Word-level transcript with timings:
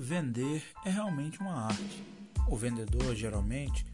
Vender 0.00 0.62
é 0.84 0.90
realmente 0.90 1.40
uma 1.40 1.66
arte. 1.66 2.04
O 2.46 2.56
vendedor, 2.56 3.16
geralmente, 3.16 3.84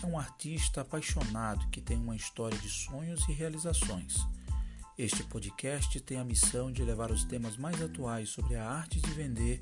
é 0.00 0.06
um 0.06 0.16
artista 0.16 0.82
apaixonado 0.82 1.68
que 1.70 1.80
tem 1.80 1.96
uma 1.96 2.14
história 2.14 2.56
de 2.56 2.68
sonhos 2.68 3.28
e 3.28 3.32
realizações. 3.32 4.24
Este 4.96 5.24
podcast 5.24 5.98
tem 6.02 6.16
a 6.16 6.24
missão 6.24 6.70
de 6.70 6.84
levar 6.84 7.10
os 7.10 7.24
temas 7.24 7.56
mais 7.56 7.82
atuais 7.82 8.28
sobre 8.28 8.54
a 8.54 8.70
arte 8.70 9.00
de 9.00 9.10
vender 9.10 9.60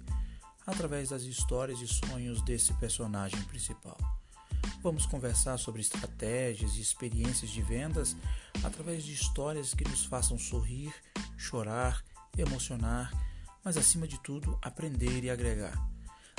através 0.67 1.09
das 1.09 1.23
histórias 1.23 1.81
e 1.81 1.89
sonhos 1.89 2.43
desse 2.43 2.75
personagem 2.75 3.41
principal. 3.45 3.97
Vamos 4.83 5.07
conversar 5.07 5.57
sobre 5.57 5.81
estratégias 5.81 6.77
e 6.77 6.83
experiências 6.83 7.51
de 7.51 7.63
vendas 7.63 8.15
através 8.63 9.03
de 9.03 9.15
histórias 9.15 9.73
que 9.73 9.89
nos 9.89 10.05
façam 10.05 10.39
sorrir, 10.39 10.93
chorar, 11.39 12.05
emocionar 12.37 13.26
mas 13.67 13.77
acima 13.77 14.07
de 14.07 14.23
tudo, 14.23 14.57
aprender 14.63 15.25
e 15.25 15.29
agregar. 15.29 15.75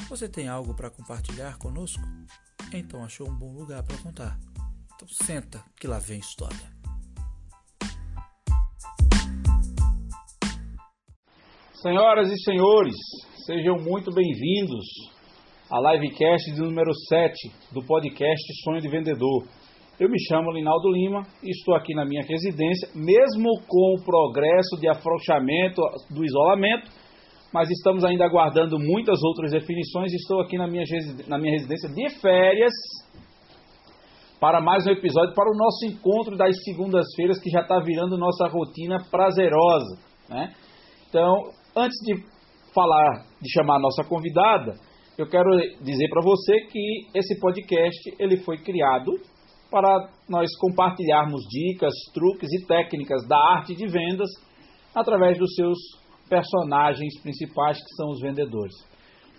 Você 0.08 0.30
tem 0.30 0.48
algo 0.48 0.74
para 0.74 0.90
compartilhar 0.90 1.58
conosco? 1.58 2.02
Então 2.74 3.04
achou 3.04 3.28
um 3.28 3.38
bom 3.38 3.52
lugar 3.52 3.84
para 3.84 3.98
contar. 3.98 4.38
Então 4.96 5.06
senta 5.10 5.62
que 5.78 5.88
lá 5.88 6.00
vem 6.00 6.20
história. 6.20 6.72
Senhoras 11.74 12.32
e 12.32 12.44
senhores, 12.46 12.96
sejam 13.46 13.76
muito 13.76 14.10
bem-vindos 14.14 14.86
à 15.70 15.82
livecast 15.82 16.54
de 16.54 16.62
número 16.62 16.94
7 17.10 17.52
do 17.74 17.84
podcast 17.86 18.64
Sonho 18.64 18.80
de 18.80 18.88
Vendedor. 18.88 19.46
Eu 20.00 20.10
me 20.10 20.18
chamo 20.30 20.54
Linaldo 20.54 20.90
Lima 20.90 21.24
e 21.44 21.50
estou 21.52 21.76
aqui 21.76 21.94
na 21.94 22.06
minha 22.06 22.24
residência, 22.24 22.88
mesmo 22.96 23.50
com 23.68 23.96
o 23.96 24.02
progresso 24.06 24.80
de 24.80 24.88
afrouxamento 24.88 25.82
do 26.10 26.24
isolamento, 26.24 26.90
mas 27.54 27.70
estamos 27.70 28.04
ainda 28.04 28.26
aguardando 28.26 28.78
muitas 28.80 29.22
outras 29.24 29.52
definições. 29.52 30.14
Estou 30.14 30.42
aqui 30.42 30.58
na 30.58 30.68
minha, 30.68 30.84
na 31.28 31.38
minha 31.38 31.54
residência 31.54 31.90
de 31.90 32.10
férias 32.20 32.74
para 34.40 34.62
mais 34.62 34.86
um 34.86 34.92
episódio, 34.92 35.34
para 35.34 35.50
o 35.50 35.58
nosso 35.58 35.86
encontro 35.86 36.38
das 36.38 36.56
segundas-feiras, 36.64 37.40
que 37.40 37.50
já 37.50 37.62
está 37.62 37.80
virando 37.80 38.18
nossa 38.18 38.48
rotina 38.48 38.98
prazerosa. 39.10 39.98
Né? 40.30 40.54
Então, 41.10 41.50
antes 41.76 41.98
de 42.06 42.24
falar, 42.74 43.26
de 43.42 43.52
chamar 43.52 43.78
a 43.78 43.82
nossa 43.82 44.04
convidada, 44.04 44.76
eu 45.18 45.28
quero 45.28 45.50
dizer 45.82 46.08
para 46.10 46.22
você 46.22 46.54
que 46.72 47.08
esse 47.16 47.40
podcast 47.40 48.16
ele 48.20 48.38
foi 48.38 48.58
criado 48.60 49.12
para 49.72 50.10
nós 50.30 50.48
compartilharmos 50.60 51.42
dicas, 51.50 51.94
truques 52.14 52.50
e 52.54 52.66
técnicas 52.68 53.28
da 53.28 53.38
arte 53.56 53.76
de 53.76 53.88
vendas 53.88 54.30
através 54.94 55.38
dos 55.40 55.54
seus 55.56 55.78
personagens 56.28 57.20
principais 57.22 57.78
que 57.78 57.96
são 57.96 58.10
os 58.10 58.22
vendedores. 58.22 58.74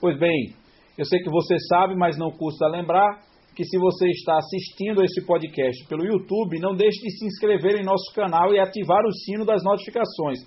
Pois 0.01 0.19
bem, 0.19 0.55
eu 0.97 1.05
sei 1.05 1.21
que 1.21 1.31
você 1.31 1.57
sabe, 1.69 1.95
mas 1.95 2.19
não 2.19 2.31
custa 2.31 2.67
lembrar 2.67 3.21
que 3.55 3.65
se 3.65 3.77
você 3.79 4.09
está 4.11 4.37
assistindo 4.37 5.03
esse 5.03 5.27
podcast 5.27 5.85
pelo 5.89 6.05
YouTube, 6.05 6.61
não 6.61 6.77
deixe 6.77 7.01
de 7.01 7.11
se 7.19 7.27
inscrever 7.27 7.81
em 7.81 7.85
nosso 7.85 8.15
canal 8.15 8.55
e 8.55 8.61
ativar 8.61 9.05
o 9.05 9.13
sino 9.13 9.45
das 9.45 9.63
notificações. 9.65 10.39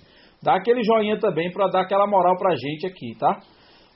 Dá 0.42 0.56
aquele 0.56 0.82
joinha 0.82 1.20
também 1.20 1.52
para 1.52 1.68
dar 1.68 1.82
aquela 1.82 2.06
moral 2.06 2.36
para 2.38 2.54
a 2.54 2.56
gente 2.56 2.86
aqui, 2.86 3.12
tá? 3.18 3.38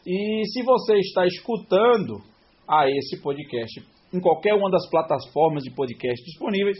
E 0.07 0.43
se 0.53 0.63
você 0.63 0.97
está 0.99 1.27
escutando 1.27 2.21
a 2.69 2.89
esse 2.89 3.21
podcast 3.23 3.81
em 4.13 4.21
qualquer 4.21 4.55
uma 4.55 4.71
das 4.71 4.89
plataformas 4.91 5.65
de 5.65 5.75
podcast 5.75 6.23
disponíveis, 6.25 6.79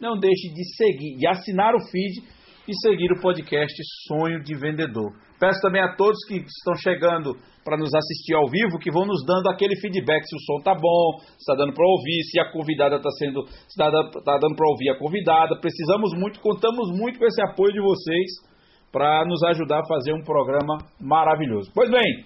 não 0.00 0.18
deixe 0.18 0.48
de 0.54 0.64
seguir, 0.76 1.16
de 1.16 1.26
assinar 1.26 1.74
o 1.74 1.90
feed 1.90 2.22
e 2.68 2.72
seguir 2.80 3.10
o 3.12 3.20
podcast 3.20 3.74
Sonho 4.06 4.42
de 4.42 4.54
Vendedor. 4.54 5.12
Peço 5.38 5.60
também 5.60 5.82
a 5.82 5.96
todos 5.96 6.18
que 6.28 6.36
estão 6.36 6.74
chegando 6.78 7.34
para 7.64 7.76
nos 7.76 7.92
assistir 7.94 8.34
ao 8.34 8.48
vivo 8.48 8.78
que 8.78 8.90
vão 8.90 9.04
nos 9.04 9.24
dando 9.26 9.48
aquele 9.48 9.74
feedback 9.80 10.22
se 10.24 10.36
o 10.36 10.40
som 10.40 10.62
tá 10.62 10.74
bom, 10.74 11.18
se 11.20 11.38
está 11.38 11.54
dando 11.54 11.74
para 11.74 11.86
ouvir, 11.86 12.22
se 12.30 12.38
a 12.40 12.50
convidada 12.52 12.96
está 12.96 13.10
sendo, 13.18 13.44
se 13.46 13.74
está 13.74 13.90
tá 13.90 14.38
dando 14.38 14.54
para 14.54 14.70
ouvir 14.70 14.90
a 14.90 14.98
convidada. 14.98 15.58
Precisamos 15.60 16.12
muito, 16.14 16.40
contamos 16.40 16.90
muito 16.96 17.18
com 17.18 17.26
esse 17.26 17.42
apoio 17.42 17.72
de 17.72 17.80
vocês 17.80 18.52
para 18.92 19.24
nos 19.26 19.42
ajudar 19.44 19.80
a 19.80 19.88
fazer 19.88 20.12
um 20.12 20.22
programa 20.22 20.78
maravilhoso. 21.00 21.70
Pois 21.74 21.90
bem, 21.90 22.24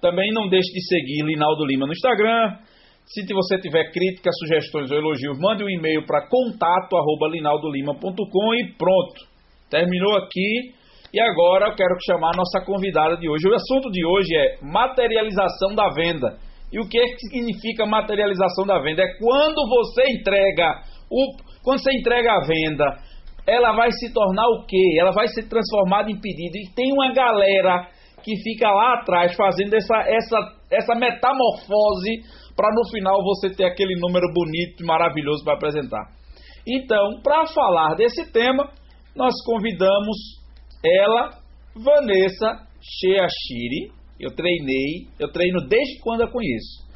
também 0.00 0.32
não 0.32 0.48
deixe 0.48 0.70
de 0.72 0.86
seguir 0.86 1.24
Linaldo 1.24 1.64
Lima 1.66 1.86
no 1.86 1.92
Instagram, 1.92 2.58
se 3.12 3.26
você 3.34 3.58
tiver 3.58 3.90
críticas, 3.90 4.32
sugestões 4.38 4.90
ou 4.90 4.96
elogios, 4.96 5.38
mande 5.38 5.62
um 5.64 5.68
e-mail 5.68 6.06
para 6.06 6.26
contato@linaldolima.com 6.28 8.54
e 8.54 8.72
pronto. 8.78 9.28
Terminou 9.68 10.16
aqui. 10.16 10.78
E 11.12 11.20
agora 11.20 11.70
eu 11.70 11.74
quero 11.74 11.96
chamar 12.06 12.34
a 12.34 12.36
nossa 12.36 12.60
convidada 12.64 13.16
de 13.16 13.28
hoje. 13.28 13.48
O 13.48 13.54
assunto 13.54 13.90
de 13.90 14.06
hoje 14.06 14.32
é 14.36 14.58
materialização 14.62 15.74
da 15.74 15.88
venda. 15.88 16.38
E 16.72 16.78
o 16.78 16.88
que, 16.88 17.00
é 17.00 17.04
que 17.04 17.18
significa 17.26 17.84
materialização 17.84 18.64
da 18.64 18.78
venda? 18.78 19.02
É 19.02 19.18
quando 19.18 19.68
você 19.68 20.04
entrega 20.08 20.84
o 21.10 21.34
quando 21.64 21.82
você 21.82 21.92
entrega 21.92 22.32
a 22.32 22.46
venda, 22.46 22.84
ela 23.46 23.72
vai 23.72 23.90
se 23.90 24.12
tornar 24.14 24.46
o 24.46 24.64
quê? 24.66 24.96
Ela 24.98 25.10
vai 25.10 25.26
ser 25.28 25.48
transformada 25.48 26.10
em 26.10 26.20
pedido. 26.20 26.56
E 26.56 26.74
tem 26.74 26.92
uma 26.92 27.12
galera 27.12 27.88
que 28.22 28.36
fica 28.42 28.70
lá 28.70 29.00
atrás 29.00 29.34
fazendo 29.34 29.74
essa, 29.74 29.96
essa, 30.06 30.38
essa 30.70 30.94
metamorfose 30.94 32.22
para 32.60 32.74
no 32.74 32.86
final 32.90 33.16
você 33.24 33.48
ter 33.48 33.64
aquele 33.64 33.98
número 33.98 34.26
bonito 34.34 34.82
e 34.82 34.86
maravilhoso 34.86 35.42
para 35.42 35.54
apresentar. 35.54 36.10
Então, 36.68 37.22
para 37.22 37.46
falar 37.46 37.94
desse 37.94 38.30
tema, 38.30 38.70
nós 39.16 39.32
convidamos 39.46 40.14
ela, 40.84 41.30
Vanessa 41.74 42.66
Sheashiri. 42.82 43.92
Eu 44.20 44.34
treinei, 44.36 45.08
eu 45.18 45.32
treino 45.32 45.66
desde 45.66 46.00
quando 46.02 46.20
eu 46.20 46.30
conheço. 46.30 46.86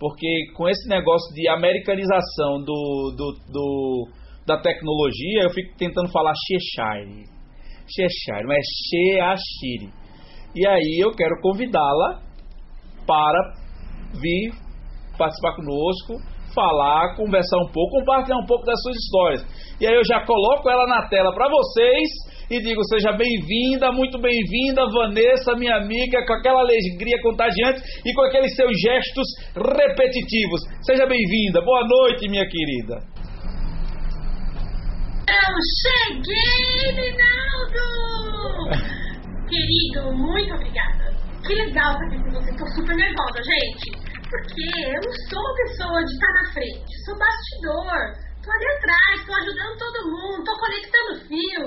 Porque 0.00 0.26
com 0.56 0.68
esse 0.68 0.88
negócio 0.88 1.32
de 1.32 1.48
americanização 1.48 2.58
do, 2.64 3.14
do, 3.16 3.32
do 3.48 4.08
da 4.44 4.60
tecnologia, 4.60 5.44
eu 5.44 5.50
fico 5.50 5.76
tentando 5.78 6.10
falar 6.10 6.34
Cheshire. 6.34 7.26
Cheshire, 7.86 8.44
mas 8.44 8.58
é 8.58 9.20
Sheashiri. 9.20 9.92
E 10.56 10.66
aí 10.66 10.98
eu 11.00 11.12
quero 11.12 11.40
convidá-la 11.40 12.20
para 13.06 13.54
vir 14.20 14.71
participar 15.16 15.56
conosco, 15.56 16.14
falar, 16.54 17.16
conversar 17.16 17.58
um 17.58 17.70
pouco, 17.72 17.98
compartilhar 17.98 18.38
um 18.38 18.46
pouco 18.46 18.64
das 18.64 18.80
suas 18.82 18.96
histórias. 18.96 19.42
E 19.80 19.86
aí 19.86 19.94
eu 19.94 20.04
já 20.04 20.24
coloco 20.24 20.68
ela 20.68 20.86
na 20.86 21.08
tela 21.08 21.34
para 21.34 21.48
vocês 21.48 22.08
e 22.50 22.60
digo: 22.60 22.82
seja 22.84 23.12
bem-vinda, 23.12 23.90
muito 23.92 24.18
bem-vinda, 24.20 24.86
Vanessa, 24.92 25.54
minha 25.56 25.76
amiga, 25.76 26.24
com 26.26 26.34
aquela 26.34 26.60
alegria 26.60 27.20
contagiante 27.22 27.82
e 28.04 28.14
com 28.14 28.22
aqueles 28.22 28.54
seus 28.54 28.72
gestos 28.80 29.26
repetitivos. 29.56 30.60
Seja 30.82 31.06
bem-vinda, 31.06 31.60
boa 31.64 31.86
noite, 31.86 32.28
minha 32.28 32.46
querida. 32.46 33.02
Eu 35.28 35.54
cheguei, 35.80 36.92
Rinaldo! 36.92 37.86
Querido, 39.48 40.16
muito 40.16 40.54
obrigada. 40.54 41.12
Que 41.46 41.54
legal 41.54 41.92
estar 41.92 42.06
aqui 42.06 42.18
com 42.22 42.30
você. 42.30 42.56
Tô 42.56 42.66
super 42.74 42.96
nervosa, 42.96 43.42
gente 43.42 44.01
porque 44.32 44.64
eu 44.88 45.00
não 45.04 45.12
sou 45.28 45.40
uma 45.44 45.54
pessoa 45.60 45.98
de 46.00 46.12
estar 46.16 46.32
na 46.32 46.52
frente, 46.52 47.04
sou 47.04 47.18
bastidor, 47.20 48.00
tô 48.40 48.48
ali 48.48 48.66
atrás, 48.80 49.26
tô 49.28 49.32
ajudando 49.36 49.76
todo 49.76 50.08
mundo, 50.08 50.44
tô 50.44 50.56
conectando 50.56 51.20
fio, 51.28 51.62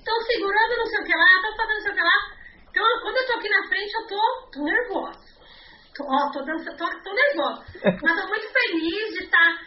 tô 0.00 0.14
segurando 0.24 0.80
não 0.80 0.86
sei 0.86 1.00
o 1.00 1.04
que 1.04 1.14
lá, 1.14 1.28
tô 1.44 1.56
fazendo 1.60 1.76
não 1.76 1.82
sei 1.82 1.92
o 1.92 1.94
que 1.94 2.00
lá. 2.00 2.18
Então, 2.70 2.84
quando 3.02 3.16
eu 3.18 3.26
tô 3.26 3.32
aqui 3.34 3.48
na 3.50 3.68
frente, 3.68 3.92
eu 3.92 4.06
tô, 4.06 4.50
tô 4.50 4.64
nervosa. 4.64 5.30
Tô, 5.94 6.04
ó, 6.08 6.30
tô, 6.32 6.40
dançando, 6.40 6.76
tô, 6.78 6.86
tô 6.88 7.12
nervosa. 7.12 7.66
Mas 8.00 8.22
tô 8.22 8.28
muito 8.28 8.48
feliz 8.48 9.12
de 9.12 9.24
estar 9.24 9.60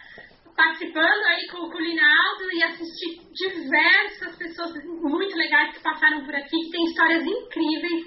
participando 0.55 1.23
aí 1.27 1.47
com, 1.51 1.69
com 1.69 1.77
o 1.77 1.81
Linaldo 1.81 2.49
e 2.51 2.63
assistir 2.63 3.21
diversas 3.33 4.35
pessoas 4.37 4.71
muito 4.85 5.35
legais 5.35 5.75
que 5.75 5.83
passaram 5.83 6.25
por 6.25 6.33
aqui, 6.33 6.49
que 6.49 6.71
têm 6.71 6.85
histórias 6.85 7.23
incríveis. 7.23 8.05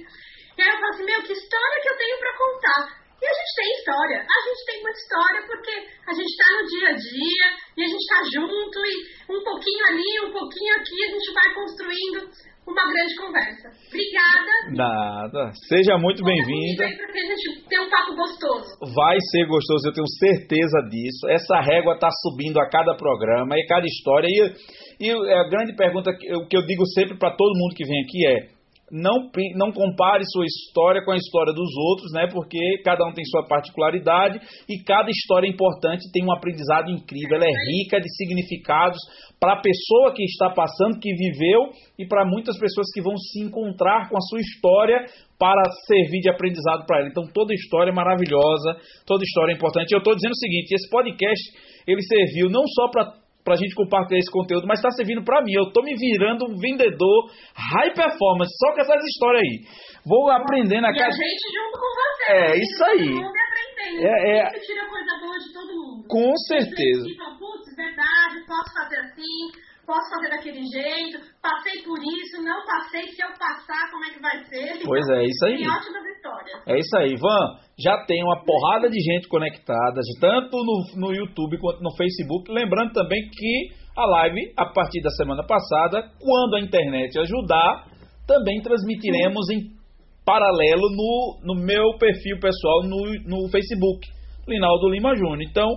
E 0.56 0.62
aí 0.62 0.68
eu 0.68 0.80
falo 0.80 0.94
assim, 0.94 1.04
meu, 1.04 1.22
que 1.22 1.32
história 1.32 1.82
que 1.82 1.88
eu 1.90 1.98
tenho 1.98 2.18
para 2.18 2.38
contar. 2.38 3.05
E 3.20 3.24
a 3.26 3.32
gente 3.32 3.52
tem 3.56 3.68
história. 3.78 4.18
A 4.20 4.38
gente 4.48 4.64
tem 4.66 4.82
muita 4.82 4.98
história 4.98 5.40
porque 5.46 5.74
a 6.06 6.12
gente 6.12 6.30
está 6.30 6.48
no 6.52 6.66
dia 6.66 6.88
a 6.88 6.96
dia 6.96 7.46
e 7.76 7.82
a 7.82 7.88
gente 7.88 8.02
está 8.02 8.20
junto 8.34 8.78
e 8.84 8.94
um 9.32 9.42
pouquinho 9.42 9.84
ali, 9.88 10.28
um 10.28 10.32
pouquinho 10.32 10.74
aqui, 10.76 10.96
a 11.04 11.10
gente 11.10 11.32
vai 11.32 11.54
construindo 11.54 12.30
uma 12.66 12.82
grande 12.90 13.14
conversa. 13.16 13.70
Obrigada. 13.88 14.52
Nada. 14.74 15.52
Seja 15.68 15.96
muito 15.96 16.22
bem-vinda. 16.24 16.84
Porque 16.98 17.18
a 17.18 17.26
gente 17.26 17.68
tem 17.68 17.80
um 17.80 17.88
papo 17.88 18.14
gostoso. 18.16 18.66
Vai 18.94 19.16
ser 19.30 19.46
gostoso, 19.46 19.88
eu 19.88 19.94
tenho 19.94 20.08
certeza 20.18 20.82
disso. 20.90 21.28
Essa 21.30 21.60
régua 21.60 21.94
está 21.94 22.08
subindo 22.22 22.58
a 22.58 22.68
cada 22.68 22.94
programa 22.96 23.56
e 23.56 23.66
cada 23.66 23.86
história. 23.86 24.26
E, 24.28 25.06
e 25.06 25.10
a 25.10 25.48
grande 25.48 25.76
pergunta, 25.76 26.10
o 26.10 26.46
que 26.46 26.56
eu 26.56 26.66
digo 26.66 26.84
sempre 26.86 27.16
para 27.16 27.34
todo 27.36 27.56
mundo 27.56 27.74
que 27.74 27.86
vem 27.86 28.02
aqui 28.02 28.26
é: 28.26 28.55
não, 28.90 29.30
não 29.56 29.72
compare 29.72 30.22
sua 30.26 30.44
história 30.44 31.04
com 31.04 31.10
a 31.10 31.16
história 31.16 31.52
dos 31.52 31.70
outros, 31.76 32.12
né? 32.12 32.28
Porque 32.30 32.58
cada 32.84 33.04
um 33.04 33.12
tem 33.12 33.24
sua 33.24 33.46
particularidade 33.46 34.40
e 34.68 34.82
cada 34.84 35.10
história 35.10 35.48
importante 35.48 36.10
tem 36.12 36.24
um 36.24 36.32
aprendizado 36.32 36.90
incrível. 36.90 37.36
Ela 37.36 37.46
é 37.46 37.72
rica 37.72 38.00
de 38.00 38.08
significados 38.16 38.98
para 39.40 39.54
a 39.54 39.60
pessoa 39.60 40.14
que 40.14 40.22
está 40.22 40.50
passando, 40.50 41.00
que 41.00 41.12
viveu 41.12 41.72
e 41.98 42.06
para 42.06 42.24
muitas 42.24 42.58
pessoas 42.58 42.86
que 42.94 43.02
vão 43.02 43.16
se 43.16 43.42
encontrar 43.42 44.08
com 44.08 44.16
a 44.16 44.20
sua 44.20 44.40
história 44.40 45.04
para 45.38 45.62
servir 45.86 46.20
de 46.20 46.30
aprendizado 46.30 46.86
para 46.86 47.00
ela. 47.00 47.08
Então 47.08 47.24
toda 47.26 47.52
história 47.52 47.90
é 47.90 47.94
maravilhosa, 47.94 48.76
toda 49.04 49.24
história 49.24 49.52
é 49.52 49.56
importante. 49.56 49.92
Eu 49.92 49.98
estou 49.98 50.14
dizendo 50.14 50.32
o 50.32 50.38
seguinte: 50.38 50.72
esse 50.72 50.88
podcast 50.88 51.42
ele 51.86 52.02
serviu 52.02 52.48
não 52.48 52.62
só 52.66 52.88
para 52.88 53.25
para 53.46 53.54
a 53.54 53.56
gente 53.56 53.76
compartilhar 53.76 54.18
esse 54.18 54.30
conteúdo, 54.30 54.66
mas 54.66 54.80
está 54.80 54.90
servindo 54.90 55.22
para 55.22 55.40
mim. 55.40 55.54
Eu 55.54 55.70
estou 55.70 55.84
me 55.84 55.94
virando 55.94 56.50
um 56.50 56.58
vendedor 56.58 57.30
high 57.54 57.94
performance 57.94 58.50
só 58.58 58.74
com 58.74 58.80
essas 58.82 59.04
histórias 59.06 59.42
aí. 59.46 59.62
Vou 60.02 60.28
aprendendo 60.28 60.84
a 60.84 60.90
cada. 60.90 61.06
A 61.06 61.10
gente 61.14 61.46
junto 61.54 61.78
com 61.78 61.90
você. 61.94 62.32
É, 62.32 62.58
isso 62.58 62.84
aí. 62.84 63.06
Todo 63.06 63.22
mundo 63.22 63.38
aprendendo. 63.46 64.02
É, 64.02 64.38
é... 64.38 64.50
Você 64.50 64.60
tira 64.66 64.86
coisa 64.90 65.12
boa 65.22 65.38
de 65.38 65.52
todo 65.54 65.70
mundo. 65.70 66.08
Com 66.08 66.36
certeza. 66.50 67.06
Putz, 67.38 67.76
verdade, 67.76 68.42
posso 68.50 68.74
fazer 68.74 68.98
assim, 68.98 69.54
posso 69.86 70.10
fazer 70.10 70.30
daquele 70.30 70.60
jeito, 70.66 71.18
passei 71.40 71.82
por 71.82 71.98
isso, 71.98 72.42
não 72.42 72.66
passei, 72.66 73.06
se 73.08 73.22
eu 73.22 73.30
passar, 73.38 73.90
como 73.90 74.04
é 74.04 74.10
que 74.10 74.20
vai 74.20 74.44
ser? 74.44 74.84
Pois 74.84 75.08
é, 75.08 75.24
isso 75.24 75.46
aí. 75.46 75.56
Tem 75.56 75.70
ótimas 75.70 76.04
histórias. 76.04 76.62
É 76.66 76.78
isso 76.78 76.96
aí, 76.98 77.14
Van 77.16 77.66
já 77.78 78.04
tem 78.06 78.22
uma 78.24 78.42
porrada 78.42 78.88
de 78.88 78.98
gente 78.98 79.28
conectada, 79.28 80.00
tanto 80.18 80.56
no, 80.56 81.08
no 81.08 81.14
YouTube 81.14 81.58
quanto 81.60 81.82
no 81.82 81.94
Facebook. 81.94 82.50
Lembrando 82.50 82.92
também 82.92 83.20
que 83.30 83.68
a 83.94 84.06
live, 84.06 84.52
a 84.56 84.66
partir 84.72 85.02
da 85.02 85.10
semana 85.10 85.44
passada, 85.46 86.10
quando 86.18 86.56
a 86.56 86.60
internet 86.60 87.18
ajudar, 87.18 87.86
também 88.26 88.62
transmitiremos 88.62 89.50
em 89.50 89.76
paralelo 90.24 90.88
no, 90.90 91.54
no 91.54 91.54
meu 91.54 91.96
perfil 91.98 92.40
pessoal 92.40 92.82
no, 92.82 93.12
no 93.26 93.48
Facebook, 93.50 94.08
Linaldo 94.48 94.88
Lima 94.88 95.14
Júnior. 95.14 95.42
Então, 95.42 95.68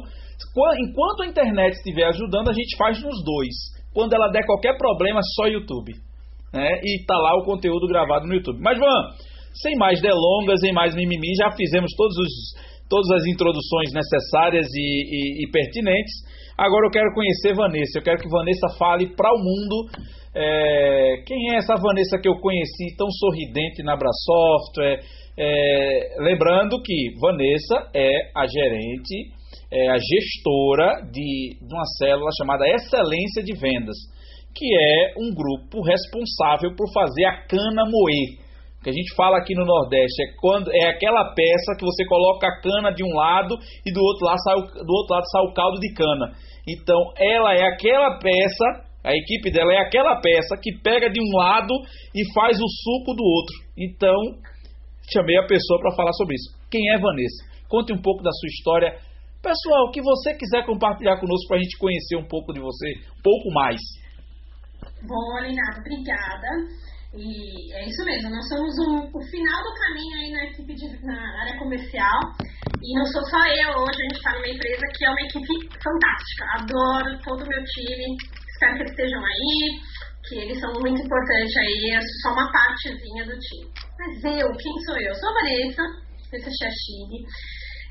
enquanto 0.79 1.23
a 1.23 1.27
internet 1.27 1.73
estiver 1.73 2.07
ajudando, 2.07 2.49
a 2.49 2.53
gente 2.53 2.77
faz 2.77 2.97
nos 3.03 3.23
dois. 3.23 3.78
Quando 3.93 4.13
ela 4.13 4.29
der 4.29 4.45
qualquer 4.45 4.77
problema, 4.77 5.19
só 5.35 5.47
YouTube. 5.47 5.93
Né? 6.53 6.79
E 6.83 7.05
tá 7.05 7.17
lá 7.17 7.35
o 7.37 7.45
conteúdo 7.45 7.87
gravado 7.87 8.27
no 8.27 8.33
YouTube. 8.33 8.59
Mas, 8.61 8.77
Van, 8.77 9.15
sem 9.53 9.75
mais 9.77 10.01
delongas, 10.01 10.59
sem 10.61 10.73
mais 10.73 10.95
mimimi, 10.95 11.35
já 11.35 11.51
fizemos 11.51 11.91
todos 11.95 12.15
os, 12.17 12.87
todas 12.89 13.09
as 13.11 13.25
introduções 13.27 13.93
necessárias 13.93 14.67
e, 14.73 14.79
e, 14.79 15.45
e, 15.45 15.51
pertinentes. 15.51 16.13
Agora 16.57 16.87
eu 16.87 16.91
quero 16.91 17.13
conhecer 17.13 17.55
Vanessa. 17.55 17.99
Eu 17.99 18.03
quero 18.03 18.17
que 18.17 18.29
Vanessa 18.29 18.67
fale 18.77 19.15
para 19.15 19.31
o 19.33 19.37
mundo 19.37 19.89
é, 20.35 21.23
quem 21.25 21.51
é 21.51 21.57
essa 21.57 21.75
Vanessa 21.75 22.19
que 22.21 22.27
eu 22.27 22.39
conheci 22.39 22.95
tão 22.97 23.09
sorridente 23.09 23.83
na 23.83 23.93
Abrasoft. 23.93 24.77
É, 24.79 24.99
é, 25.37 26.15
lembrando 26.19 26.81
que 26.81 27.13
Vanessa 27.19 27.89
é 27.95 28.31
a 28.35 28.45
gerente, 28.45 29.31
é 29.71 29.89
a 29.89 29.97
gestora 29.97 31.01
de, 31.11 31.57
de 31.61 31.73
uma 31.73 31.85
célula 31.97 32.29
chamada 32.37 32.67
Excelência 32.67 33.43
de 33.43 33.53
Vendas, 33.53 33.97
que 34.55 34.65
é 34.65 35.13
um 35.17 35.33
grupo 35.33 35.81
responsável 35.81 36.75
por 36.75 36.91
fazer 36.93 37.25
a 37.25 37.45
cana 37.47 37.85
moer 37.85 38.49
que 38.83 38.89
a 38.89 38.93
gente 38.93 39.13
fala 39.15 39.37
aqui 39.37 39.53
no 39.53 39.65
Nordeste 39.65 40.23
é 40.23 40.35
quando 40.39 40.71
é 40.71 40.87
aquela 40.87 41.33
peça 41.33 41.75
que 41.77 41.83
você 41.83 42.05
coloca 42.05 42.47
a 42.47 42.61
cana 42.61 42.91
de 42.91 43.03
um 43.03 43.13
lado 43.13 43.55
e 43.85 43.91
do 43.91 43.99
outro 43.99 44.25
lado 44.25 44.39
sai 44.39 44.55
o, 44.55 44.85
do 44.85 44.93
outro 44.93 45.15
lado 45.15 45.29
sai 45.29 45.41
o 45.43 45.53
caldo 45.53 45.79
de 45.79 45.93
cana. 45.93 46.31
Então 46.67 47.11
ela 47.17 47.53
é 47.53 47.63
aquela 47.67 48.17
peça, 48.19 48.87
a 49.03 49.11
equipe 49.13 49.51
dela 49.51 49.73
é 49.73 49.77
aquela 49.77 50.21
peça 50.21 50.55
que 50.61 50.71
pega 50.81 51.09
de 51.09 51.19
um 51.19 51.37
lado 51.37 51.73
e 52.15 52.23
faz 52.33 52.57
o 52.57 52.67
suco 52.67 53.13
do 53.15 53.23
outro. 53.23 53.55
Então 53.77 54.15
chamei 55.11 55.37
a 55.37 55.45
pessoa 55.45 55.79
para 55.81 55.95
falar 55.95 56.13
sobre 56.13 56.35
isso. 56.35 56.55
Quem 56.71 56.89
é 56.93 56.97
Vanessa? 56.97 57.49
Conte 57.67 57.91
um 57.91 58.01
pouco 58.01 58.23
da 58.23 58.31
sua 58.31 58.47
história. 58.47 59.08
Pessoal, 59.41 59.87
o 59.87 59.91
que 59.91 60.01
você 60.01 60.35
quiser 60.35 60.65
compartilhar 60.65 61.17
conosco 61.17 61.47
para 61.47 61.57
a 61.57 61.61
gente 61.61 61.77
conhecer 61.77 62.17
um 62.17 62.27
pouco 62.27 62.51
de 62.51 62.59
você, 62.59 62.91
um 63.17 63.21
pouco 63.23 63.49
mais. 63.51 63.79
Bom, 65.07 65.39
Renato, 65.39 65.79
obrigada. 65.79 66.47
E 67.15 67.73
é 67.73 67.87
isso 67.87 68.03
mesmo, 68.05 68.29
nós 68.29 68.47
somos 68.47 68.69
um, 68.85 68.99
o 69.07 69.21
final 69.31 69.63
do 69.63 69.73
caminho 69.79 70.15
aí 70.19 70.31
na 70.31 70.43
equipe 70.43 70.75
de, 70.75 71.05
na 71.05 71.41
área 71.41 71.57
comercial. 71.57 72.19
E 72.83 72.99
não 72.99 73.05
sou 73.05 73.23
só 73.25 73.39
eu 73.47 73.69
hoje, 73.79 73.97
a 73.97 74.03
gente 74.03 74.17
está 74.17 74.33
numa 74.33 74.47
empresa 74.47 74.85
que 74.93 75.05
é 75.05 75.09
uma 75.09 75.21
equipe 75.21 75.55
fantástica. 75.81 76.43
Adoro 76.59 77.19
todo 77.23 77.43
o 77.43 77.49
meu 77.49 77.63
time, 77.63 78.17
espero 78.51 78.75
que 78.75 78.81
eles 78.81 78.91
estejam 78.91 79.23
aí, 79.23 79.79
que 80.27 80.35
eles 80.35 80.59
são 80.59 80.71
muito 80.83 81.01
importantes 81.01 81.57
aí, 81.57 81.95
é 81.95 82.01
só 82.21 82.33
uma 82.33 82.51
partezinha 82.51 83.23
do 83.25 83.39
time. 83.39 83.71
Mas 83.97 84.23
eu, 84.25 84.51
quem 84.51 84.73
sou 84.85 84.97
eu? 84.99 85.15
Sou 85.15 85.29
a 85.29 85.33
Vanessa, 85.33 85.81
Vanessa 86.29 86.51
Chachini, 86.59 87.25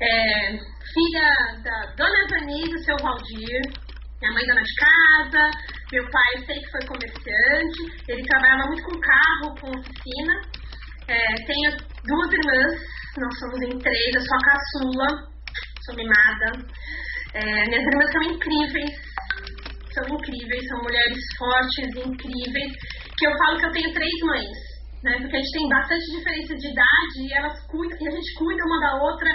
é, 0.01 0.78
filha 0.93 1.29
da 1.63 1.93
Dona 1.95 2.27
Vanessa 2.29 2.75
e 2.75 2.83
seu 2.83 2.97
Valdir, 3.01 3.61
minha 4.21 4.33
mãe 4.33 4.45
dona 4.45 4.61
de 4.61 4.75
casa, 4.75 5.51
meu 5.91 6.03
pai 6.09 6.45
sei 6.45 6.59
que 6.59 6.71
foi 6.71 6.81
comerciante, 6.87 8.03
ele 8.07 8.23
trabalhava 8.23 8.67
muito 8.67 8.83
com 8.83 8.99
carro, 8.99 9.55
com 9.59 9.79
oficina. 9.79 10.33
É, 11.07 11.35
tenho 11.47 11.71
duas 12.05 12.31
irmãs, 12.33 12.81
nós 13.17 13.39
somos 13.39 13.61
em 13.63 13.79
três, 13.79 14.15
eu 14.15 14.21
sou 14.21 14.37
a 14.37 14.45
caçula, 14.45 15.07
sou 15.85 15.95
mimada. 15.95 16.67
É, 17.33 17.43
minhas 17.69 17.85
irmãs 17.85 18.11
são 18.11 18.23
incríveis, 18.23 18.91
são 19.93 20.03
incríveis, 20.15 20.67
são 20.67 20.83
mulheres 20.83 21.19
fortes, 21.37 22.05
incríveis, 22.05 22.73
que 23.17 23.25
eu 23.25 23.37
falo 23.37 23.59
que 23.59 23.65
eu 23.65 23.71
tenho 23.71 23.93
três 23.93 24.19
mães, 24.23 24.57
né? 25.03 25.17
Porque 25.21 25.37
a 25.37 25.39
gente 25.39 25.57
tem 25.57 25.69
bastante 25.69 26.05
diferença 26.11 26.55
de 26.55 26.67
idade 26.67 27.17
e 27.19 27.33
elas 27.33 27.67
cuidam, 27.67 27.97
e 28.01 28.07
a 28.07 28.11
gente 28.11 28.33
cuida 28.35 28.65
uma 28.65 28.79
da 28.81 29.03
outra 29.03 29.31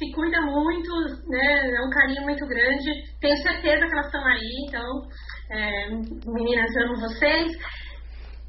se 0.00 0.10
cuida 0.12 0.40
muito, 0.40 0.90
né? 1.28 1.76
É 1.76 1.86
um 1.86 1.90
carinho 1.90 2.22
muito 2.22 2.46
grande. 2.46 2.90
Tenho 3.20 3.36
certeza 3.36 3.86
que 3.86 3.92
elas 3.92 4.06
estão 4.06 4.24
aí, 4.24 4.64
então, 4.66 5.02
é, 5.50 5.90
meninas, 6.26 6.74
amo 6.76 6.96
vocês. 6.96 7.52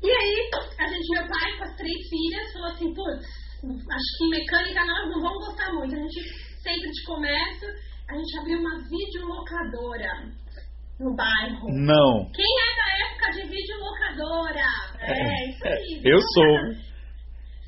E 0.01 0.09
aí, 0.09 0.49
a 0.79 0.87
gente, 0.87 1.11
meu 1.11 1.27
pai, 1.27 1.57
com 1.57 1.63
as 1.65 1.75
três 1.75 2.07
filhas, 2.07 2.53
falou 2.53 2.69
assim: 2.69 2.93
putz, 2.93 3.25
acho 3.67 4.17
que 4.17 4.29
mecânica 4.29 4.85
nós 4.85 5.09
não 5.11 5.21
vamos 5.21 5.45
gostar 5.45 5.73
muito. 5.73 5.93
A 5.93 5.99
gente, 5.99 6.21
sempre 6.63 6.89
de 6.89 7.03
comércio, 7.05 7.67
a 8.09 8.15
gente 8.15 8.39
abriu 8.39 8.59
uma 8.59 8.79
videolocadora 8.87 10.31
no 11.01 11.13
bairro. 11.15 11.67
Não. 11.69 12.31
Quem 12.31 12.45
é 12.45 12.75
da 12.77 13.09
época 13.09 13.31
de 13.33 13.49
videolocadora? 13.49 14.65
É, 15.01 15.11
é 15.11 15.49
isso 15.49 15.67
aí. 15.67 16.01
Eu 16.05 16.19
sou. 16.33 16.91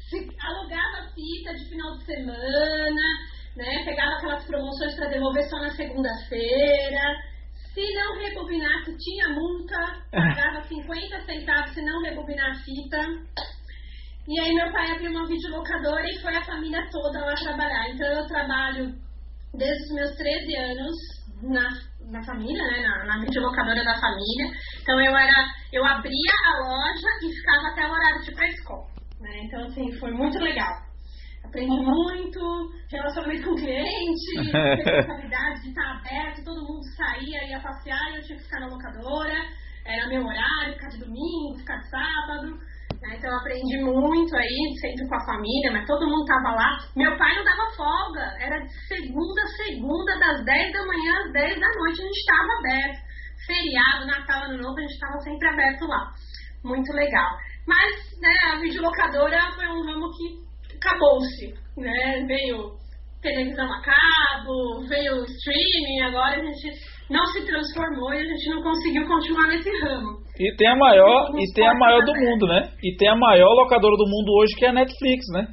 Se 0.10 0.30
alugava 0.40 1.10
fita 1.14 1.54
de 1.56 1.70
final 1.70 1.98
de 1.98 2.06
semana 2.06 3.33
né? 3.56 3.84
Pegava 3.86 4.16
aquelas 4.16 4.46
promoções 4.46 4.96
para 4.96 5.10
devolver 5.10 5.44
só 5.50 5.58
na 5.60 5.70
segunda-feira. 5.72 7.34
Se 7.74 7.94
não 7.94 8.20
rebobinasse, 8.20 8.96
tinha 8.98 9.30
multa, 9.30 10.04
pagava 10.12 10.64
50 10.64 11.22
centavos 11.22 11.74
se 11.74 11.82
não 11.82 12.02
rebobinar 12.04 12.52
a 12.52 12.60
fita. 12.64 13.00
E 14.28 14.40
aí 14.40 14.54
meu 14.54 14.72
pai 14.72 14.92
abriu 14.92 15.12
uma 15.12 15.28
videolocadora 15.28 16.10
e 16.10 16.20
foi 16.22 16.36
a 16.36 16.46
família 16.46 16.88
toda 16.92 17.25
lá 17.25 17.34
trabalhar. 17.34 17.89
Então 17.89 18.08
eu 18.08 18.27
trabalho 18.27 18.94
desde 19.54 19.84
os 19.84 19.94
meus 19.96 20.16
13 20.16 20.56
anos 20.56 20.96
na, 21.42 21.70
na 22.12 22.24
família, 22.24 22.63
né? 22.63 22.82
Na, 22.82 23.06
na 23.06 23.20
videolocadora 23.22 23.84
da 23.84 24.00
família. 24.00 24.51
Então 24.82 25.01
eu 25.01 25.16
era, 25.18 25.46
eu 25.72 25.84
abria 25.84 26.34
a 26.46 26.60
loja 26.60 27.08
e 27.24 27.34
ficava 27.34 27.68
até 27.70 27.88
o 27.88 27.92
horário 27.92 28.22
de 28.22 28.32
ir 28.32 28.36
pra 28.36 28.48
escola. 28.48 28.88
Né? 29.20 29.42
Então 29.46 29.63
assim, 29.66 29.92
foi 30.00 30.12
muito 30.12 30.38
legal 30.39 30.93
aprendi 31.44 31.80
muito, 31.80 32.72
relacionamento 32.90 33.46
com 33.46 33.52
o 33.52 33.58
cliente, 33.58 34.36
responsabilidade 34.40 35.62
de 35.62 35.70
estar 35.70 35.92
aberto, 35.92 36.44
todo 36.44 36.66
mundo 36.66 36.84
saía, 36.96 37.50
ia 37.50 37.60
passear 37.60 38.12
e 38.12 38.16
eu 38.18 38.24
tinha 38.24 38.38
que 38.38 38.44
ficar 38.44 38.60
na 38.62 38.68
locadora, 38.68 39.36
era 39.86 40.08
meu 40.08 40.26
horário, 40.26 40.74
ficar 40.74 40.88
de 40.90 41.00
domingo, 41.00 41.58
ficar 41.58 41.78
de 41.78 41.90
sábado. 41.90 42.74
Né? 43.02 43.16
Então 43.18 43.30
eu 43.30 43.38
aprendi 43.38 43.78
muito 43.84 44.36
aí, 44.36 44.76
sempre 44.80 45.08
com 45.08 45.16
a 45.16 45.26
família, 45.26 45.72
mas 45.72 45.86
todo 45.86 46.08
mundo 46.08 46.22
estava 46.22 46.56
lá. 46.56 46.78
Meu 46.96 47.18
pai 47.18 47.36
não 47.36 47.44
dava 47.44 47.76
folga, 47.76 48.36
era 48.40 48.60
de 48.60 48.88
segunda 48.88 49.42
a 49.42 49.48
segunda, 49.48 50.20
das 50.20 50.46
10 50.46 50.74
da 50.74 50.86
manhã 50.86 51.14
às 51.26 51.34
10 51.34 51.60
da 51.60 51.68
noite, 51.68 52.02
a 52.02 52.06
gente 52.06 52.20
estava 52.20 52.60
aberto. 52.60 53.14
Feriado, 53.46 54.08
Natal, 54.08 54.44
Ano 54.44 54.64
Novo, 54.64 54.78
a 54.78 54.82
gente 54.82 54.94
estava 54.94 55.20
sempre 55.20 55.50
aberto 55.50 55.86
lá. 55.86 56.14
Muito 56.64 56.94
legal. 56.94 57.30
Mas 57.68 58.20
né, 58.22 58.34
a 58.54 58.60
videolocadora 58.60 59.52
foi 59.56 59.68
um 59.68 59.84
ramo 59.84 60.10
que 60.12 60.44
acabou-se, 60.84 61.54
né? 61.78 62.25
Veio 62.28 62.75
televisão 63.22 63.66
a 63.66 63.82
cabo, 63.82 64.86
veio 64.88 65.24
streaming, 65.24 66.02
agora 66.02 66.36
a 66.36 66.44
gente 66.44 66.70
não 67.10 67.25
se 67.28 67.46
transformou 67.46 68.13
e 68.13 68.20
a 68.20 68.25
gente 68.25 68.50
não 68.50 68.62
conseguiu 68.62 69.08
continuar 69.08 69.48
nesse 69.48 69.70
ramo. 69.80 70.20
E 70.38 70.56
tem 70.58 70.68
a 70.68 70.75
maior, 70.75 71.32
e 71.40 71.54
tem 71.54 71.66
a 71.66 71.74
maior 71.74 72.04
do 72.04 72.13
mundo, 72.13 72.48
né? 72.48 72.70
E 72.84 72.96
tem 72.98 73.08
a 73.08 73.16
maior 73.16 73.50
locadora 73.54 73.96
do 73.96 74.08
mundo 74.08 74.30
hoje 74.40 74.56
que 74.58 74.66
é 74.66 74.70
a 74.70 74.74
Netflix, 74.74 75.25
né? 75.32 75.48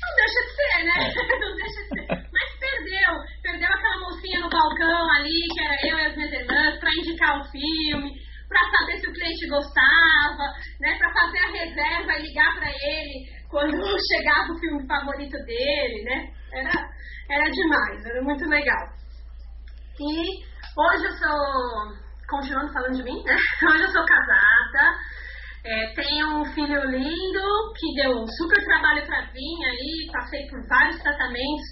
Não 0.00 0.16
deixa 0.16 0.40
de 0.40 0.52
ser, 0.56 0.84
né? 0.84 0.98
É. 1.06 1.38
Não 1.38 1.56
deixa 1.56 1.82
de 1.82 1.88
ser. 1.88 2.06
Mas 2.08 2.58
perdeu. 2.58 3.12
Perdeu 3.42 3.68
aquela 3.68 4.00
mocinha 4.00 4.40
no 4.40 4.48
balcão 4.48 5.10
ali, 5.18 5.46
que 5.52 5.60
era 5.60 5.76
eu 5.86 5.98
e 5.98 6.06
as 6.06 6.16
minhas 6.16 6.32
irmãs, 6.32 6.80
pra 6.80 6.90
indicar 6.98 7.40
o 7.40 7.44
filme 7.44 8.10
para 8.48 8.66
saber 8.76 8.98
se 8.98 9.08
o 9.08 9.12
cliente 9.12 9.46
gostava, 9.46 10.44
né, 10.80 10.98
para 10.98 11.12
fazer 11.12 11.38
a 11.38 11.52
reserva 11.52 12.18
e 12.18 12.22
ligar 12.26 12.52
para 12.58 12.68
ele 12.68 13.39
quando 13.50 13.76
chegava 14.14 14.52
o 14.52 14.58
filme 14.58 14.86
favorito 14.86 15.36
dele, 15.44 16.04
né? 16.04 16.32
Era, 16.52 16.70
era 17.30 17.50
demais, 17.50 18.04
era 18.06 18.22
muito 18.22 18.48
legal. 18.48 18.88
E 19.98 20.44
hoje 20.78 21.04
eu 21.04 21.12
sou, 21.12 21.96
continuando 22.28 22.72
falando 22.72 22.96
de 22.96 23.02
mim, 23.02 23.22
né? 23.24 23.36
Hoje 23.68 23.82
eu 23.82 23.90
sou 23.90 24.04
casada, 24.06 24.96
é, 25.64 25.92
tenho 25.94 26.40
um 26.40 26.44
filho 26.54 26.82
lindo 26.90 27.72
que 27.76 27.94
deu 27.96 28.12
um 28.12 28.26
super 28.26 28.64
trabalho 28.64 29.04
para 29.06 29.26
mim 29.32 29.64
aí, 29.66 30.10
passei 30.10 30.46
por 30.46 30.66
vários 30.68 31.02
tratamentos 31.02 31.66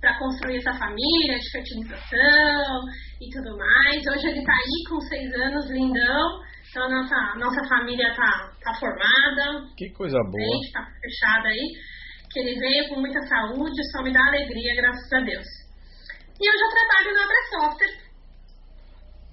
para 0.00 0.18
construir 0.18 0.58
essa 0.58 0.74
família 0.74 1.38
de 1.38 1.50
fertilização 1.50 2.80
e 3.22 3.30
tudo 3.30 3.56
mais. 3.56 4.06
Hoje 4.12 4.26
ele 4.28 4.40
está 4.40 4.52
aí 4.52 4.90
com 4.90 5.00
seis 5.00 5.32
anos, 5.34 5.70
lindão. 5.70 6.42
Então 6.74 6.86
a 6.86 6.88
nossa, 6.88 7.38
nossa 7.38 7.68
família 7.68 8.12
tá, 8.16 8.50
tá 8.60 8.74
formada. 8.74 9.64
Que 9.76 9.90
coisa 9.90 10.18
boa. 10.18 10.60
Está 10.66 10.84
fechada 11.00 11.46
aí. 11.46 11.70
Que 12.32 12.40
ele 12.40 12.58
veio 12.58 12.88
com 12.88 13.00
muita 13.00 13.20
saúde, 13.28 13.92
só 13.92 14.02
me 14.02 14.12
dá 14.12 14.18
alegria, 14.26 14.74
graças 14.74 15.12
a 15.12 15.20
Deus. 15.20 15.46
E 16.40 16.50
eu 16.50 16.58
já 16.58 16.66
trabalho 16.74 17.14
na 17.14 17.22
Abra 17.22 17.42
Software, 17.48 17.96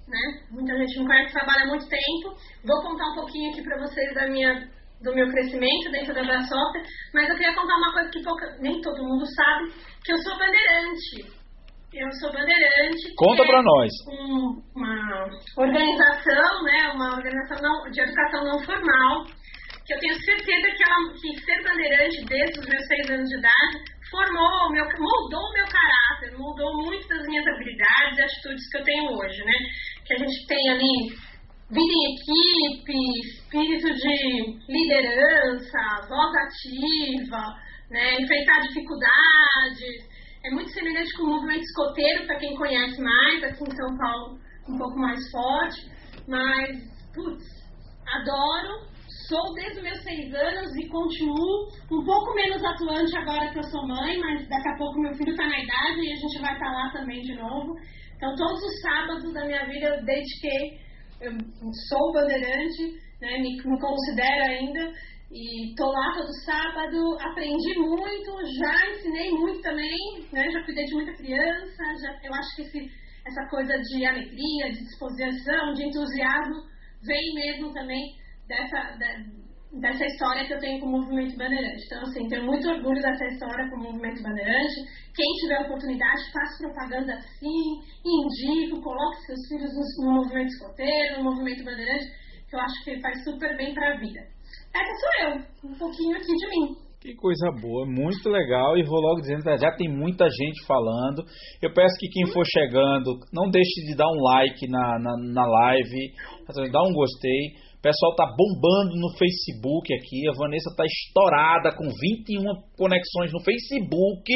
né? 0.06 0.46
Muita 0.52 0.78
gente 0.78 1.00
me 1.00 1.06
conhece, 1.08 1.32
trabalha 1.32 1.64
há 1.64 1.66
muito 1.66 1.88
tempo. 1.88 2.38
Vou 2.64 2.80
contar 2.82 3.10
um 3.10 3.14
pouquinho 3.16 3.50
aqui 3.50 3.62
para 3.64 3.80
vocês 3.80 4.14
da 4.14 4.28
minha, 4.28 4.70
do 5.02 5.12
meu 5.12 5.28
crescimento 5.28 5.90
dentro 5.90 6.14
da 6.14 6.22
Brassoftware, 6.22 6.86
mas 7.12 7.28
eu 7.28 7.34
queria 7.34 7.56
contar 7.56 7.74
uma 7.74 7.92
coisa 7.92 8.08
que 8.08 8.22
pouca, 8.22 8.56
nem 8.60 8.80
todo 8.80 9.02
mundo 9.02 9.26
sabe, 9.34 9.72
que 10.04 10.12
eu 10.12 10.18
sou 10.18 10.38
bandeirante. 10.38 11.41
Eu 11.94 12.10
sou 12.12 12.32
bandeirante. 12.32 13.14
Conta 13.16 13.44
para 13.44 13.62
nós. 13.62 13.90
Um, 14.08 14.62
uma 14.74 15.28
organização, 15.58 16.62
né, 16.64 16.90
uma 16.94 17.16
organização 17.16 17.58
não, 17.60 17.90
de 17.90 18.00
educação 18.00 18.44
não 18.44 18.58
formal, 18.64 19.26
que 19.84 19.92
eu 19.92 19.98
tenho 19.98 20.14
certeza 20.24 20.70
que, 20.74 20.82
ela, 20.82 21.12
que 21.20 21.44
ser 21.44 21.62
bandeirante 21.62 22.24
desde 22.24 22.60
os 22.60 22.66
meus 22.66 22.86
seis 22.86 23.10
anos 23.10 23.28
de 23.28 23.36
idade 23.36 23.84
formou, 24.10 24.72
meu, 24.72 24.84
moldou 24.84 25.40
o 25.40 25.52
meu 25.52 25.66
caráter, 25.66 26.38
moldou 26.38 26.82
muito 26.82 27.06
das 27.08 27.26
minhas 27.26 27.46
habilidades 27.46 28.18
e 28.18 28.22
atitudes 28.22 28.70
que 28.70 28.78
eu 28.78 28.84
tenho 28.84 29.12
hoje, 29.12 29.44
né? 29.44 29.54
Que 30.06 30.14
a 30.14 30.18
gente 30.18 30.46
tem 30.46 30.70
ali 30.70 31.32
vida 31.72 31.92
em 31.92 32.04
equipe, 32.14 32.96
espírito 33.24 33.88
de 33.94 34.16
liderança, 34.68 36.06
voz 36.08 36.32
ativa, 36.36 37.42
né? 37.90 38.14
enfrentar 38.20 38.60
dificuldades. 38.60 40.11
É 40.44 40.50
muito 40.50 40.70
semelhante 40.70 41.16
com 41.16 41.24
o 41.24 41.34
movimento 41.34 41.62
escoteiro, 41.62 42.26
para 42.26 42.38
quem 42.38 42.56
conhece 42.56 43.00
mais, 43.00 43.44
aqui 43.44 43.62
em 43.62 43.76
São 43.76 43.96
Paulo 43.96 44.38
um 44.68 44.76
pouco 44.78 44.98
mais 44.98 45.30
forte. 45.30 45.90
Mas, 46.26 46.78
putz, 47.14 47.44
adoro 48.06 48.92
Sou 49.28 49.54
desde 49.54 49.78
os 49.78 49.82
meus 49.82 50.02
seis 50.02 50.34
anos 50.34 50.74
e 50.76 50.88
continuo 50.88 51.68
um 51.90 52.04
pouco 52.04 52.34
menos 52.34 52.62
atuante 52.64 53.16
agora 53.16 53.50
que 53.50 53.58
eu 53.58 53.62
sou 53.64 53.86
mãe, 53.86 54.18
mas 54.18 54.48
daqui 54.48 54.68
a 54.68 54.76
pouco 54.76 55.00
meu 55.00 55.14
filho 55.14 55.30
está 55.30 55.46
na 55.46 55.58
idade 55.58 56.00
e 56.00 56.12
a 56.12 56.16
gente 56.16 56.40
vai 56.40 56.52
estar 56.52 56.66
tá 56.66 56.72
lá 56.72 56.90
também 56.92 57.20
de 57.22 57.34
novo. 57.36 57.74
Então, 58.16 58.34
todos 58.36 58.62
os 58.62 58.80
sábados 58.80 59.32
da 59.32 59.44
minha 59.44 59.64
vida 59.66 59.86
eu 59.86 60.04
dediquei, 60.04 60.78
eu 61.20 61.32
sou 61.88 62.12
bandeirante, 62.12 62.92
né, 63.20 63.38
me, 63.38 63.56
me 63.56 63.80
considero 63.80 64.44
ainda, 64.44 64.92
e 65.32 65.70
estou 65.70 65.90
lá 65.90 66.12
todo 66.12 66.28
sábado, 66.44 67.16
aprendi 67.20 67.78
muito, 67.78 68.32
já 68.58 68.90
ensinei 68.90 69.30
muito 69.30 69.62
também, 69.62 70.28
né, 70.30 70.50
já 70.50 70.62
cuidei 70.62 70.84
de 70.84 70.94
muita 70.94 71.14
criança, 71.14 71.82
já, 72.02 72.20
eu 72.22 72.34
acho 72.34 72.56
que 72.56 72.62
esse, 72.62 72.90
essa 73.26 73.48
coisa 73.48 73.72
de 73.78 74.04
alegria, 74.04 74.72
de 74.72 74.84
disposição, 74.84 75.72
de 75.72 75.84
entusiasmo, 75.84 76.62
vem 77.06 77.34
mesmo 77.34 77.72
também 77.72 78.14
dessa, 78.46 78.98
dessa 79.80 80.04
história 80.04 80.46
que 80.46 80.52
eu 80.52 80.60
tenho 80.60 80.80
com 80.80 80.86
o 80.86 81.00
Movimento 81.00 81.36
Bandeirante. 81.38 81.82
Então, 81.86 82.02
assim, 82.02 82.28
tenho 82.28 82.44
muito 82.44 82.68
orgulho 82.68 83.00
dessa 83.00 83.24
história 83.24 83.70
com 83.70 83.76
o 83.76 83.84
Movimento 83.84 84.22
Bandeirante. 84.22 84.84
Quem 85.14 85.32
tiver 85.40 85.60
oportunidade, 85.62 86.30
faça 86.30 86.58
propaganda 86.58 87.14
assim, 87.14 87.80
indico, 88.04 88.82
coloque 88.82 89.26
seus 89.26 89.48
filhos 89.48 89.72
no, 89.72 90.06
no 90.06 90.12
Movimento 90.16 90.48
Escoteiro, 90.48 91.18
no 91.18 91.30
Movimento 91.30 91.64
Bandeirante, 91.64 92.04
que 92.48 92.54
eu 92.54 92.60
acho 92.60 92.84
que 92.84 93.00
faz 93.00 93.24
super 93.24 93.56
bem 93.56 93.72
para 93.72 93.94
a 93.94 93.98
vida. 93.98 94.20
Essa 94.74 94.92
sou 95.00 95.28
eu, 95.28 95.70
um 95.70 95.78
pouquinho 95.78 96.16
aqui 96.16 96.26
de 96.26 96.48
mim. 96.48 96.74
Que 97.00 97.14
coisa 97.16 97.50
boa, 97.60 97.84
muito 97.84 98.28
legal. 98.28 98.78
E 98.78 98.84
vou 98.84 99.00
logo 99.00 99.20
dizendo, 99.20 99.42
já 99.58 99.72
tem 99.76 99.88
muita 99.88 100.28
gente 100.30 100.64
falando. 100.66 101.24
Eu 101.60 101.72
peço 101.74 101.96
que 101.98 102.08
quem 102.08 102.32
for 102.32 102.44
chegando, 102.46 103.18
não 103.32 103.50
deixe 103.50 103.84
de 103.86 103.96
dar 103.96 104.06
um 104.06 104.22
like 104.22 104.68
na, 104.68 104.98
na, 105.00 105.12
na 105.34 105.46
live, 105.46 106.12
dá 106.70 106.82
um 106.82 106.92
gostei 106.92 107.72
o 107.72 107.90
pessoal 107.90 108.14
tá 108.14 108.24
bombando 108.38 108.94
no 108.94 109.10
Facebook 109.18 109.92
aqui. 109.92 110.28
A 110.28 110.38
Vanessa 110.38 110.70
tá 110.76 110.84
estourada 110.86 111.74
com 111.74 111.82
21 111.82 112.44
conexões 112.78 113.32
no 113.32 113.42
Facebook, 113.42 114.32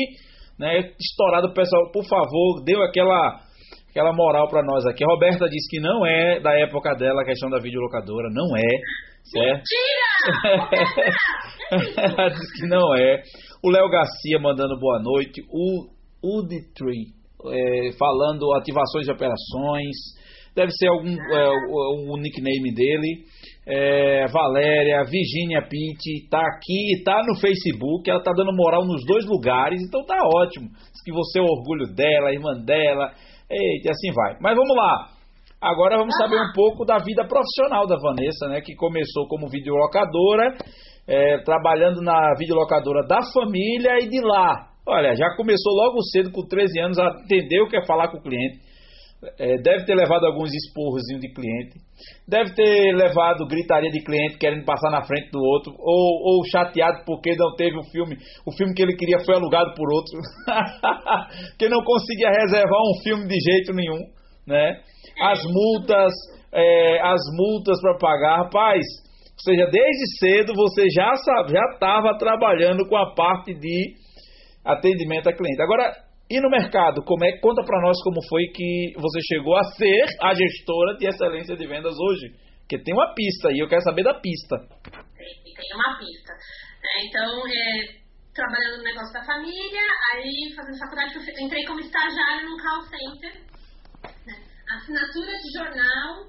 né? 0.59 0.91
Estourado, 0.99 1.55
pessoal, 1.55 1.93
por 1.93 2.05
favor, 2.09 2.65
deu 2.65 2.83
aquela 2.83 3.41
aquela 3.89 4.13
moral 4.13 4.49
para 4.49 4.65
nós 4.65 4.85
aqui. 4.85 5.05
A 5.05 5.07
Roberta 5.07 5.49
disse 5.49 5.71
que 5.71 5.81
não 5.81 6.05
é 6.05 6.41
da 6.41 6.59
época 6.59 6.93
dela 6.97 7.23
a 7.23 7.25
questão 7.25 7.49
da 7.49 7.61
videolocadora, 7.61 8.29
não 8.33 8.57
é, 8.57 8.81
certo? 9.31 9.63
Mentira! 11.71 12.31
Disse 12.35 12.61
que 12.61 12.67
não 12.69 12.95
é. 12.95 13.23
O 13.65 13.71
Léo 13.71 13.89
Garcia 13.89 14.39
mandando 14.41 14.79
boa 14.79 15.01
noite. 15.03 15.43
O 15.51 15.89
Uditree 16.23 17.15
é, 17.45 17.93
falando 17.99 18.53
ativações 18.55 19.05
de 19.05 19.13
operações 19.13 19.97
deve 20.55 20.73
ser 20.73 20.89
algum 20.89 21.13
é, 21.13 21.49
o, 21.69 22.15
o, 22.15 22.17
nickname 22.17 22.75
dele. 22.75 23.25
É, 23.69 24.27
Valéria, 24.29 25.05
Virginia 25.05 25.61
Pitt, 25.69 26.29
tá 26.31 26.41
aqui, 26.41 27.03
tá 27.05 27.21
no 27.27 27.39
Facebook, 27.39 28.09
ela 28.09 28.23
tá 28.23 28.33
dando 28.35 28.57
moral 28.57 28.87
nos 28.87 29.05
dois 29.05 29.27
lugares, 29.27 29.83
então 29.83 30.05
tá 30.07 30.17
ótimo. 30.35 30.69
Diz 30.69 31.03
que 31.05 31.13
você 31.13 31.41
é 31.41 31.43
o 31.43 31.45
orgulho 31.45 31.93
dela, 31.95 32.33
irmã 32.33 32.55
dela, 32.65 33.13
eita, 33.51 33.91
assim 33.91 34.13
vai. 34.15 34.39
Mas 34.41 34.57
vamos 34.57 34.77
lá. 34.77 35.16
Agora 35.61 35.97
vamos 35.97 36.15
saber 36.17 36.37
um 36.37 36.53
pouco 36.55 36.85
da 36.85 36.99
vida 36.99 37.27
profissional 37.27 37.87
da 37.87 37.97
Vanessa, 37.97 38.47
né? 38.49 38.61
Que 38.61 38.75
começou 38.75 39.27
como 39.27 39.49
videolocadora, 39.49 40.55
é, 41.09 41.39
trabalhando 41.45 42.03
na 42.03 42.35
videolocadora 42.39 43.07
da 43.07 43.21
família 43.33 43.99
e 44.03 44.09
de 44.09 44.21
lá. 44.21 44.69
Olha, 44.87 45.15
já 45.15 45.35
começou 45.35 45.73
logo 45.73 46.03
cedo, 46.13 46.31
com 46.31 46.47
13 46.47 46.81
anos, 46.81 46.99
a 46.99 47.09
entender 47.25 47.61
o 47.63 47.69
que 47.69 47.77
é 47.77 47.87
falar 47.87 48.09
com 48.09 48.19
o 48.19 48.23
cliente. 48.23 48.61
É, 49.39 49.57
deve 49.63 49.87
ter 49.87 49.95
levado 49.95 50.27
alguns 50.27 50.53
esporros 50.53 51.01
de 51.03 51.33
cliente, 51.33 51.81
deve 52.29 52.55
ter 52.55 52.93
levado 52.95 53.47
gritaria 53.47 53.91
de 53.91 54.05
cliente 54.05 54.37
querendo 54.37 54.65
passar 54.67 54.91
na 54.91 55.03
frente 55.03 55.31
do 55.31 55.41
outro, 55.41 55.73
ou, 55.79 56.37
ou 56.37 56.45
chateado 56.45 57.03
porque 57.07 57.35
não 57.35 57.57
teve 57.57 57.79
o 57.79 57.83
filme, 57.91 58.15
o 58.47 58.53
filme 58.53 58.75
que 58.75 58.83
ele 58.83 58.95
queria 58.95 59.25
foi 59.25 59.35
alugado 59.35 59.73
por 59.75 59.91
outro, 59.91 60.21
que 61.59 61.67
não 61.67 61.83
conseguia 61.83 62.29
reservar 62.29 62.79
um 62.79 63.03
filme 63.03 63.27
de 63.27 63.41
jeito 63.41 63.73
nenhum, 63.73 64.05
né? 64.47 64.81
As 65.21 65.43
multas, 65.45 66.13
é, 66.53 67.01
as 67.03 67.21
multas 67.35 67.81
para 67.81 67.99
pagar, 67.99 68.45
rapaz. 68.45 68.85
Ou 69.37 69.43
seja, 69.43 69.67
desde 69.71 70.19
cedo 70.19 70.55
você 70.55 70.89
já 70.91 71.15
sabe, 71.17 71.53
já 71.53 71.65
estava 71.73 72.17
trabalhando 72.19 72.87
com 72.89 72.97
a 72.97 73.15
parte 73.15 73.55
de 73.55 73.95
atendimento 74.65 75.29
a 75.29 75.33
cliente. 75.33 75.61
Agora, 75.61 75.93
e 76.29 76.41
no 76.41 76.51
mercado, 76.51 77.05
como 77.05 77.25
é, 77.25 77.39
conta 77.39 77.63
para 77.63 77.81
nós 77.83 77.97
como 78.03 78.19
foi 78.29 78.43
que 78.53 78.93
você 78.97 79.21
chegou 79.33 79.57
a 79.57 79.63
ser 79.77 80.05
a 80.21 80.35
gestora 80.35 80.97
de 80.99 81.07
excelência 81.07 81.57
de 81.57 81.67
vendas 81.67 81.95
hoje. 81.99 82.35
Porque 82.63 82.83
tem 82.83 82.95
uma 82.95 83.15
pista 83.15 83.53
e 83.53 83.61
eu 83.61 83.69
quero 83.69 83.83
saber 83.83 84.03
da 84.03 84.15
pista. 84.15 84.59
Tem, 84.59 85.55
tem 85.55 85.71
uma 85.75 85.99
pista. 85.99 86.33
É, 86.83 87.07
então, 87.07 87.47
é, 87.47 88.07
trabalhando 88.35 88.79
no 88.79 88.83
negócio 88.83 89.13
da 89.13 89.25
família, 89.25 89.87
aí 90.15 90.53
fazendo 90.57 90.79
faculdade, 90.79 91.15
entrei 91.41 91.65
como 91.65 91.79
estagiário 91.79 92.51
no 92.51 92.57
call 92.57 92.83
center. 92.83 93.47
Assinatura 94.69 95.33
de 95.33 95.53
jornal, 95.59 96.27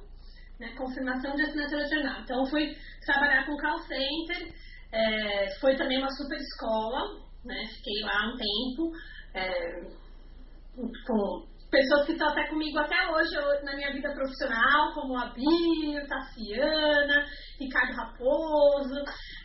né, 0.60 0.74
confirmação 0.78 1.36
de 1.36 1.42
assinatura 1.44 1.84
de 1.84 1.96
jornal. 1.96 2.22
Então, 2.22 2.46
fui 2.46 2.76
trabalhar 3.06 3.46
com 3.46 3.58
call 3.58 3.80
center. 3.80 4.54
É, 4.92 5.60
foi 5.60 5.76
também 5.76 5.98
uma 5.98 6.12
super 6.12 6.38
escola, 6.38 7.20
né, 7.44 7.66
fiquei 7.68 8.02
lá 8.04 8.34
um 8.34 8.38
tempo 8.38 8.92
é, 9.34 10.08
com 11.06 11.48
pessoas 11.70 12.06
que 12.06 12.14
estão 12.14 12.30
até 12.30 12.48
comigo 12.48 12.80
até 12.80 12.96
hoje 13.12 13.36
eu, 13.36 13.64
na 13.64 13.76
minha 13.76 13.92
vida 13.92 14.14
profissional, 14.14 14.94
como 14.94 15.18
a 15.18 15.34
Bia, 15.34 16.08
Tassiana, 16.08 17.26
Ricardo 17.60 17.96
Raposo, 17.96 18.96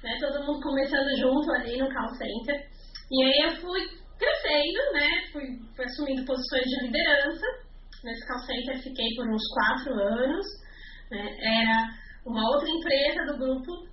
né, 0.03 0.19
todo 0.21 0.47
mundo 0.47 0.61
começando 0.61 1.17
junto 1.19 1.51
ali 1.53 1.79
no 1.79 1.93
call 1.93 2.09
center. 2.15 2.69
E 3.11 3.25
aí 3.25 3.51
eu 3.51 3.57
fui 3.61 3.81
crescendo, 4.19 4.93
né, 4.93 5.09
fui, 5.33 5.43
fui 5.75 5.85
assumindo 5.85 6.25
posições 6.25 6.65
de 6.65 6.87
liderança. 6.87 7.47
Nesse 8.04 8.26
call 8.26 8.38
center 8.40 8.82
fiquei 8.82 9.09
por 9.16 9.28
uns 9.28 9.42
quatro 9.54 9.92
anos. 9.94 10.47
Né, 11.11 11.37
era 11.40 11.88
uma 12.26 12.42
outra 12.50 12.68
empresa 12.68 13.26
do 13.26 13.38
grupo 13.38 13.92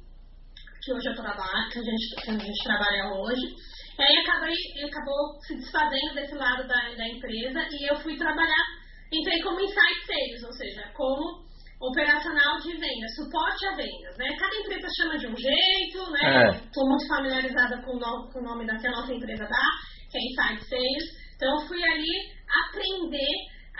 que 0.81 0.93
hoje 0.93 1.09
eu 1.09 1.15
trabalho, 1.15 1.69
que 1.71 1.79
a 1.79 1.83
gente, 1.83 2.15
que 2.23 2.29
a 2.29 2.37
gente 2.37 2.63
trabalha 2.63 3.13
hoje. 3.13 3.55
E 3.99 4.01
aí 4.01 4.17
acabei, 4.23 4.55
acabou 4.85 5.41
se 5.41 5.55
desfazendo 5.55 6.15
desse 6.15 6.35
lado 6.35 6.67
da, 6.67 6.95
da 6.95 7.07
empresa 7.07 7.67
e 7.71 7.91
eu 7.91 7.97
fui 7.97 8.17
trabalhar, 8.17 8.65
entrei 9.11 9.41
como 9.41 9.59
insight 9.59 10.05
sales, 10.07 10.43
ou 10.43 10.53
seja, 10.53 10.89
como 10.95 11.43
operacional 11.81 12.57
de 12.59 12.71
vendas, 12.77 13.15
suporte 13.15 13.65
a 13.67 13.75
vendas, 13.75 14.17
né? 14.17 14.27
Cada 14.37 14.55
empresa 14.55 14.87
chama 14.97 15.17
de 15.17 15.27
um 15.27 15.35
jeito, 15.35 16.11
né? 16.11 16.49
Estou 16.49 16.85
é. 16.85 16.89
muito 16.89 17.07
familiarizada 17.07 17.81
com 17.81 17.95
o, 17.95 17.99
nome, 17.99 18.33
com 18.33 18.39
o 18.39 18.43
nome 18.43 18.65
da 18.65 18.77
que 18.77 18.87
a 18.87 18.91
nossa 18.91 19.13
empresa 19.13 19.45
dá, 19.45 19.65
que 20.09 20.17
é 20.17 20.21
Inside 20.21 20.69
Sales. 20.69 21.29
Então, 21.35 21.59
eu 21.59 21.67
fui 21.67 21.81
ali 21.83 22.31
aprender 22.67 23.33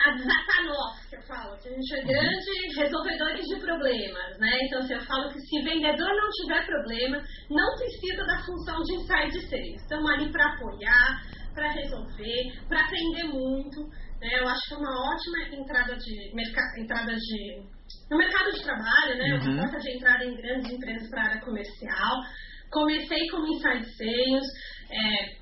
a 0.06 0.12
desatar 0.12 0.64
nós, 0.64 1.08
que 1.08 1.16
eu 1.16 1.22
falo, 1.22 1.58
que 1.58 1.68
a 1.68 1.72
gente 1.72 1.94
é 1.94 2.00
uhum. 2.00 2.06
grande 2.06 2.80
resolvedores 2.80 3.44
de 3.46 3.60
problemas, 3.60 4.38
né? 4.38 4.58
Então, 4.62 4.78
assim, 4.80 4.94
eu 4.94 5.00
falo 5.02 5.30
que 5.30 5.40
se 5.40 5.62
vendedor 5.62 6.08
não 6.08 6.30
tiver 6.30 6.66
problema, 6.66 7.22
não 7.50 7.76
precisa 7.76 8.24
da 8.24 8.38
função 8.38 8.82
de 8.82 8.94
Inside 8.94 9.48
Sales. 9.48 9.82
Estamos 9.82 10.10
ali 10.10 10.32
para 10.32 10.54
apoiar, 10.54 11.22
para 11.54 11.70
resolver, 11.72 12.52
para 12.68 12.80
aprender 12.80 13.24
muito. 13.24 13.80
Né? 14.20 14.40
Eu 14.40 14.48
acho 14.48 14.68
que 14.68 14.74
é 14.74 14.76
uma 14.78 15.12
ótima 15.12 15.60
entrada 15.60 15.96
de, 15.96 16.80
entrada 16.80 17.14
de 17.14 17.80
no 18.10 18.16
mercado 18.16 18.52
de 18.52 18.62
trabalho, 18.62 19.18
né? 19.18 19.34
Uhum. 19.34 19.52
Uma 19.52 19.62
porta 19.62 19.78
de 19.78 19.96
entrada 19.96 20.24
em 20.24 20.36
grandes 20.36 20.72
empresas 20.72 21.10
para 21.10 21.22
a 21.22 21.26
área 21.26 21.40
comercial. 21.40 22.16
Comecei 22.70 23.28
como 23.30 23.46
inside 23.48 23.84
sales, 23.96 24.46
é, 24.90 25.39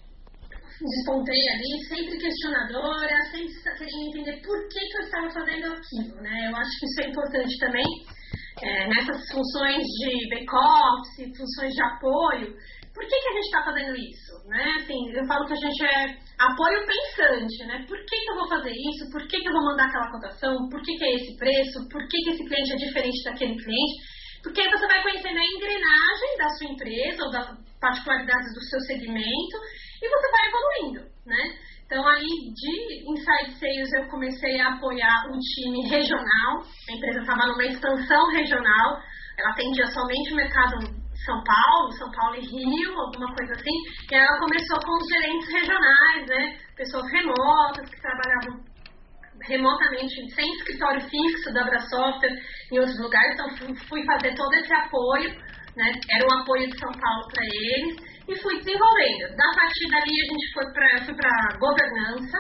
despontei 0.87 1.49
ali, 1.49 1.89
sempre 1.89 2.19
questionadora, 2.19 3.15
sempre 3.31 3.55
querendo 3.77 4.09
entender 4.09 4.41
por 4.43 4.69
que, 4.69 4.79
que 4.79 4.97
eu 4.97 5.03
estava 5.03 5.31
fazendo 5.31 5.73
aquilo, 5.73 6.23
né? 6.23 6.51
Eu 6.51 6.57
acho 6.57 6.71
que 6.79 6.87
isso 6.87 7.01
é 7.03 7.09
importante 7.09 7.59
também, 7.59 7.87
é, 8.63 8.89
nessas 8.89 9.31
funções 9.33 9.83
de 9.83 10.29
back-office, 10.31 11.37
funções 11.37 11.75
de 11.75 11.83
apoio, 11.83 12.55
por 12.99 13.07
que, 13.07 13.15
que 13.15 13.29
a 13.29 13.33
gente 13.33 13.45
está 13.45 13.63
fazendo 13.63 13.95
isso? 13.95 14.33
Né? 14.49 14.65
Assim, 14.81 14.99
eu 15.15 15.25
falo 15.27 15.47
que 15.47 15.53
a 15.53 15.57
gente 15.57 15.85
é 15.85 16.19
apoio 16.39 16.87
pensante, 16.87 17.67
né? 17.67 17.85
Por 17.87 17.99
que, 18.05 18.17
que 18.17 18.31
eu 18.31 18.35
vou 18.35 18.49
fazer 18.49 18.73
isso? 18.73 19.11
Por 19.13 19.23
que, 19.29 19.39
que 19.39 19.49
eu 19.49 19.53
vou 19.53 19.65
mandar 19.65 19.87
aquela 19.87 20.11
cotação? 20.11 20.69
Por 20.69 20.83
que, 20.83 20.97
que 20.97 21.05
é 21.05 21.15
esse 21.15 21.37
preço? 21.37 21.89
Por 21.89 22.03
que, 22.09 22.19
que 22.25 22.31
esse 22.31 22.45
cliente 22.45 22.73
é 22.73 22.77
diferente 22.77 23.25
daquele 23.25 23.55
cliente? 23.55 23.95
Porque 24.43 24.61
aí 24.61 24.71
você 24.71 24.87
vai 24.87 25.03
conhecendo 25.03 25.39
a 25.39 25.47
engrenagem 25.47 26.39
da 26.39 26.49
sua 26.51 26.73
empresa 26.73 27.25
ou 27.25 27.31
das 27.31 27.47
particularidades 27.81 28.55
do 28.55 28.65
seu 28.65 28.81
segmento 28.81 29.57
e 30.03 30.09
você 30.09 30.31
vai 30.31 30.47
evoluindo, 30.47 31.11
né? 31.27 31.59
Então, 31.87 32.07
aí 32.07 32.21
de 32.21 33.11
Inside 33.11 33.59
Sales 33.59 33.93
eu 33.95 34.09
comecei 34.09 34.61
a 34.61 34.75
apoiar 34.75 35.27
um 35.29 35.39
time 35.39 35.89
regional. 35.89 36.63
A 36.91 36.93
empresa 36.93 37.21
estava 37.21 37.47
numa 37.47 37.65
expansão 37.65 38.29
regional. 38.31 39.01
Ela 39.39 39.51
atendia 39.51 39.87
somente 39.87 40.33
o 40.33 40.37
mercado 40.37 40.77
são 41.25 41.43
Paulo, 41.45 41.93
São 41.93 42.11
Paulo 42.11 42.37
e 42.37 42.41
Rio, 42.41 42.99
alguma 42.99 43.35
coisa 43.35 43.55
assim. 43.55 43.77
E 44.11 44.15
ela 44.15 44.39
começou 44.39 44.79
com 44.81 44.97
os 44.97 45.09
gerentes 45.09 45.49
regionais, 45.53 46.27
né? 46.27 46.59
Pessoas 46.77 47.11
remotas 47.11 47.89
que 47.89 48.01
trabalhavam 48.01 48.65
remotamente, 49.43 50.31
sem 50.35 50.45
escritório 50.57 51.01
fixo 51.09 51.53
da 51.53 51.63
Abra 51.63 51.79
Software 51.81 52.37
em 52.73 52.79
outros 52.79 52.99
lugares. 53.01 53.35
Então 53.35 53.77
fui 53.89 54.05
fazer 54.05 54.35
todo 54.35 54.53
esse 54.55 54.73
apoio, 54.73 55.31
né? 55.79 55.93
Era 56.11 56.27
um 56.27 56.41
apoio 56.41 56.67
de 56.69 56.79
São 56.79 56.91
Paulo 56.91 57.29
para 57.33 57.45
eles 57.45 57.97
e 58.29 58.37
fui 58.43 58.59
desenvolvendo. 58.59 59.37
Da 59.37 59.53
partir 59.55 59.89
dali 59.89 60.21
a 60.21 60.33
gente 60.33 60.53
foi 60.53 60.73
para 60.73 61.05
fui 61.05 61.15
para 61.15 61.59
governança, 61.59 62.39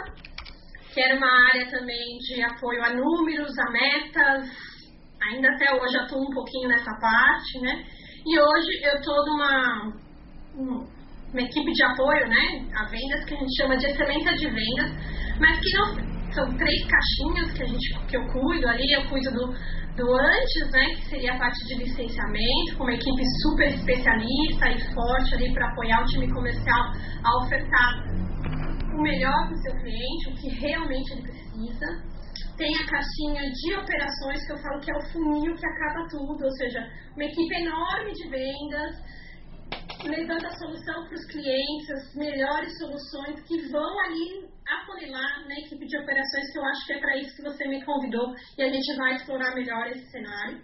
que 0.92 1.00
era 1.00 1.16
uma 1.16 1.47
área 1.47 1.71
também 1.71 2.18
de 2.18 2.42
apoio 2.42 2.85
a 2.85 2.90
números, 2.90 3.57
a 3.59 3.71
metas. 3.71 4.50
Ainda 5.23 5.49
até 5.52 5.73
hoje 5.75 5.97
atuo 5.97 6.21
um 6.21 6.35
pouquinho 6.35 6.68
nessa 6.68 6.92
parte, 7.00 7.61
né? 7.61 7.85
E 8.26 8.38
hoje 8.38 8.83
eu 8.83 8.97
estou 8.97 9.25
numa 9.26 9.92
uma 11.33 11.42
equipe 11.42 11.73
de 11.73 11.85
apoio, 11.85 12.26
né, 12.26 12.66
a 12.75 12.85
vendas, 12.87 13.25
que 13.26 13.35
a 13.35 13.37
gente 13.37 13.57
chama 13.57 13.76
de 13.76 13.87
excelência 13.87 14.33
de 14.35 14.49
vendas, 14.49 14.92
mas 15.38 15.61
que 15.61 15.76
não 15.76 16.09
são 16.33 16.57
três 16.57 16.87
caixinhas 16.87 17.52
que 17.52 17.62
a 17.62 17.66
gente 17.66 18.07
que 18.09 18.16
eu 18.16 18.26
cuido 18.28 18.66
ali, 18.66 18.92
eu 18.92 19.09
cuido 19.09 19.30
do, 19.33 19.54
do 19.98 20.14
antes, 20.14 20.70
né, 20.70 20.84
que 20.94 21.10
seria 21.10 21.34
a 21.34 21.38
parte 21.38 21.58
de 21.66 21.74
licenciamento, 21.74 22.76
com 22.76 22.84
uma 22.84 22.92
equipe 22.92 23.22
super 23.42 23.68
especialista 23.68 24.70
e 24.70 24.94
forte 24.94 25.34
ali 25.34 25.52
para 25.52 25.68
apoiar 25.72 26.02
o 26.02 26.06
time 26.06 26.32
comercial 26.32 26.92
a 27.24 27.44
ofertar 27.44 28.04
o 28.94 29.02
melhor 29.02 29.46
para 29.46 29.54
o 29.54 29.62
seu 29.62 29.72
cliente, 29.74 30.28
o 30.30 30.34
que 30.36 30.48
realmente 30.60 31.12
ele 31.12 31.22
precisa. 31.22 31.86
Tem 32.56 32.70
a 32.76 32.86
caixinha 32.86 33.42
de 33.50 33.74
operações, 33.74 34.46
que 34.46 34.52
eu 34.52 34.58
falo 34.58 34.80
que 34.80 34.90
é 34.90 34.96
o 34.96 35.12
funil 35.12 35.54
que 35.54 35.66
acaba 35.66 36.08
tudo, 36.08 36.44
ou 36.44 36.52
seja, 36.52 36.80
uma 37.14 37.24
equipe 37.24 37.54
enorme 37.54 38.12
de 38.12 38.28
vendas, 38.28 38.96
levando 40.04 40.46
a 40.46 40.56
solução 40.56 41.04
para 41.06 41.14
os 41.14 41.25
clientes, 41.26 41.90
as 41.90 42.14
melhores 42.14 42.78
soluções 42.78 43.40
que 43.46 43.68
vão 43.68 44.00
ali 44.00 44.48
afunilar 44.66 45.48
na 45.48 45.54
equipe 45.59 45.87
de 45.87 45.98
operações, 45.98 46.52
que 46.52 46.59
eu 46.59 46.64
acho 46.64 46.87
que 46.87 46.92
é 46.92 47.00
para 47.00 47.16
isso 47.18 47.37
que 47.37 47.42
você 47.42 47.66
me 47.66 47.85
convidou 47.85 48.35
e 48.57 48.62
a 48.62 48.68
gente 48.72 48.96
vai 48.96 49.14
explorar 49.14 49.54
melhor 49.54 49.88
esse 49.88 50.09
cenário. 50.11 50.61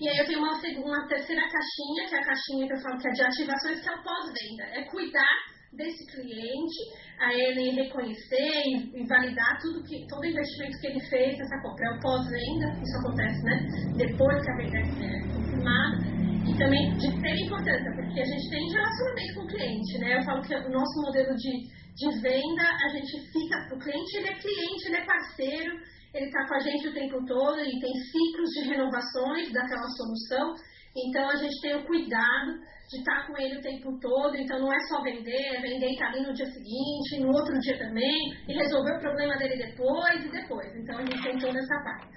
E 0.00 0.08
aí 0.08 0.18
eu 0.18 0.26
tenho 0.26 0.38
uma, 0.38 0.52
uma 0.52 1.08
terceira 1.08 1.42
caixinha, 1.42 2.08
que 2.08 2.14
é 2.14 2.18
a 2.18 2.24
caixinha 2.24 2.66
que 2.66 2.72
eu 2.72 2.80
falo 2.80 2.98
que 2.98 3.08
é 3.08 3.12
de 3.12 3.22
ativações, 3.22 3.80
que 3.80 3.88
é 3.88 3.92
o 3.92 4.02
pós-venda. 4.02 4.64
É 4.72 4.82
cuidar 4.84 5.36
desse 5.72 6.06
cliente, 6.06 6.76
a 7.20 7.34
ele 7.34 7.82
reconhecer 7.82 8.62
e, 8.94 9.06
validar 9.06 9.58
tudo 9.60 9.82
que, 9.84 10.06
todo 10.06 10.22
o 10.22 10.26
investimento 10.26 10.78
que 10.80 10.86
ele 10.86 11.00
fez 11.08 11.36
nessa 11.36 11.60
compra. 11.60 11.86
É 11.86 11.90
o 11.90 12.00
pós-venda, 12.00 12.80
isso 12.80 12.98
acontece, 13.00 13.42
né? 13.42 13.66
Depois 13.96 14.42
que 14.42 14.50
a 14.50 14.56
venda 14.56 14.78
é 14.78 15.34
confirmada. 15.34 16.17
Também 16.58 16.92
de 16.96 17.06
ter 17.22 17.36
importância, 17.46 17.92
porque 17.94 18.20
a 18.20 18.24
gente 18.24 18.50
tem 18.50 18.72
relacionamento 18.72 19.34
com 19.34 19.42
o 19.42 19.46
cliente, 19.46 19.98
né? 19.98 20.18
Eu 20.18 20.22
falo 20.24 20.42
que 20.42 20.54
o 20.54 20.70
nosso 20.70 21.02
modelo 21.02 21.32
de, 21.36 21.52
de 21.94 22.20
venda, 22.20 22.66
a 22.84 22.88
gente 22.88 23.14
fica, 23.30 23.74
o 23.74 23.78
cliente 23.78 24.16
ele 24.16 24.28
é 24.28 24.34
cliente, 24.34 24.88
ele 24.88 24.96
é 24.96 25.06
parceiro, 25.06 25.72
ele 26.12 26.26
está 26.26 26.48
com 26.48 26.54
a 26.54 26.58
gente 26.58 26.88
o 26.88 26.92
tempo 26.92 27.24
todo, 27.26 27.60
e 27.60 27.78
tem 27.78 27.94
ciclos 28.10 28.50
de 28.50 28.68
renovações 28.70 29.52
daquela 29.52 29.86
solução. 29.86 30.54
Então 30.96 31.30
a 31.30 31.36
gente 31.36 31.60
tem 31.60 31.76
o 31.76 31.86
cuidado 31.86 32.58
de 32.90 32.98
estar 32.98 33.28
com 33.28 33.38
ele 33.38 33.58
o 33.58 33.62
tempo 33.62 33.96
todo, 34.00 34.36
então 34.36 34.58
não 34.58 34.72
é 34.72 34.80
só 34.88 35.00
vender, 35.02 35.54
é 35.54 35.60
vender 35.60 35.86
e 35.86 35.92
estar 35.92 36.08
ali 36.08 36.26
no 36.26 36.32
dia 36.32 36.46
seguinte, 36.46 37.20
no 37.20 37.28
outro 37.28 37.56
dia 37.60 37.78
também, 37.78 38.34
e 38.48 38.52
resolver 38.52 38.96
o 38.96 39.00
problema 39.00 39.36
dele 39.36 39.62
depois 39.64 40.24
e 40.24 40.28
depois. 40.28 40.74
Então 40.74 40.98
a 40.98 41.04
gente 41.04 41.22
tem 41.22 41.38
toda 41.38 41.56
essa 41.56 41.84
parte. 41.84 42.08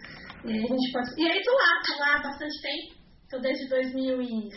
E 0.46 0.52
aí, 0.52 0.64
a 0.64 0.68
gente 0.68 0.92
pode... 0.92 1.22
e 1.22 1.30
aí 1.30 1.42
lá, 1.46 1.82
tô 1.86 2.00
lá 2.00 2.24
bastante 2.24 2.62
tempo, 2.64 3.01
tô 3.32 3.40
desde 3.40 3.68
2006, 3.70 4.52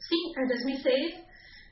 sim, 0.00 0.32
é 0.38 0.46
2006, 0.48 1.14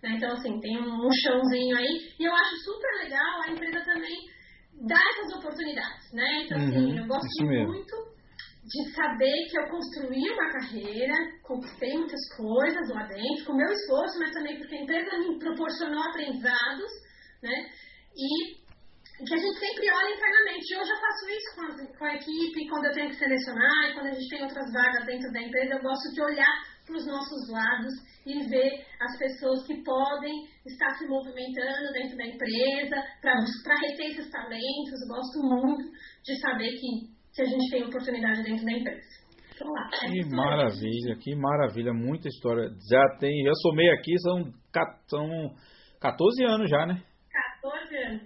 né? 0.02 0.10
então 0.16 0.32
assim, 0.32 0.60
tem 0.60 0.78
um 0.78 1.08
chãozinho 1.10 1.76
aí, 1.76 2.12
e 2.18 2.24
eu 2.24 2.34
acho 2.34 2.56
super 2.64 3.02
legal 3.02 3.42
a 3.42 3.50
empresa 3.50 3.82
também 3.84 4.16
dar 4.86 5.02
essas 5.10 5.36
oportunidades, 5.38 6.12
né? 6.12 6.44
Então 6.44 6.58
assim, 6.58 6.92
uhum, 6.92 6.98
eu 6.98 7.06
gosto 7.06 7.44
muito 7.44 8.10
de 8.62 8.94
saber 8.94 9.48
que 9.50 9.58
eu 9.58 9.68
construí 9.68 10.30
uma 10.30 10.52
carreira, 10.52 11.14
conquistei 11.42 11.94
muitas 11.94 12.20
coisas 12.36 12.88
lá 12.90 13.06
dentro, 13.06 13.46
com 13.46 13.54
meu 13.54 13.72
esforço, 13.72 14.18
mas 14.18 14.32
também 14.32 14.58
porque 14.58 14.76
a 14.76 14.82
empresa 14.82 15.18
me 15.18 15.38
proporcionou 15.38 16.02
aprendizados, 16.04 16.90
né? 17.42 17.70
E 18.14 18.60
que 19.26 19.34
a 19.34 19.38
gente 19.38 19.58
sempre 19.58 19.86
olha 19.90 20.14
internamente. 20.14 20.72
Eu 20.72 20.84
já 20.84 20.96
faço 20.96 21.28
isso 21.28 21.50
com 21.54 21.62
a, 21.62 21.98
com 21.98 22.04
a 22.04 22.14
equipe, 22.14 22.68
quando 22.68 22.84
eu 22.86 22.92
tenho 22.92 23.10
que 23.10 23.16
selecionar, 23.16 23.90
e 23.90 23.94
quando 23.94 24.06
a 24.06 24.12
gente 24.12 24.28
tem 24.28 24.42
outras 24.42 24.72
vagas 24.72 25.06
dentro 25.06 25.32
da 25.32 25.42
empresa, 25.42 25.74
eu 25.74 25.82
gosto 25.82 26.12
de 26.14 26.22
olhar 26.22 26.54
para 26.86 26.96
os 26.96 27.06
nossos 27.06 27.50
lados 27.50 27.94
e 28.26 28.48
ver 28.48 28.84
as 29.00 29.18
pessoas 29.18 29.66
que 29.66 29.82
podem 29.82 30.48
estar 30.66 30.90
se 30.96 31.06
movimentando 31.06 31.92
dentro 31.92 32.16
da 32.16 32.26
empresa 32.26 32.96
para 33.20 33.80
reter 33.80 34.10
esses 34.10 34.30
talentos. 34.30 35.00
Eu 35.02 35.08
gosto 35.08 35.38
muito 35.42 35.90
de 36.24 36.40
saber 36.40 36.72
que 36.72 37.20
se 37.32 37.42
a 37.42 37.44
gente 37.44 37.70
tem 37.70 37.84
oportunidade 37.84 38.42
dentro 38.42 38.64
da 38.64 38.72
empresa. 38.72 39.20
Que 40.00 40.24
maravilha, 40.34 41.16
que 41.20 41.36
maravilha, 41.36 41.92
muita 41.92 42.28
história. 42.28 42.70
Já 42.90 43.18
tem, 43.18 43.44
já 43.44 43.52
somei 43.60 43.90
aqui, 43.90 44.18
são, 44.20 44.50
são 45.06 45.54
14 46.00 46.44
anos 46.44 46.70
já, 46.70 46.86
né? 46.86 47.02
14 47.62 47.96
anos. 47.96 48.22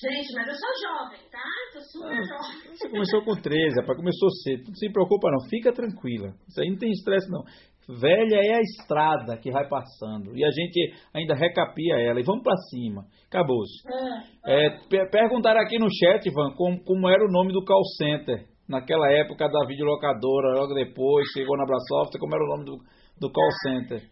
Gente, 0.00 0.32
mas 0.32 0.46
eu 0.46 0.54
sou 0.54 0.70
jovem, 0.86 1.18
tá? 1.28 1.42
Tô 1.72 1.80
super 1.80 2.18
ah, 2.18 2.22
jovem. 2.22 2.70
Você 2.70 2.88
começou 2.88 3.24
com 3.24 3.34
13, 3.34 3.80
rapaz, 3.80 3.98
começou 3.98 4.30
cedo. 4.44 4.68
Não 4.68 4.74
se 4.74 4.92
preocupa 4.92 5.28
não, 5.30 5.48
fica 5.48 5.72
tranquila. 5.72 6.34
Isso 6.46 6.60
aí 6.60 6.70
não 6.70 6.78
tem 6.78 6.90
estresse 6.92 7.28
não. 7.28 7.42
Velha 7.88 8.36
é 8.36 8.54
a 8.54 8.60
estrada 8.60 9.36
que 9.38 9.50
vai 9.50 9.66
passando. 9.66 10.36
E 10.36 10.44
a 10.44 10.50
gente 10.50 10.94
ainda 11.12 11.34
recapia 11.34 11.96
ela. 11.96 12.20
E 12.20 12.22
vamos 12.22 12.44
para 12.44 12.54
cima. 12.70 13.06
Acabou-se. 13.26 13.82
Ah, 13.88 14.22
ah. 14.44 14.52
É, 14.52 15.06
perguntaram 15.10 15.60
aqui 15.60 15.78
no 15.78 15.88
chat, 15.90 16.28
Ivan, 16.28 16.54
como, 16.54 16.78
como 16.84 17.08
era 17.08 17.24
o 17.24 17.32
nome 17.32 17.52
do 17.52 17.64
call 17.64 17.84
center. 17.96 18.46
Naquela 18.68 19.10
época 19.10 19.48
da 19.48 19.66
videolocadora, 19.66 20.60
logo 20.60 20.74
depois, 20.74 21.26
chegou 21.32 21.56
na 21.56 21.64
Brasoft, 21.64 22.16
como 22.20 22.34
era 22.34 22.44
o 22.44 22.48
nome 22.48 22.64
do, 22.66 22.76
do 23.18 23.32
call 23.32 23.50
center? 23.64 24.02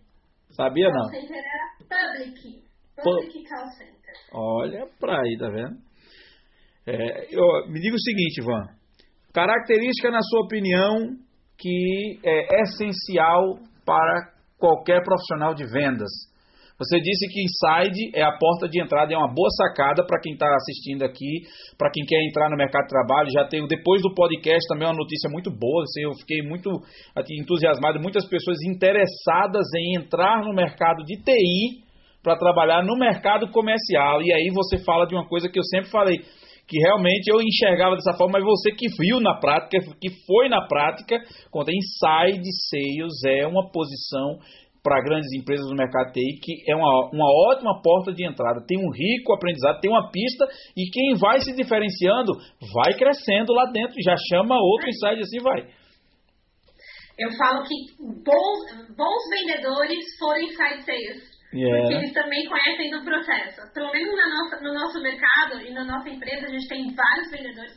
Sabia 0.51 0.89
não? 0.89 1.11
Call 1.11 1.21
center 1.21 1.37
era 1.37 1.77
Public. 1.79 2.66
Public 3.03 3.45
Call 3.49 3.69
Center. 3.77 4.15
Olha 4.33 4.87
pra 4.99 5.21
aí, 5.21 5.37
tá 5.39 5.49
vendo? 5.49 5.77
É, 6.87 7.35
eu, 7.35 7.69
me 7.69 7.81
diga 7.81 7.95
o 7.95 8.01
seguinte, 8.01 8.41
Ivan. 8.41 8.67
Característica, 9.33 10.11
na 10.11 10.23
sua 10.23 10.45
opinião, 10.45 11.17
que 11.59 12.19
é 12.25 12.63
essencial 12.63 13.59
para 13.85 14.33
qualquer 14.59 15.03
profissional 15.03 15.55
de 15.55 15.65
vendas. 15.65 16.11
Você 16.79 17.01
disse 17.01 17.27
que 17.29 17.41
Inside 17.41 18.13
é 18.15 18.23
a 18.23 18.37
porta 18.37 18.69
de 18.69 18.83
entrada, 18.83 19.13
é 19.13 19.17
uma 19.17 19.33
boa 19.33 19.49
sacada 19.57 20.05
para 20.07 20.21
quem 20.21 20.35
está 20.35 20.47
assistindo 20.55 21.05
aqui, 21.05 21.49
para 21.79 21.91
quem 21.91 22.05
quer 22.05 22.21
entrar 22.29 22.51
no 22.51 22.57
mercado 22.57 22.83
de 22.83 22.91
trabalho. 22.91 23.31
Já 23.31 23.49
tenho, 23.49 23.67
depois 23.67 24.03
do 24.03 24.15
podcast, 24.15 24.61
também 24.69 24.87
uma 24.87 24.95
notícia 24.95 25.31
muito 25.31 25.51
boa. 25.51 25.83
Assim, 25.85 26.03
eu 26.03 26.13
fiquei 26.21 26.43
muito 26.43 26.71
entusiasmado, 27.41 27.99
muitas 27.99 28.29
pessoas 28.29 28.59
interessadas 28.63 29.67
em 29.75 29.97
entrar 29.97 30.45
no 30.45 30.53
mercado 30.53 31.03
de 31.05 31.17
TI 31.23 31.86
para 32.23 32.37
trabalhar 32.37 32.83
no 32.83 32.97
mercado 32.97 33.51
comercial. 33.51 34.23
E 34.23 34.33
aí 34.33 34.51
você 34.53 34.83
fala 34.85 35.07
de 35.07 35.15
uma 35.15 35.27
coisa 35.27 35.49
que 35.49 35.59
eu 35.59 35.65
sempre 35.65 35.91
falei 35.91 36.19
que 36.69 36.81
realmente 36.81 37.29
eu 37.31 37.41
enxergava 37.41 37.95
dessa 37.95 38.17
forma, 38.17 38.39
mas 38.39 38.45
você 38.45 38.73
que 38.73 38.89
viu 38.99 39.21
na 39.21 39.39
prática, 39.39 39.79
que 40.01 40.11
foi 40.27 40.49
na 40.49 40.67
prática, 40.67 41.17
conta 41.51 41.71
inside 41.71 42.43
sales 42.69 43.25
é 43.25 43.47
uma 43.47 43.71
posição 43.71 44.39
para 44.83 45.03
grandes 45.03 45.33
empresas 45.33 45.67
do 45.67 45.75
mercado 45.75 46.13
TI, 46.13 46.39
que 46.41 46.71
é 46.71 46.77
uma, 46.77 47.11
uma 47.13 47.27
ótima 47.51 47.81
porta 47.83 48.13
de 48.13 48.25
entrada. 48.25 48.65
Tem 48.67 48.79
um 48.79 48.91
rico 48.91 49.35
aprendizado, 49.35 49.81
tem 49.81 49.91
uma 49.91 50.11
pista, 50.13 50.47
e 50.77 50.89
quem 50.91 51.15
vai 51.19 51.41
se 51.41 51.55
diferenciando 51.55 52.33
vai 52.73 52.95
crescendo 52.95 53.53
lá 53.53 53.67
dentro, 53.73 53.95
já 54.01 54.15
chama 54.31 54.55
outro 54.55 54.89
inside 54.89 55.23
assim 55.23 55.41
vai. 55.41 55.67
Eu 57.19 57.31
falo 57.37 57.65
que 57.65 57.75
bons, 57.99 58.95
bons 58.95 59.23
vendedores 59.31 60.05
foram 60.19 60.41
inside 60.43 60.85
sales. 60.85 61.36
Yeah. 61.57 61.81
Porque 61.81 61.95
eles 61.95 62.13
também 62.13 62.47
conhecem 62.47 62.91
do 62.91 63.03
processo. 63.03 63.73
Pelo 63.73 63.91
menos 63.91 64.15
na 64.15 64.29
nossa, 64.29 64.61
no 64.61 64.75
nosso 64.75 65.01
mercado 65.01 65.61
e 65.63 65.73
na 65.73 65.85
nossa 65.85 66.09
empresa, 66.11 66.47
a 66.47 66.51
gente 66.51 66.69
tem 66.69 66.95
vários 66.95 67.31
vendedores 67.31 67.73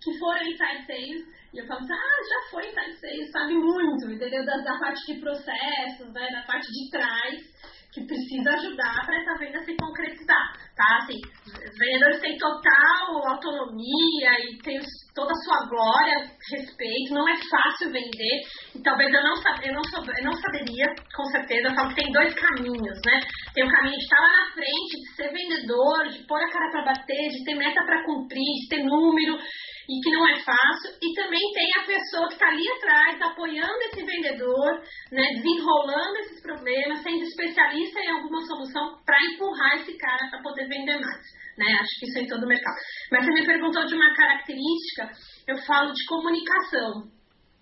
que 0.00 0.18
foram 0.18 0.42
inside 0.42 0.86
sales. 0.86 1.22
E 1.52 1.58
eu 1.58 1.66
falo 1.66 1.80
assim, 1.80 1.92
ah, 1.92 2.22
já 2.28 2.50
foi 2.50 2.66
inside 2.68 3.00
sales, 3.00 3.30
sabe 3.32 3.54
muito, 3.54 4.10
entendeu? 4.10 4.44
Da, 4.44 4.56
da 4.58 4.78
parte 4.78 5.12
de 5.12 5.20
processos, 5.20 6.12
né? 6.12 6.30
Da 6.30 6.42
parte 6.42 6.68
de 6.70 6.90
trás 6.90 7.54
que 7.94 8.04
precisa 8.06 8.50
ajudar 8.50 9.06
para 9.06 9.16
essa 9.16 9.38
venda 9.38 9.62
se 9.64 9.76
concretizar, 9.76 10.52
tá? 10.74 10.98
Assim, 10.98 11.20
os 11.46 11.78
vendedores 11.78 12.20
têm 12.20 12.36
total 12.36 13.28
autonomia 13.28 14.30
e 14.40 14.58
têm 14.58 14.80
toda 15.14 15.30
a 15.30 15.42
sua 15.44 15.68
glória, 15.68 16.26
respeito, 16.50 17.14
não 17.14 17.28
é 17.28 17.36
fácil 17.48 17.92
vender, 17.92 18.42
e 18.74 18.82
talvez 18.82 19.14
eu 19.14 19.22
não, 19.22 19.34
eu 19.62 19.72
não, 19.72 19.82
eu 20.18 20.24
não 20.24 20.32
saberia, 20.32 20.86
com 21.14 21.24
certeza, 21.26 21.74
falo 21.74 21.90
que 21.90 22.02
tem 22.02 22.12
dois 22.12 22.34
caminhos, 22.34 22.98
né? 23.06 23.20
Tem 23.54 23.64
o 23.64 23.70
caminho 23.70 23.96
de 23.96 24.02
estar 24.02 24.20
lá 24.20 24.28
na 24.28 24.52
frente, 24.52 24.98
de 24.98 25.14
ser 25.14 25.32
vendedor, 25.32 26.08
de 26.08 26.26
pôr 26.26 26.42
a 26.42 26.50
cara 26.50 26.70
para 26.72 26.84
bater, 26.86 27.28
de 27.30 27.44
ter 27.44 27.54
meta 27.54 27.84
para 27.84 28.04
cumprir, 28.04 28.42
de 28.60 28.68
ter 28.68 28.82
número, 28.82 29.38
e 29.88 30.00
que 30.00 30.10
não 30.10 30.26
é 30.26 30.40
fácil, 30.40 30.90
e 31.00 31.14
também 31.14 31.40
tem 31.52 31.70
a 31.78 31.86
pessoa 31.86 32.28
que 32.28 32.34
está 32.34 32.48
ali 32.48 32.66
atrás, 32.72 33.20
apoiando 33.20 33.82
esse 33.82 34.02
vendedor, 34.02 34.82
né, 35.12 35.22
desenrolando 35.34 36.16
esses 36.20 36.40
problemas, 36.42 37.02
sendo 37.02 37.22
especialista 37.22 38.00
em 38.00 38.10
alguma 38.10 38.40
solução 38.46 38.98
para 39.04 39.16
empurrar 39.32 39.76
esse 39.76 39.96
cara 39.98 40.30
para 40.30 40.42
poder 40.42 40.68
vender 40.68 40.98
mais. 40.98 41.22
Né? 41.58 41.66
Acho 41.80 42.00
que 42.00 42.06
isso 42.06 42.18
é 42.18 42.22
em 42.22 42.26
todo 42.26 42.44
o 42.44 42.48
mercado. 42.48 42.76
Mas 43.10 43.24
você 43.24 43.32
me 43.32 43.46
perguntou 43.46 43.86
de 43.86 43.94
uma 43.94 44.14
característica, 44.14 45.10
eu 45.46 45.56
falo 45.58 45.92
de 45.92 46.06
comunicação. 46.06 47.04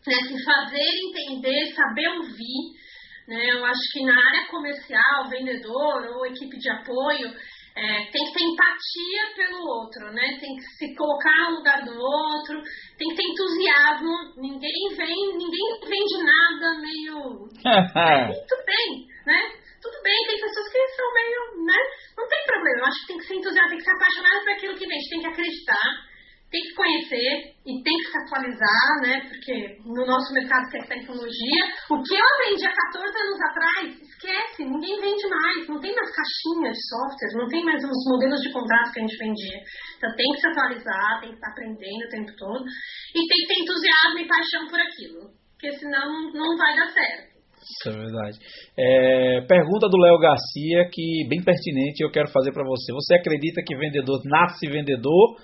Né? 0.06 0.14
Se 0.14 0.44
fazer 0.44 0.88
entender, 1.08 1.74
saber 1.74 2.08
ouvir. 2.08 2.82
Né? 3.28 3.50
Eu 3.50 3.64
acho 3.64 3.80
que 3.92 4.04
na 4.04 4.14
área 4.14 4.46
comercial, 4.48 5.28
vendedor 5.28 6.06
ou 6.16 6.26
equipe 6.26 6.58
de 6.58 6.70
apoio, 6.70 7.32
é, 7.74 8.04
tem 8.10 8.24
que 8.26 8.32
ter 8.32 8.44
empatia 8.44 9.34
pelo 9.34 9.64
outro, 9.64 10.12
né? 10.12 10.38
Tem 10.40 10.56
que 10.56 10.62
se 10.76 10.94
colocar 10.94 11.50
no 11.50 11.56
lugar 11.56 11.84
do 11.84 11.94
outro, 11.96 12.60
tem 12.98 13.08
que 13.08 13.16
ter 13.16 13.28
entusiasmo. 13.28 14.12
Ninguém 14.36 14.88
vem, 14.96 15.36
ninguém 15.36 15.80
vende 15.88 16.18
nada 16.22 16.80
meio. 16.80 17.48
é, 17.64 18.32
tudo 18.48 18.64
bem, 18.66 19.06
né? 19.26 19.40
Tudo 19.80 20.00
bem, 20.02 20.16
tem 20.28 20.40
pessoas 20.40 20.68
que 20.70 20.86
são 20.88 21.12
meio, 21.12 21.64
né? 21.64 21.78
Não 22.16 22.28
tem 22.28 22.44
problema. 22.46 22.78
Eu 22.78 22.84
acho 22.86 23.00
que 23.00 23.06
tem 23.08 23.18
que 23.18 23.26
ser 23.26 23.34
entusiasmado, 23.34 23.70
tem 23.70 23.78
que 23.78 23.84
ser 23.84 23.96
apaixonado 23.96 24.44
por 24.44 24.52
aquilo 24.52 24.76
que 24.76 24.86
vende, 24.86 25.10
tem 25.10 25.20
que 25.20 25.26
acreditar 25.26 26.11
tem 26.52 26.60
que 26.60 26.74
conhecer 26.76 27.56
e 27.64 27.72
tem 27.80 27.96
que 27.96 28.10
se 28.12 28.18
atualizar, 28.20 28.88
né? 29.00 29.24
Porque 29.24 29.80
no 29.88 30.04
nosso 30.04 30.34
mercado 30.34 30.68
que 30.68 30.76
é 30.76 30.84
tecnologia, 30.84 31.62
o 31.88 31.96
que 32.04 32.12
eu 32.12 32.26
aprendi 32.36 32.66
há 32.68 32.74
14 32.92 33.08
anos 33.08 33.40
atrás, 33.40 34.02
esquece, 34.02 34.68
ninguém 34.68 35.00
vende 35.00 35.26
mais, 35.32 35.66
não 35.66 35.80
tem 35.80 35.96
mais 35.96 36.12
caixinhas 36.12 36.76
de 36.76 36.84
software, 36.92 37.40
não 37.40 37.48
tem 37.48 37.64
mais 37.64 37.82
os 37.82 38.04
modelos 38.04 38.40
de 38.42 38.52
contrato 38.52 38.92
que 38.92 39.00
a 39.00 39.02
gente 39.02 39.16
vendia. 39.16 39.58
Então 39.96 40.12
tem 40.14 40.28
que 40.28 40.40
se 40.40 40.48
atualizar, 40.52 41.20
tem 41.20 41.30
que 41.30 41.40
estar 41.40 41.50
aprendendo 41.50 42.04
o 42.04 42.12
tempo 42.12 42.32
todo 42.36 42.64
e 42.68 43.20
tem 43.26 43.38
que 43.40 43.48
ter 43.48 43.58
entusiasmo 43.64 44.18
e 44.20 44.28
paixão 44.28 44.68
por 44.68 44.78
aquilo, 44.78 45.32
porque 45.56 45.72
senão 45.80 46.32
não 46.36 46.52
vai 46.58 46.76
dar 46.76 46.92
certo. 46.92 47.32
Isso 47.62 47.88
é 47.88 47.92
verdade. 47.96 48.38
É, 48.76 49.40
pergunta 49.48 49.88
do 49.88 49.96
Léo 49.96 50.18
Garcia, 50.18 50.90
que 50.92 51.24
bem 51.30 51.40
pertinente, 51.42 52.02
eu 52.02 52.10
quero 52.10 52.28
fazer 52.28 52.52
para 52.52 52.66
você. 52.66 52.92
Você 52.92 53.14
acredita 53.14 53.62
que 53.64 53.76
vendedor 53.76 54.20
nasce 54.26 54.68
vendedor 54.68 55.38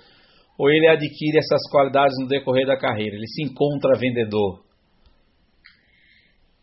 ou 0.59 0.69
ele 0.69 0.89
adquire 0.89 1.37
essas 1.39 1.63
qualidades 1.71 2.19
no 2.19 2.27
decorrer 2.27 2.67
da 2.67 2.77
carreira? 2.77 3.15
Ele 3.15 3.27
se 3.27 3.43
encontra 3.43 3.97
vendedor? 3.97 4.59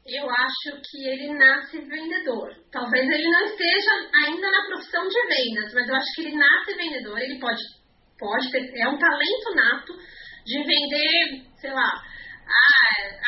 Eu 0.07 0.29
acho 0.29 0.81
que 0.85 1.09
ele 1.09 1.33
nasce 1.33 1.81
vendedor. 1.81 2.55
Talvez 2.71 3.09
ele 3.09 3.29
não 3.29 3.47
esteja 3.47 3.91
ainda 4.23 4.51
na 4.51 4.67
profissão 4.67 5.09
de 5.09 5.19
vendas, 5.27 5.73
mas 5.73 5.89
eu 5.89 5.97
acho 5.97 6.13
que 6.15 6.23
ele 6.27 6.37
nasce 6.37 6.77
vendedor. 6.77 7.19
Ele 7.19 7.41
pode, 7.41 7.63
pode 8.19 8.51
ter, 8.53 8.71
é 8.79 8.87
um 8.87 8.99
talento 8.99 9.55
nato 9.57 9.95
de 10.45 10.59
vender, 10.59 11.47
sei 11.59 11.73
lá, 11.73 11.91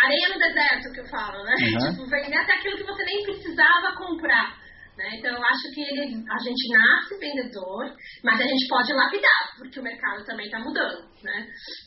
areia 0.04 0.28
no 0.28 0.38
deserto 0.38 0.92
que 0.92 1.00
eu 1.00 1.08
falo, 1.08 1.42
né? 1.44 1.54
Uhum. 1.62 1.90
Tipo, 1.90 2.10
vender 2.10 2.36
até 2.36 2.52
aquilo 2.52 2.76
que 2.76 2.84
você 2.84 3.04
nem 3.04 3.22
precisava 3.24 3.96
comprar. 3.96 4.67
Né? 4.98 5.06
Então, 5.14 5.30
eu 5.30 5.44
acho 5.44 5.70
que 5.72 5.80
ele, 5.80 6.02
a 6.26 6.38
gente 6.42 6.64
nasce 6.74 7.14
vendedor, 7.20 7.86
mas 8.24 8.34
a 8.34 8.42
gente 8.42 8.66
pode 8.68 8.92
lapidar, 8.92 9.54
porque 9.56 9.78
o 9.78 9.82
mercado 9.82 10.24
também 10.24 10.46
está 10.46 10.58
mudando. 10.58 11.06
Né? 11.22 11.46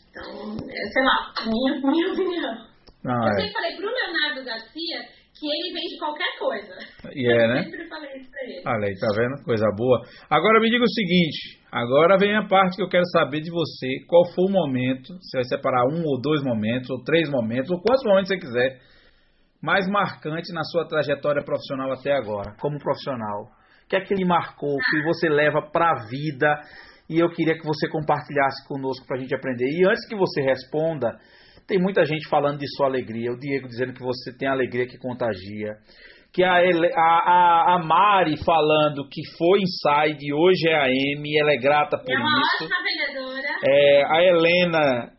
Então, 0.10 0.56
é, 0.56 0.80
sei 0.94 1.04
lá, 1.04 1.34
minha, 1.44 1.82
minha 1.92 2.14
opinião. 2.14 2.72
Ah, 3.04 3.28
eu 3.28 3.34
é. 3.34 3.42
sempre 3.42 3.52
falei 3.52 3.76
para 3.76 3.86
o 3.86 3.92
Leonardo 3.92 4.46
Garcia 4.46 5.22
que 5.38 5.48
ele 5.48 5.74
vende 5.74 5.98
qualquer 5.98 6.38
coisa. 6.38 6.76
E 7.14 7.28
é, 7.28 7.48
né? 7.48 7.60
Eu 7.60 7.64
sempre 7.64 7.90
falei 7.90 8.16
isso 8.16 8.32
para 8.32 8.44
ele. 8.44 8.64
Olha 8.66 8.88
aí, 8.88 8.96
tá 8.96 9.08
vendo? 9.16 9.44
Coisa 9.44 9.66
boa. 9.76 10.02
Agora 10.30 10.62
me 10.62 10.70
diga 10.70 10.84
o 10.84 10.94
seguinte, 10.94 11.60
agora 11.72 12.18
vem 12.18 12.36
a 12.36 12.48
parte 12.48 12.78
que 12.78 12.84
eu 12.84 12.90
quero 12.90 13.06
saber 13.12 13.42
de 13.42 13.50
você. 13.50 14.06
Qual 14.08 14.24
foi 14.34 14.46
o 14.46 14.52
momento, 14.52 15.18
você 15.20 15.38
vai 15.38 15.44
separar 15.46 15.84
um 15.92 16.06
ou 16.06 16.22
dois 16.22 16.44
momentos, 16.44 16.90
ou 16.92 17.04
três 17.04 17.30
momentos, 17.30 17.72
ou 17.72 17.82
quantos 17.82 18.04
momentos 18.06 18.30
você 18.30 18.38
quiser, 18.38 18.80
mais 19.62 19.88
marcante 19.88 20.52
na 20.54 20.64
sua 20.64 20.88
trajetória 20.88 21.44
profissional 21.44 21.92
até 21.92 22.12
agora, 22.14 22.56
como 22.60 22.80
profissional? 22.80 23.44
O 23.86 23.88
que 23.88 23.96
é 23.96 24.02
que 24.02 24.14
ele 24.14 24.26
marcou, 24.26 24.76
que 24.90 25.04
você 25.04 25.30
leva 25.30 25.62
para 25.62 25.92
a 25.92 26.06
vida? 26.08 26.62
E 27.10 27.20
eu 27.20 27.30
queria 27.30 27.58
que 27.58 27.66
você 27.66 27.90
compartilhasse 27.90 28.66
conosco 28.68 29.06
para 29.06 29.18
a 29.18 29.20
gente 29.20 29.36
aprender. 29.36 29.68
E 29.68 29.86
antes 29.86 30.08
que 30.08 30.16
você 30.16 30.42
responda, 30.42 31.18
tem 31.68 31.78
muita 31.80 32.06
gente 32.06 32.28
falando 32.30 32.60
de 32.60 32.68
sua 32.76 32.88
alegria. 32.88 33.32
O 33.32 33.38
Diego 33.38 33.68
dizendo 33.68 33.94
que 33.94 34.02
você 34.02 34.36
tem 34.38 34.48
alegria 34.48 34.88
que 34.88 34.98
contagia. 34.98 35.76
Que 36.34 36.44
a, 36.44 36.56
a, 36.56 37.76
a, 37.76 37.80
Mari 37.84 38.38
falando 38.46 39.08
que 39.10 39.22
foi 39.38 39.60
inside, 39.60 40.34
hoje 40.34 40.70
é 40.70 40.76
a 40.76 40.88
M, 40.88 41.40
ela 41.42 41.52
é 41.52 41.58
grata 41.58 41.98
por 41.98 42.14
é 42.14 42.18
uma 42.18 42.40
isso. 42.40 42.64
Ótima 42.64 42.78
vendedora. 42.82 43.48
É, 43.68 44.04
a 44.06 44.24
Helena 44.24 45.12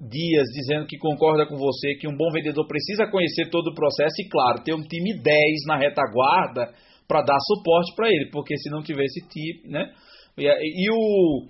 Dias 0.00 0.48
dizendo 0.54 0.86
que 0.86 0.96
concorda 0.96 1.46
com 1.46 1.56
você 1.56 1.94
que 1.94 2.08
um 2.08 2.16
bom 2.16 2.30
vendedor 2.32 2.66
precisa 2.66 3.06
conhecer 3.06 3.50
todo 3.50 3.68
o 3.68 3.74
processo 3.74 4.14
e, 4.20 4.28
claro, 4.28 4.64
ter 4.64 4.74
um 4.74 4.82
time 4.82 5.12
10 5.20 5.36
na 5.66 5.76
retaguarda 5.76 6.72
para 7.06 7.22
dar 7.22 7.38
suporte 7.40 7.94
para 7.94 8.08
ele, 8.08 8.30
porque 8.30 8.56
se 8.56 8.70
não 8.70 8.82
tiver 8.82 9.04
esse 9.04 9.20
time, 9.28 9.68
né? 9.68 9.92
E, 10.38 10.46
e 10.46 10.90
o 10.90 11.48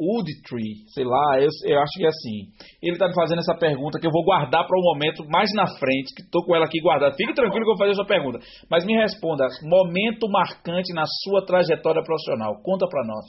Woodtree, 0.00 0.88
sei 0.94 1.04
lá, 1.04 1.36
eu, 1.36 1.48
eu, 1.66 1.78
acho 1.78 1.92
que 1.98 2.04
é 2.06 2.08
assim. 2.08 2.48
Ele 2.80 2.92
está 2.92 3.06
me 3.06 3.14
fazendo 3.14 3.40
essa 3.40 3.54
pergunta 3.54 4.00
que 4.00 4.06
eu 4.06 4.10
vou 4.10 4.24
guardar 4.24 4.66
para 4.66 4.78
um 4.78 4.82
momento 4.82 5.28
mais 5.28 5.50
na 5.52 5.66
frente, 5.66 6.14
que 6.16 6.22
estou 6.22 6.42
com 6.46 6.56
ela 6.56 6.64
aqui 6.64 6.80
guardada. 6.80 7.14
Fique 7.14 7.34
tranquilo 7.34 7.64
que 7.66 7.70
eu 7.70 7.76
vou 7.76 7.84
fazer 7.84 7.92
essa 7.92 8.06
pergunta. 8.06 8.38
Mas 8.70 8.86
me 8.86 8.96
responda, 8.96 9.46
momento 9.62 10.26
marcante 10.30 10.94
na 10.94 11.04
sua 11.22 11.44
trajetória 11.44 12.02
profissional. 12.02 12.62
Conta 12.62 12.86
para 12.88 13.06
nós. 13.06 13.26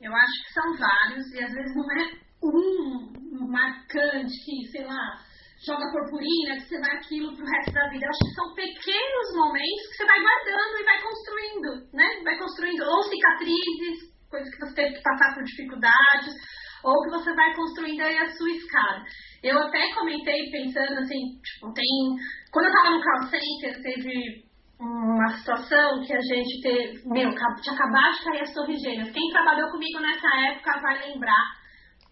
Eu 0.00 0.10
acho 0.12 0.36
que 0.42 0.52
são 0.54 0.66
vários 0.80 1.26
e 1.34 1.44
às 1.44 1.52
vezes 1.52 1.76
não 1.76 1.84
é 1.84 2.29
um 2.42 3.48
marcante 3.48 4.32
que, 4.44 4.68
sei 4.70 4.84
lá, 4.84 5.18
joga 5.64 5.92
purpurina, 5.92 6.56
que 6.56 6.68
você 6.68 6.80
vai 6.80 6.96
aquilo 6.96 7.36
pro 7.36 7.44
resto 7.44 7.72
da 7.72 7.88
vida. 7.90 8.06
Eu 8.06 8.10
acho 8.10 8.24
que 8.24 8.34
são 8.34 8.54
pequenos 8.54 9.26
momentos 9.36 9.86
que 9.88 9.96
você 9.96 10.06
vai 10.06 10.20
guardando 10.20 10.80
e 10.80 10.84
vai 10.84 11.02
construindo, 11.02 11.70
né? 11.92 12.06
Vai 12.24 12.38
construindo 12.38 12.82
ou 12.82 13.02
cicatrizes, 13.02 14.10
coisas 14.30 14.50
que 14.54 14.60
você 14.60 14.74
teve 14.74 14.94
que 14.94 15.02
passar 15.02 15.34
por 15.34 15.44
dificuldades, 15.44 16.34
ou 16.82 17.02
que 17.02 17.10
você 17.10 17.34
vai 17.34 17.54
construindo 17.54 18.00
aí 18.00 18.16
a 18.16 18.30
sua 18.30 18.50
escada. 18.50 19.04
Eu 19.42 19.58
até 19.58 19.92
comentei 19.94 20.50
pensando 20.50 20.98
assim, 20.98 21.20
tipo, 21.42 21.72
tem. 21.74 22.16
Quando 22.52 22.66
eu 22.66 22.72
tava 22.72 22.90
no 22.96 23.02
call 23.02 23.28
center, 23.28 23.82
teve 23.82 24.44
uma 24.78 25.28
situação 25.36 26.00
que 26.06 26.14
a 26.14 26.20
gente 26.20 26.62
teve. 26.62 27.02
Meu, 27.06 27.30
tinha 27.30 27.74
acabado 27.74 28.16
de 28.16 28.24
cair 28.24 28.42
as 28.42 28.54
torres 28.54 28.80
gêmeas. 28.80 29.10
Quem 29.10 29.30
trabalhou 29.30 29.70
comigo 29.70 30.00
nessa 30.00 30.28
época 30.48 30.80
vai 30.80 31.08
lembrar 31.08 31.59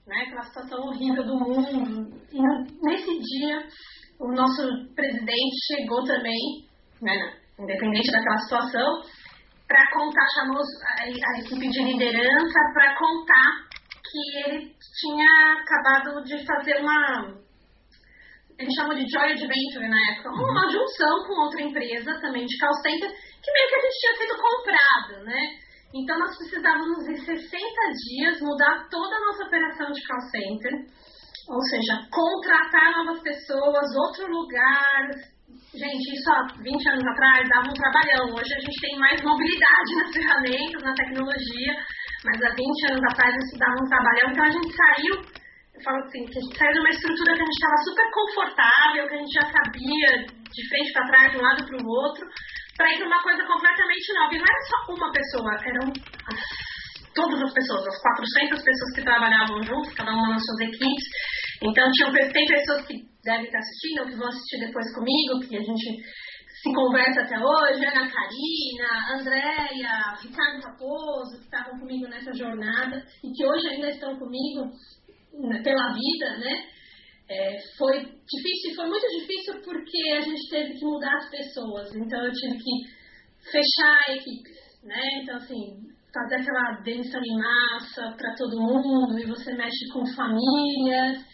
né, 0.08 0.24
aquela 0.26 0.42
situação 0.42 0.78
horrível 0.80 1.24
do 1.24 1.38
mundo. 1.38 2.10
E 2.32 2.40
nesse 2.82 3.18
dia, 3.20 3.68
o 4.18 4.32
nosso 4.32 4.62
presidente 4.94 5.56
chegou 5.66 6.02
também, 6.04 6.66
né, 7.00 7.34
independente 7.58 8.10
daquela 8.10 8.38
situação, 8.38 9.02
para 9.68 9.84
contar, 9.92 10.26
chamou 10.34 10.58
a, 10.58 11.02
a 11.04 11.40
equipe 11.40 11.68
de 11.68 11.84
liderança 11.84 12.58
para 12.72 12.98
contar 12.98 13.68
que 14.02 14.48
ele 14.48 14.74
tinha 14.98 15.52
acabado 15.60 16.24
de 16.24 16.44
fazer 16.44 16.80
uma. 16.80 17.36
Ele 18.58 18.74
chamou 18.74 18.94
de 18.94 19.06
Joy 19.08 19.32
Adventure 19.32 19.88
na 19.88 20.12
época, 20.12 20.30
uma 20.30 20.64
uhum. 20.64 20.72
junção 20.72 21.26
com 21.26 21.42
outra 21.42 21.62
empresa 21.62 22.18
também 22.20 22.44
de 22.44 22.58
call 22.58 22.74
center, 22.82 23.08
que 23.08 23.52
meio 23.52 23.68
que 23.68 23.74
a 23.74 23.80
gente 23.80 24.00
tinha 24.00 24.16
sido 24.16 24.34
comprado, 24.40 25.24
né? 25.26 25.67
Então 25.94 26.18
nós 26.18 26.36
precisávamos 26.36 27.08
em 27.08 27.16
60 27.16 27.38
dias 27.38 28.40
mudar 28.40 28.88
toda 28.90 29.16
a 29.16 29.20
nossa 29.20 29.44
operação 29.44 29.90
de 29.90 30.06
call 30.06 30.20
center, 30.30 30.72
ou 31.48 31.62
seja, 31.62 32.06
contratar 32.12 32.92
novas 32.92 33.22
pessoas, 33.22 33.96
outro 33.96 34.26
lugar, 34.30 35.08
Gente, 35.72 36.16
isso 36.16 36.28
há 36.32 36.46
20 36.60 36.88
anos 36.88 37.06
atrás 37.06 37.48
dava 37.48 37.68
um 37.68 37.80
trabalhão. 37.80 38.34
Hoje 38.36 38.52
a 38.52 38.60
gente 38.60 38.80
tem 38.80 38.98
mais 38.98 39.20
mobilidade 39.22 39.90
nas 40.00 40.12
ferramentas, 40.12 40.82
na 40.82 40.94
tecnologia, 40.94 41.72
mas 42.24 42.42
há 42.42 42.50
20 42.54 42.92
anos 42.92 43.04
atrás 43.12 43.34
isso 43.36 43.58
dava 43.58 43.76
um 43.80 43.88
trabalhão. 43.88 44.32
Então 44.32 44.44
a 44.44 44.50
gente 44.50 44.72
saiu, 44.76 45.14
eu 45.16 45.80
falo 45.84 45.98
assim, 46.04 46.24
que 46.24 46.38
a 46.38 46.42
gente 46.42 46.58
saiu 46.58 46.72
de 46.72 46.80
uma 46.80 46.88
estrutura 46.88 47.34
que 47.34 47.42
a 47.42 47.44
gente 47.44 47.60
estava 47.60 47.78
super 47.84 48.06
confortável, 48.12 49.08
que 49.08 49.14
a 49.14 49.18
gente 49.18 49.34
já 49.34 49.46
sabia 49.52 50.08
de 50.52 50.68
frente 50.68 50.92
para 50.92 51.06
trás, 51.08 51.32
de 51.32 51.38
um 51.38 51.42
lado 51.42 51.64
para 51.64 51.76
o 51.76 51.88
outro, 51.88 52.24
para 52.78 52.94
ir 52.94 52.98
para 52.98 53.06
uma 53.08 53.22
coisa 53.22 53.44
completamente 53.44 54.14
nova. 54.14 54.34
E 54.34 54.38
não 54.38 54.46
era 54.46 54.62
só 54.70 54.94
uma 54.94 55.12
pessoa, 55.12 55.50
eram 55.66 55.92
todas 57.12 57.42
as 57.42 57.52
pessoas, 57.52 57.86
as 57.88 58.00
400 58.00 58.62
pessoas 58.62 58.94
que 58.94 59.02
trabalhavam 59.02 59.62
juntos, 59.64 59.92
cada 59.94 60.12
uma 60.12 60.28
nas 60.28 60.42
suas 60.46 60.60
equipes. 60.60 61.04
Então, 61.60 61.90
tinham, 61.90 62.12
tem 62.12 62.46
pessoas 62.46 62.86
que 62.86 62.94
devem 63.24 63.46
estar 63.46 63.58
assistindo 63.58 64.06
que 64.06 64.16
vão 64.16 64.28
assistir 64.28 64.60
depois 64.60 64.86
comigo, 64.94 65.40
que 65.42 65.56
a 65.56 65.60
gente 65.60 65.86
se 66.62 66.72
conversa 66.72 67.22
até 67.22 67.36
hoje, 67.38 67.84
Ana 67.84 68.08
Karina, 68.08 69.18
Andréia, 69.18 70.14
Ricardo 70.22 70.62
Raposo, 70.62 71.38
que 71.38 71.44
estavam 71.44 71.78
comigo 71.80 72.06
nessa 72.08 72.32
jornada 72.32 73.04
e 73.22 73.32
que 73.32 73.46
hoje 73.46 73.68
ainda 73.68 73.90
estão 73.90 74.16
comigo 74.16 74.70
né, 75.48 75.60
pela 75.62 75.92
vida, 75.92 76.38
né? 76.38 76.77
É, 77.30 77.58
foi 77.76 78.00
difícil, 78.00 78.74
foi 78.74 78.88
muito 78.88 79.06
difícil 79.20 79.60
porque 79.62 80.12
a 80.16 80.20
gente 80.22 80.48
teve 80.48 80.74
que 80.74 80.84
mudar 80.84 81.14
as 81.14 81.30
pessoas, 81.30 81.94
então 81.94 82.24
eu 82.24 82.32
tive 82.32 82.56
que 82.56 83.50
fechar 83.50 83.98
a 84.08 84.12
equipe, 84.14 84.50
né? 84.82 85.02
Então, 85.22 85.36
assim, 85.36 85.76
fazer 86.12 86.36
aquela 86.36 86.80
demissão 86.82 87.20
em 87.22 87.36
massa 87.36 88.16
para 88.16 88.34
todo 88.34 88.60
mundo 88.60 89.18
e 89.18 89.26
você 89.26 89.52
mexe 89.54 89.88
com 89.92 90.06
famílias, 90.06 91.24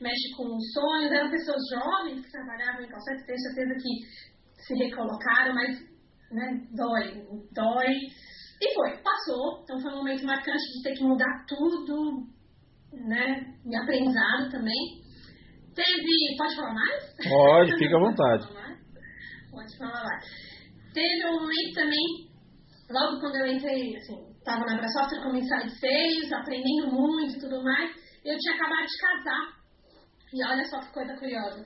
mexe 0.00 0.36
com 0.36 0.58
sonhos. 0.72 1.12
Eram 1.12 1.30
pessoas 1.30 1.62
jovens 1.72 2.24
que 2.24 2.32
trabalhavam 2.32 2.82
em 2.82 2.88
calçado, 2.88 3.24
tenho 3.24 3.38
certeza 3.38 3.74
que 3.74 4.62
se 4.62 4.74
recolocaram, 4.74 5.54
mas 5.54 5.78
né, 6.32 6.66
dói, 6.74 7.26
dói. 7.52 7.94
E 8.60 8.74
foi, 8.74 8.90
passou. 9.02 9.62
Então 9.62 9.80
foi 9.80 9.92
um 9.92 9.98
momento 9.98 10.24
marcante 10.24 10.64
de 10.72 10.82
ter 10.82 10.94
que 10.94 11.04
mudar 11.04 11.44
tudo, 11.46 12.26
né? 12.92 13.54
E 13.64 13.76
aprendizado 13.76 14.50
também. 14.50 15.03
Teve. 15.74 16.36
Pode 16.36 16.56
falar 16.56 16.74
mais? 16.74 17.16
Pode, 17.28 17.78
fica 17.78 17.96
à 17.96 18.00
vontade. 18.00 18.46
Pode 19.50 19.78
falar 19.78 20.04
mais. 20.04 20.24
Teve 20.92 21.26
um 21.26 21.40
momento 21.40 21.74
também 21.74 22.34
logo 22.90 23.20
quando 23.20 23.36
eu 23.36 23.46
entrei, 23.46 23.96
assim, 23.96 24.14
estava 24.38 24.64
na 24.66 24.76
Brasoft 24.76 25.16
como 25.22 25.36
ensaio 25.36 25.66
de 25.66 25.78
seios, 25.78 26.32
aprendendo 26.32 26.92
muito 26.92 27.36
e 27.36 27.40
tudo 27.40 27.62
mais, 27.62 27.90
eu 28.24 28.38
tinha 28.38 28.54
acabado 28.54 28.86
de 28.86 28.98
casar. 28.98 29.64
E 30.32 30.44
olha 30.44 30.64
só 30.64 30.80
que 30.80 30.92
coisa 30.92 31.16
curiosa. 31.16 31.64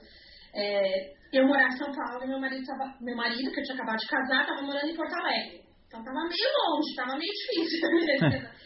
É, 0.55 1.13
eu 1.33 1.47
morava 1.47 1.73
em 1.73 1.77
São 1.77 1.91
Paulo 1.91 2.23
e 2.23 2.27
meu 2.27 2.39
marido, 2.39 2.65
tava, 2.65 2.95
meu 3.01 3.15
marido, 3.15 3.51
que 3.51 3.59
eu 3.59 3.63
tinha 3.63 3.75
acabado 3.75 3.99
de 3.99 4.07
casar, 4.07 4.41
estava 4.41 4.61
morando 4.61 4.89
em 4.89 4.95
Porto 4.95 5.13
Alegre. 5.13 5.61
Então 5.87 5.99
estava 5.99 6.19
meio 6.19 6.49
longe, 6.57 6.89
estava 6.89 7.17
meio 7.17 7.33
difícil. 7.33 7.89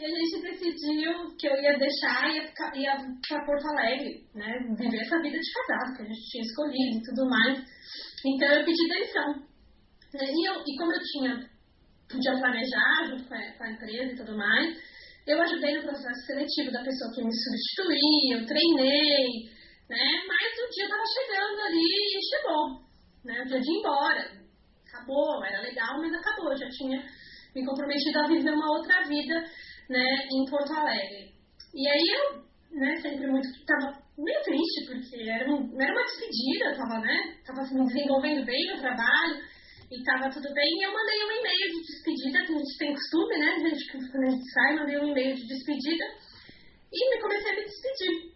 e 0.00 0.04
a 0.04 0.08
gente 0.08 0.40
decidiu 0.40 1.36
que 1.36 1.46
eu 1.46 1.60
ia 1.60 1.78
deixar 1.78 2.30
e 2.30 2.36
ia, 2.36 2.42
ia 2.74 2.96
para 3.28 3.44
Porto 3.44 3.66
Alegre, 3.68 4.24
né? 4.34 4.58
Viver 4.78 5.00
essa 5.02 5.20
vida 5.20 5.38
de 5.38 5.52
casado, 5.52 5.96
que 5.96 6.02
a 6.02 6.06
gente 6.06 6.30
tinha 6.30 6.42
escolhido 6.42 6.98
e 6.98 7.02
tudo 7.02 7.28
mais. 7.28 7.58
Então 8.24 8.48
eu 8.48 8.64
pedi 8.64 8.88
demissão. 8.88 9.50
E, 10.14 10.48
eu, 10.48 10.54
e 10.66 10.76
como 10.76 10.92
eu 10.92 11.00
tinha 11.12 11.50
podia 12.10 12.38
planejar 12.38 13.06
junto 13.06 13.24
com 13.28 13.34
a, 13.34 13.52
com 13.52 13.64
a 13.64 13.70
empresa 13.70 14.12
e 14.12 14.16
tudo 14.16 14.36
mais. 14.36 14.76
Eu 15.26 15.40
ajudei 15.42 15.76
no 15.76 15.82
processo 15.82 16.26
seletivo 16.26 16.72
da 16.72 16.82
pessoa 16.82 17.12
que 17.14 17.22
me 17.22 17.30
substituía, 17.32 18.36
eu 18.36 18.46
treinei, 18.46 19.28
né? 19.88 20.04
Mas 20.26 20.50
o 20.58 20.70
dia 20.70 20.84
estava 20.84 21.04
chegando 21.06 21.60
ali 21.60 21.78
e 21.78 22.28
chegou, 22.28 22.80
né? 23.24 23.42
O 23.42 23.46
dia 23.46 23.60
de 23.60 23.70
ir 23.70 23.78
embora. 23.78 24.40
Acabou, 24.88 25.44
era 25.44 25.60
legal, 25.60 26.00
mas 26.00 26.12
acabou. 26.14 26.50
Eu 26.50 26.58
já 26.58 26.68
tinha 26.68 26.98
me 27.54 27.64
comprometido 27.64 28.18
a 28.18 28.26
viver 28.26 28.52
uma 28.52 28.76
outra 28.76 29.02
vida, 29.06 29.44
né? 29.90 30.06
Em 30.30 30.48
Porto 30.48 30.72
Alegre. 30.72 31.34
E 31.74 31.88
aí 31.88 32.04
eu, 32.14 32.78
né? 32.78 32.96
Sempre 33.02 33.26
muito, 33.26 33.48
tava 33.66 33.98
meio 34.16 34.42
triste, 34.42 34.86
porque 34.86 35.28
era, 35.28 35.50
um, 35.50 35.80
era 35.80 35.92
uma 35.92 36.04
despedida, 36.04 36.76
tava, 36.76 37.00
né? 37.00 37.36
Tava 37.44 37.62
me 37.74 37.86
desenvolvendo 37.86 38.46
bem 38.46 38.70
no 38.70 38.80
trabalho 38.80 39.42
e 39.90 39.98
estava 39.98 40.30
tudo 40.30 40.54
bem. 40.54 40.70
E 40.78 40.86
eu 40.86 40.92
mandei 40.92 41.18
um 41.24 41.32
e-mail 41.40 41.66
de 41.74 41.80
despedida, 41.82 42.46
que 42.46 42.52
a 42.52 42.58
gente 42.58 42.78
tem 42.78 42.94
costume, 42.94 43.38
né? 43.38 43.50
A 43.50 43.68
gente, 43.68 44.10
quando 44.12 44.24
a 44.24 44.30
gente 44.30 44.50
sai, 44.52 44.76
mandei 44.76 44.98
um 44.98 45.08
e-mail 45.10 45.34
de 45.34 45.46
despedida 45.48 46.04
e 46.92 47.10
me 47.10 47.22
comecei 47.22 47.50
a 47.50 47.56
me 47.56 47.64
despedir 47.64 48.30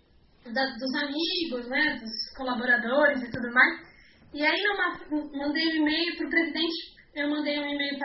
da, 0.53 0.67
dos 0.75 0.95
amigos, 0.95 1.69
né? 1.69 2.01
Dos 2.03 2.37
colaboradores 2.37 3.23
e 3.23 3.31
tudo 3.31 3.53
mais. 3.53 3.95
E 4.35 4.43
aí, 4.45 4.63
numa, 4.65 5.31
mandei 5.39 5.69
um 5.69 5.77
e-mail 5.83 6.17
para 6.17 6.27
o 6.27 6.31
presidente, 6.31 6.95
eu 7.15 7.31
mandei 7.31 7.61
um 7.61 7.69
e-mail 7.69 7.99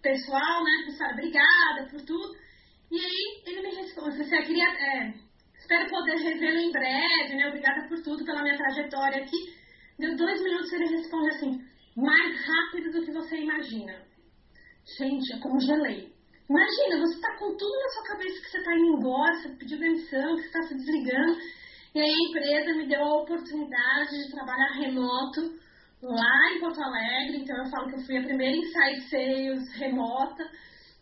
pessoal, 0.00 0.64
né? 0.64 0.86
Pessoal, 0.86 1.12
obrigada 1.12 1.90
por 1.90 2.00
tudo. 2.00 2.44
E 2.90 2.98
aí, 2.98 3.42
ele 3.46 3.62
me 3.62 3.74
respondeu, 3.74 4.12
você 4.12 4.42
queria. 4.42 4.68
É, 4.68 5.14
espero 5.58 5.88
poder 5.90 6.16
revê-lo 6.16 6.58
em 6.58 6.70
breve, 6.70 7.34
né? 7.34 7.48
Obrigada 7.48 7.88
por 7.88 8.02
tudo, 8.02 8.24
pela 8.24 8.42
minha 8.42 8.56
trajetória 8.56 9.22
aqui. 9.22 9.36
Deu 9.98 10.16
dois 10.16 10.42
minutos 10.42 10.72
e 10.72 10.76
ele 10.76 10.96
responde 10.96 11.28
assim: 11.30 11.60
mais 11.96 12.46
rápido 12.46 12.90
do 12.92 13.04
que 13.04 13.12
você 13.12 13.36
imagina. 13.36 14.02
Gente, 14.98 15.32
eu 15.32 15.40
congelei. 15.40 16.12
Imagina, 16.48 17.00
você 17.00 17.14
está 17.14 17.38
com 17.38 17.56
tudo 17.56 17.80
na 17.80 17.88
sua 17.88 18.04
cabeça 18.04 18.40
que 18.42 18.50
você 18.50 18.58
está 18.58 18.74
indo 18.74 18.98
embora, 18.98 19.34
você 19.34 19.48
pediu 19.56 19.78
demissão, 19.78 20.36
que 20.36 20.42
você 20.42 20.46
está 20.46 20.62
se 20.62 20.74
desligando. 20.74 21.38
E 21.94 22.00
aí 22.00 22.10
a 22.10 22.28
empresa 22.28 22.76
me 22.76 22.88
deu 22.88 23.00
a 23.00 23.22
oportunidade 23.22 24.10
de 24.10 24.30
trabalhar 24.30 24.72
remoto 24.72 25.40
lá 26.02 26.52
em 26.52 26.60
Porto 26.60 26.82
Alegre. 26.82 27.38
Então 27.38 27.56
eu 27.56 27.70
falo 27.70 27.88
que 27.88 27.96
eu 27.96 28.04
fui 28.04 28.18
a 28.18 28.24
primeira 28.24 28.56
Inside 28.56 29.08
Sales 29.08 29.72
remota. 29.76 30.44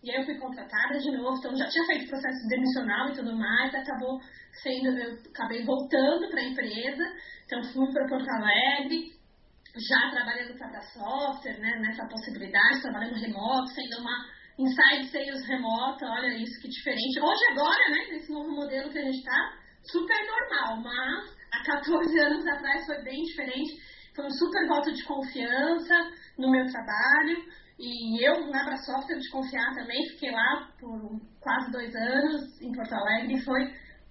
E 0.02 0.10
aí 0.10 0.18
eu 0.18 0.24
fui 0.24 0.36
contratada 0.38 0.98
de 0.98 1.10
novo. 1.12 1.38
Então 1.38 1.56
já 1.56 1.68
tinha 1.68 1.86
feito 1.86 2.08
processo 2.08 2.48
demissional 2.48 3.08
e 3.08 3.14
tudo 3.14 3.36
mais. 3.36 3.74
Acabou 3.74 4.20
sendo, 4.62 4.98
eu 4.98 5.18
acabei 5.30 5.64
voltando 5.64 6.28
para 6.28 6.40
a 6.40 6.44
empresa. 6.44 7.04
Então 7.46 7.62
fui 7.72 7.92
para 7.92 8.08
Porto 8.08 8.28
Alegre 8.28 9.12
já 9.76 10.10
trabalhando 10.10 10.58
para 10.58 10.82
software, 10.82 11.58
né, 11.58 11.78
nessa 11.80 12.06
possibilidade, 12.06 12.82
trabalhando 12.82 13.14
remoto, 13.14 13.68
sendo 13.68 14.00
uma 14.00 14.26
inside 14.58 15.10
sales 15.10 15.46
remota, 15.46 16.04
olha 16.06 16.36
isso 16.36 16.60
que 16.60 16.68
diferente. 16.68 17.20
Hoje 17.20 17.40
agora, 17.52 17.90
né, 17.90 18.06
nesse 18.10 18.30
novo 18.30 18.50
modelo 18.50 18.90
que 18.90 18.98
a 18.98 19.04
gente 19.04 19.18
está, 19.18 19.52
super 19.90 20.18
normal, 20.26 20.82
mas 20.82 21.36
há 21.54 21.64
14 21.64 22.20
anos 22.20 22.46
atrás 22.46 22.84
foi 22.84 23.02
bem 23.02 23.22
diferente. 23.22 23.80
Foi 24.14 24.26
um 24.26 24.30
super 24.30 24.68
voto 24.68 24.92
de 24.92 25.02
confiança 25.04 25.94
no 26.38 26.50
meu 26.50 26.66
trabalho. 26.70 27.62
E 27.78 28.26
eu, 28.26 28.50
na 28.50 28.62
Abrasoftware, 28.62 29.18
de 29.18 29.30
confiar 29.30 29.74
também, 29.74 30.06
fiquei 30.11 30.30
lá 30.30 30.68
por 30.78 31.20
quase 31.40 31.72
dois 31.72 31.94
anos 31.94 32.61
em 32.62 32.72
Porto 32.72 32.92
Alegre 32.94 33.35
e 33.35 33.44
foi 33.44 33.61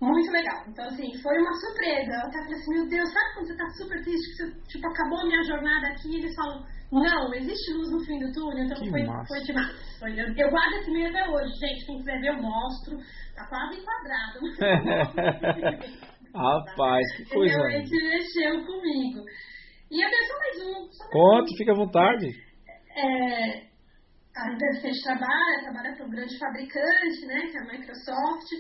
muito 0.02 0.32
legal. 0.32 0.66
Então, 0.68 0.86
assim, 0.86 1.16
foi 1.22 1.38
uma 1.38 1.54
surpresa. 1.54 2.12
Eu 2.12 2.28
até 2.28 2.40
falei 2.42 2.54
assim, 2.56 2.74
meu 2.74 2.90
Deus, 2.90 3.14
sabe 3.14 3.34
quando 3.36 3.48
você 3.48 3.58
tá 3.58 3.70
super 3.78 4.04
triste, 4.04 4.30
que 4.30 4.36
você, 4.36 4.52
tipo, 4.68 4.88
acabou 4.88 5.20
a 5.20 5.26
minha 5.26 5.44
jornada 5.44 5.88
aqui 5.88 6.10
e 6.10 6.18
eles 6.18 6.36
falam, 6.36 6.66
não, 6.92 7.34
existe 7.36 7.74
luz 7.74 7.92
no 7.92 8.00
fim 8.04 8.20
do 8.20 8.32
túnel, 8.34 8.66
então 8.66 8.82
que 8.82 8.90
foi, 8.90 9.04
massa. 9.04 9.28
foi 9.28 9.44
demais. 9.46 10.00
Foi, 10.00 10.12
eu, 10.12 10.26
eu 10.36 10.50
guardo 10.50 10.74
esse 10.74 10.92
meio 10.92 11.10
até 11.10 11.30
hoje, 11.30 11.54
gente, 11.60 11.86
quem 11.86 11.98
quiser 12.00 12.20
ver 12.20 12.30
eu 12.30 12.42
mostro, 12.42 12.98
tá 13.36 13.48
quase 13.48 13.80
enquadrado. 13.80 14.40
Rapaz, 16.34 17.18
que 17.18 17.26
coisa. 17.26 17.58
Realmente 17.58 17.92
mexeu 17.92 18.66
comigo. 18.66 19.24
E 19.92 20.04
até 20.04 20.18
só 20.26 20.38
mais 20.40 20.58
um. 20.66 20.92
Só 20.92 21.04
mais 21.04 21.12
Conte, 21.12 21.54
um. 21.54 21.58
fica 21.58 21.72
à 21.72 21.76
vontade. 21.76 22.51
É, 22.96 23.72
a 24.36 24.54
empresa 24.54 24.82
que 24.82 24.88
a 24.88 24.92
gente 24.92 25.04
trabalha, 25.04 25.62
trabalha 25.62 25.96
para 25.96 26.06
um 26.06 26.10
grande 26.10 26.38
fabricante, 26.38 27.26
né, 27.26 27.48
que 27.48 27.58
é 27.58 27.62
a 27.62 27.66
Microsoft. 27.66 28.52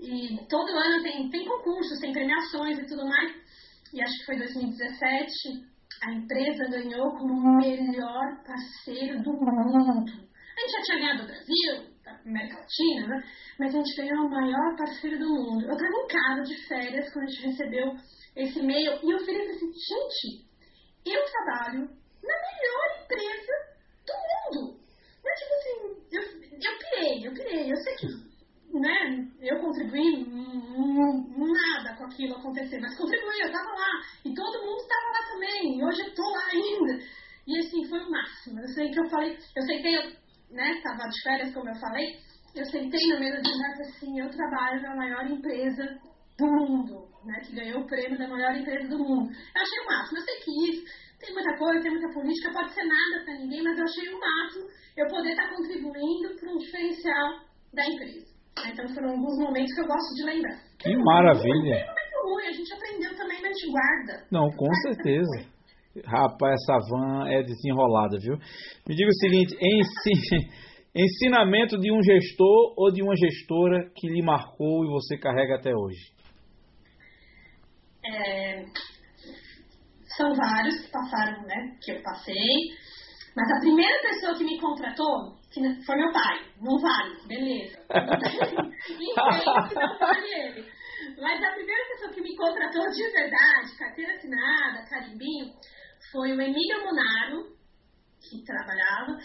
E 0.00 0.46
todo 0.48 0.76
ano 0.76 1.02
tem, 1.02 1.30
tem 1.30 1.46
concursos, 1.46 2.00
tem 2.00 2.12
premiações 2.12 2.78
e 2.78 2.86
tudo 2.86 3.06
mais. 3.06 3.32
E 3.92 4.02
acho 4.02 4.18
que 4.18 4.26
foi 4.26 4.36
2017, 4.36 5.30
a 6.02 6.12
empresa 6.12 6.68
ganhou 6.68 7.16
como 7.16 7.56
melhor 7.56 8.42
parceiro 8.44 9.22
do 9.22 9.32
mundo. 9.32 10.10
A 10.56 10.60
gente 10.60 10.72
já 10.72 10.82
tinha 10.82 10.98
ganhado 10.98 11.22
o 11.22 11.26
Brasil, 11.26 11.94
da 12.04 12.12
América 12.26 12.60
Latina, 12.60 13.06
né? 13.06 13.24
Mas 13.58 13.74
a 13.74 13.78
gente 13.78 13.96
ganhou 13.96 14.26
o 14.26 14.30
maior 14.30 14.76
parceiro 14.76 15.18
do 15.18 15.28
mundo. 15.28 15.64
Eu 15.64 15.72
estava 15.72 15.92
em 15.92 16.06
casa 16.08 16.42
de 16.42 16.66
férias 16.66 17.12
quando 17.12 17.24
a 17.24 17.30
gente 17.30 17.46
recebeu 17.46 17.96
esse 18.36 18.58
e-mail 18.58 18.98
e 19.02 19.10
eu 19.12 19.18
falei 19.20 19.50
assim, 19.50 19.72
gente, 19.72 20.44
eu 21.06 21.24
trabalho 21.30 21.88
na 22.22 22.34
melhor 22.34 23.04
empresa 23.04 23.73
do 24.06 24.12
mundo. 24.12 24.78
Mas, 25.24 25.38
tipo 25.40 25.54
assim, 25.54 25.74
eu, 26.12 26.22
eu 26.52 26.78
pirei, 26.78 27.26
eu 27.26 27.34
pirei. 27.34 27.72
Eu 27.72 27.76
sei 27.76 27.94
que, 27.96 28.06
né, 28.78 29.28
eu 29.40 29.60
contribuí 29.60 30.24
nada 31.54 31.96
com 31.96 32.04
aquilo 32.04 32.36
acontecer, 32.36 32.80
mas 32.80 32.96
contribuí, 32.96 33.40
eu 33.40 33.52
tava 33.52 33.70
lá. 33.70 33.90
E 34.24 34.34
todo 34.34 34.64
mundo 34.64 34.86
tava 34.86 35.12
lá 35.12 35.32
também. 35.32 35.78
E 35.78 35.84
hoje 35.84 36.02
eu 36.02 36.14
tô 36.14 36.22
lá 36.22 36.46
ainda. 36.52 37.04
E 37.46 37.58
assim, 37.58 37.84
foi 37.88 38.00
o 38.00 38.10
máximo. 38.10 38.60
Eu 38.60 38.68
sei 38.68 38.90
que 38.90 39.00
eu 39.00 39.08
falei, 39.08 39.36
eu 39.56 39.62
sentei, 39.62 39.96
eu, 39.96 40.02
né, 40.50 40.80
tava 40.82 41.08
de 41.08 41.22
férias, 41.22 41.52
como 41.52 41.68
eu 41.68 41.76
falei, 41.76 42.18
eu 42.54 42.64
sentei 42.66 43.00
no 43.08 43.20
meio 43.20 43.42
de 43.42 43.50
conversa 43.50 43.82
assim, 43.82 44.20
eu 44.20 44.30
trabalho 44.30 44.82
na 44.82 44.96
maior 44.96 45.26
empresa 45.26 46.00
do 46.38 46.46
mundo, 46.46 47.08
né, 47.24 47.40
que 47.44 47.54
ganhou 47.54 47.80
o 47.82 47.86
prêmio 47.86 48.18
da 48.18 48.28
maior 48.28 48.56
empresa 48.56 48.88
do 48.88 48.98
mundo. 48.98 49.30
Eu 49.30 49.62
achei 49.62 49.80
o 49.80 49.86
máximo. 49.86 50.18
Eu 50.18 50.22
sei 50.22 50.36
que 50.36 50.70
isso 50.70 50.84
tem 51.24 51.34
muita 51.34 51.56
coisa, 51.56 51.82
tem 51.82 51.90
muita 51.90 52.12
política, 52.12 52.52
pode 52.52 52.74
ser 52.74 52.84
nada 52.84 53.24
para 53.24 53.34
ninguém, 53.34 53.62
mas 53.62 53.78
eu 53.78 53.84
achei 53.84 54.08
o 54.08 54.20
máximo 54.20 54.66
eu 54.96 55.08
poder 55.08 55.30
estar 55.30 55.48
tá 55.48 55.56
contribuindo 55.56 56.36
para 56.38 56.52
um 56.52 56.58
diferencial 56.58 57.28
da 57.72 57.84
empresa. 57.86 58.34
Então 58.66 58.88
foram 58.94 59.10
alguns 59.10 59.38
momentos 59.38 59.74
que 59.74 59.80
eu 59.80 59.86
gosto 59.86 60.14
de 60.14 60.24
lembrar. 60.24 60.56
Que 60.78 60.84
tem 60.84 60.98
maravilha! 60.98 61.76
Tem 61.76 61.86
momento 61.86 62.16
ruim, 62.24 62.46
a 62.46 62.52
gente 62.52 62.72
aprendeu 62.72 63.16
também, 63.16 63.42
mas 63.42 63.50
a 63.50 63.54
gente 63.54 63.72
guarda. 63.72 64.26
Não, 64.30 64.50
com 64.50 64.72
certeza. 64.74 65.54
Rapaz, 66.04 66.54
essa 66.54 66.78
van 66.90 67.28
é 67.28 67.42
desenrolada, 67.42 68.18
viu? 68.18 68.36
Me 68.88 68.94
diga 68.94 69.08
o 69.08 69.14
seguinte, 69.14 69.56
ensinamento 70.94 71.78
de 71.78 71.92
um 71.92 72.02
gestor 72.02 72.74
ou 72.76 72.92
de 72.92 73.02
uma 73.02 73.16
gestora 73.16 73.90
que 73.94 74.08
lhe 74.08 74.22
marcou 74.22 74.84
e 74.84 74.88
você 74.88 75.16
carrega 75.18 75.56
até 75.56 75.74
hoje? 75.74 76.12
É, 78.04 78.64
são 80.16 80.34
vários 80.34 80.80
que 80.80 80.90
passaram, 80.90 81.42
né? 81.42 81.76
Que 81.82 81.92
eu 81.92 82.02
passei. 82.02 82.72
Mas 83.36 83.50
a 83.50 83.60
primeira 83.60 84.00
pessoa 84.02 84.36
que 84.36 84.44
me 84.44 84.60
contratou 84.60 85.34
que 85.54 85.84
foi 85.84 85.96
meu 85.96 86.12
pai. 86.12 86.40
Não 86.60 86.78
vale, 86.78 87.16
beleza. 87.28 87.78
Entendo 88.90 89.68
que 89.68 89.74
não 89.74 89.98
vale 89.98 90.34
ele. 90.34 90.68
Mas 91.20 91.42
a 91.42 91.52
primeira 91.52 91.84
pessoa 91.92 92.12
que 92.12 92.20
me 92.20 92.36
contratou 92.36 92.90
de 92.90 93.02
verdade, 93.12 93.78
carteira 93.78 94.14
assinada, 94.14 94.84
carimbinho, 94.88 95.52
foi 96.10 96.32
o 96.32 96.40
Emílio 96.40 96.84
Monaro, 96.84 97.54
que 98.20 98.42
trabalhava, 98.44 99.18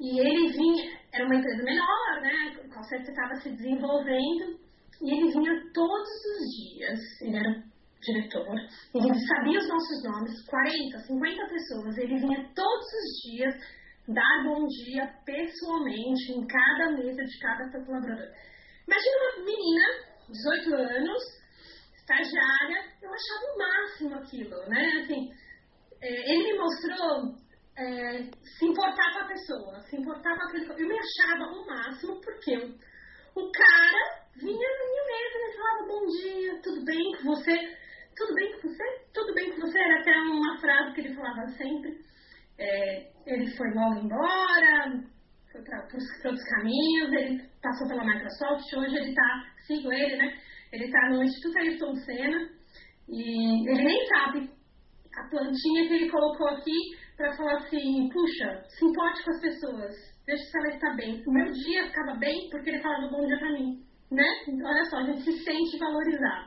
e 0.00 0.18
ele 0.18 0.52
vinha, 0.52 0.98
era 1.12 1.26
uma 1.26 1.36
empresa 1.36 1.62
menor, 1.62 2.22
né? 2.22 2.56
Com 2.74 2.82
certeza 2.82 3.10
estava 3.10 3.34
se 3.36 3.50
desenvolvendo, 3.50 4.58
e 5.02 5.14
ele 5.14 5.30
vinha 5.30 5.52
todos 5.72 6.08
os 6.08 6.48
dias. 6.56 7.00
Ele 7.20 7.36
era 7.36 7.62
diretor, 8.06 8.54
ele 8.94 9.26
sabia 9.26 9.58
os 9.58 9.68
nossos 9.68 10.02
nomes, 10.04 10.46
40, 10.46 10.98
50 10.98 11.48
pessoas, 11.48 11.98
ele 11.98 12.18
vinha 12.18 12.50
todos 12.54 12.86
os 12.86 13.30
dias 13.30 13.54
dar 14.08 14.44
bom 14.44 14.66
dia 14.66 15.06
pessoalmente 15.24 16.32
em 16.32 16.46
cada 16.46 16.92
mesa 16.92 17.22
de 17.22 17.38
cada 17.40 17.70
colaborador. 17.84 18.30
Imagina 18.86 19.16
uma 19.18 19.44
menina, 19.44 19.84
18 20.30 20.74
anos, 20.74 21.22
estagiária, 21.96 22.84
eu 23.02 23.10
achava 23.12 23.52
o 23.52 23.58
máximo 23.58 24.14
aquilo, 24.14 24.68
né? 24.68 25.02
Assim, 25.02 25.28
é, 26.00 26.32
ele 26.32 26.52
me 26.52 26.58
mostrou 26.58 27.34
é, 27.76 28.22
se 28.42 28.64
importar 28.64 29.12
com 29.12 29.18
a 29.20 29.28
pessoa, 29.28 29.80
se 29.82 29.96
importar 29.96 30.36
com 30.36 30.44
aquele. 30.44 30.82
Eu 30.82 30.88
me 30.88 30.98
achava 30.98 31.52
o 31.52 31.66
máximo 31.66 32.20
porque 32.20 32.56
o, 32.56 33.50
cara 33.50 34.26
vinha 34.36 34.68
na 34.68 34.86
minha 34.86 35.04
mesa 35.06 35.36
e 35.36 35.56
falava 35.56 35.86
bom 35.88 36.06
dia, 36.06 36.62
tudo 36.62 36.84
bem 36.84 37.12
com 37.16 37.34
você? 37.34 37.85
Tudo 38.16 38.34
bem 38.34 38.52
com 38.52 38.68
você? 38.68 38.84
Tudo 39.12 39.34
bem 39.34 39.50
com 39.52 39.60
você? 39.60 39.78
Era 39.78 40.00
até 40.00 40.12
uma 40.16 40.58
frase 40.58 40.94
que 40.94 41.00
ele 41.02 41.14
falava 41.14 41.46
sempre. 41.48 41.98
É, 42.58 43.12
ele 43.26 43.46
foi 43.56 43.70
logo 43.74 44.00
embora, 44.00 45.04
foi 45.52 45.62
para 45.62 45.82
outros 45.82 46.42
caminhos, 46.48 47.12
ele 47.12 47.42
passou 47.62 47.86
pela 47.88 48.04
Microsoft, 48.04 48.72
hoje 48.74 48.96
ele 48.96 49.10
está, 49.10 49.44
sigo 49.66 49.92
ele, 49.92 50.16
né? 50.16 50.38
Ele 50.72 50.84
está 50.84 51.10
no 51.10 51.22
Instituto 51.22 51.58
Ayrton 51.58 51.94
Senna 51.96 52.48
e 53.08 53.70
ele 53.70 53.84
nem 53.84 54.06
sabe 54.06 54.50
a 55.16 55.28
plantinha 55.28 55.88
que 55.88 55.94
ele 55.94 56.10
colocou 56.10 56.48
aqui 56.48 56.76
para 57.16 57.36
falar 57.36 57.56
assim, 57.56 58.08
puxa, 58.12 58.62
se 58.68 58.84
importe 58.84 59.24
com 59.24 59.30
as 59.30 59.40
pessoas, 59.40 59.94
deixa 60.26 60.44
se 60.44 60.58
ela 60.58 60.68
está 60.68 60.94
bem. 60.94 61.22
O 61.26 61.32
meu 61.32 61.50
dia 61.52 61.86
ficava 61.86 62.18
bem 62.18 62.48
porque 62.50 62.70
ele 62.70 62.82
falava 62.82 63.08
bom 63.08 63.26
dia 63.26 63.38
para 63.38 63.52
mim, 63.52 63.82
né? 64.10 64.26
Olha 64.64 64.84
só, 64.86 64.98
a 64.98 65.02
gente 65.04 65.22
se 65.22 65.44
sente 65.44 65.78
valorizado. 65.78 66.46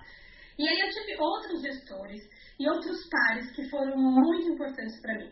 E 0.59 0.67
aí 0.67 0.77
eu 0.77 0.89
tive 0.91 1.15
outros 1.17 1.61
gestores 1.61 2.21
e 2.59 2.69
outros 2.69 3.07
pares 3.07 3.49
que 3.55 3.63
foram 3.69 3.95
muito 3.95 4.51
importantes 4.51 4.99
para 5.01 5.17
mim. 5.17 5.31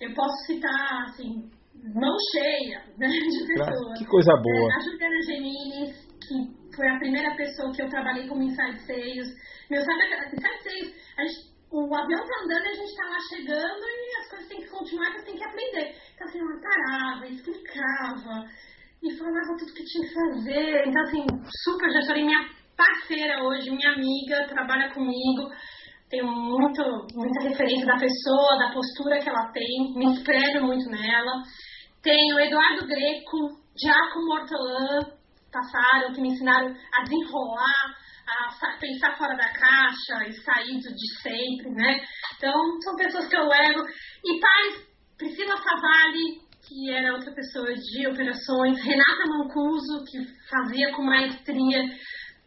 Eu 0.00 0.14
posso 0.14 0.46
citar, 0.46 1.02
assim, 1.02 1.50
mão 1.94 2.16
cheia 2.30 2.84
né, 2.96 3.08
de 3.08 3.46
pessoas. 3.46 3.98
Que 3.98 4.06
coisa 4.06 4.32
boa. 4.40 4.70
É, 4.70 4.76
a 4.76 4.78
Juliana 4.78 5.22
Gemini, 5.26 5.92
que 6.22 6.76
foi 6.76 6.88
a 6.88 6.98
primeira 7.00 7.34
pessoa 7.34 7.72
que 7.72 7.82
eu 7.82 7.88
trabalhei 7.88 8.28
como 8.28 8.44
Inside 8.44 8.78
Sales. 8.86 9.28
Meu, 9.68 9.82
sabe, 9.82 9.98
Inside 10.36 10.62
Sales, 10.62 10.94
a 11.18 11.24
gente, 11.24 11.38
o 11.72 11.96
avião 11.96 12.22
tá 12.22 12.44
andando 12.44 12.66
e 12.66 12.68
a 12.68 12.74
gente 12.74 12.94
tá 12.94 13.04
lá 13.10 13.18
chegando 13.34 13.82
e 13.82 14.20
as 14.20 14.30
coisas 14.30 14.48
têm 14.48 14.60
que 14.60 14.70
continuar, 14.70 15.10
você 15.10 15.24
tem 15.24 15.36
que 15.36 15.44
aprender. 15.44 15.96
Então, 16.14 16.26
assim, 16.28 16.38
ela 16.38 16.60
parava, 16.60 17.26
explicava 17.26 18.48
e 19.02 19.16
falava 19.16 19.56
tudo 19.58 19.74
que 19.74 19.84
tinha 19.84 20.06
que 20.06 20.14
fazer. 20.14 20.86
Então, 20.86 21.02
assim, 21.02 21.26
super 21.64 21.90
gestora 21.90 22.20
e 22.20 22.24
minha 22.24 22.58
parceira 22.78 23.42
hoje, 23.42 23.70
minha 23.70 23.92
amiga, 23.92 24.46
trabalha 24.48 24.94
comigo 24.94 25.50
tenho 26.10 26.26
muito, 26.26 26.82
muita 27.14 27.42
referência 27.42 27.86
da 27.86 27.98
pessoa, 27.98 28.58
da 28.58 28.72
postura 28.72 29.18
que 29.18 29.28
ela 29.28 29.52
tem, 29.52 29.92
me 29.94 30.14
espelho 30.14 30.64
muito 30.64 30.88
nela. 30.88 31.32
Tenho 32.02 32.40
Eduardo 32.40 32.86
Greco, 32.86 33.60
Giacomo 33.76 34.32
Hortolã, 34.32 35.00
passaram, 35.52 36.12
que 36.12 36.20
me 36.20 36.28
ensinaram 36.28 36.74
a 36.94 37.02
desenrolar, 37.02 37.94
a 38.26 38.78
pensar 38.78 39.16
fora 39.16 39.36
da 39.36 39.52
caixa 39.52 40.28
e 40.28 40.32
sair 40.32 40.80
do 40.80 40.94
de 40.94 41.20
sempre, 41.20 41.70
né? 41.70 42.00
Então, 42.36 42.54
são 42.82 42.96
pessoas 42.96 43.28
que 43.28 43.36
eu 43.36 43.46
levo. 43.46 43.82
E 44.24 44.40
pais, 44.40 44.88
Priscila 45.18 45.56
Favalli, 45.56 46.40
que 46.66 46.90
era 46.90 47.12
outra 47.12 47.32
pessoa 47.34 47.74
de 47.74 48.06
operações, 48.06 48.78
Renata 48.82 49.26
Mancuso, 49.26 50.04
que 50.10 50.18
fazia 50.48 50.92
com 50.92 51.02
maestria 51.02 51.82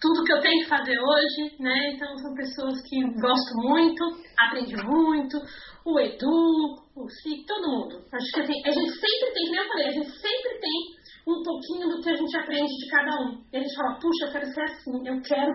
tudo 0.01 0.23
que 0.25 0.33
eu 0.33 0.41
tenho 0.41 0.63
que 0.63 0.69
fazer 0.69 0.97
hoje, 0.97 1.55
né? 1.59 1.93
Então 1.93 2.17
são 2.17 2.33
pessoas 2.33 2.81
que 2.89 2.99
gosto 3.21 3.53
muito, 3.55 4.03
aprendi 4.35 4.75
muito, 4.75 5.37
o 5.85 5.99
Edu, 5.99 6.75
o 6.97 7.07
Cic, 7.07 7.45
todo 7.45 7.69
mundo. 7.69 8.01
Acho 8.11 8.31
que 8.33 8.41
assim, 8.41 8.61
a 8.65 8.71
gente 8.71 8.91
sempre 8.91 9.33
tem, 9.33 9.45
como 9.45 9.61
eu 9.61 9.67
falei, 9.67 9.87
a 9.87 9.91
gente 9.91 10.11
sempre 10.11 10.59
tem 10.59 11.01
um 11.27 11.43
pouquinho 11.43 11.87
do 11.87 12.01
que 12.01 12.09
a 12.09 12.15
gente 12.15 12.35
aprende 12.35 12.73
de 12.73 12.89
cada 12.89 13.11
um. 13.21 13.41
E 13.53 13.57
a 13.57 13.59
gente 13.59 13.75
fala, 13.75 13.99
puxa, 13.99 14.25
eu 14.25 14.31
quero 14.31 14.45
ser 14.47 14.61
assim, 14.63 15.07
eu 15.07 15.21
quero 15.21 15.51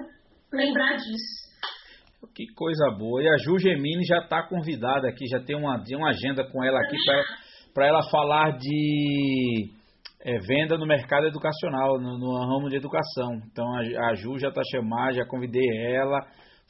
lembrar 0.53 0.97
disso. 0.97 1.47
Que 2.35 2.47
coisa 2.55 2.91
boa. 2.97 3.23
E 3.23 3.29
a 3.29 3.37
Ju 3.39 3.59
Gemini 3.59 4.05
já 4.05 4.19
está 4.19 4.43
convidada 4.43 5.09
aqui, 5.09 5.27
já 5.27 5.41
tem 5.41 5.57
uma, 5.57 5.83
uma 5.91 6.11
agenda 6.11 6.45
com 6.45 6.63
ela 6.63 6.79
aqui 6.81 6.97
para 7.75 7.87
ela 7.87 8.03
falar 8.11 8.59
de 8.59 9.71
é, 10.21 10.39
venda 10.39 10.77
no 10.79 10.87
mercado 10.87 11.27
educacional, 11.27 12.01
no, 12.01 12.19
no, 12.19 12.39
ramo 12.47 12.69
de 12.69 12.77
educação. 12.77 13.31
Então 13.51 13.67
a, 13.75 14.11
a 14.11 14.15
Ju 14.15 14.39
já 14.39 14.49
está 14.49 14.63
chamada, 14.71 15.13
já 15.13 15.27
convidei 15.27 15.67
ela, 15.95 16.21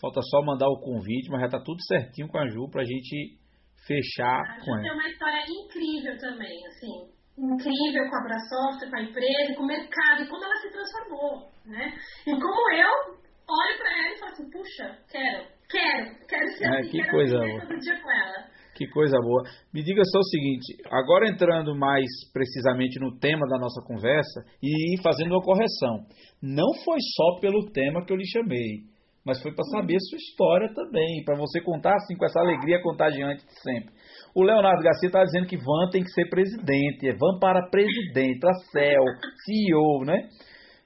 falta 0.01 0.21
só 0.23 0.43
mandar 0.43 0.69
o 0.69 0.81
convite, 0.81 1.31
mas 1.31 1.41
já 1.41 1.47
está 1.47 1.61
tudo 1.61 1.83
certinho 1.87 2.29
com 2.29 2.39
a 2.39 2.49
Ju 2.49 2.69
para 2.71 2.83
a 2.83 2.85
gente 2.85 3.39
fechar 3.87 4.41
a 4.41 4.61
com 4.65 4.75
ela. 4.75 4.83
tem 4.83 4.93
uma 4.93 5.09
história 5.09 5.45
incrível 5.49 6.19
também, 6.19 6.67
assim, 6.67 7.17
incrível 7.39 8.11
com 8.11 8.17
a 8.17 8.25
Brasoft, 8.25 8.91
com 8.91 8.97
a 8.97 9.03
empresa, 9.03 9.55
com 9.55 9.63
o 9.63 9.67
mercado, 9.67 10.23
e 10.23 10.29
como 10.29 10.45
ela 10.45 10.57
se 10.57 10.71
transformou, 10.71 11.51
né? 11.67 11.93
E 12.27 12.31
como 12.31 12.73
eu 12.73 13.17
olho 13.49 13.79
para 13.79 13.99
ela 13.99 14.15
e 14.15 14.19
falo 14.19 14.33
assim, 14.33 14.51
puxa, 14.51 14.99
quero, 15.09 15.47
quero, 15.71 16.27
quero 16.27 16.49
ser 16.57 16.65
é, 16.65 16.81
assim, 16.81 16.91
que 16.91 16.99
quero 16.99 17.11
coisa 17.11 17.39
todo 17.39 17.79
dia 17.79 18.01
com 18.03 18.11
ela. 18.11 18.56
Que 18.77 18.87
coisa 18.89 19.17
boa. 19.23 19.43
Me 19.73 19.83
diga 19.83 20.03
só 20.05 20.19
o 20.19 20.25
seguinte, 20.25 20.77
agora 20.91 21.31
entrando 21.31 21.75
mais 21.75 22.05
precisamente 22.31 23.01
no 23.01 23.19
tema 23.19 23.49
da 23.49 23.59
nossa 23.59 23.81
conversa 23.83 24.45
e 24.62 25.01
fazendo 25.03 25.33
uma 25.33 25.43
correção. 25.43 26.05
Não 26.43 26.75
foi 26.85 26.99
só 27.17 27.41
pelo 27.41 27.71
tema 27.73 28.05
que 28.05 28.12
eu 28.12 28.19
lhe 28.19 28.27
chamei, 28.27 28.85
mas 29.25 29.41
foi 29.41 29.55
para 29.55 29.65
saber 29.65 29.97
a 29.97 30.01
sua 30.01 30.19
história 30.19 30.69
também, 30.75 31.25
para 31.25 31.39
você 31.39 31.59
contar 31.62 31.95
assim 31.95 32.15
com 32.19 32.27
essa 32.27 32.39
alegria 32.39 32.83
contagiante 32.83 33.47
de 33.47 33.61
sempre. 33.62 33.95
O 34.35 34.43
Leonardo 34.43 34.83
Garcia 34.83 35.09
está 35.09 35.25
dizendo 35.25 35.47
que 35.47 35.57
Van 35.57 35.89
tem 35.91 36.03
que 36.03 36.11
ser 36.11 36.29
presidente, 36.29 37.09
é 37.09 37.12
Van 37.12 37.39
para 37.41 37.71
presidente, 37.71 38.41
para 38.41 38.53
CEL, 38.71 39.05
CEO, 39.47 40.05
né? 40.05 40.29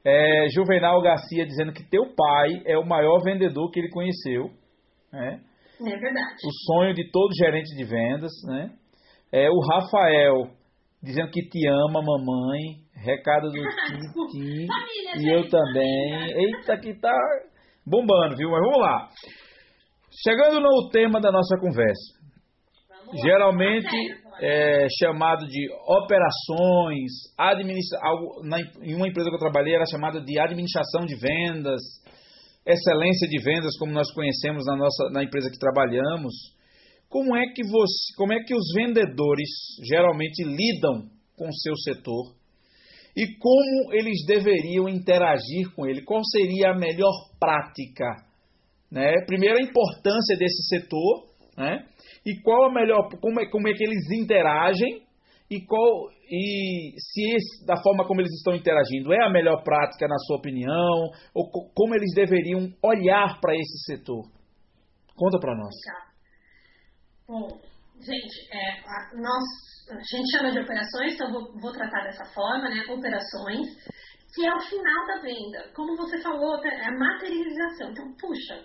É, 0.04 0.46
Juvenal 0.54 1.02
Garcia 1.02 1.44
dizendo 1.44 1.72
que 1.72 1.82
teu 1.90 2.04
pai 2.14 2.62
é 2.66 2.78
o 2.78 2.86
maior 2.86 3.20
vendedor 3.24 3.68
que 3.72 3.80
ele 3.80 3.90
conheceu, 3.90 4.50
né? 5.12 5.40
É 5.86 5.98
verdade. 5.98 6.36
O 6.44 6.72
sonho 6.72 6.94
de 6.94 7.10
todo 7.10 7.34
gerente 7.34 7.74
de 7.74 7.84
vendas, 7.84 8.32
né? 8.46 8.70
É 9.32 9.48
o 9.48 9.60
Rafael 9.60 10.50
dizendo 11.02 11.30
que 11.30 11.42
te 11.48 11.66
ama, 11.66 12.02
mamãe. 12.02 12.80
Recado 13.02 13.48
do 13.48 13.54
Titi. 13.86 14.66
e 15.16 15.34
eu 15.34 15.48
também. 15.48 16.32
Eita, 16.34 16.76
que 16.78 16.94
tá 17.00 17.12
bombando, 17.86 18.36
viu? 18.36 18.50
Mas 18.50 18.60
vamos 18.60 18.78
lá. 18.78 19.08
Chegando 20.22 20.60
no 20.60 20.90
tema 20.90 21.20
da 21.20 21.32
nossa 21.32 21.56
conversa. 21.58 22.20
Geralmente, 23.22 23.88
é, 24.40 24.86
chamado 24.98 25.46
de 25.46 25.68
operações, 25.86 27.10
administra 27.38 27.98
algo, 28.02 28.42
na, 28.44 28.58
em 28.82 28.94
uma 28.94 29.08
empresa 29.08 29.28
que 29.28 29.34
eu 29.34 29.40
trabalhei 29.40 29.74
era 29.74 29.84
chamada 29.90 30.20
de 30.20 30.38
administração 30.38 31.06
de 31.06 31.16
vendas, 31.16 31.80
excelência 32.66 33.28
de 33.28 33.42
vendas, 33.42 33.76
como 33.78 33.92
nós 33.92 34.12
conhecemos 34.12 34.64
na 34.66 34.76
nossa 34.76 35.10
na 35.10 35.22
empresa 35.22 35.50
que 35.50 35.58
trabalhamos. 35.58 36.34
Como 37.08 37.36
é 37.36 37.44
que 37.52 37.62
você, 37.66 38.14
como 38.16 38.32
é 38.32 38.38
que 38.44 38.54
os 38.54 38.72
vendedores 38.74 39.48
geralmente 39.88 40.44
lidam 40.44 41.08
com 41.36 41.48
o 41.48 41.54
seu 41.54 41.74
setor 41.76 42.34
e 43.16 43.26
como 43.38 43.92
eles 43.92 44.24
deveriam 44.26 44.88
interagir 44.88 45.74
com 45.74 45.86
ele? 45.86 46.02
Qual 46.02 46.22
seria 46.24 46.70
a 46.70 46.78
melhor 46.78 47.12
prática? 47.40 48.06
Né? 48.90 49.12
Primeiro 49.26 49.58
a 49.58 49.62
importância 49.62 50.36
desse 50.36 50.68
setor, 50.68 51.26
né? 51.56 51.84
E 52.24 52.40
qual 52.42 52.70
a 52.70 52.72
melhor, 52.72 53.08
como 53.20 53.40
é, 53.40 53.50
como 53.50 53.68
é 53.68 53.72
que 53.72 53.82
eles 53.82 54.10
interagem 54.12 55.02
e 55.50 55.66
qual 55.66 56.08
e 56.30 56.94
se 56.96 57.34
esse, 57.34 57.66
da 57.66 57.74
forma 57.82 58.06
como 58.06 58.20
eles 58.20 58.32
estão 58.34 58.54
interagindo 58.54 59.12
é 59.12 59.26
a 59.26 59.30
melhor 59.30 59.64
prática 59.64 60.06
na 60.06 60.16
sua 60.18 60.36
opinião 60.36 61.10
ou 61.34 61.50
como 61.74 61.94
eles 61.94 62.14
deveriam 62.14 62.72
olhar 62.82 63.40
para 63.40 63.56
esse 63.56 63.84
setor? 63.84 64.22
Conta 65.16 65.40
para 65.40 65.56
nós. 65.56 65.74
Tá. 65.84 66.10
Bom, 67.26 67.48
gente, 68.00 68.54
é, 68.54 68.80
a, 68.80 69.10
nós, 69.20 69.44
a 69.90 70.16
gente 70.16 70.30
chama 70.36 70.52
de 70.52 70.60
operações, 70.60 71.14
então 71.14 71.32
vou, 71.32 71.52
vou 71.60 71.72
tratar 71.72 72.04
dessa 72.04 72.24
forma, 72.32 72.70
né? 72.70 72.84
Operações, 72.88 73.66
que 74.34 74.46
é 74.46 74.54
o 74.54 74.60
final 74.60 75.06
da 75.06 75.20
venda. 75.20 75.72
Como 75.74 75.96
você 75.96 76.22
falou, 76.22 76.64
é 76.64 76.86
a 76.86 76.96
materialização. 76.96 77.90
Então, 77.90 78.14
puxa, 78.20 78.64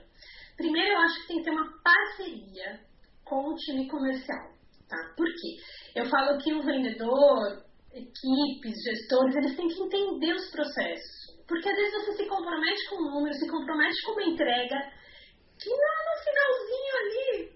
primeiro 0.55 0.93
eu 0.93 0.99
acho 0.99 1.21
que 1.21 1.27
tem 1.27 1.37
que 1.37 1.43
ter 1.43 1.51
uma 1.51 1.67
parceria 1.83 2.79
com 3.25 3.49
o 3.49 3.55
time 3.55 3.87
comercial, 3.89 4.54
tá? 4.87 4.97
Por 5.15 5.27
quê? 5.27 5.99
Eu 5.99 6.05
falo 6.09 6.37
que 6.37 6.53
o 6.53 6.63
vendedor, 6.63 7.63
equipes, 7.93 8.83
gestores, 8.83 9.35
eles 9.35 9.55
têm 9.55 9.67
que 9.67 9.81
entender 9.81 10.33
os 10.33 10.51
processos. 10.51 11.25
Porque 11.47 11.69
às 11.69 11.75
vezes 11.75 12.05
você 12.05 12.23
se 12.23 12.25
compromete 12.25 12.89
com 12.89 12.95
um 12.95 13.11
número, 13.11 13.33
se 13.35 13.47
compromete 13.47 14.01
com 14.03 14.11
uma 14.13 14.23
entrega, 14.23 14.77
que 15.61 15.69
lá 15.69 15.95
no 16.05 16.23
finalzinho 16.23 16.95
ali 17.01 17.55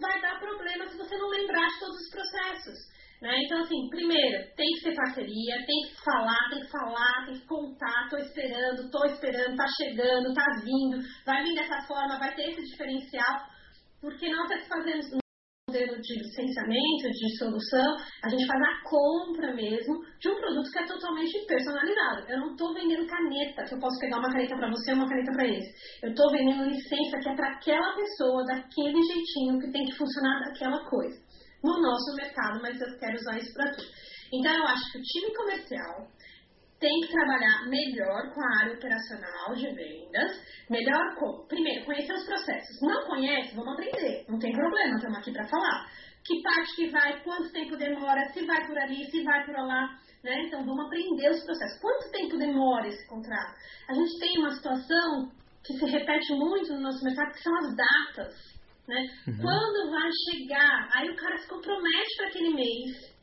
vai 0.00 0.20
dar 0.20 0.40
problema 0.40 0.86
se 0.86 0.96
você 0.96 1.16
não 1.16 1.28
lembrar 1.28 1.66
de 1.68 1.78
todos 1.78 1.96
os 1.96 2.10
processos. 2.10 2.98
Né? 3.20 3.34
Então, 3.44 3.62
assim, 3.62 3.88
primeiro, 3.90 4.54
tem 4.54 4.66
que 4.74 4.80
ser 4.80 4.94
parceria, 4.94 5.66
tem 5.66 5.88
que 5.88 6.04
falar, 6.04 6.50
tem 6.50 6.60
que 6.60 6.70
falar, 6.70 7.26
tem 7.26 7.34
que 7.34 7.46
contar, 7.46 8.08
tô 8.08 8.16
esperando, 8.16 8.90
tô 8.90 9.04
esperando, 9.06 9.56
tá 9.56 9.66
chegando, 9.76 10.34
tá 10.34 10.44
vindo, 10.62 11.02
vai 11.26 11.42
vir 11.42 11.54
dessa 11.54 11.82
forma, 11.86 12.18
vai 12.18 12.34
ter 12.36 12.50
esse 12.50 12.62
diferencial, 12.70 13.40
porque 14.00 14.26
é 14.26 14.58
que 14.58 14.68
fazemos 14.68 15.06
modelo 15.68 16.00
de 16.00 16.14
licenciamento, 16.18 17.12
de 17.12 17.36
solução, 17.36 17.96
a 18.24 18.28
gente 18.30 18.46
faz 18.46 18.60
a 18.62 18.88
compra 18.88 19.54
mesmo 19.54 20.00
de 20.18 20.28
um 20.30 20.34
produto 20.34 20.70
que 20.72 20.78
é 20.78 20.86
totalmente 20.86 21.46
personalizado. 21.46 22.24
Eu 22.28 22.40
não 22.40 22.50
estou 22.52 22.72
vendendo 22.72 23.06
caneta, 23.06 23.64
que 23.64 23.74
eu 23.74 23.78
posso 23.78 24.00
pegar 24.00 24.18
uma 24.18 24.32
caneta 24.32 24.56
para 24.56 24.70
você 24.70 24.90
e 24.90 24.94
uma 24.94 25.08
caneta 25.08 25.32
para 25.32 25.46
eles. 25.46 25.66
Eu 26.02 26.10
estou 26.10 26.32
vendendo 26.32 26.64
licença 26.64 27.20
que 27.22 27.28
é 27.28 27.36
para 27.36 27.52
aquela 27.52 27.94
pessoa, 27.94 28.44
daquele 28.46 29.02
jeitinho 29.02 29.60
que 29.60 29.70
tem 29.70 29.84
que 29.84 29.96
funcionar 29.96 30.40
daquela 30.40 30.82
coisa. 30.88 31.20
No 31.62 31.82
nosso 31.82 32.14
mercado, 32.16 32.62
mas 32.62 32.80
eu 32.80 32.98
quero 32.98 33.16
usar 33.16 33.36
isso 33.36 33.52
para 33.52 33.70
tudo. 33.72 33.88
Então, 34.32 34.54
eu 34.54 34.64
acho 34.64 34.92
que 34.92 34.98
o 34.98 35.02
time 35.02 35.34
comercial 35.34 36.08
tem 36.80 37.00
que 37.00 37.12
trabalhar 37.12 37.66
melhor 37.68 38.32
com 38.32 38.40
a 38.40 38.60
área 38.60 38.74
operacional 38.74 39.54
de 39.54 39.66
vendas. 39.74 40.42
Melhor 40.70 41.14
como? 41.16 41.46
Primeiro, 41.46 41.84
conhecer 41.84 42.12
os 42.12 42.24
processos. 42.24 42.80
Não 42.80 43.04
conhece? 43.06 43.54
Vamos 43.54 43.74
aprender. 43.74 44.24
Não 44.28 44.38
tem 44.38 44.52
problema, 44.52 44.96
estamos 44.96 45.18
aqui 45.18 45.32
para 45.32 45.48
falar. 45.48 45.90
Que 46.24 46.42
parte 46.42 46.76
que 46.76 46.90
vai, 46.90 47.20
quanto 47.22 47.50
tempo 47.52 47.76
demora, 47.76 48.28
se 48.32 48.44
vai 48.44 48.66
por 48.66 48.78
ali, 48.78 49.04
se 49.10 49.22
vai 49.24 49.44
por 49.44 49.54
lá. 49.54 49.98
Né? 50.22 50.44
Então, 50.46 50.64
vamos 50.64 50.86
aprender 50.86 51.30
os 51.30 51.44
processos. 51.44 51.80
Quanto 51.80 52.10
tempo 52.10 52.36
demora 52.36 52.86
esse 52.86 53.06
contrato? 53.08 53.54
A 53.88 53.94
gente 53.94 54.18
tem 54.18 54.38
uma 54.38 54.50
situação 54.50 55.32
que 55.64 55.74
se 55.74 55.84
repete 55.84 56.32
muito 56.32 56.72
no 56.74 56.80
nosso 56.80 57.02
mercado, 57.04 57.32
que 57.32 57.42
são 57.42 57.56
as 57.56 57.76
datas. 57.76 58.34
Né? 58.86 59.06
Uhum. 59.26 59.38
Quando 59.42 59.90
vai 59.90 60.10
chegar? 60.30 60.90
Aí 60.94 61.10
o 61.10 61.16
cara 61.16 61.38
se 61.38 61.48
compromete 61.48 62.16
para 62.16 62.28
aquele 62.28 62.54
mês 62.54 63.17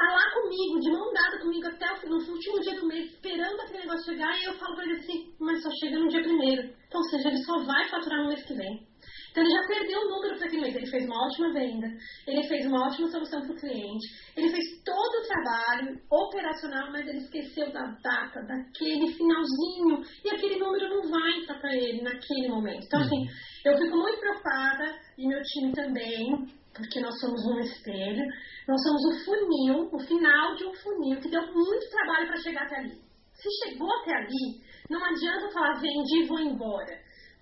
tá 0.00 0.14
lá 0.14 0.30
comigo, 0.32 0.80
de 0.80 0.90
mão 0.90 1.12
dada 1.12 1.38
comigo 1.40 1.66
até 1.66 1.86
o, 1.92 2.08
no 2.08 2.16
último 2.16 2.60
dia 2.60 2.80
do 2.80 2.86
mês, 2.86 3.10
esperando 3.10 3.60
aquele 3.60 3.80
negócio 3.80 4.12
chegar, 4.12 4.40
e 4.40 4.44
eu 4.44 4.54
falo 4.54 4.74
pra 4.74 4.84
ele 4.84 4.96
assim, 4.96 5.34
mas 5.38 5.62
só 5.62 5.70
chega 5.78 5.98
no 5.98 6.08
dia 6.08 6.22
primeiro. 6.22 6.62
Então, 6.88 7.00
ou 7.00 7.08
seja, 7.08 7.28
ele 7.28 7.44
só 7.44 7.58
vai 7.64 7.88
faturar 7.88 8.22
no 8.22 8.28
mês 8.28 8.42
que 8.44 8.54
vem. 8.54 8.88
Então 9.30 9.44
ele 9.44 9.52
já 9.52 9.66
perdeu 9.66 10.00
o 10.00 10.08
número 10.08 10.36
para 10.36 10.46
aquele 10.46 10.62
mês. 10.62 10.74
Ele 10.74 10.90
fez 10.90 11.04
uma 11.04 11.24
ótima 11.24 11.52
venda, 11.52 11.86
ele 12.26 12.42
fez 12.48 12.66
uma 12.66 12.86
ótima 12.86 13.08
solução 13.08 13.40
para 13.42 13.52
o 13.52 13.60
cliente, 13.60 14.06
ele 14.36 14.48
fez 14.48 14.64
todo 14.84 15.14
o 15.18 15.26
trabalho 15.28 16.00
operacional, 16.10 16.90
mas 16.90 17.06
ele 17.06 17.18
esqueceu 17.18 17.70
da 17.72 17.82
data, 18.02 18.42
daquele 18.42 19.12
finalzinho, 19.12 20.02
e 20.24 20.30
aquele 20.30 20.58
número 20.58 20.88
não 20.88 21.10
vai 21.10 21.30
entrar 21.38 21.60
para 21.60 21.74
ele 21.76 22.02
naquele 22.02 22.48
momento. 22.48 22.86
Então, 22.86 23.00
assim, 23.00 23.26
eu 23.64 23.76
fico 23.76 23.96
muito 23.96 24.18
preocupada, 24.18 24.98
e 25.16 25.28
meu 25.28 25.40
time 25.42 25.72
também, 25.72 26.46
porque 26.74 27.00
nós 27.00 27.18
somos 27.20 27.44
um 27.46 27.58
espelho, 27.60 28.24
nós 28.66 28.80
somos 28.82 29.04
o 29.04 29.24
funil, 29.24 29.90
o 29.92 29.98
final 29.98 30.54
de 30.54 30.64
um 30.64 30.74
funil 30.74 31.20
que 31.20 31.30
deu 31.30 31.42
muito 31.52 31.90
trabalho 31.90 32.26
para 32.26 32.40
chegar 32.40 32.62
até 32.62 32.76
ali. 32.76 32.98
Se 33.34 33.48
chegou 33.64 33.90
até 34.00 34.14
ali, 34.14 34.60
não 34.88 35.04
adianta 35.04 35.50
falar 35.50 35.80
vendi 35.80 36.22
e 36.22 36.26
vou 36.26 36.40
embora. 36.40 36.98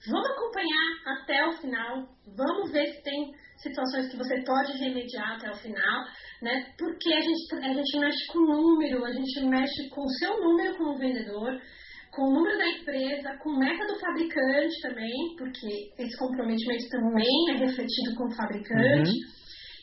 Vamos 0.06 0.30
acompanhar 0.30 1.18
até 1.18 1.46
o 1.46 1.52
final, 1.52 2.08
vamos 2.36 2.70
ver 2.70 2.86
se 2.92 3.02
tem 3.02 3.32
situações 3.56 4.08
que 4.08 4.16
você 4.16 4.40
pode 4.44 4.78
remediar 4.78 5.36
até 5.36 5.50
o 5.50 5.56
final, 5.56 6.04
né? 6.40 6.72
Porque 6.78 7.12
a 7.12 7.20
gente, 7.20 7.54
a 7.56 7.74
gente 7.74 7.98
mexe 7.98 8.26
com 8.28 8.38
número, 8.38 9.04
a 9.04 9.12
gente 9.12 9.40
mexe 9.44 9.88
com 9.90 10.02
o 10.02 10.10
seu 10.10 10.40
número 10.40 10.76
como 10.76 10.98
vendedor, 10.98 11.60
com 12.18 12.24
o 12.24 12.34
número 12.34 12.58
da 12.58 12.66
empresa, 12.66 13.38
com 13.38 13.56
meta 13.56 13.86
do 13.86 14.00
fabricante 14.00 14.82
também, 14.82 15.14
porque 15.38 15.94
esse 16.02 16.18
comprometimento 16.18 16.88
também 16.90 17.50
é 17.50 17.58
refletido 17.58 18.16
com 18.16 18.26
o 18.26 18.34
fabricante. 18.34 19.08
Uhum. 19.08 19.38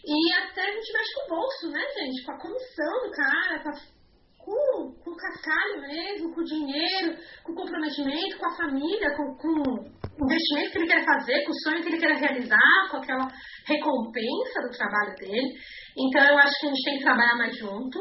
E 0.05 0.33
até 0.43 0.61
a 0.61 0.71
gente 0.73 0.93
mexe 0.93 1.13
com 1.15 1.23
o 1.23 1.37
bolso, 1.37 1.71
né, 1.71 1.81
gente? 1.97 2.25
Com 2.25 2.31
a 2.33 2.41
comissão 2.41 2.93
do 3.05 3.11
cara, 3.11 3.63
com, 3.63 3.69
a, 3.69 3.73
com, 4.37 4.91
com 5.01 5.11
o 5.11 5.15
cascalho 5.15 5.81
mesmo, 5.81 6.35
com 6.35 6.41
o 6.41 6.43
dinheiro, 6.43 7.17
com 7.41 7.53
o 7.53 7.55
comprometimento, 7.55 8.37
com 8.37 8.47
a 8.47 8.57
família, 8.57 9.15
com, 9.15 9.35
com 9.37 9.49
o 10.19 10.25
investimento 10.25 10.71
que 10.71 10.77
ele 10.79 10.87
quer 10.87 11.05
fazer, 11.05 11.41
com 11.45 11.51
o 11.51 11.61
sonho 11.63 11.81
que 11.81 11.87
ele 11.87 11.99
quer 11.99 12.17
realizar, 12.17 12.89
com 12.91 12.97
aquela 12.97 13.31
recompensa 13.65 14.61
do 14.61 14.77
trabalho 14.77 15.15
dele. 15.15 15.55
Então, 15.97 16.21
eu 16.21 16.37
acho 16.37 16.59
que 16.59 16.67
a 16.67 16.69
gente 16.69 16.83
tem 16.83 16.97
que 16.97 17.03
trabalhar 17.03 17.37
mais 17.37 17.57
junto, 17.57 17.97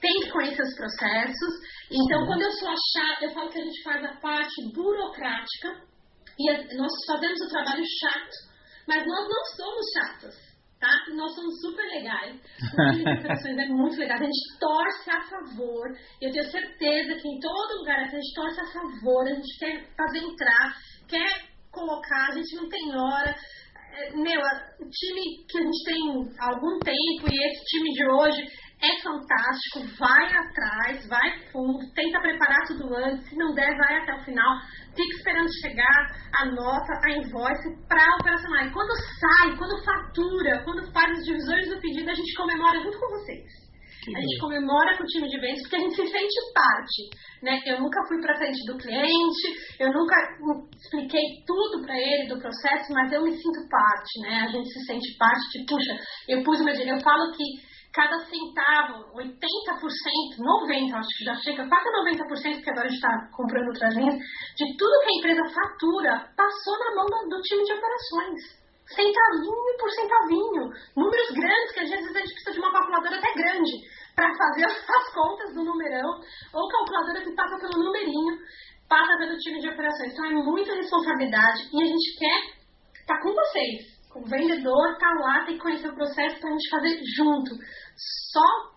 tem 0.00 0.20
que 0.20 0.30
conhecer 0.30 0.62
os 0.62 0.74
processos. 0.74 1.54
Então, 1.90 2.26
quando 2.26 2.42
eu 2.42 2.52
sou 2.52 2.68
a 2.68 2.74
chata, 2.74 3.24
eu 3.24 3.30
falo 3.32 3.50
que 3.50 3.58
a 3.58 3.64
gente 3.64 3.82
faz 3.82 4.04
a 4.04 4.16
parte 4.20 4.72
burocrática 4.74 5.68
e 6.38 6.76
nós 6.76 6.92
fazemos 7.06 7.40
o 7.42 7.48
trabalho 7.48 7.84
chato, 8.00 8.36
mas 8.88 9.06
nós 9.06 9.28
não 9.28 9.44
somos 9.56 9.86
chatas 9.94 10.50
tá? 10.80 10.88
Nós 11.14 11.34
somos 11.34 11.60
super 11.60 11.84
legais. 11.88 12.34
O 12.34 13.60
é 13.60 13.68
muito 13.68 13.96
legal. 13.98 14.16
A 14.18 14.24
gente 14.24 14.58
torce 14.58 15.10
a 15.10 15.20
favor. 15.28 15.86
Eu 16.20 16.32
tenho 16.32 16.50
certeza 16.50 17.20
que 17.20 17.28
em 17.28 17.38
todo 17.38 17.78
lugar 17.78 18.00
a 18.00 18.08
gente 18.08 18.34
torce 18.34 18.60
a 18.60 18.72
favor. 18.72 19.28
A 19.28 19.34
gente 19.34 19.58
quer 19.58 19.86
fazer 19.94 20.18
entrar, 20.18 20.74
quer 21.06 21.50
colocar. 21.70 22.30
A 22.30 22.34
gente 22.34 22.56
não 22.56 22.68
tem 22.68 22.96
hora. 22.96 23.36
É, 23.92 24.16
meu, 24.16 24.40
o 24.80 24.88
time 24.88 25.44
que 25.48 25.58
a 25.58 25.62
gente 25.62 25.84
tem 25.84 26.00
há 26.40 26.48
algum 26.48 26.78
tempo 26.78 27.28
e 27.30 27.46
esse 27.46 27.64
time 27.66 27.92
de 27.92 28.10
hoje 28.10 28.69
é 28.82 29.02
fantástico, 29.02 29.84
vai 29.98 30.24
atrás, 30.32 31.06
vai 31.06 31.38
fundo, 31.52 31.78
tenta 31.94 32.20
preparar 32.20 32.66
tudo 32.66 32.94
antes, 32.96 33.28
se 33.28 33.36
não 33.36 33.54
der, 33.54 33.76
vai 33.76 33.98
até 33.98 34.14
o 34.14 34.24
final, 34.24 34.58
fica 34.96 35.16
esperando 35.16 35.48
chegar 35.60 36.16
a 36.40 36.46
nota, 36.46 36.92
a 37.04 37.10
invoice 37.12 37.68
para 37.86 38.16
operacionar. 38.18 38.66
E 38.66 38.72
quando 38.72 38.92
sai, 39.20 39.56
quando 39.56 39.84
fatura, 39.84 40.64
quando 40.64 40.92
faz 40.92 41.18
as 41.18 41.24
divisões 41.24 41.68
do 41.68 41.80
pedido, 41.80 42.10
a 42.10 42.14
gente 42.14 42.34
comemora 42.34 42.80
junto 42.80 42.98
com 42.98 43.08
vocês. 43.08 43.70
Que 44.02 44.16
a 44.16 44.20
gente 44.20 44.38
comemora 44.40 44.96
com 44.96 45.04
o 45.04 45.06
time 45.06 45.28
de 45.28 45.38
vendas 45.38 45.60
porque 45.60 45.76
a 45.76 45.80
gente 45.80 45.94
se 45.94 46.06
sente 46.06 46.40
parte, 46.54 47.02
né? 47.42 47.60
Eu 47.66 47.82
nunca 47.82 48.00
fui 48.08 48.18
para 48.22 48.38
frente 48.38 48.64
do 48.64 48.78
cliente, 48.78 49.76
eu 49.78 49.92
nunca 49.92 50.16
expliquei 50.74 51.44
tudo 51.46 51.82
para 51.84 52.00
ele 52.00 52.28
do 52.28 52.40
processo, 52.40 52.94
mas 52.94 53.12
eu 53.12 53.22
me 53.22 53.36
sinto 53.36 53.68
parte, 53.68 54.20
né? 54.22 54.46
A 54.48 54.52
gente 54.52 54.72
se 54.72 54.86
sente 54.86 55.18
parte 55.18 55.44
de, 55.52 55.66
puxa, 55.66 56.00
eu 56.28 56.42
pus 56.42 56.60
uma 56.62 56.70
eu 56.70 57.00
falo 57.00 57.30
que 57.32 57.44
cada 57.92 58.18
centavo, 58.22 59.10
80%, 59.14 59.26
90%, 60.38 60.94
acho 60.94 61.08
que 61.18 61.24
já 61.24 61.34
chega 61.42 61.68
quase 61.68 61.88
90%, 61.90 62.54
porque 62.54 62.70
agora 62.70 62.86
a 62.86 62.88
gente 62.88 63.02
está 63.02 63.30
comprando 63.34 63.66
outras 63.68 63.94
linhas, 63.96 64.14
de 64.14 64.76
tudo 64.76 65.00
que 65.02 65.10
a 65.10 65.18
empresa 65.18 65.54
fatura, 65.54 66.12
passou 66.36 66.78
na 66.78 66.94
mão 66.94 67.28
do 67.28 67.40
time 67.42 67.64
de 67.64 67.72
operações. 67.72 68.60
Centavinho 68.90 69.78
por 69.78 69.90
centavinho. 69.90 70.66
Números 70.96 71.30
grandes, 71.30 71.72
que 71.72 71.80
às 71.80 71.90
vezes 71.90 72.10
a 72.10 72.18
gente 72.18 72.34
precisa 72.34 72.52
de 72.52 72.58
uma 72.58 72.72
calculadora 72.72 73.18
até 73.18 73.32
grande 73.34 73.70
para 74.16 74.34
fazer 74.34 74.64
as 74.66 75.14
contas 75.14 75.54
do 75.54 75.64
numerão, 75.64 76.20
ou 76.52 76.68
calculadora 76.68 77.22
que 77.22 77.34
passa 77.34 77.56
pelo 77.58 77.84
numerinho, 77.84 78.38
passa 78.88 79.16
pelo 79.18 79.38
time 79.38 79.60
de 79.60 79.68
operações. 79.68 80.12
Então 80.12 80.24
é 80.26 80.32
muita 80.32 80.74
responsabilidade 80.74 81.70
e 81.72 81.82
a 81.82 81.86
gente 81.86 82.18
quer 82.18 82.38
estar 83.00 83.14
tá 83.14 83.22
com 83.22 83.32
vocês 83.32 83.99
o 84.14 84.28
vendedor 84.28 84.92
está 84.92 85.08
lá, 85.20 85.44
tem 85.44 85.56
que 85.56 85.62
conhecer 85.62 85.88
o 85.88 85.94
processo 85.94 86.40
para 86.40 86.48
a 86.48 86.52
gente 86.52 86.70
fazer 86.70 87.00
junto. 87.16 87.50
Só 88.32 88.70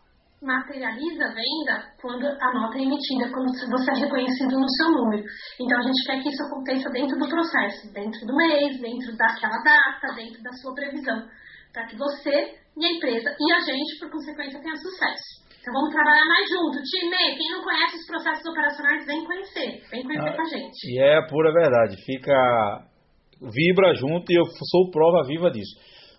materializa 0.43 1.25
a 1.25 1.33
venda 1.33 1.87
quando 2.01 2.25
a 2.27 2.53
nota 2.53 2.77
é 2.77 2.83
emitida, 2.83 3.31
quando 3.31 3.47
você 3.47 3.91
é 3.91 3.99
reconhecido 4.05 4.59
no 4.59 4.69
seu 4.69 4.91
número. 4.91 5.23
Então 5.59 5.79
a 5.79 5.81
gente 5.81 6.05
quer 6.05 6.21
que 6.21 6.29
isso 6.29 6.43
aconteça 6.43 6.89
dentro 6.91 7.17
do 7.17 7.29
processo, 7.29 7.93
dentro 7.93 8.19
do 8.27 8.35
mês, 8.35 8.79
dentro 8.79 9.15
daquela 9.15 9.57
data, 9.63 10.13
dentro 10.15 10.43
da 10.43 10.51
sua 10.61 10.75
previsão, 10.75 11.27
para 11.71 11.87
que 11.87 11.97
você 11.97 12.59
e 12.75 12.85
a 12.85 12.91
empresa 12.91 13.35
e 13.39 13.53
a 13.53 13.59
gente, 13.59 13.99
por 13.99 14.11
consequência, 14.11 14.61
tenha 14.61 14.75
sucesso. 14.75 15.43
Então 15.61 15.73
vamos 15.73 15.95
trabalhar 15.95 16.25
mais 16.25 16.49
junto. 16.49 16.83
Time, 16.83 17.37
quem 17.37 17.51
não 17.51 17.63
conhece 17.63 17.95
os 17.95 18.05
processos 18.05 18.45
operacionais, 18.45 19.05
vem 19.05 19.23
conhecer. 19.23 19.81
Vem 19.89 20.03
conhecer 20.03 20.27
ah, 20.27 20.35
com 20.35 20.41
a 20.41 20.45
gente. 20.45 20.91
E 20.91 20.99
é 20.99 21.17
a 21.19 21.25
pura 21.25 21.53
verdade. 21.53 21.95
Fica. 22.03 22.92
Vibra 23.51 23.93
junto 23.95 24.31
e 24.31 24.35
eu 24.35 24.45
sou 24.71 24.89
prova 24.91 25.25
viva 25.27 25.51
disso. 25.51 25.75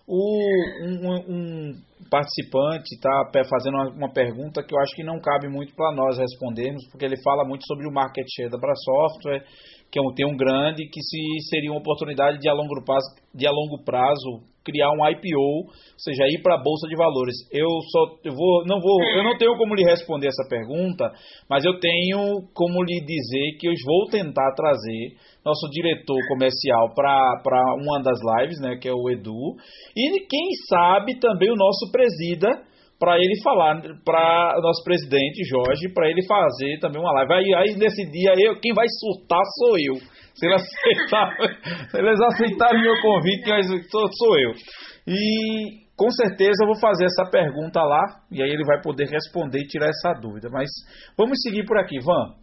O, 0.07 0.39
um, 0.85 1.15
um 1.27 1.71
participante 2.11 2.93
está 2.93 3.31
fazendo 3.49 3.73
uma, 3.73 3.89
uma, 3.89 4.13
pergunta 4.13 4.61
que 4.63 4.75
eu 4.75 4.79
acho 4.79 4.95
que 4.95 5.03
não 5.03 5.19
cabe 5.19 5.49
muito 5.49 5.73
para 5.73 5.95
nós 5.95 6.19
respondermos, 6.19 6.87
porque 6.91 7.05
ele 7.05 7.19
fala 7.23 7.43
muito 7.43 7.65
sobre 7.65 7.87
o 7.87 7.91
market 7.91 8.25
share 8.35 8.51
da 8.51 8.59
Software, 8.59 9.43
que 9.91 9.97
é 9.97 10.01
um, 10.01 10.31
um 10.31 10.37
grande, 10.37 10.87
que 10.87 11.01
se 11.01 11.49
seria 11.49 11.71
uma 11.71 11.79
oportunidade 11.79 12.37
de 12.37 12.47
a 12.47 12.53
longo 12.53 12.83
prazo, 12.83 13.07
de 13.33 13.47
a 13.47 13.51
longo 13.51 13.83
prazo 13.83 14.43
criar 14.65 14.89
um 14.91 15.07
IPO, 15.07 15.69
ou 15.69 15.69
seja, 15.97 16.25
ir 16.27 16.41
para 16.41 16.55
a 16.55 16.61
bolsa 16.61 16.87
de 16.89 16.95
valores. 16.95 17.35
Eu 17.53 17.69
só 17.91 18.17
eu 18.25 18.33
vou 18.33 18.65
não 18.65 18.81
vou, 18.81 18.97
eu 19.15 19.23
não 19.23 19.37
tenho 19.37 19.55
como 19.57 19.75
lhe 19.75 19.83
responder 19.83 20.27
essa 20.27 20.49
pergunta, 20.49 21.11
mas 21.49 21.63
eu 21.63 21.79
tenho 21.79 22.41
como 22.53 22.83
lhe 22.83 22.99
dizer 23.05 23.57
que 23.59 23.67
eu 23.67 23.73
vou 23.85 24.07
tentar 24.09 24.51
trazer 24.55 25.15
nosso 25.45 25.69
diretor 25.69 26.17
comercial 26.27 26.93
para 26.95 27.75
uma 27.79 28.01
das 28.01 28.19
lives, 28.39 28.59
né, 28.59 28.77
que 28.81 28.89
é 28.89 28.93
o 28.93 29.09
Edu, 29.11 29.55
e 29.95 30.25
quem 30.27 30.49
sabe 30.67 31.19
também 31.19 31.51
o 31.51 31.55
nosso 31.55 31.91
presida 31.91 32.49
para 32.99 33.17
ele 33.17 33.41
falar 33.43 33.81
para 34.03 34.59
nosso 34.61 34.83
presidente 34.83 35.43
Jorge, 35.43 35.93
para 35.93 36.09
ele 36.09 36.25
fazer 36.25 36.79
também 36.79 37.01
uma 37.01 37.11
live. 37.11 37.33
Aí, 37.33 37.53
aí 37.53 37.75
nesse 37.75 38.09
dia 38.09 38.33
eu, 38.37 38.59
quem 38.59 38.73
vai 38.73 38.85
surtar 38.87 39.41
sou 39.59 39.77
eu. 39.77 40.14
Se 40.35 40.45
eles 40.45 40.61
aceitarem, 40.61 41.89
se 41.89 41.97
eles 41.97 42.21
aceitarem 42.21 42.81
meu 42.81 43.01
convite, 43.01 43.89
sou, 43.89 44.07
sou 44.11 44.39
eu. 44.39 44.51
E 45.07 45.85
com 45.95 46.11
certeza 46.11 46.63
eu 46.63 46.67
vou 46.67 46.79
fazer 46.79 47.05
essa 47.05 47.29
pergunta 47.31 47.81
lá 47.81 48.01
e 48.29 48.43
aí 48.43 48.49
ele 48.49 48.65
vai 48.65 48.81
poder 48.81 49.07
responder 49.07 49.59
e 49.59 49.67
tirar 49.67 49.87
essa 49.87 50.13
dúvida. 50.19 50.49
Mas 50.51 50.69
vamos 51.17 51.39
seguir 51.41 51.65
por 51.65 51.77
aqui, 51.77 51.99
Van. 51.99 52.35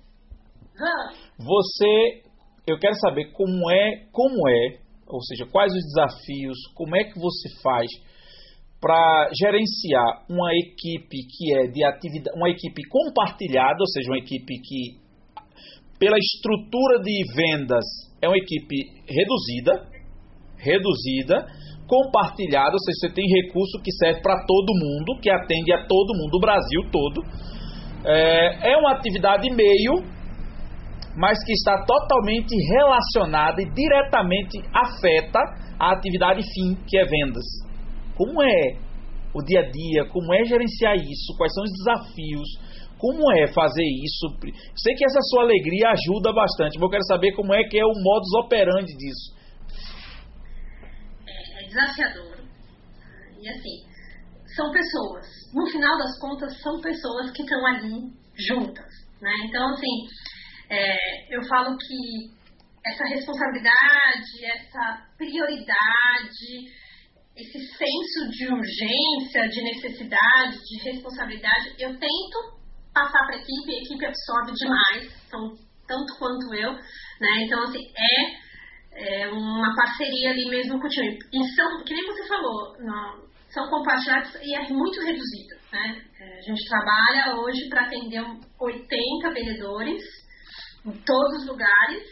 Você, 1.38 2.22
eu 2.66 2.78
quero 2.78 2.94
saber 2.96 3.30
como 3.32 3.70
é, 3.70 4.06
como 4.10 4.48
é, 4.48 4.78
ou 5.06 5.20
seja, 5.22 5.44
quais 5.46 5.72
os 5.72 5.82
desafios, 5.84 6.56
como 6.74 6.96
é 6.96 7.04
que 7.04 7.18
você 7.18 7.48
faz 7.62 7.86
para 8.80 9.28
gerenciar 9.38 10.24
uma 10.28 10.50
equipe 10.54 11.16
que 11.30 11.54
é 11.56 11.66
de 11.68 11.84
atividade, 11.84 12.36
uma 12.36 12.48
equipe 12.48 12.82
compartilhada, 12.88 13.76
ou 13.78 13.86
seja, 13.86 14.10
uma 14.10 14.18
equipe 14.18 14.60
que 14.60 14.98
pela 16.02 16.18
estrutura 16.18 16.98
de 16.98 17.22
vendas, 17.32 17.84
é 18.20 18.26
uma 18.26 18.36
equipe 18.36 18.74
reduzida, 19.06 19.86
reduzida, 20.58 21.46
compartilhada, 21.86 22.72
ou 22.72 22.80
seja, 22.80 23.06
você 23.06 23.14
tem 23.14 23.24
recurso 23.24 23.78
que 23.84 23.92
serve 23.92 24.20
para 24.20 24.44
todo 24.44 24.74
mundo, 24.82 25.20
que 25.22 25.30
atende 25.30 25.72
a 25.72 25.86
todo 25.86 26.18
mundo, 26.18 26.34
o 26.34 26.40
Brasil 26.40 26.80
todo. 26.90 27.22
É, 28.04 28.72
é 28.72 28.76
uma 28.78 28.90
atividade 28.94 29.48
meio, 29.48 30.02
mas 31.14 31.38
que 31.44 31.52
está 31.52 31.84
totalmente 31.86 32.52
relacionada 32.74 33.62
e 33.62 33.70
diretamente 33.72 34.58
afeta 34.74 35.38
a 35.78 35.92
atividade 35.92 36.42
fim, 36.42 36.74
que 36.84 36.98
é 36.98 37.04
vendas. 37.04 37.44
Como 38.16 38.42
é 38.42 38.74
o 39.32 39.40
dia 39.40 39.60
a 39.60 39.70
dia? 39.70 40.04
Como 40.10 40.34
é 40.34 40.44
gerenciar 40.46 40.96
isso? 40.96 41.36
Quais 41.38 41.54
são 41.54 41.62
os 41.62 41.70
desafios? 41.70 42.71
Como 43.02 43.32
é 43.32 43.48
fazer 43.48 43.82
isso? 43.82 44.30
Sei 44.76 44.94
que 44.94 45.04
essa 45.04 45.18
sua 45.22 45.42
alegria 45.42 45.90
ajuda 45.90 46.32
bastante, 46.32 46.78
mas 46.78 46.82
eu 46.82 46.88
quero 46.88 47.04
saber 47.08 47.32
como 47.32 47.52
é 47.52 47.64
que 47.64 47.76
é 47.76 47.84
o 47.84 47.98
modus 47.98 48.32
operandi 48.44 48.96
disso. 48.96 49.34
É, 51.26 51.64
é 51.64 51.66
desafiador. 51.66 52.38
E 53.42 53.48
assim, 53.48 53.82
são 54.54 54.70
pessoas. 54.70 55.26
No 55.52 55.66
final 55.66 55.98
das 55.98 56.16
contas, 56.20 56.62
são 56.62 56.80
pessoas 56.80 57.32
que 57.32 57.42
estão 57.42 57.66
ali 57.66 58.06
juntas. 58.38 58.86
Né? 59.20 59.32
Então, 59.46 59.68
assim, 59.74 60.06
é, 60.70 61.36
eu 61.36 61.42
falo 61.48 61.76
que 61.76 62.30
essa 62.86 63.04
responsabilidade, 63.06 64.44
essa 64.44 65.08
prioridade, 65.18 66.70
esse 67.36 67.58
senso 67.66 68.30
de 68.30 68.46
urgência, 68.46 69.48
de 69.48 69.62
necessidade, 69.64 70.56
de 70.56 70.84
responsabilidade, 70.84 71.74
eu 71.80 71.98
tento 71.98 72.61
passar 72.92 73.26
para 73.26 73.36
a 73.36 73.38
equipe, 73.38 73.72
a 73.72 73.82
equipe 73.82 74.06
absorve 74.06 74.52
demais, 74.52 75.28
são 75.28 75.54
tanto 75.86 76.18
quanto 76.18 76.54
eu, 76.54 76.72
né? 76.72 77.44
Então, 77.44 77.62
assim, 77.62 77.80
é, 77.96 79.22
é 79.22 79.28
uma 79.28 79.74
parceria 79.74 80.30
ali 80.30 80.48
mesmo 80.48 80.80
com 80.80 80.86
o 80.86 80.90
time. 80.90 81.18
E 81.32 81.54
são, 81.54 81.84
que 81.84 81.94
nem 81.94 82.06
você 82.06 82.26
falou, 82.28 82.76
não, 82.80 83.22
são 83.52 83.68
compartilhados 83.68 84.34
e 84.42 84.54
é 84.54 84.68
muito 84.68 85.00
reduzido, 85.00 85.56
né? 85.72 86.02
É, 86.20 86.38
a 86.38 86.42
gente 86.42 86.68
trabalha 86.68 87.36
hoje 87.36 87.68
para 87.68 87.86
atender 87.86 88.22
80 88.60 89.30
vendedores 89.34 90.02
em 90.86 90.92
todos 91.04 91.42
os 91.42 91.46
lugares, 91.46 92.02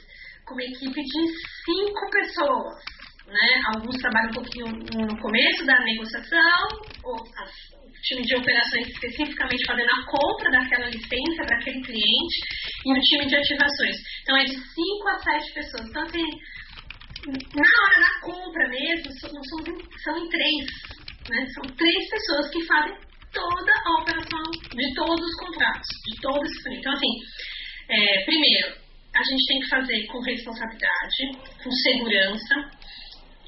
com 0.46 0.54
uma 0.54 0.62
equipe 0.62 1.00
de 1.02 1.28
5 1.64 2.10
pessoas, 2.10 2.84
né? 3.26 3.60
Alguns 3.74 3.96
trabalham 3.96 4.30
um 4.30 4.34
pouquinho 4.34 4.66
no 4.66 5.20
começo 5.20 5.64
da 5.64 5.78
negociação, 5.84 6.68
ou 7.04 7.16
o 7.16 7.79
time 8.02 8.22
de 8.22 8.36
operações 8.36 8.88
especificamente 8.88 9.66
fazendo 9.66 9.90
a 9.90 10.06
compra 10.06 10.50
daquela 10.50 10.86
licença 10.86 11.44
para 11.46 11.56
aquele 11.58 11.82
cliente, 11.82 12.38
e 12.84 12.92
o 12.92 13.00
time 13.00 13.26
de 13.26 13.36
ativações. 13.36 13.96
Então 14.22 14.36
é 14.36 14.44
de 14.44 14.54
5 14.54 15.08
a 15.08 15.18
7 15.18 15.54
pessoas. 15.54 15.88
Então, 15.88 16.02
assim, 16.02 16.26
na 17.26 17.70
hora 17.82 18.00
da 18.00 18.20
compra 18.22 18.68
mesmo, 18.68 19.12
são, 19.20 19.30
são 20.04 20.18
em 20.18 20.28
três. 20.28 20.66
Né? 21.28 21.46
São 21.54 21.76
três 21.76 22.10
pessoas 22.10 22.50
que 22.50 22.66
fazem 22.66 22.94
toda 23.32 23.72
a 23.84 24.02
operação 24.02 24.42
de 24.74 24.94
todos 24.94 25.24
os 25.24 25.36
contratos, 25.36 25.88
de 26.06 26.26
os 26.26 26.62
clientes. 26.62 26.80
Então, 26.80 26.92
assim, 26.92 27.12
é, 27.88 28.24
primeiro, 28.24 28.68
a 29.14 29.22
gente 29.22 29.46
tem 29.46 29.60
que 29.60 29.68
fazer 29.68 30.06
com 30.06 30.20
responsabilidade, 30.20 31.32
com 31.62 31.70
segurança, 31.70 32.54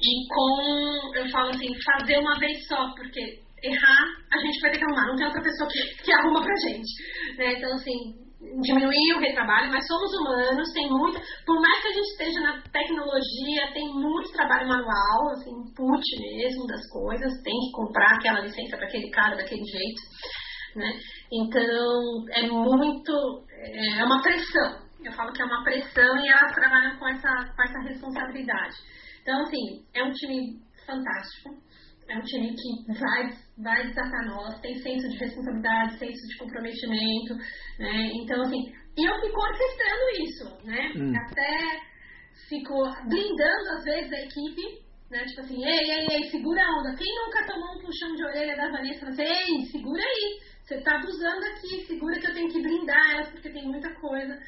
e 0.03 0.27
com, 0.27 1.15
eu 1.15 1.29
falo 1.29 1.49
assim, 1.49 1.69
fazer 1.81 2.17
uma 2.17 2.37
vez 2.37 2.67
só, 2.67 2.93
porque 2.93 3.39
errar 3.63 4.05
a 4.31 4.37
gente 4.39 4.59
vai 4.61 4.71
ter 4.71 4.79
que 4.79 4.85
arrumar, 4.85 5.07
não 5.07 5.15
tem 5.15 5.25
outra 5.25 5.41
pessoa 5.41 5.69
que, 5.69 6.03
que 6.03 6.11
arruma 6.11 6.41
pra 6.41 6.53
gente. 6.67 6.91
Né? 7.37 7.53
Então, 7.53 7.73
assim, 7.73 8.23
diminuir 8.61 9.13
o 9.15 9.19
retrabalho, 9.19 9.71
mas 9.71 9.87
somos 9.87 10.11
humanos, 10.13 10.73
tem 10.73 10.89
muito, 10.89 11.19
por 11.45 11.61
mais 11.61 11.81
que 11.81 11.87
a 11.87 11.93
gente 11.93 12.11
esteja 12.11 12.39
na 12.41 12.61
tecnologia, 12.61 13.73
tem 13.73 13.87
muito 13.93 14.31
trabalho 14.33 14.67
manual, 14.67 15.29
assim, 15.31 15.49
input 15.49 16.03
mesmo 16.19 16.67
das 16.67 16.87
coisas, 16.89 17.41
tem 17.41 17.53
que 17.53 17.71
comprar 17.71 18.15
aquela 18.15 18.41
licença 18.41 18.77
para 18.77 18.87
aquele 18.87 19.09
cara 19.09 19.35
daquele 19.35 19.63
jeito, 19.63 20.01
né? 20.75 20.99
Então, 21.31 22.25
é 22.31 22.47
muito, 22.47 23.45
é 23.99 24.03
uma 24.03 24.21
pressão. 24.21 24.83
Eu 25.03 25.11
falo 25.11 25.33
que 25.33 25.41
é 25.41 25.45
uma 25.45 25.63
pressão 25.63 26.17
e 26.17 26.29
elas 26.29 26.53
trabalham 26.53 26.97
com 26.97 27.07
essa, 27.07 27.29
com 27.55 27.63
essa 27.63 27.79
responsabilidade. 27.89 28.75
Então, 29.21 29.41
assim, 29.41 29.83
é 29.93 30.03
um 30.03 30.11
time 30.11 30.59
fantástico. 30.85 31.49
É 32.13 32.17
um 32.17 32.21
time 32.21 32.53
que 32.53 32.93
vai, 32.93 33.29
vai 33.57 33.87
desafiar 33.87 34.25
nós, 34.27 34.61
tem 34.61 34.75
senso 34.75 35.09
de 35.09 35.17
responsabilidade, 35.17 35.97
senso 35.97 36.27
de 36.27 36.37
comprometimento, 36.37 37.33
né? 37.79 38.11
Então, 38.21 38.39
assim, 38.43 38.71
e 38.95 39.03
eu 39.03 39.19
fico 39.19 39.41
orquestrando 39.41 40.21
isso, 40.21 40.65
né? 40.65 40.91
Hum. 40.95 41.13
Até 41.17 41.79
fico 42.47 42.83
blindando, 43.09 43.69
às 43.77 43.83
vezes, 43.83 44.13
a 44.13 44.21
equipe, 44.21 44.61
né? 45.09 45.25
Tipo 45.25 45.41
assim, 45.41 45.65
ei, 45.65 45.91
ei, 45.91 46.07
ei, 46.11 46.29
segura 46.29 46.61
a 46.61 46.79
onda. 46.79 46.95
Quem 46.95 47.15
nunca 47.15 47.47
tomou 47.47 47.77
um 47.77 47.81
puxão 47.81 48.13
de 48.15 48.23
orelha 48.25 48.55
da 48.55 48.69
Vanessa? 48.69 49.07
Você, 49.07 49.23
ei, 49.23 49.65
segura 49.71 50.03
aí. 50.03 50.39
Você 50.61 50.81
tá 50.81 50.95
abusando 50.95 51.45
aqui, 51.47 51.83
segura 51.87 52.19
que 52.19 52.27
eu 52.27 52.33
tenho 52.35 52.49
que 52.49 52.61
blindar 52.61 53.11
elas, 53.11 53.29
porque 53.31 53.49
tem 53.49 53.65
muita 53.65 53.91
coisa 53.95 54.39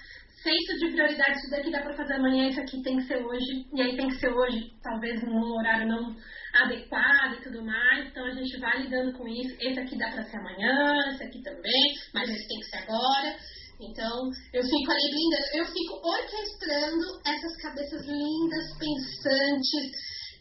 senso 0.45 0.77
de 0.79 0.91
prioridade, 0.91 1.39
isso 1.39 1.49
daqui 1.49 1.71
dá 1.71 1.81
para 1.81 1.95
fazer 1.95 2.13
amanhã, 2.13 2.47
isso 2.47 2.61
aqui 2.61 2.79
tem 2.83 2.97
que 2.97 3.07
ser 3.07 3.17
hoje, 3.25 3.65
e 3.73 3.81
aí 3.81 3.97
tem 3.97 4.07
que 4.07 4.19
ser 4.19 4.29
hoje, 4.29 4.71
talvez 4.83 5.19
num 5.23 5.57
horário 5.57 5.87
não 5.87 6.15
adequado 6.63 7.33
e 7.33 7.43
tudo 7.43 7.63
mais, 7.63 8.07
então 8.07 8.25
a 8.25 8.31
gente 8.31 8.59
vai 8.59 8.81
lidando 8.81 9.17
com 9.17 9.27
isso, 9.27 9.55
esse 9.59 9.79
aqui 9.79 9.97
dá 9.97 10.09
para 10.11 10.23
ser 10.23 10.37
amanhã, 10.37 11.09
esse 11.09 11.23
aqui 11.23 11.41
também, 11.41 11.93
mas 12.13 12.29
esse 12.29 12.47
tem 12.47 12.59
que 12.59 12.65
ser 12.65 12.77
agora, 12.77 13.35
então 13.81 14.29
eu 14.53 14.63
fico 14.63 14.91
ali 14.91 15.09
linda, 15.11 15.37
eu 15.53 15.65
fico 15.65 15.99
orquestrando 16.03 17.05
essas 17.27 17.55
cabeças 17.61 18.05
lindas, 18.05 18.77
pensantes 18.79 19.91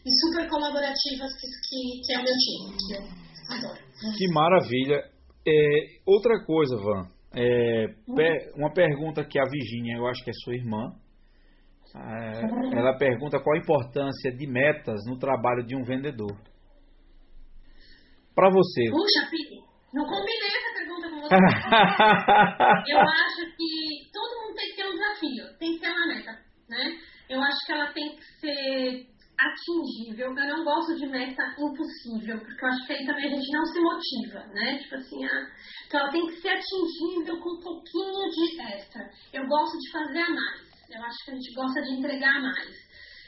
e 0.05 0.09
super 0.21 0.49
colaborativas 0.49 1.33
que, 1.39 1.47
que, 1.67 2.01
que 2.05 2.13
é 2.13 2.19
o 2.19 2.23
meu 2.23 2.33
time, 2.37 2.77
que 2.77 2.93
eu 2.95 3.57
adoro. 3.57 3.85
Que 4.17 4.27
maravilha! 4.33 5.15
É, 5.47 5.99
outra 6.05 6.43
coisa, 6.45 6.75
Van, 6.77 7.09
é, 7.35 7.87
uma 8.55 8.73
pergunta 8.73 9.25
que 9.25 9.37
a 9.37 9.43
Virginia, 9.43 9.97
eu 9.97 10.07
acho 10.07 10.23
que 10.23 10.29
é 10.29 10.33
sua 10.43 10.55
irmã, 10.55 10.93
É, 11.95 12.77
ela 12.77 12.97
pergunta 12.97 13.39
qual 13.39 13.55
a 13.55 13.59
importância 13.59 14.31
de 14.31 14.45
metas 14.45 15.01
no 15.07 15.17
trabalho 15.17 15.65
de 15.65 15.75
um 15.75 15.83
vendedor. 15.83 16.35
Para 18.35 18.49
você. 18.49 18.91
Puxa, 18.91 19.29
Felipe, 19.29 19.63
não 19.93 20.03
combinei 20.03 20.51
essa 20.51 20.73
pergunta 20.75 21.09
com 21.09 21.21
você. 21.21 21.35
eu 22.91 22.99
acho 22.99 23.41
que 23.55 24.11
todo 24.11 24.41
mundo 24.41 24.55
tem 24.55 24.69
que 24.69 24.75
ter 24.75 24.85
um 24.85 24.91
desafio, 24.91 25.57
tem 25.57 25.73
que 25.73 25.79
ter 25.79 25.89
uma 25.89 26.07
meta, 26.07 26.31
né? 26.69 26.97
Eu 27.29 27.41
acho 27.41 27.65
que 27.65 27.71
ela 27.71 27.93
tem 27.93 28.15
que 28.15 28.23
ser 28.41 29.07
atingível. 29.39 30.35
Eu 30.35 30.57
não 30.57 30.63
gosto 30.63 30.95
de 30.95 31.07
meta 31.07 31.43
impossível, 31.57 32.39
porque 32.39 32.65
eu 32.65 32.69
acho 32.69 32.87
que 32.87 32.93
aí 32.93 33.05
também 33.05 33.25
a 33.25 33.35
gente 33.35 33.51
não 33.51 33.65
se 33.65 33.79
motiva, 33.79 34.39
né? 34.53 34.77
Tipo 34.79 34.95
assim, 34.95 35.25
ah, 35.25 35.47
então 35.87 35.99
ela 35.99 36.11
tem 36.11 36.25
que 36.27 36.41
ser 36.41 36.49
atingível 36.49 37.39
com 37.39 37.49
um 37.55 37.59
pouquinho 37.61 38.29
de 38.29 38.61
extra. 38.73 39.09
Eu 39.33 39.47
gosto 39.47 39.77
de 39.77 39.91
fazer 39.91 40.19
a 40.19 40.29
mais. 40.29 40.64
Eu 40.89 41.03
acho 41.03 41.25
que 41.25 41.31
a 41.31 41.33
gente 41.35 41.53
gosta 41.53 41.81
de 41.81 41.91
entregar 41.93 42.41
mais. 42.41 42.75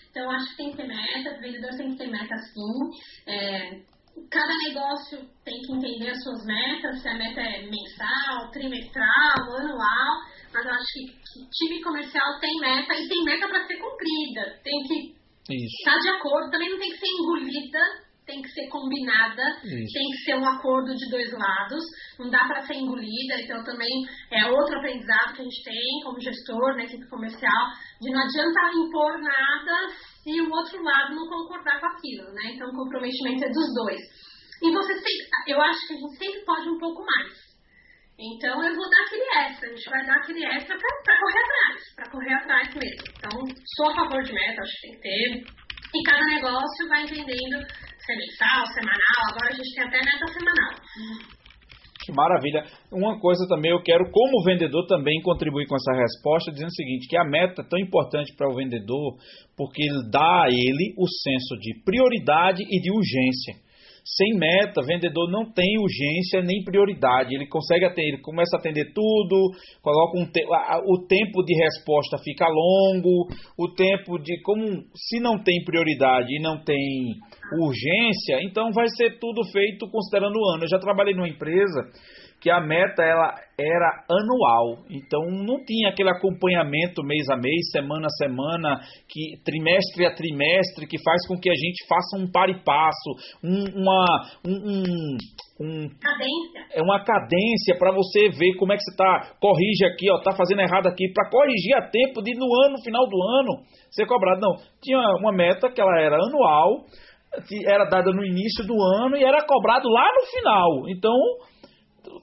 Então, 0.10 0.24
eu 0.24 0.32
acho 0.32 0.50
que 0.52 0.58
tem 0.58 0.72
que 0.72 0.78
ter 0.78 0.88
meta, 0.88 1.38
o 1.38 1.42
vendedor 1.42 1.70
tem 1.78 1.92
que 1.92 1.98
ter 1.98 2.08
meta 2.08 2.36
sim. 2.38 3.32
É, 3.32 3.82
cada 4.32 4.54
negócio 4.68 5.20
tem 5.44 5.62
que 5.62 5.74
entender 5.74 6.10
as 6.10 6.24
suas 6.24 6.46
metas, 6.46 7.02
se 7.02 7.08
a 7.08 7.14
meta 7.14 7.42
é 7.42 7.62
mensal, 7.64 8.52
trimestral, 8.52 9.58
anual, 9.60 10.22
mas 10.54 10.66
eu 10.66 10.72
acho 10.72 10.86
que, 10.94 11.06
que 11.08 11.50
time 11.52 11.84
comercial 11.84 12.40
tem 12.40 12.60
meta 12.60 12.94
e 12.94 13.08
tem 13.08 13.24
meta 13.24 13.48
para 13.48 13.68
ser 13.68 13.78
cumprida. 13.78 14.60
Tem 14.64 14.84
que 14.88 15.16
estar 15.54 16.00
de 16.00 16.10
acordo, 16.10 16.52
também 16.52 16.70
não 16.70 16.80
tem 16.80 16.92
que 16.92 16.98
ser 16.98 17.08
engolida 17.08 18.07
tem 18.28 18.42
que 18.42 18.50
ser 18.50 18.68
combinada, 18.68 19.42
Isso. 19.64 19.94
tem 19.94 20.12
que 20.12 20.18
ser 20.26 20.36
um 20.36 20.46
acordo 20.46 20.94
de 20.94 21.10
dois 21.10 21.32
lados, 21.32 21.84
não 22.20 22.30
dá 22.30 22.46
para 22.46 22.62
ser 22.62 22.76
engolida, 22.76 23.40
então 23.40 23.64
também 23.64 24.06
é 24.30 24.46
outro 24.52 24.78
aprendizado 24.78 25.34
que 25.34 25.42
a 25.42 25.46
gente 25.46 25.64
tem 25.64 26.04
como 26.04 26.20
gestor, 26.20 26.72
na 26.72 26.76
né, 26.76 26.84
equipe 26.84 27.08
comercial, 27.10 27.66
de 28.02 28.12
não 28.12 28.20
adianta 28.20 28.60
impor 28.76 29.18
nada 29.22 29.88
se 30.22 30.42
o 30.42 30.52
outro 30.52 30.84
lado 30.84 31.16
não 31.16 31.28
concordar 31.28 31.80
com 31.80 31.88
aquilo, 31.88 32.34
né? 32.34 32.52
Então 32.54 32.68
o 32.68 32.76
comprometimento 32.76 33.46
é 33.46 33.50
dos 33.50 33.74
dois. 33.74 34.02
E 34.62 34.72
você 34.72 34.94
sempre, 34.94 35.28
eu 35.48 35.62
acho 35.62 35.88
que 35.88 35.94
a 35.94 35.98
gente 35.98 36.18
sempre 36.18 36.46
pode 36.46 36.70
um 36.70 36.80
pouco 36.80 37.04
mais. 37.06 37.48
Então 38.20 38.62
eu 38.64 38.76
vou 38.76 38.90
dar 38.90 39.04
aquele 39.06 39.46
extra, 39.46 39.70
a 39.70 39.76
gente 39.76 39.90
vai 39.90 40.06
dar 40.06 40.16
aquele 40.16 40.44
extra 40.44 40.76
para 40.78 41.20
correr 41.20 41.40
atrás, 41.40 41.96
para 41.96 42.12
correr 42.12 42.34
atrás 42.34 42.76
mesmo. 42.76 43.04
Então 43.16 43.40
sou 43.76 43.92
a 43.92 43.96
favor 43.96 44.24
de 44.24 44.34
meta, 44.34 44.62
acho 44.62 44.74
que 44.74 44.88
tem 44.88 44.96
que 44.96 45.02
ter. 45.02 45.68
E 45.96 46.04
cada 46.04 46.26
negócio 46.26 46.90
vai 46.90 47.04
entendendo 47.04 47.66
ser 48.08 48.16
mensal, 48.16 48.66
semanal, 48.72 49.22
agora 49.30 49.52
a 49.52 49.56
gente 49.56 49.76
tem 49.76 49.84
até 49.84 50.00
meta 50.00 50.28
semanal. 50.32 50.72
Que 52.08 52.14
maravilha. 52.14 52.64
Uma 52.90 53.20
coisa 53.20 53.46
também 53.50 53.70
eu 53.70 53.84
quero, 53.84 54.10
como 54.10 54.44
vendedor, 54.46 54.88
também 54.88 55.22
contribuir 55.22 55.68
com 55.68 55.76
essa 55.76 55.92
resposta, 55.92 56.52
dizendo 56.52 56.70
o 56.70 56.76
seguinte: 56.76 57.08
que 57.10 57.18
a 57.18 57.26
meta 57.26 57.62
é 57.62 57.68
tão 57.68 57.78
importante 57.78 58.34
para 58.34 58.50
o 58.50 58.56
vendedor, 58.56 59.18
porque 59.58 59.84
ele 59.84 60.10
dá 60.10 60.46
a 60.46 60.48
ele 60.48 60.96
o 60.98 61.06
senso 61.06 61.60
de 61.60 61.84
prioridade 61.84 62.64
e 62.64 62.80
de 62.80 62.92
urgência. 62.92 63.67
Sem 64.16 64.40
meta, 64.40 64.82
vendedor 64.86 65.30
não 65.30 65.52
tem 65.52 65.78
urgência 65.78 66.42
nem 66.42 66.64
prioridade. 66.64 67.36
Ele 67.36 67.46
consegue 67.48 67.84
atender, 67.84 68.14
ele 68.14 68.22
começa 68.22 68.56
a 68.56 68.60
atender 68.60 68.94
tudo, 68.94 69.52
coloca 69.82 70.18
um 70.18 70.26
te 70.32 70.46
o 70.86 71.06
tempo 71.06 71.44
de 71.44 71.54
resposta 71.54 72.18
fica 72.24 72.48
longo, 72.48 73.28
o 73.58 73.74
tempo 73.74 74.18
de 74.18 74.42
como 74.44 74.64
se 74.96 75.20
não 75.20 75.44
tem 75.44 75.62
prioridade 75.66 76.34
e 76.34 76.42
não 76.42 76.64
tem 76.64 76.78
urgência, 77.60 78.40
então 78.44 78.72
vai 78.72 78.88
ser 78.96 79.20
tudo 79.20 79.44
feito 79.52 79.90
considerando 79.90 80.36
o 80.36 80.56
ano. 80.56 80.64
Eu 80.64 80.70
já 80.70 80.80
trabalhei 80.80 81.14
numa 81.14 81.28
empresa 81.28 81.92
que 82.40 82.52
a 82.52 82.62
meta 82.62 83.02
ela 83.02 83.34
era 83.60 84.06
anual, 84.08 84.86
então 84.90 85.26
não 85.32 85.64
tinha 85.66 85.90
aquele 85.90 86.10
acompanhamento 86.12 87.04
mês 87.04 87.28
a 87.30 87.36
mês, 87.36 87.72
semana 87.72 88.06
a 88.06 88.24
semana, 88.24 88.80
que 89.10 89.42
trimestre 89.44 90.06
a 90.06 90.14
trimestre, 90.14 90.86
que 90.86 91.02
faz 91.02 91.28
com 91.28 91.36
que 91.36 91.50
a 91.50 91.56
gente 91.56 91.88
faça 91.88 92.18
um 92.18 92.32
par 92.32 92.50
e 92.50 92.64
passo, 92.64 93.10
um, 93.44 93.82
uma 93.82 94.06
um, 94.46 95.18
um, 95.60 95.90
cadência. 96.00 96.62
é 96.76 96.82
uma 96.84 97.04
cadência 97.04 97.76
para 97.80 97.92
você 97.92 98.30
ver 98.30 98.56
como 98.60 98.74
é 98.74 98.76
que 98.76 98.84
você 98.84 98.92
está, 98.92 99.34
corrige 99.42 99.86
aqui, 99.86 100.12
ó, 100.12 100.22
tá 100.22 100.36
fazendo 100.38 100.62
errado 100.62 100.86
aqui, 100.86 101.12
para 101.12 101.30
corrigir 101.32 101.76
a 101.76 101.90
tempo 101.90 102.22
de 102.22 102.38
no 102.38 102.46
ano, 102.66 102.78
final 102.84 103.08
do 103.08 103.18
ano, 103.40 103.64
ser 103.90 104.06
cobrado. 104.06 104.40
Não, 104.40 104.56
tinha 104.84 105.00
uma 105.20 105.34
meta 105.34 105.72
que 105.72 105.82
ela 105.82 106.00
era 106.00 106.18
anual, 106.18 106.86
era 107.66 107.86
dada 107.86 108.12
no 108.12 108.24
início 108.24 108.66
do 108.66 108.76
ano 109.04 109.18
e 109.18 109.24
era 109.24 109.46
cobrado 109.46 109.90
lá 109.90 110.06
no 110.14 110.26
final. 110.28 110.90
Então, 110.90 111.16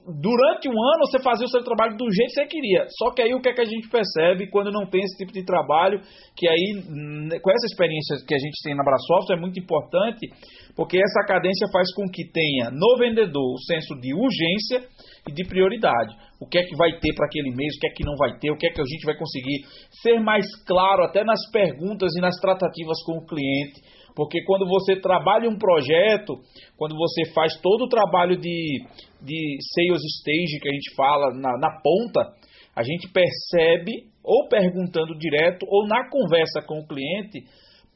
durante 0.05 0.67
um 0.67 0.77
ano 0.77 1.05
você 1.05 1.19
fazia 1.19 1.45
o 1.45 1.49
seu 1.49 1.63
trabalho 1.63 1.97
do 1.97 2.05
jeito 2.11 2.29
que 2.29 2.41
você 2.41 2.45
queria. 2.47 2.85
Só 2.97 3.11
que 3.11 3.21
aí 3.21 3.33
o 3.33 3.41
que 3.41 3.49
é 3.49 3.53
que 3.53 3.61
a 3.61 3.65
gente 3.65 3.89
percebe 3.89 4.49
quando 4.49 4.71
não 4.71 4.85
tem 4.85 5.01
esse 5.01 5.17
tipo 5.17 5.31
de 5.31 5.43
trabalho, 5.43 6.01
que 6.35 6.47
aí 6.47 6.83
né, 6.85 7.39
com 7.39 7.51
essa 7.51 7.65
experiência 7.65 8.17
que 8.27 8.33
a 8.33 8.39
gente 8.39 8.61
tem 8.63 8.75
na 8.75 8.83
Brasoft 8.83 9.31
é 9.31 9.39
muito 9.39 9.59
importante, 9.59 10.27
porque 10.75 10.97
essa 10.97 11.25
cadência 11.27 11.67
faz 11.71 11.93
com 11.93 12.05
que 12.11 12.29
tenha 12.31 12.69
no 12.71 12.97
vendedor 12.97 13.53
o 13.53 13.61
senso 13.65 13.95
de 13.99 14.13
urgência 14.13 14.87
e 15.27 15.33
de 15.33 15.43
prioridade. 15.47 16.15
O 16.39 16.47
que 16.47 16.57
é 16.59 16.63
que 16.63 16.75
vai 16.75 16.91
ter 16.99 17.13
para 17.15 17.25
aquele 17.25 17.49
mês, 17.55 17.75
o 17.75 17.79
que 17.79 17.87
é 17.87 17.91
que 17.91 18.05
não 18.05 18.15
vai 18.17 18.37
ter, 18.39 18.51
o 18.51 18.57
que 18.57 18.67
é 18.67 18.69
que 18.69 18.81
a 18.81 18.85
gente 18.85 19.05
vai 19.05 19.17
conseguir 19.17 19.63
ser 20.01 20.19
mais 20.19 20.45
claro 20.65 21.03
até 21.03 21.23
nas 21.23 21.39
perguntas 21.51 22.11
e 22.15 22.21
nas 22.21 22.35
tratativas 22.39 23.01
com 23.05 23.17
o 23.17 23.25
cliente 23.25 23.94
porque 24.15 24.43
quando 24.45 24.65
você 24.65 24.95
trabalha 24.99 25.49
um 25.49 25.57
projeto, 25.57 26.35
quando 26.77 26.95
você 26.95 27.33
faz 27.33 27.59
todo 27.61 27.85
o 27.85 27.89
trabalho 27.89 28.37
de, 28.37 28.79
de 29.21 29.57
sales 29.73 30.01
stage 30.19 30.59
que 30.61 30.69
a 30.69 30.73
gente 30.73 30.95
fala 30.95 31.33
na, 31.33 31.57
na 31.59 31.81
ponta, 31.81 32.33
a 32.75 32.83
gente 32.83 33.09
percebe, 33.11 33.91
ou 34.23 34.47
perguntando 34.47 35.17
direto, 35.17 35.65
ou 35.69 35.87
na 35.87 36.09
conversa 36.09 36.61
com 36.65 36.79
o 36.79 36.87
cliente, 36.87 37.43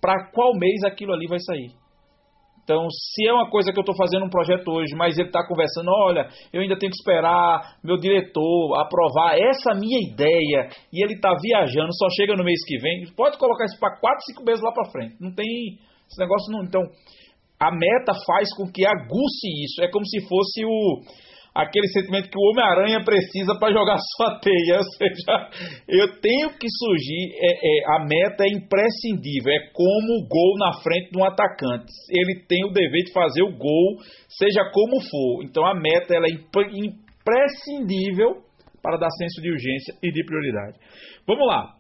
para 0.01 0.31
qual 0.31 0.53
mês 0.57 0.83
aquilo 0.85 1.13
ali 1.13 1.27
vai 1.27 1.39
sair. 1.39 1.71
Então, 2.69 2.85
se 2.91 3.27
é 3.27 3.33
uma 3.33 3.49
coisa 3.49 3.73
que 3.73 3.79
eu 3.79 3.81
estou 3.81 3.95
fazendo 3.95 4.27
um 4.27 4.29
projeto 4.29 4.69
hoje, 4.69 4.95
mas 4.95 5.17
ele 5.17 5.29
está 5.29 5.43
conversando, 5.43 5.89
olha, 5.89 6.29
eu 6.53 6.61
ainda 6.61 6.77
tenho 6.77 6.91
que 6.91 6.99
esperar 6.99 7.79
meu 7.83 7.97
diretor 7.97 8.79
aprovar 8.79 9.39
essa 9.39 9.73
minha 9.73 9.97
ideia 9.99 10.69
e 10.93 11.03
ele 11.03 11.15
está 11.15 11.33
viajando, 11.41 11.89
só 11.93 12.07
chega 12.15 12.35
no 12.35 12.43
mês 12.43 12.59
que 12.67 12.77
vem, 12.77 13.11
pode 13.17 13.39
colocar 13.39 13.65
isso 13.65 13.79
para 13.79 13.99
4, 13.99 14.19
5 14.35 14.45
meses 14.45 14.61
lá 14.61 14.71
para 14.71 14.91
frente. 14.91 15.15
Não 15.19 15.33
tem, 15.33 15.79
esse 16.09 16.19
negócio 16.19 16.51
não. 16.51 16.63
Então, 16.63 16.81
a 17.59 17.71
meta 17.71 18.13
faz 18.25 18.51
com 18.55 18.71
que 18.71 18.85
aguce 18.85 19.47
isso. 19.63 19.83
É 19.83 19.89
como 19.89 20.05
se 20.05 20.21
fosse 20.27 20.63
o 20.65 21.01
aquele 21.53 21.87
sentimento 21.89 22.29
que 22.29 22.37
o 22.37 22.41
Homem-Aranha 22.51 23.03
precisa 23.03 23.53
para 23.59 23.73
jogar 23.73 23.97
sua 24.15 24.39
teia. 24.39 24.77
Ou 24.77 24.83
seja, 24.83 25.49
eu 25.87 26.19
tenho 26.19 26.51
que 26.57 26.67
surgir. 26.69 27.33
É, 27.35 27.51
é, 27.51 27.83
a 27.95 27.99
meta 28.05 28.43
é 28.43 28.53
imprescindível. 28.55 29.51
É 29.51 29.69
como 29.73 30.19
o 30.19 30.27
gol 30.27 30.57
na 30.57 30.73
frente 30.81 31.11
de 31.11 31.17
um 31.17 31.25
atacante. 31.25 31.91
Ele 32.09 32.39
tem 32.47 32.63
o 32.65 32.71
dever 32.71 33.03
de 33.03 33.11
fazer 33.13 33.43
o 33.43 33.57
gol, 33.57 33.97
seja 34.27 34.63
como 34.71 35.01
for. 35.01 35.43
Então 35.43 35.65
a 35.65 35.75
meta 35.75 36.15
ela 36.15 36.27
é 36.27 36.31
imprescindível 36.31 38.41
para 38.81 38.97
dar 38.97 39.11
senso 39.11 39.41
de 39.41 39.51
urgência 39.51 39.93
e 40.01 40.09
de 40.11 40.23
prioridade. 40.25 40.79
Vamos 41.27 41.45
lá. 41.45 41.75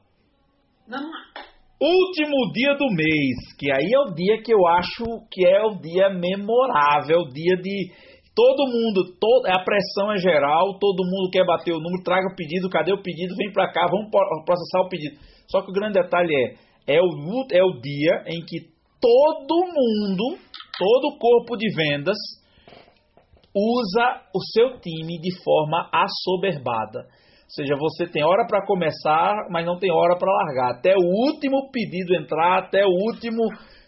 Vamos 0.87 1.09
lá. 1.09 1.48
Último 1.81 2.51
dia 2.51 2.75
do 2.75 2.87
mês, 2.93 3.55
que 3.57 3.71
aí 3.71 3.89
é 3.93 3.99
o 3.99 4.13
dia 4.13 4.43
que 4.43 4.53
eu 4.53 4.67
acho 4.67 5.05
que 5.31 5.47
é 5.47 5.63
o 5.63 5.79
dia 5.79 6.09
memorável, 6.09 7.19
o 7.21 7.29
dia 7.29 7.55
de 7.55 7.93
todo 8.35 8.67
mundo, 8.67 9.15
todo, 9.17 9.45
a 9.47 9.63
pressão 9.63 10.11
é 10.11 10.17
geral, 10.17 10.77
todo 10.77 11.07
mundo 11.07 11.31
quer 11.31 11.45
bater 11.45 11.71
o 11.71 11.79
número, 11.79 12.03
traga 12.03 12.27
o 12.27 12.35
pedido, 12.35 12.69
cadê 12.69 12.91
o 12.91 13.01
pedido, 13.01 13.33
vem 13.37 13.53
para 13.53 13.71
cá, 13.71 13.87
vamos 13.89 14.09
processar 14.45 14.81
o 14.81 14.89
pedido. 14.89 15.19
Só 15.47 15.61
que 15.61 15.71
o 15.71 15.73
grande 15.73 15.93
detalhe 15.93 16.35
é, 16.85 16.97
é 16.97 17.01
o, 17.01 17.47
é 17.49 17.63
o 17.63 17.79
dia 17.79 18.23
em 18.27 18.43
que 18.43 18.59
todo 18.99 19.65
mundo, 19.65 20.37
todo 20.77 21.17
corpo 21.17 21.55
de 21.55 21.73
vendas, 21.73 22.17
usa 23.55 24.21
o 24.35 24.39
seu 24.53 24.79
time 24.81 25.17
de 25.17 25.31
forma 25.41 25.89
assoberbada. 25.93 27.07
Ou 27.49 27.53
seja, 27.55 27.75
você 27.75 28.05
tem 28.05 28.23
hora 28.23 28.45
para 28.45 28.63
começar, 28.63 29.47
mas 29.49 29.65
não 29.65 29.79
tem 29.79 29.91
hora 29.91 30.15
para 30.15 30.31
largar. 30.31 30.75
Até 30.75 30.93
o 30.93 31.01
último 31.01 31.71
pedido 31.71 32.13
entrar, 32.13 32.59
até 32.59 32.85
o 32.85 32.91
último 32.91 33.41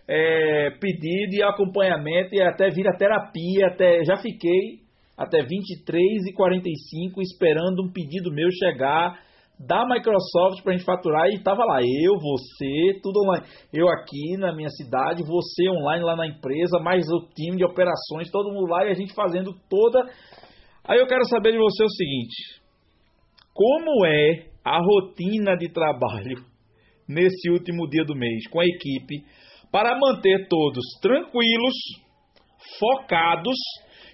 é, 0.08 0.72
pedido 0.80 1.36
e 1.36 1.44
acompanhamento, 1.44 2.34
e 2.34 2.42
até 2.42 2.70
vir 2.70 2.88
a 2.88 2.98
terapia. 2.98 3.68
Até, 3.68 4.04
já 4.04 4.18
fiquei 4.18 4.82
até 5.16 5.44
23 5.44 6.26
e 6.26 6.34
45 6.34 7.22
esperando 7.22 7.84
um 7.84 7.92
pedido 7.94 8.34
meu 8.34 8.50
chegar 8.52 9.20
da 9.60 9.86
Microsoft 9.86 10.64
para 10.64 10.74
a 10.74 10.76
gente 10.76 10.86
faturar 10.86 11.28
e 11.30 11.44
tava 11.44 11.64
lá, 11.64 11.82
eu, 11.84 12.14
você, 12.18 13.00
tudo 13.04 13.22
online. 13.22 13.46
Eu 13.72 13.88
aqui 13.90 14.38
na 14.40 14.56
minha 14.56 14.70
cidade, 14.70 15.22
você 15.22 15.70
online 15.70 16.04
lá 16.04 16.16
na 16.16 16.26
empresa, 16.26 16.80
mais 16.80 17.06
o 17.12 17.28
time 17.36 17.58
de 17.58 17.64
operações, 17.64 18.32
todo 18.32 18.52
mundo 18.52 18.72
lá 18.72 18.88
e 18.88 18.90
a 18.90 18.96
gente 18.96 19.14
fazendo 19.14 19.54
toda. 19.70 20.10
Aí 20.84 20.98
eu 21.00 21.06
quero 21.06 21.24
saber 21.26 21.52
de 21.52 21.60
você 21.60 21.84
o 21.84 21.90
seguinte: 21.90 22.61
como 23.54 24.06
é 24.06 24.46
a 24.64 24.78
rotina 24.78 25.56
de 25.58 25.70
trabalho 25.70 26.44
nesse 27.08 27.50
último 27.50 27.88
dia 27.90 28.04
do 28.06 28.16
mês 28.16 28.48
com 28.50 28.60
a 28.60 28.66
equipe 28.66 29.26
para 29.72 29.98
manter 29.98 30.48
todos 30.50 30.84
tranquilos, 31.02 31.74
focados 32.78 33.58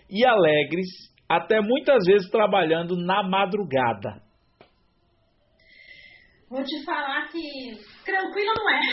e 0.09 0.25
alegres, 0.25 0.87
até 1.27 1.59
muitas 1.59 2.05
vezes 2.05 2.29
trabalhando 2.29 2.95
na 2.95 3.23
madrugada. 3.23 4.21
vou 6.49 6.63
te 6.63 6.83
falar 6.85 7.27
que 7.27 7.41
tranquilo 8.05 8.53
não 8.55 8.69
é. 8.69 8.79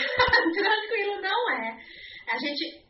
tranquilo 0.57 1.21
não 1.21 1.51
é. 1.51 1.77
A 2.31 2.37
gente 2.37 2.85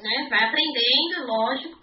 né, 0.00 0.28
vai 0.30 0.48
aprendendo, 0.48 1.26
lógico. 1.26 1.78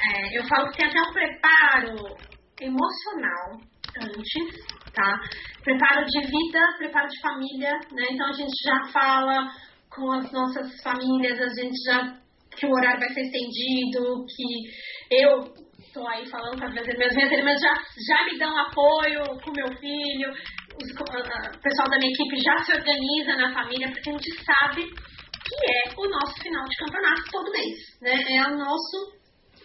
É, 0.00 0.38
eu 0.38 0.44
falo 0.44 0.70
que 0.70 0.78
tem 0.78 0.86
até 0.86 1.00
um 1.00 1.12
preparo 1.12 2.16
emocional 2.60 3.60
antes, 4.02 4.92
tá? 4.92 5.20
Preparo 5.62 6.04
de 6.04 6.20
vida, 6.26 6.60
preparo 6.78 7.08
de 7.08 7.20
família, 7.20 7.72
né? 7.92 8.06
Então 8.10 8.28
a 8.28 8.32
gente 8.32 8.54
já 8.64 8.92
fala 8.92 9.50
com 9.90 10.12
as 10.12 10.30
nossas 10.32 10.80
famílias, 10.82 11.40
a 11.40 11.48
gente 11.60 11.76
já 11.84 12.18
que 12.56 12.66
o 12.66 12.72
horário 12.72 13.00
vai 13.00 13.08
ser 13.10 13.22
estendido, 13.22 14.24
que 14.26 15.22
eu 15.22 15.68
estou 15.78 16.06
aí 16.08 16.26
falando 16.26 16.58
com 16.58 16.64
as 16.64 16.72
minhas 16.72 17.32
irmãs 17.32 17.60
já, 17.60 17.74
já 18.06 18.24
me 18.24 18.38
dão 18.38 18.56
apoio 18.58 19.22
com 19.42 19.52
meu 19.52 19.68
filho, 19.78 20.30
os, 20.30 20.90
o 20.90 21.60
pessoal 21.60 21.88
da 21.88 21.98
minha 21.98 22.12
equipe 22.12 22.40
já 22.40 22.58
se 22.64 22.72
organiza 22.72 23.36
na 23.36 23.52
família, 23.52 23.90
porque 23.90 24.10
a 24.10 24.12
gente 24.12 24.44
sabe 24.44 24.82
que 24.84 25.56
é 25.70 25.94
o 25.96 26.08
nosso 26.08 26.34
final 26.42 26.64
de 26.64 26.76
campeonato 26.76 27.22
todo 27.30 27.52
mês, 27.52 27.78
né? 28.02 28.36
É 28.36 28.46
o 28.46 28.56
nosso, 28.56 29.12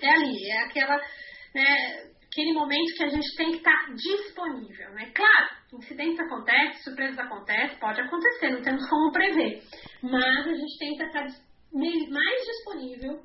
é 0.02 0.10
ali, 0.10 0.50
é 0.50 0.60
aquela, 0.64 0.98
né, 1.56 2.13
aquele 2.34 2.54
momento 2.54 2.96
que 2.98 3.04
a 3.04 3.10
gente 3.10 3.36
tem 3.38 3.52
que 3.52 3.58
estar 3.58 3.94
disponível, 3.96 4.90
né? 4.96 5.12
Claro, 5.14 5.50
incidentes 5.74 6.20
acontecem, 6.20 6.84
surpresas 6.84 7.20
acontecem, 7.20 7.80
pode 7.80 8.02
acontecer, 8.02 8.50
não 8.50 8.62
temos 8.62 8.90
como 8.90 9.12
prever, 9.12 9.62
mas 10.02 10.48
a 10.48 10.54
gente 10.54 10.78
tenta 10.80 11.04
estar 11.06 11.28
mais 11.74 12.46
disponível 12.46 13.22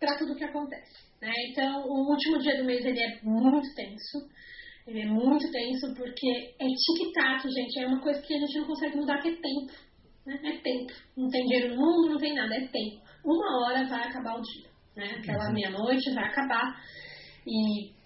para 0.00 0.18
tudo 0.18 0.34
que 0.36 0.44
acontece, 0.44 1.06
né? 1.22 1.32
Então, 1.50 1.84
o 1.86 2.10
último 2.10 2.38
dia 2.38 2.56
do 2.58 2.64
mês 2.64 2.84
ele 2.84 3.00
é 3.00 3.20
muito 3.22 3.74
tenso, 3.74 4.28
ele 4.86 5.02
é 5.02 5.06
muito 5.06 5.50
tenso 5.50 5.94
porque 5.94 6.54
é 6.60 6.66
tic-tac, 6.66 7.48
gente, 7.48 7.80
é 7.80 7.86
uma 7.86 8.00
coisa 8.00 8.20
que 8.20 8.34
a 8.34 8.38
gente 8.38 8.58
não 8.58 8.66
consegue 8.66 8.96
mudar 8.96 9.22
que 9.22 9.28
é 9.28 9.36
tempo 9.36 9.88
né? 10.28 10.38
É 10.44 10.58
tempo. 10.58 10.92
Não 11.16 11.28
tem 11.30 11.42
dinheiro 11.46 11.74
no 11.74 11.80
mundo, 11.80 12.10
não 12.10 12.18
tem 12.18 12.34
nada, 12.34 12.54
é 12.54 12.66
tempo. 12.68 13.02
Uma 13.24 13.64
hora 13.64 13.84
vai 13.86 14.06
acabar 14.06 14.38
o 14.38 14.42
dia. 14.42 14.68
Né? 14.94 15.16
Aquela 15.18 15.46
uhum. 15.46 15.54
meia-noite 15.54 16.12
vai 16.12 16.24
acabar 16.24 16.80
e 17.46 17.97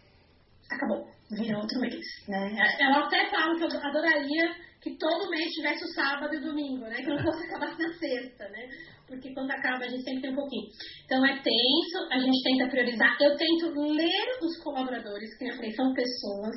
acabou. 0.75 1.07
Vira 1.31 1.59
outro 1.59 1.81
mês. 1.81 2.05
Né? 2.29 2.57
Ela 2.81 3.07
até 3.07 3.31
fala 3.31 3.57
que 3.57 3.65
eu 3.65 3.81
adoraria 3.81 4.55
que 4.83 4.97
todo 4.99 5.31
mês 5.31 5.53
tivesse 5.53 5.85
o 5.85 5.95
sábado 5.95 6.35
e 6.35 6.39
o 6.39 6.43
domingo, 6.43 6.85
né? 6.87 6.97
Que 6.97 7.07
não 7.07 7.23
fosse 7.23 7.47
acabar 7.47 7.79
na 7.79 7.93
sexta, 7.95 8.49
né? 8.49 8.69
Porque 9.07 9.33
quando 9.33 9.51
acaba 9.51 9.85
a 9.85 9.89
gente 9.89 10.03
sempre 10.03 10.23
tem 10.23 10.33
um 10.33 10.37
pouquinho. 10.37 10.67
Então 11.05 11.25
é 11.25 11.41
tenso, 11.41 12.09
a 12.11 12.19
gente 12.19 12.43
tenta 12.43 12.69
priorizar. 12.69 13.17
Eu 13.21 13.37
tento 13.37 13.81
ler 13.81 14.39
os 14.43 14.59
colaboradores, 14.63 15.39
que 15.39 15.45
eu 15.45 15.55
falei, 15.55 15.71
são 15.71 15.93
pessoas. 15.95 16.57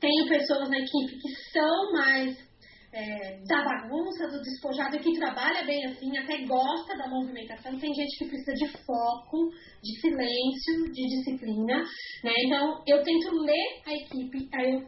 Tenho 0.00 0.28
pessoas 0.28 0.68
na 0.70 0.78
equipe 0.78 1.18
que 1.18 1.34
são 1.52 1.92
mais 1.92 2.47
é, 2.92 3.38
da 3.46 3.64
bagunça, 3.64 4.28
do 4.28 4.40
despojado, 4.40 4.98
que 4.98 5.18
trabalha 5.18 5.64
bem 5.64 5.84
assim, 5.86 6.16
até 6.16 6.44
gosta 6.44 6.96
da 6.96 7.08
movimentação. 7.08 7.78
Tem 7.78 7.92
gente 7.92 8.18
que 8.18 8.28
precisa 8.28 8.54
de 8.54 8.68
foco, 8.84 9.50
de 9.82 10.00
silêncio, 10.00 10.92
de 10.92 11.02
disciplina. 11.02 11.82
Né? 12.24 12.32
Então, 12.46 12.82
eu 12.86 13.02
tento 13.02 13.30
ler 13.34 13.82
a 13.86 13.92
equipe, 13.92 14.48
aí 14.54 14.72
eu, 14.72 14.80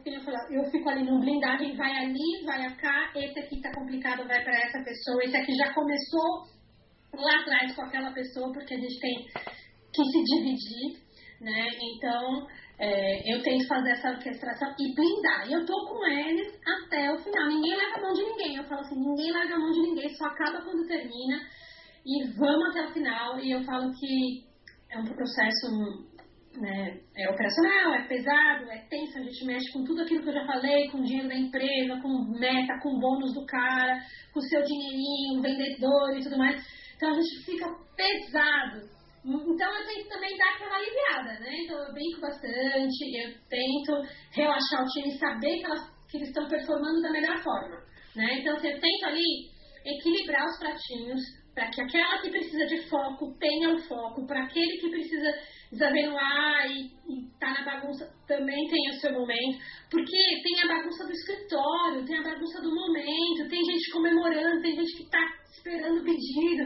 eu, 0.51 0.71
fico 0.71 0.89
ali 0.89 1.03
no 1.03 1.19
blindagem, 1.19 1.75
vai 1.75 1.91
ali, 2.05 2.43
vai 2.45 2.75
cá, 2.77 3.11
esse 3.15 3.39
aqui 3.39 3.55
está 3.55 3.71
complicado, 3.73 4.27
vai 4.27 4.43
para 4.43 4.57
essa 4.57 4.83
pessoa, 4.83 5.23
esse 5.23 5.37
aqui 5.37 5.53
já 5.55 5.73
começou 5.73 6.45
lá 7.13 7.41
atrás 7.41 7.75
com 7.75 7.83
aquela 7.83 8.11
pessoa, 8.11 8.51
porque 8.51 8.73
a 8.73 8.79
gente 8.79 8.99
tem 8.99 9.25
que 9.93 10.03
se 10.03 10.23
dividir. 10.23 11.11
Né? 11.41 11.67
Então, 11.81 12.47
é, 12.81 13.31
eu 13.31 13.43
tento 13.43 13.67
fazer 13.67 13.91
essa 13.91 14.09
orquestração 14.09 14.73
e 14.79 14.95
blindar. 14.95 15.47
E 15.47 15.53
eu 15.53 15.63
tô 15.65 15.85
com 15.87 16.03
eles 16.07 16.47
até 16.65 17.11
o 17.11 17.17
final. 17.19 17.47
Ninguém 17.47 17.75
leva 17.75 17.97
a 17.97 18.00
mão 18.11 18.13
de 18.13 18.23
ninguém. 18.23 18.55
Eu 18.57 18.63
falo 18.65 18.81
assim, 18.81 18.99
ninguém 18.99 19.31
leva 19.31 19.55
a 19.55 19.59
mão 19.59 19.71
de 19.71 19.81
ninguém, 19.81 20.09
só 20.15 20.25
acaba 20.25 20.61
quando 20.61 20.87
termina. 20.87 21.41
E 22.05 22.27
vamos 22.37 22.69
até 22.69 22.85
o 22.85 22.93
final. 22.93 23.39
E 23.39 23.51
eu 23.51 23.63
falo 23.63 23.91
que 23.93 24.43
é 24.91 24.99
um 24.99 25.05
processo 25.05 26.11
né, 26.59 26.99
é 27.15 27.29
operacional, 27.29 27.93
é 27.93 28.07
pesado, 28.07 28.69
é 28.69 28.79
tenso, 28.89 29.17
a 29.17 29.21
gente 29.21 29.45
mexe 29.45 29.71
com 29.71 29.85
tudo 29.85 30.01
aquilo 30.01 30.21
que 30.21 30.29
eu 30.29 30.33
já 30.33 30.45
falei, 30.45 30.89
com 30.89 30.97
o 30.97 31.03
dinheiro 31.03 31.29
da 31.29 31.35
empresa, 31.35 32.01
com 32.01 32.37
meta, 32.37 32.77
com 32.81 32.99
bônus 32.99 33.33
do 33.33 33.45
cara, 33.45 34.01
com 34.33 34.39
o 34.39 34.43
seu 34.43 34.61
dinheirinho, 34.61 35.41
vendedor 35.41 36.17
e 36.17 36.23
tudo 36.23 36.37
mais. 36.37 36.61
Então 36.95 37.09
a 37.09 37.13
gente 37.13 37.45
fica 37.45 37.65
pesado. 37.95 38.89
Então 39.23 39.77
eu 39.77 39.85
tento 39.85 40.09
também 40.09 40.35
dar 40.37 40.49
aquela 40.55 40.75
aliviada, 40.75 41.39
né? 41.39 41.55
Então 41.63 41.77
eu 41.77 41.93
brinco 41.93 42.19
bastante, 42.19 43.17
eu 43.17 43.33
tento 43.47 44.01
relaxar 44.31 44.83
o 44.83 44.87
time, 44.87 45.17
saber 45.17 45.59
que, 45.59 45.65
elas, 45.65 45.89
que 46.09 46.17
eles 46.17 46.27
estão 46.29 46.49
performando 46.49 47.01
da 47.01 47.11
melhor 47.11 47.37
forma, 47.37 47.81
né? 48.15 48.39
Então 48.39 48.55
eu 48.55 48.79
tento 48.79 49.05
ali 49.05 49.49
equilibrar 49.85 50.45
os 50.45 50.59
pratinhos 50.59 51.21
para 51.53 51.69
que 51.69 51.81
aquela 51.81 52.21
que 52.21 52.29
precisa 52.29 52.65
de 52.65 52.87
foco 52.87 53.35
tenha 53.37 53.73
o 53.73 53.79
foco, 53.79 54.25
para 54.25 54.43
aquele 54.43 54.77
que 54.77 54.89
precisa 54.89 55.33
desavenuar 55.71 56.65
e, 56.69 56.85
e 56.85 57.39
tá 57.39 57.53
na 57.53 57.63
bagunça 57.63 58.09
também 58.27 58.67
tenha 58.67 58.91
o 58.91 58.99
seu 58.99 59.11
momento, 59.13 59.59
porque 59.89 60.41
tem 60.43 60.61
a 60.63 60.67
bagunça 60.67 61.05
do 61.05 61.11
escritório, 61.11 62.05
tem 62.05 62.17
a 62.19 62.23
bagunça 62.23 62.61
do 62.61 62.73
momento, 62.73 63.49
tem 63.49 63.63
gente 63.63 63.91
comemorando, 63.91 64.61
tem 64.61 64.75
gente 64.75 64.97
que 64.97 65.03
está 65.03 65.19
esperando 65.51 65.99
o 65.99 66.03
pedido, 66.03 66.65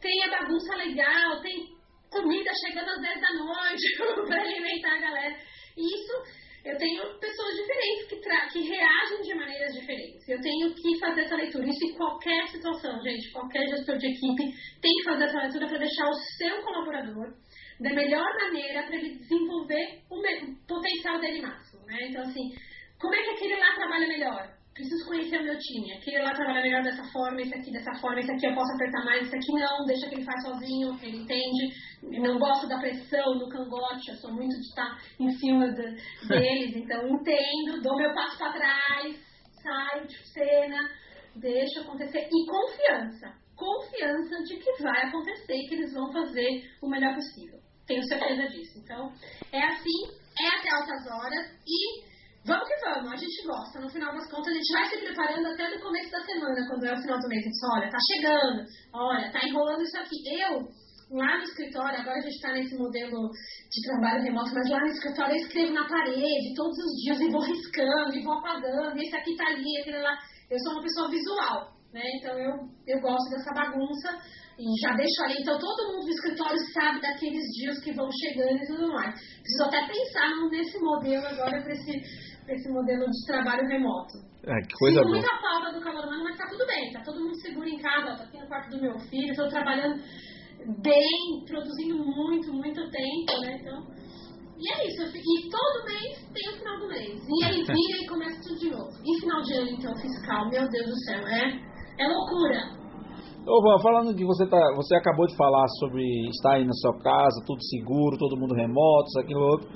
tem 0.00 0.22
a 0.24 0.30
bagunça 0.30 0.76
legal, 0.76 1.40
tem 1.40 1.68
comida 2.10 2.50
chegando 2.66 2.90
às 2.90 3.00
10 3.00 3.20
da 3.20 3.34
noite 3.34 3.96
para 4.26 4.42
alimentar 4.42 4.94
a 4.94 5.00
galera. 5.00 5.36
E 5.76 5.82
isso, 5.82 6.39
eu 6.64 6.76
tenho 6.76 7.18
pessoas 7.18 7.54
diferentes 7.56 8.06
que, 8.08 8.16
que 8.52 8.68
reagem 8.68 9.22
de 9.22 9.34
maneiras 9.34 9.72
diferentes. 9.72 10.28
Eu 10.28 10.40
tenho 10.40 10.74
que 10.74 10.98
fazer 10.98 11.22
essa 11.22 11.36
leitura. 11.36 11.66
Isso 11.66 11.84
em 11.84 11.94
qualquer 11.94 12.46
situação, 12.48 13.00
gente. 13.02 13.32
Qualquer 13.32 13.66
gestor 13.68 13.96
de 13.96 14.06
equipe 14.08 14.54
tem 14.80 14.92
que 14.92 15.04
fazer 15.04 15.24
essa 15.24 15.38
leitura 15.38 15.66
para 15.66 15.78
deixar 15.78 16.08
o 16.08 16.14
seu 16.14 16.62
colaborador 16.62 17.34
da 17.80 17.94
melhor 17.94 18.26
maneira 18.42 18.82
para 18.82 18.96
ele 18.96 19.16
desenvolver 19.16 20.02
o 20.10 20.20
potencial 20.68 21.18
dele 21.18 21.40
máximo. 21.40 21.82
Né? 21.86 22.08
Então, 22.08 22.22
assim, 22.22 22.54
como 23.00 23.14
é 23.14 23.22
que 23.22 23.30
aquele 23.30 23.56
lá 23.56 23.74
trabalha 23.74 24.06
melhor? 24.06 24.59
Preciso 24.74 25.06
conhecer 25.06 25.40
o 25.40 25.44
meu 25.44 25.58
time. 25.58 25.92
Aquele 25.92 26.22
lá 26.22 26.32
trabalha 26.32 26.62
melhor 26.62 26.82
dessa 26.82 27.04
forma, 27.12 27.40
esse 27.40 27.54
aqui 27.54 27.72
dessa 27.72 27.92
forma, 28.00 28.20
esse 28.20 28.30
aqui 28.30 28.46
eu 28.46 28.54
posso 28.54 28.72
apertar 28.74 29.04
mais, 29.04 29.26
esse 29.26 29.36
aqui 29.36 29.52
não, 29.52 29.84
deixa 29.86 30.08
que 30.08 30.14
ele 30.14 30.24
faz 30.24 30.42
sozinho, 30.42 30.98
ele 31.02 31.18
entende. 31.18 31.74
Eu 32.02 32.22
não 32.22 32.38
gosto 32.38 32.68
da 32.68 32.78
pressão 32.78 33.34
no 33.34 33.48
cangote, 33.48 34.10
eu 34.10 34.16
sou 34.16 34.32
muito 34.32 34.54
de 34.54 34.66
estar 34.68 34.98
em 35.18 35.30
cima 35.32 35.68
de, 35.68 36.28
deles, 36.28 36.76
então 36.76 37.06
entendo, 37.08 37.82
dou 37.82 37.96
meu 37.96 38.14
passo 38.14 38.38
para 38.38 38.52
trás, 38.52 39.16
saio 39.62 40.06
de 40.06 40.32
cena, 40.32 40.78
deixo 41.36 41.80
acontecer. 41.80 42.28
E 42.30 42.46
confiança. 42.46 43.40
Confiança 43.56 44.42
de 44.44 44.56
que 44.56 44.82
vai 44.82 45.06
acontecer, 45.06 45.58
que 45.68 45.74
eles 45.74 45.92
vão 45.92 46.10
fazer 46.12 46.64
o 46.80 46.88
melhor 46.88 47.14
possível. 47.14 47.60
Tenho 47.86 48.02
certeza 48.04 48.48
disso. 48.48 48.78
Então, 48.78 49.12
é 49.52 49.62
assim, 49.62 50.20
é 50.40 50.48
até 50.48 50.70
altas 50.74 51.06
horas 51.06 51.60
e 51.66 52.09
Vamos 52.44 52.66
que 52.66 52.76
vamos, 52.80 53.12
a 53.12 53.16
gente 53.16 53.46
gosta. 53.46 53.80
No 53.80 53.90
final 53.90 54.14
das 54.14 54.30
contas, 54.30 54.48
a 54.48 54.56
gente 54.56 54.72
vai 54.72 54.88
se 54.88 54.98
preparando 54.98 55.46
até 55.46 55.76
no 55.76 55.82
começo 55.82 56.10
da 56.10 56.24
semana, 56.24 56.66
quando 56.68 56.84
é 56.84 56.94
o 56.94 57.02
final 57.02 57.18
do 57.20 57.28
mês. 57.28 57.42
A 57.42 57.48
gente 57.48 57.66
olha, 57.70 57.90
tá 57.90 57.98
chegando, 58.14 58.66
olha, 58.94 59.30
tá 59.30 59.40
enrolando 59.46 59.82
isso 59.82 59.98
aqui. 59.98 60.16
Eu, 60.40 60.68
lá 61.10 61.36
no 61.36 61.44
escritório, 61.44 62.00
agora 62.00 62.16
a 62.16 62.22
gente 62.22 62.36
está 62.36 62.52
nesse 62.52 62.74
modelo 62.76 63.28
de 63.28 63.82
trabalho 63.82 64.22
remoto, 64.22 64.54
mas 64.54 64.70
lá 64.70 64.80
no 64.80 64.86
escritório 64.86 65.36
eu 65.36 65.42
escrevo 65.42 65.72
na 65.74 65.86
parede 65.86 66.54
todos 66.56 66.78
os 66.78 66.92
dias 67.02 67.20
e 67.20 67.30
vou 67.30 67.42
riscando 67.42 68.16
e 68.16 68.24
vou 68.24 68.38
apagando. 68.38 68.98
Esse 68.98 69.16
aqui 69.16 69.36
tá 69.36 69.46
ali, 69.46 69.78
aquele 69.78 69.98
lá. 69.98 70.16
Eu 70.50 70.58
sou 70.60 70.72
uma 70.72 70.82
pessoa 70.82 71.10
visual, 71.10 71.76
né? 71.92 72.02
Então 72.16 72.38
eu, 72.38 72.54
eu 72.86 73.00
gosto 73.02 73.28
dessa 73.30 73.52
bagunça 73.52 74.18
e 74.60 74.80
já 74.80 74.92
deixo 74.94 75.22
ali. 75.24 75.40
Então 75.40 75.58
todo 75.58 75.92
mundo 75.92 76.04
do 76.04 76.10
escritório 76.10 76.58
sabe 76.72 77.00
daqueles 77.00 77.44
dias 77.56 77.80
que 77.82 77.92
vão 77.92 78.08
chegando 78.12 78.62
e 78.62 78.66
tudo 78.66 78.88
mais. 78.92 79.14
Preciso 79.14 79.64
até 79.64 79.86
pensar 79.86 80.28
nesse 80.50 80.78
modelo 80.78 81.26
agora 81.26 81.62
para 81.62 81.72
esse 81.72 82.30
esse 82.48 82.68
modelo 82.68 83.04
de 83.06 83.26
trabalho 83.26 83.68
remoto. 83.68 84.18
É, 84.44 84.60
que 84.66 84.74
coisa 84.74 84.98
Sinto 84.98 85.10
muita 85.10 85.36
falta 85.40 85.72
do 85.72 85.80
calor 85.80 86.04
humano, 86.04 86.24
mas 86.24 86.36
tá 86.36 86.46
tudo 86.48 86.66
bem, 86.66 86.92
tá 86.92 87.00
todo 87.04 87.20
mundo 87.20 87.40
seguro 87.40 87.68
em 87.68 87.78
casa, 87.78 88.16
tô 88.16 88.22
aqui 88.24 88.38
no 88.38 88.48
quarto 88.48 88.70
do 88.70 88.80
meu 88.80 88.98
filho, 88.98 89.30
estou 89.30 89.48
trabalhando 89.48 90.02
bem, 90.82 91.44
produzindo 91.46 91.96
muito, 91.98 92.52
muito 92.52 92.80
tempo, 92.90 93.40
né? 93.42 93.58
Então, 93.60 93.86
e 94.58 94.72
é 94.72 94.86
isso, 94.88 95.02
e 95.04 95.50
todo 95.50 95.84
mês 95.86 96.28
tem 96.34 96.50
o 96.50 96.58
final 96.58 96.80
do 96.80 96.88
mês. 96.88 97.22
E 97.28 97.44
aí 97.44 97.62
vira 97.62 98.02
e 98.02 98.06
começa 98.06 98.42
tudo 98.42 98.58
de 98.58 98.70
novo. 98.70 98.90
E 99.04 99.20
final 99.20 99.42
de 99.42 99.54
ano, 99.54 99.70
então, 99.70 99.96
fiscal, 99.96 100.48
meu 100.50 100.68
Deus 100.68 100.86
do 100.86 100.98
céu, 101.04 101.26
é, 101.28 101.60
é 101.98 102.08
loucura. 102.08 102.79
Ô, 103.50 103.82
falando 103.82 104.14
que 104.14 104.24
você, 104.24 104.46
tá, 104.46 104.60
você 104.76 104.94
acabou 104.94 105.26
de 105.26 105.34
falar 105.36 105.66
sobre 105.80 106.04
estar 106.28 106.54
aí 106.54 106.64
na 106.64 106.72
sua 106.74 106.96
casa, 107.02 107.42
tudo 107.44 107.58
seguro, 107.64 108.16
todo 108.16 108.38
mundo 108.38 108.54
remoto, 108.54 109.08
isso, 109.08 109.18
aquilo, 109.18 109.40
outro. 109.40 109.68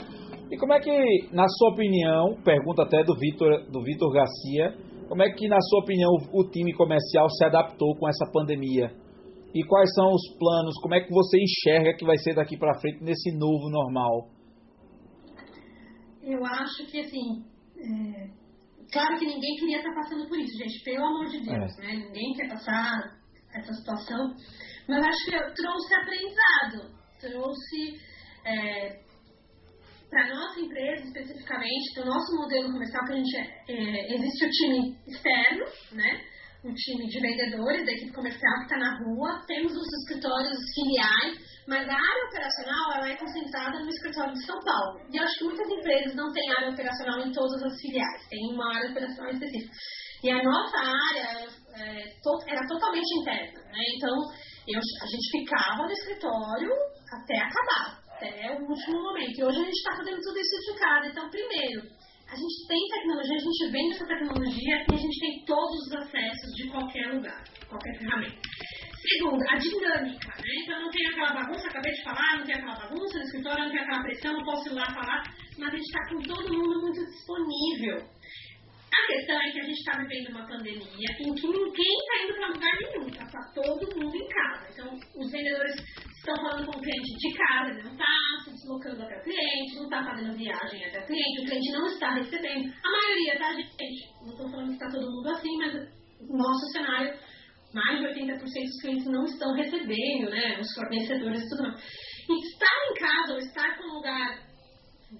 E 0.48 0.56
como 0.56 0.72
é 0.74 0.78
que, 0.78 1.28
na 1.32 1.44
sua 1.48 1.72
opinião, 1.72 2.36
pergunta 2.44 2.82
até 2.84 3.02
do 3.02 3.18
Vitor 3.18 3.64
do 3.72 3.82
Vitor 3.82 4.12
Garcia, 4.12 4.78
como 5.08 5.24
é 5.24 5.32
que, 5.32 5.48
na 5.48 5.60
sua 5.60 5.80
opinião, 5.80 6.12
o 6.32 6.48
time 6.48 6.72
comercial 6.72 7.28
se 7.28 7.44
adaptou 7.44 7.96
com 7.96 8.08
essa 8.08 8.30
pandemia? 8.32 8.92
E 9.52 9.64
quais 9.64 9.92
são 9.94 10.06
os 10.06 10.22
planos? 10.38 10.74
Como 10.80 10.94
é 10.94 11.00
que 11.00 11.10
você 11.10 11.36
enxerga 11.42 11.96
que 11.96 12.04
vai 12.04 12.16
ser 12.18 12.34
daqui 12.34 12.56
para 12.56 12.78
frente 12.78 13.02
nesse 13.02 13.36
novo 13.36 13.68
normal? 13.70 14.28
Eu 16.22 16.44
acho 16.44 16.86
que, 16.86 17.00
assim, 17.00 17.42
é, 17.76 18.44
Claro 18.92 19.18
que 19.18 19.26
ninguém 19.26 19.56
queria 19.56 19.78
estar 19.78 19.92
passando 19.92 20.28
por 20.28 20.38
isso, 20.38 20.56
gente, 20.56 20.84
pelo 20.84 21.04
amor 21.04 21.26
de 21.26 21.40
Deus, 21.40 21.78
É. 21.78 21.82
né? 21.82 22.06
Ninguém 22.06 22.32
quer 22.34 22.48
passar 22.48 23.23
essa 23.54 23.72
situação. 23.72 24.34
Mas 24.88 25.04
acho 25.04 25.24
que 25.24 25.34
eu 25.34 25.54
trouxe 25.54 25.94
aprendizado, 25.94 26.94
trouxe 27.20 28.14
para 30.14 30.26
a 30.26 30.34
nossa 30.34 30.60
empresa 30.60 31.02
especificamente, 31.06 31.94
para 31.94 32.04
o 32.04 32.06
nosso 32.06 32.36
modelo 32.36 32.70
comercial, 32.70 33.04
que 33.04 33.12
a 33.12 33.16
gente 33.16 33.36
é, 33.36 33.64
é, 33.68 34.14
existe 34.14 34.46
o 34.46 34.50
time 34.50 34.96
externo, 35.08 35.64
né? 35.92 36.20
O 36.62 36.72
time 36.72 37.06
de 37.08 37.20
vendedores 37.20 37.84
da 37.84 37.92
equipe 37.92 38.12
comercial 38.12 38.54
que 38.58 38.62
está 38.62 38.78
na 38.78 38.96
rua, 39.00 39.44
temos 39.46 39.72
os 39.72 39.92
escritórios 40.00 40.56
os 40.56 40.72
filiais, 40.72 41.36
mas 41.66 41.88
a 41.88 41.92
área 41.92 42.24
operacional 42.28 42.92
ela 42.94 43.08
é 43.10 43.16
concentrada 43.16 43.80
no 43.80 43.88
escritório 43.88 44.32
de 44.32 44.46
São 44.46 44.58
Paulo. 44.60 45.00
E 45.12 45.16
eu 45.16 45.24
acho 45.24 45.38
que 45.38 45.44
muitas 45.44 45.68
empresas 45.68 46.14
não 46.14 46.32
têm 46.32 46.52
área 46.56 46.70
operacional 46.70 47.20
em 47.20 47.32
todas 47.32 47.62
as 47.62 47.80
filiais, 47.80 48.28
tem 48.28 48.54
uma 48.54 48.76
área 48.76 48.90
operacional 48.90 49.32
específica. 49.32 49.74
E 50.22 50.30
a 50.30 50.42
nossa 50.42 50.78
área 50.78 51.48
é, 51.76 52.04
to- 52.22 52.44
era 52.48 52.66
totalmente 52.66 53.10
interna, 53.20 53.60
né? 53.60 53.82
Então 53.96 54.14
eu, 54.68 54.80
a 54.80 55.06
gente 55.06 55.30
ficava 55.30 55.82
no 55.84 55.92
escritório 55.92 56.70
até 57.12 57.38
acabar, 57.38 58.00
até 58.16 58.56
o 58.58 58.68
último 58.68 59.02
momento. 59.02 59.38
E 59.38 59.44
hoje 59.44 59.58
a 59.60 59.64
gente 59.64 59.76
está 59.76 59.96
fazendo 59.96 60.20
tudo 60.20 60.38
isso 60.38 60.72
de 60.72 60.78
casa. 60.78 61.06
Então, 61.08 61.28
primeiro, 61.30 61.82
a 62.26 62.34
gente 62.34 62.66
tem 62.66 62.88
tecnologia, 62.88 63.36
a 63.36 63.40
gente 63.40 63.70
vende 63.70 63.94
essa 63.94 64.06
tecnologia 64.06 64.76
e 64.90 64.94
a 64.94 64.96
gente 64.96 65.20
tem 65.20 65.44
todos 65.44 65.78
os 65.86 65.92
acessos 65.92 66.50
de 66.56 66.70
qualquer 66.70 67.12
lugar, 67.12 67.44
qualquer 67.68 67.98
ferramenta. 67.98 68.40
Segundo, 69.06 69.42
a 69.50 69.56
dinâmica, 69.58 70.28
né? 70.28 70.50
Então 70.62 70.80
não 70.80 70.90
tem 70.90 71.06
aquela 71.06 71.34
bagunça, 71.34 71.68
acabei 71.68 71.92
de 71.92 72.02
falar, 72.02 72.38
não 72.38 72.44
tem 72.46 72.54
aquela 72.54 72.74
bagunça 72.74 73.18
no 73.18 73.24
escritório, 73.24 73.64
não 73.64 73.70
tem 73.70 73.80
aquela 73.80 74.02
pressão, 74.02 74.32
não 74.32 74.44
posso 74.44 74.68
ir 74.68 74.72
lá 74.72 74.86
falar, 74.86 75.22
mas 75.58 75.68
a 75.68 75.76
gente 75.76 75.84
está 75.84 76.08
com 76.08 76.22
todo 76.22 76.54
mundo 76.54 76.80
muito 76.80 77.04
disponível. 77.04 78.13
A 78.94 79.06
questão 79.06 79.36
é 79.36 79.50
que 79.50 79.60
a 79.60 79.64
gente 79.64 79.78
está 79.78 79.98
vivendo 79.98 80.30
uma 80.30 80.46
pandemia 80.46 81.08
em 81.20 81.34
que 81.34 81.46
ninguém 81.48 81.94
está 81.98 82.24
indo 82.24 82.34
para 82.34 82.46
lugar 82.48 82.72
nenhum, 82.78 83.08
está 83.08 83.26
tá 83.26 83.52
todo 83.52 84.00
mundo 84.00 84.16
em 84.16 84.28
casa. 84.28 84.68
Então, 84.70 84.94
os 85.16 85.32
vendedores 85.32 85.74
estão 86.16 86.36
falando 86.36 86.66
com 86.66 86.78
o 86.78 86.82
cliente 86.82 87.16
de 87.18 87.34
casa, 87.36 87.70
ele 87.72 87.82
não 87.82 87.92
está 87.92 88.06
se 88.44 88.50
deslocando 88.52 89.02
até 89.02 89.18
o 89.18 89.22
cliente, 89.24 89.76
não 89.76 89.84
está 89.84 90.04
fazendo 90.04 90.36
viagem 90.36 90.84
até 90.84 91.00
o 91.00 91.06
cliente, 91.06 91.40
o 91.40 91.44
cliente 91.44 91.72
não 91.72 91.86
está 91.86 92.14
recebendo. 92.14 92.72
A 92.84 92.90
maioria, 92.90 93.38
tá, 93.38 93.52
gente? 93.52 94.12
Não 94.22 94.32
estou 94.32 94.50
falando 94.50 94.68
que 94.68 94.74
está 94.74 94.90
todo 94.90 95.10
mundo 95.10 95.28
assim, 95.28 95.56
mas 95.58 95.74
o 95.74 96.36
nosso 96.36 96.72
cenário, 96.72 97.18
mais 97.74 97.98
de 97.98 98.20
80% 98.20 98.38
dos 98.38 98.80
clientes 98.80 99.06
não 99.06 99.24
estão 99.24 99.52
recebendo, 99.54 100.30
né? 100.30 100.60
Os 100.60 100.72
fornecedores 100.72 101.42
e 101.42 101.48
tudo 101.48 101.62
mais. 101.62 101.82
E 102.28 102.32
estar 102.48 102.76
em 102.90 102.94
casa 102.94 103.32
ou 103.32 103.38
estar 103.38 103.76
com 103.76 103.84
um 103.88 103.94
lugar 103.96 104.54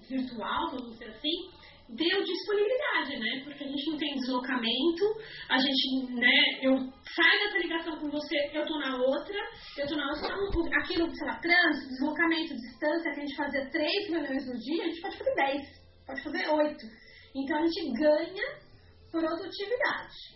virtual, 0.09 0.71
vamos 0.71 0.91
dizer 0.93 1.09
assim, 1.09 1.54
deu 1.89 2.23
disponibilidade, 2.23 3.19
né? 3.19 3.41
Porque 3.43 3.63
a 3.63 3.67
gente 3.67 3.91
não 3.91 3.97
tem 3.97 4.15
deslocamento, 4.15 5.05
a 5.49 5.57
gente, 5.59 6.13
né? 6.13 6.59
Eu 6.61 6.77
saio 6.77 7.39
dessa 7.43 7.57
ligação 7.59 7.99
com 7.99 8.09
você, 8.09 8.35
eu 8.53 8.65
tô 8.65 8.79
na 8.79 8.97
outra, 8.97 9.37
eu 9.77 9.87
tô 9.87 9.95
na 9.95 10.07
outra, 10.07 10.27
então, 10.27 10.65
aquilo, 10.81 11.15
sei 11.15 11.27
lá, 11.27 11.39
trânsito, 11.39 11.89
deslocamento, 11.89 12.55
distância, 12.55 13.11
que 13.13 13.19
a 13.19 13.25
gente 13.25 13.35
fazia 13.35 13.69
três 13.69 14.09
reuniões 14.09 14.47
no 14.47 14.57
dia, 14.57 14.83
a 14.83 14.87
gente 14.87 15.01
pode 15.01 15.17
fazer 15.17 15.35
dez, 15.35 15.61
pode 16.07 16.23
fazer 16.23 16.49
oito. 16.49 16.85
Então 17.35 17.57
a 17.57 17.65
gente 17.65 17.93
ganha 17.93 18.65
produtividade. 19.11 20.35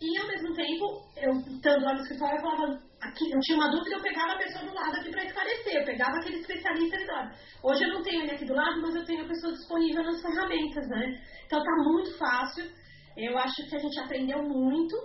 E 0.00 0.18
ao 0.18 0.28
mesmo 0.28 0.54
tempo, 0.54 1.02
eu 1.16 1.32
estando 1.32 1.84
lá 1.84 1.94
no 1.94 2.00
escritório, 2.02 2.36
eu 2.36 2.42
falava, 2.42 2.80
aqui, 3.00 3.30
eu 3.32 3.40
tinha 3.40 3.58
uma 3.58 3.70
dúvida, 3.70 3.96
eu 3.96 4.02
pegava 4.02 4.32
a 4.32 4.38
pessoa 4.38 4.64
do 4.64 4.74
lado 4.74 4.96
aqui 4.96 5.10
para 5.10 5.24
esclarecer, 5.24 5.74
eu 5.74 5.84
pegava 5.84 6.16
aquele 6.18 6.36
especialista 6.36 6.96
ali 6.96 7.04
do 7.04 7.12
lado. 7.12 7.34
Hoje 7.64 7.84
eu 7.84 7.94
não 7.94 8.02
tenho 8.02 8.22
ele 8.22 8.30
aqui 8.30 8.44
do 8.44 8.54
lado, 8.54 8.80
mas 8.80 8.94
eu 8.94 9.04
tenho 9.04 9.24
a 9.24 9.28
pessoa 9.28 9.52
disponível 9.52 10.04
nas 10.04 10.22
ferramentas, 10.22 10.88
né? 10.88 11.20
Então 11.46 11.62
tá 11.62 11.72
muito 11.82 12.16
fácil. 12.16 12.70
Eu 13.16 13.36
acho 13.38 13.68
que 13.68 13.76
a 13.76 13.80
gente 13.80 13.98
aprendeu 13.98 14.42
muito 14.42 14.96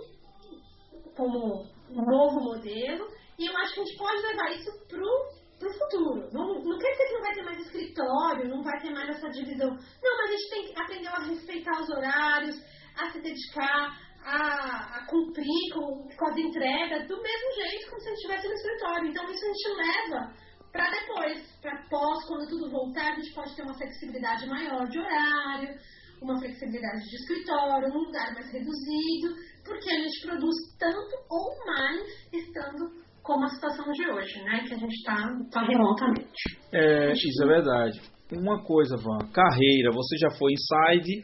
como 1.16 1.64
um 1.90 2.04
novo 2.04 2.40
modelo 2.40 3.08
e 3.36 3.46
eu 3.46 3.56
acho 3.58 3.74
que 3.74 3.80
a 3.80 3.84
gente 3.84 3.98
pode 3.98 4.22
levar 4.22 4.50
isso 4.52 4.70
pro 4.88 5.44
pro 5.58 5.72
futuro. 5.72 6.28
Não, 6.32 6.62
não 6.62 6.78
quer 6.78 6.90
dizer 6.90 7.06
que 7.06 7.14
não 7.14 7.22
vai 7.22 7.34
ter 7.34 7.42
mais 7.42 7.58
escritório, 7.60 8.48
não 8.48 8.62
vai 8.62 8.80
ter 8.80 8.90
mais 8.90 9.08
essa 9.08 9.28
divisão. 9.30 9.70
Não, 9.70 10.16
mas 10.18 10.28
a 10.28 10.32
gente 10.32 10.50
tem 10.50 10.64
que 10.64 10.80
aprender 10.80 11.08
a 11.08 11.20
respeitar 11.20 11.80
os 11.80 11.88
horários, 11.90 12.56
a 12.96 13.10
se 13.10 13.20
dedicar, 13.20 13.98
a, 14.24 14.98
a 14.98 15.06
cumprir 15.06 15.72
com, 15.72 16.08
com 16.16 16.26
as 16.26 16.36
entregas 16.36 17.06
do 17.06 17.20
mesmo 17.20 17.52
jeito 17.54 17.90
como 17.90 18.00
se 18.00 18.10
estivesse 18.10 18.48
no 18.48 18.54
escritório. 18.54 19.08
Então 19.08 19.24
isso 19.30 19.44
a 19.44 19.48
gente 19.48 19.68
leva 19.76 20.34
para 20.72 20.90
depois, 20.90 21.60
para 21.62 21.88
pós, 21.88 22.26
quando 22.26 22.48
tudo 22.48 22.70
voltar, 22.70 23.12
a 23.12 23.14
gente 23.14 23.32
pode 23.32 23.54
ter 23.54 23.62
uma 23.62 23.74
flexibilidade 23.74 24.48
maior 24.48 24.88
de 24.88 24.98
horário, 24.98 25.78
uma 26.20 26.36
flexibilidade 26.38 27.08
de 27.08 27.16
escritório, 27.16 27.88
um 27.88 28.04
lugar 28.06 28.34
mais 28.34 28.50
reduzido, 28.50 29.36
porque 29.64 29.90
a 29.90 30.00
gente 30.00 30.26
produz 30.26 30.56
tanto 30.78 31.14
ou 31.30 31.66
mais 31.66 32.02
estando 32.32 33.04
como 33.22 33.44
a 33.44 33.48
situação 33.48 33.90
de 33.92 34.10
hoje, 34.10 34.42
né? 34.42 34.64
Que 34.66 34.74
a 34.74 34.78
gente 34.78 34.94
está 34.94 35.14
tá 35.52 35.64
remotamente. 35.64 36.58
É, 36.72 37.12
isso 37.12 37.44
é 37.44 37.46
verdade. 37.46 38.00
Uma 38.32 38.62
coisa, 38.64 38.96
Van, 38.96 39.30
carreira, 39.32 39.92
você 39.92 40.16
já 40.18 40.30
foi 40.36 40.52
inside, 40.52 41.22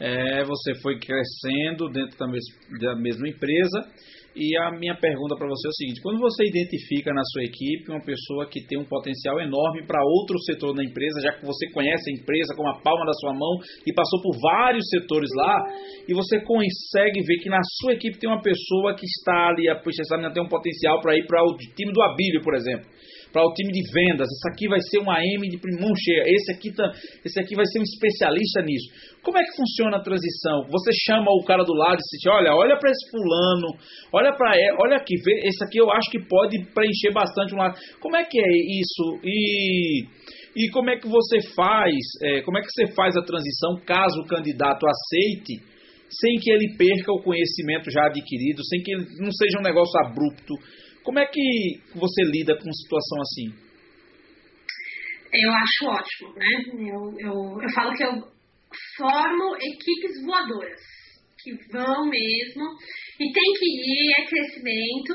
é, 0.00 0.44
você 0.44 0.74
foi 0.82 0.98
crescendo 0.98 1.88
dentro 1.90 2.18
da, 2.18 2.26
mes 2.26 2.44
da 2.80 2.96
mesma 2.96 3.28
empresa. 3.28 3.80
E 4.38 4.54
a 4.58 4.70
minha 4.70 4.94
pergunta 4.94 5.34
para 5.34 5.48
você 5.48 5.66
é 5.66 5.70
o 5.70 5.72
seguinte: 5.72 6.02
quando 6.02 6.20
você 6.20 6.44
identifica 6.44 7.10
na 7.14 7.22
sua 7.32 7.42
equipe 7.42 7.90
uma 7.90 8.04
pessoa 8.04 8.46
que 8.46 8.60
tem 8.66 8.78
um 8.78 8.84
potencial 8.84 9.40
enorme 9.40 9.86
para 9.86 10.04
outro 10.04 10.38
setor 10.44 10.74
da 10.74 10.84
empresa, 10.84 11.22
já 11.22 11.32
que 11.32 11.46
você 11.46 11.70
conhece 11.72 12.10
a 12.10 12.20
empresa 12.20 12.54
como 12.54 12.68
a 12.68 12.78
palma 12.82 13.06
da 13.06 13.14
sua 13.14 13.32
mão 13.32 13.56
e 13.86 13.94
passou 13.94 14.20
por 14.20 14.36
vários 14.38 14.84
setores 14.90 15.30
lá, 15.34 15.64
e 16.06 16.12
você 16.12 16.38
consegue 16.44 17.24
ver 17.24 17.38
que 17.38 17.48
na 17.48 17.60
sua 17.80 17.94
equipe 17.94 18.18
tem 18.18 18.28
uma 18.28 18.42
pessoa 18.42 18.94
que 18.94 19.06
está 19.06 19.48
ali, 19.48 19.72
puxa, 19.82 20.02
essa 20.02 20.16
menina 20.16 20.34
tem 20.34 20.42
um 20.42 20.48
potencial 20.48 21.00
para 21.00 21.16
ir 21.16 21.26
para 21.26 21.42
o 21.42 21.56
time 21.56 21.92
do 21.92 22.02
Abílio, 22.02 22.42
por 22.42 22.54
exemplo 22.54 22.84
para 23.36 23.44
o 23.44 23.52
time 23.52 23.70
de 23.70 23.84
vendas. 23.92 24.26
Esse 24.32 24.48
aqui 24.48 24.66
vai 24.66 24.80
ser 24.80 24.98
uma 24.98 25.20
M 25.20 25.44
de 25.44 25.60
mão 25.76 25.92
cheia. 25.94 26.24
Esse 26.24 26.52
aqui, 26.52 26.72
tá, 26.72 26.90
esse 27.22 27.38
aqui 27.38 27.54
vai 27.54 27.66
ser 27.66 27.80
um 27.80 27.82
especialista 27.82 28.62
nisso. 28.62 28.88
Como 29.22 29.36
é 29.36 29.44
que 29.44 29.54
funciona 29.54 29.98
a 29.98 30.00
transição? 30.00 30.64
Você 30.72 30.90
chama 31.04 31.28
o 31.28 31.44
cara 31.44 31.62
do 31.62 31.74
lado 31.74 32.00
e 32.00 32.16
diz: 32.16 32.32
Olha, 32.32 32.56
olha 32.56 32.78
para 32.78 32.90
esse 32.90 33.10
fulano, 33.10 33.68
olha 34.10 34.32
para 34.32 34.56
olha 34.80 34.96
aqui, 34.96 35.20
vê, 35.22 35.44
esse 35.44 35.62
aqui 35.62 35.76
eu 35.76 35.90
acho 35.92 36.10
que 36.10 36.24
pode 36.24 36.64
preencher 36.72 37.12
bastante 37.12 37.54
um 37.54 37.58
lado. 37.58 37.76
Como 38.00 38.16
é 38.16 38.24
que 38.24 38.40
é 38.40 38.52
isso? 38.80 39.20
E 39.22 40.06
e 40.56 40.70
como 40.70 40.88
é 40.88 40.96
que 40.96 41.06
você 41.06 41.36
faz? 41.54 41.92
É, 42.22 42.40
como 42.40 42.56
é 42.56 42.62
que 42.62 42.72
você 42.72 42.94
faz 42.94 43.14
a 43.18 43.22
transição 43.22 43.76
caso 43.84 44.18
o 44.22 44.26
candidato 44.26 44.86
aceite? 44.88 45.60
Sem 46.08 46.38
que 46.40 46.50
ele 46.50 46.74
perca 46.78 47.12
o 47.12 47.20
conhecimento 47.20 47.90
já 47.90 48.06
adquirido, 48.06 48.64
sem 48.64 48.80
que 48.80 48.92
ele 48.92 49.04
não 49.18 49.30
seja 49.32 49.58
um 49.58 49.62
negócio 49.62 50.00
abrupto. 50.00 50.54
Como 51.06 51.20
é 51.20 51.26
que 51.26 51.80
você 51.94 52.22
lida 52.24 52.58
com 52.58 52.72
situação 52.72 53.20
assim? 53.20 53.54
Eu 55.32 55.50
acho 55.52 55.86
ótimo, 55.86 56.34
né? 56.34 56.90
Eu, 56.90 57.14
eu, 57.20 57.62
eu 57.62 57.70
falo 57.72 57.94
que 57.94 58.02
eu 58.02 58.10
formo 58.96 59.54
equipes 59.54 60.24
voadoras, 60.24 60.80
que 61.38 61.52
vão 61.70 62.08
mesmo, 62.10 62.64
e 63.20 63.32
tem 63.32 63.52
que 63.54 63.66
ir, 63.66 64.14
é 64.18 64.26
crescimento. 64.26 65.14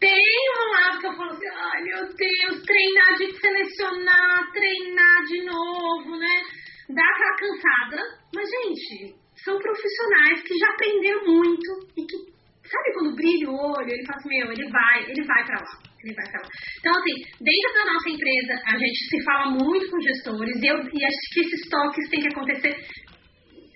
Tem 0.00 0.16
um 0.16 0.72
lado 0.72 0.98
que 0.98 1.06
eu 1.06 1.12
falo 1.12 1.30
assim, 1.30 1.48
ai 1.56 1.82
meu 1.82 2.06
Deus, 2.06 2.62
treinar 2.64 3.18
de 3.18 3.38
selecionar, 3.38 4.50
treinar 4.50 5.24
de 5.26 5.44
novo, 5.44 6.16
né? 6.16 6.42
Dá 6.88 7.02
aquela 7.02 7.36
cansada, 7.36 8.18
mas 8.34 8.48
gente, 8.48 9.14
são 9.44 9.58
profissionais 9.58 10.42
que 10.42 10.56
já 10.56 10.68
aprenderam 10.70 11.24
muito 11.26 11.86
e 11.98 12.06
que 12.06 12.31
Sabe 12.62 12.92
quando 12.94 13.16
brilha 13.16 13.50
o 13.50 13.54
olho, 13.54 13.90
ele 13.90 14.06
fala 14.06 14.18
assim, 14.18 14.28
meu, 14.28 14.52
ele 14.52 14.68
vai, 14.70 15.10
ele 15.10 15.24
vai 15.24 15.44
pra 15.44 15.56
lá, 15.56 15.72
ele 16.04 16.14
vai 16.14 16.30
pra 16.30 16.40
lá. 16.40 16.48
Então, 16.78 16.92
assim, 16.92 17.14
dentro 17.42 17.70
da 17.74 17.92
nossa 17.92 18.08
empresa, 18.08 18.52
a 18.66 18.78
gente 18.78 18.98
se 19.10 19.24
fala 19.24 19.50
muito 19.50 19.90
com 19.90 20.00
gestores 20.00 20.62
e, 20.62 20.66
eu, 20.66 20.76
e 20.78 21.04
acho 21.04 21.34
que 21.34 21.40
esses 21.40 21.68
toques 21.68 22.08
têm 22.08 22.20
que 22.20 22.28
acontecer 22.28 22.70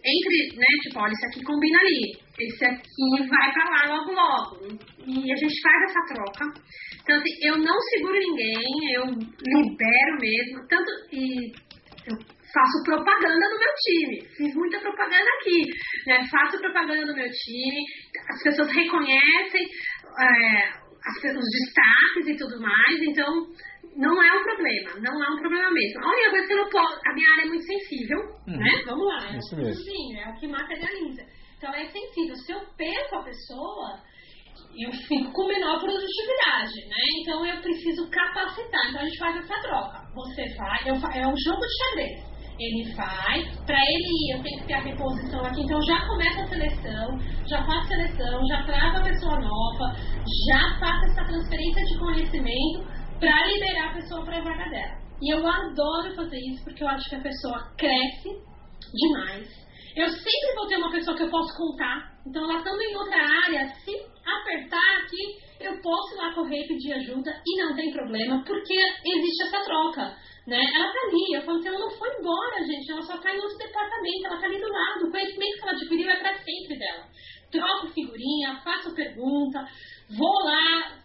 entre, 0.06 0.56
né, 0.56 0.70
tipo, 0.82 1.00
olha, 1.00 1.12
isso 1.12 1.26
aqui 1.26 1.42
combina 1.42 1.80
ali, 1.80 2.12
esse 2.38 2.64
aqui 2.64 3.28
vai 3.28 3.52
pra 3.52 3.70
lá 3.70 3.96
logo 3.96 4.12
logo. 4.12 4.78
E 5.04 5.32
a 5.32 5.36
gente 5.36 5.60
faz 5.60 5.82
essa 5.90 6.14
troca. 6.14 6.44
Então, 7.02 7.16
assim, 7.16 7.34
eu 7.42 7.58
não 7.58 7.78
seguro 7.90 8.18
ninguém, 8.18 8.94
eu 8.94 9.04
libero 9.06 10.20
mesmo, 10.20 10.66
tanto, 10.68 10.90
e 11.12 11.50
eu 12.06 12.35
faço 12.56 12.82
propaganda 12.84 13.44
no 13.52 13.58
meu 13.58 13.74
time. 13.84 14.16
Fiz 14.36 14.54
muita 14.54 14.80
propaganda 14.80 15.28
aqui. 15.40 15.60
Né? 16.06 16.26
Faço 16.30 16.58
propaganda 16.58 17.04
no 17.04 17.14
meu 17.14 17.28
time. 17.30 17.80
As 18.30 18.42
pessoas 18.42 18.72
reconhecem 18.72 19.64
é, 20.18 20.68
as, 21.04 21.16
os 21.36 21.48
destaques 21.52 22.26
e 22.28 22.36
tudo 22.36 22.60
mais. 22.60 22.96
Então, 23.02 23.28
não 23.96 24.22
é 24.22 24.32
um 24.32 24.42
problema. 24.42 24.90
Não 25.00 25.22
é 25.22 25.28
um 25.34 25.38
problema 25.38 25.70
mesmo. 25.70 26.02
A 26.02 26.08
única 26.08 26.30
coisa 26.30 26.46
que 26.46 26.52
eu 26.54 26.64
não 26.64 26.70
posso... 26.70 27.00
A 27.06 27.12
minha 27.12 27.30
área 27.32 27.42
é 27.42 27.48
muito 27.48 27.66
sensível. 27.66 28.20
Uhum. 28.48 28.56
Né? 28.56 28.82
Vamos 28.86 29.06
lá. 29.06 29.34
É 29.34 29.36
Isso 29.36 29.56
mesmo. 29.56 29.84
Sim, 29.84 30.18
é 30.18 30.30
o 30.30 30.34
que 30.40 30.48
materializa. 30.48 31.22
Então, 31.58 31.74
é 31.74 31.84
sensível. 31.86 32.36
Se 32.36 32.52
eu 32.52 32.60
perco 32.76 33.16
a 33.16 33.24
pessoa 33.24 34.00
eu 34.78 34.92
fico 34.92 35.32
com 35.32 35.46
menor 35.46 35.80
produtividade, 35.80 36.74
né? 36.88 36.96
Então 37.20 37.44
eu 37.46 37.60
preciso 37.60 38.08
capacitar. 38.10 38.88
Então 38.88 39.00
a 39.00 39.04
gente 39.04 39.18
faz 39.18 39.36
essa 39.36 39.60
troca. 39.62 40.02
Você 40.14 40.54
faz, 40.54 40.86
eu, 40.86 40.94
é 40.94 41.26
um 41.26 41.36
jogo 41.36 41.60
de 41.60 41.76
xadrez. 41.78 42.35
Ele 42.58 42.94
faz. 42.94 43.44
Para 43.64 43.78
ele 43.78 44.08
ir, 44.08 44.36
eu 44.36 44.42
tenho 44.42 44.60
que 44.60 44.66
ter 44.66 44.74
a 44.74 44.80
reposição 44.80 45.44
aqui, 45.44 45.62
então 45.62 45.80
já 45.82 46.06
começa 46.06 46.42
a 46.42 46.48
seleção, 46.48 47.18
já 47.46 47.64
faço 47.64 47.88
seleção, 47.88 48.46
já 48.46 48.62
trago 48.64 48.98
a 48.98 49.02
pessoa 49.02 49.40
nova, 49.40 49.96
já 50.48 50.78
faço 50.78 51.04
essa 51.06 51.24
transferência 51.24 51.84
de 51.84 51.98
conhecimento 51.98 52.86
para 53.20 53.46
liberar 53.46 53.90
a 53.90 53.94
pessoa 53.94 54.24
para 54.24 54.38
a 54.38 54.44
vaga 54.44 54.70
dela. 54.70 55.06
E 55.22 55.32
eu 55.32 55.46
adoro 55.46 56.14
fazer 56.14 56.38
isso 56.38 56.64
porque 56.64 56.84
eu 56.84 56.88
acho 56.88 57.08
que 57.08 57.16
a 57.16 57.22
pessoa 57.22 57.72
cresce 57.76 58.28
demais. 58.92 59.66
Eu 59.96 60.08
sempre 60.10 60.54
vou 60.54 60.66
ter 60.66 60.76
uma 60.76 60.90
pessoa 60.90 61.16
que 61.16 61.22
eu 61.22 61.30
posso 61.30 61.56
contar. 61.56 62.12
Então, 62.26 62.44
ela 62.44 62.58
estando 62.58 62.82
em 62.82 62.96
outra 62.96 63.16
área, 63.46 63.72
se 63.76 63.92
apertar 64.26 64.98
aqui, 64.98 65.38
eu 65.58 65.80
posso 65.80 66.14
ir 66.14 66.18
lá 66.18 66.34
correr 66.34 66.64
e 66.64 66.68
pedir 66.68 66.92
ajuda 66.92 67.30
e 67.46 67.62
não 67.62 67.74
tem 67.74 67.90
problema, 67.90 68.44
porque 68.44 68.74
existe 68.74 69.44
essa 69.44 69.64
troca. 69.64 70.14
Né? 70.46 70.62
Ela 70.62 70.92
tá 70.92 70.98
ali, 71.08 71.34
eu 71.34 71.42
falo 71.42 71.58
assim, 71.58 71.68
ela 71.68 71.78
não 71.80 71.90
foi 71.90 72.08
embora, 72.18 72.64
gente, 72.64 72.92
ela 72.92 73.02
só 73.02 73.18
tá 73.18 73.34
em 73.34 73.40
outro 73.40 73.58
departamento, 73.58 74.26
ela 74.26 74.40
tá 74.40 74.46
ali 74.46 74.60
do 74.60 74.68
lado, 74.68 75.06
o 75.06 75.10
conhecimento 75.10 75.56
que 75.56 75.62
ela 75.62 75.72
adquiriu 75.72 76.10
é 76.10 76.16
para 76.20 76.38
sempre 76.38 76.78
dela. 76.78 77.04
Troco 77.50 77.88
figurinha, 77.88 78.60
faço 78.62 78.94
pergunta, 78.94 79.66
vou 80.16 80.44
lá, 80.44 81.02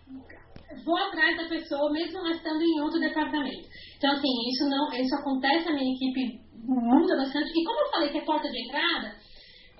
vou 0.85 0.97
atrás 0.97 1.37
da 1.37 1.49
pessoa, 1.49 1.91
mesmo 1.91 2.19
ela 2.19 2.31
estando 2.31 2.61
em 2.61 2.81
outro 2.81 2.99
departamento. 2.99 3.67
Então, 3.97 4.11
assim, 4.11 4.29
isso 4.49 4.69
não, 4.69 4.93
isso 4.93 5.15
acontece, 5.15 5.69
a 5.69 5.73
minha 5.73 5.95
equipe 5.95 6.39
muda 6.63 7.17
bastante. 7.17 7.49
E 7.49 7.63
como 7.63 7.79
eu 7.79 7.91
falei 7.91 8.09
que 8.09 8.19
é 8.19 8.25
porta 8.25 8.47
de 8.47 8.63
entrada, 8.63 9.15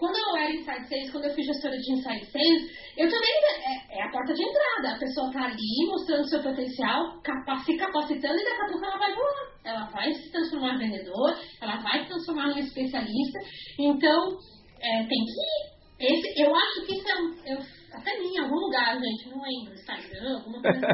quando 0.02 0.18
eu 0.18 0.36
era 0.36 0.52
Inside 0.52 0.90
Sales, 0.90 1.12
quando 1.12 1.26
eu 1.26 1.34
fui 1.36 1.44
gestora 1.44 1.78
de 1.78 1.94
Inside 1.94 2.26
Sales, 2.26 2.72
eu 2.98 3.08
também, 3.08 3.32
é, 3.70 4.00
é 4.00 4.04
a 4.04 4.12
porta 4.12 4.34
de 4.34 4.42
entrada. 4.42 4.96
A 4.96 5.00
pessoa 5.00 5.28
está 5.28 5.46
ali 5.46 5.88
mostrando 5.88 6.28
seu 6.28 6.42
potencial, 6.42 7.22
capa 7.22 7.60
se 7.64 7.78
capacitando 7.78 8.34
e 8.34 8.44
daqui 8.44 8.62
a 8.64 8.68
pouco 8.72 8.84
ela 8.84 8.98
vai 8.98 9.14
voar. 9.14 9.52
Ela 9.64 9.86
vai 9.92 10.12
se 10.12 10.32
transformar 10.32 10.74
em 10.74 10.90
vendedor, 10.90 11.38
ela 11.62 11.78
vai 11.78 12.02
se 12.02 12.08
transformar 12.10 12.50
em 12.50 12.62
especialista. 12.62 13.40
Então, 13.78 14.40
é, 14.82 15.04
tem 15.04 15.08
que 15.08 15.32
ir. 15.38 15.72
Esse, 16.00 16.42
eu 16.42 16.56
acho 16.56 16.84
que 16.88 16.96
isso 16.96 17.08
é 17.08 17.22
um, 17.22 17.36
eu 17.46 17.60
até 17.94 18.18
em 18.18 18.40
algum 18.40 18.56
lugar, 18.56 18.98
gente, 19.00 19.30
não 19.30 19.44
lembro, 19.44 19.74
Instagram, 19.76 20.38
alguma 20.38 20.62
coisa 20.64 20.88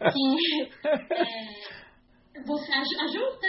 assim, 0.00 0.36
que 0.40 0.62
é, 1.12 2.42
você 2.46 2.72
ajuda, 2.72 3.46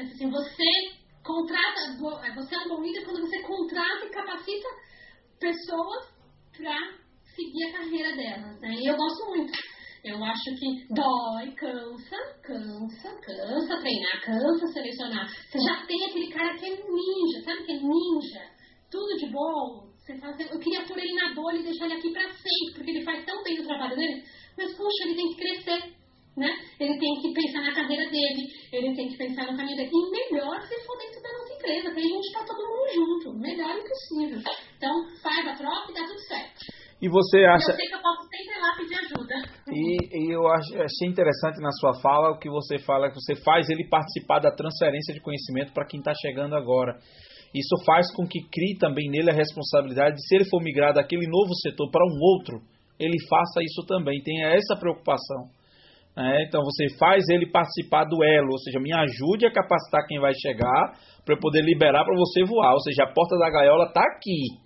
assim, 0.00 0.30
você 0.30 0.99
contrata, 1.30 2.26
é, 2.26 2.34
você 2.34 2.54
é 2.54 2.58
um 2.58 2.68
bom 2.68 2.82
líder 2.82 3.04
quando 3.04 3.20
você 3.20 3.40
contrata 3.42 4.06
e 4.06 4.10
capacita 4.10 4.68
pessoas 5.38 6.08
para 6.56 6.76
seguir 7.34 7.64
a 7.64 7.72
carreira 7.72 8.16
delas, 8.16 8.60
né? 8.60 8.74
E 8.74 8.86
eu 8.86 8.96
gosto 8.96 9.26
muito. 9.26 9.52
Eu 10.02 10.22
acho 10.24 10.44
que 10.58 10.94
dói, 10.94 11.54
cansa, 11.54 12.16
cansa, 12.42 13.20
cansa 13.20 13.80
treinar, 13.80 14.24
cansa 14.24 14.66
selecionar. 14.72 15.28
Você 15.28 15.58
já 15.58 15.86
tem 15.86 16.04
aquele 16.06 16.32
cara 16.32 16.56
que 16.56 16.66
é 16.66 16.70
ninja, 16.70 17.44
sabe 17.44 17.64
que 17.64 17.72
é 17.72 17.76
ninja? 17.76 18.40
Tudo 18.90 19.16
de 19.18 19.30
bom. 19.30 19.90
Você 19.98 20.18
fala 20.18 20.32
assim, 20.32 20.48
eu 20.50 20.58
queria 20.58 20.86
pôr 20.86 20.98
ele 20.98 21.14
na 21.14 21.34
bolha 21.34 21.58
e 21.58 21.62
deixar 21.62 21.84
ele 21.84 21.94
aqui 21.94 22.10
para 22.12 22.28
sempre, 22.32 22.74
porque 22.74 22.90
ele 22.90 23.04
faz 23.04 23.24
tão 23.26 23.42
bem 23.42 23.60
o 23.60 23.66
trabalho 23.66 23.94
dele. 23.94 24.24
Mas, 24.56 24.74
puxa, 24.74 25.04
ele 25.04 25.14
tem 25.14 25.28
que 25.28 25.36
crescer 25.36 25.99
né? 26.36 26.48
Ele 26.78 26.98
tem 26.98 27.20
que 27.20 27.32
pensar 27.32 27.62
na 27.62 27.74
carreira 27.74 28.10
dele, 28.10 28.46
ele 28.72 28.94
tem 28.94 29.08
que 29.08 29.16
pensar 29.16 29.50
no 29.50 29.56
caminho 29.56 29.76
dele. 29.76 29.90
E 29.92 30.10
melhor 30.10 30.60
se 30.62 30.74
for 30.86 30.96
dentro 30.98 31.22
da 31.22 31.32
nossa 31.32 31.54
empresa, 31.54 31.94
que 31.94 31.98
a 31.98 32.02
gente 32.02 32.26
está 32.26 32.44
todo 32.44 32.68
mundo 32.68 32.88
junto, 32.94 33.38
melhor 33.38 33.76
impossível. 33.76 34.52
Então, 34.76 34.92
faz 35.22 35.46
a 35.48 35.56
troca 35.56 35.90
e 35.90 35.94
dá 35.94 36.06
tudo 36.06 36.20
certo. 36.20 36.80
E 37.02 37.08
você 37.08 37.44
acha. 37.44 37.72
Eu 37.72 37.76
sei 37.76 37.88
que 37.88 37.94
eu 37.94 38.02
posso 38.02 38.28
sempre 38.28 38.54
ir 38.54 38.60
lá 38.60 38.76
pedir 38.76 38.94
ajuda. 38.94 39.34
E, 39.72 40.28
e 40.28 40.34
eu 40.34 40.46
achei 40.46 41.08
interessante 41.08 41.58
na 41.60 41.72
sua 41.72 41.94
fala 42.00 42.30
o 42.30 42.38
que 42.38 42.50
você 42.50 42.78
fala, 42.78 43.08
que 43.08 43.14
você 43.14 43.34
faz 43.42 43.70
ele 43.70 43.88
participar 43.88 44.38
da 44.38 44.54
transferência 44.54 45.14
de 45.14 45.20
conhecimento 45.20 45.72
para 45.72 45.86
quem 45.86 45.98
está 45.98 46.12
chegando 46.14 46.54
agora. 46.54 46.98
Isso 47.54 47.74
faz 47.86 48.14
com 48.14 48.26
que 48.26 48.46
crie 48.48 48.76
também 48.78 49.10
nele 49.10 49.30
a 49.30 49.34
responsabilidade 49.34 50.16
de, 50.16 50.26
se 50.26 50.36
ele 50.36 50.44
for 50.44 50.62
migrar 50.62 50.92
daquele 50.92 51.26
novo 51.26 51.52
setor 51.62 51.90
para 51.90 52.04
um 52.04 52.18
outro, 52.20 52.60
ele 52.98 53.16
faça 53.28 53.60
isso 53.62 53.84
também. 53.86 54.22
Tenha 54.22 54.48
essa 54.48 54.76
preocupação. 54.78 55.48
É, 56.16 56.42
então 56.44 56.62
você 56.62 56.86
faz 56.98 57.28
ele 57.28 57.50
participar 57.50 58.04
do 58.04 58.22
elo, 58.24 58.50
ou 58.50 58.58
seja, 58.58 58.80
me 58.80 58.92
ajude 58.92 59.46
a 59.46 59.52
capacitar 59.52 60.06
quem 60.06 60.18
vai 60.18 60.32
chegar 60.34 60.92
para 61.24 61.34
eu 61.34 61.40
poder 61.40 61.62
liberar 61.62 62.04
para 62.04 62.16
você 62.16 62.44
voar. 62.44 62.72
Ou 62.72 62.80
seja, 62.80 63.04
a 63.04 63.12
porta 63.12 63.38
da 63.38 63.48
gaiola 63.48 63.84
está 63.84 64.02
aqui. 64.02 64.58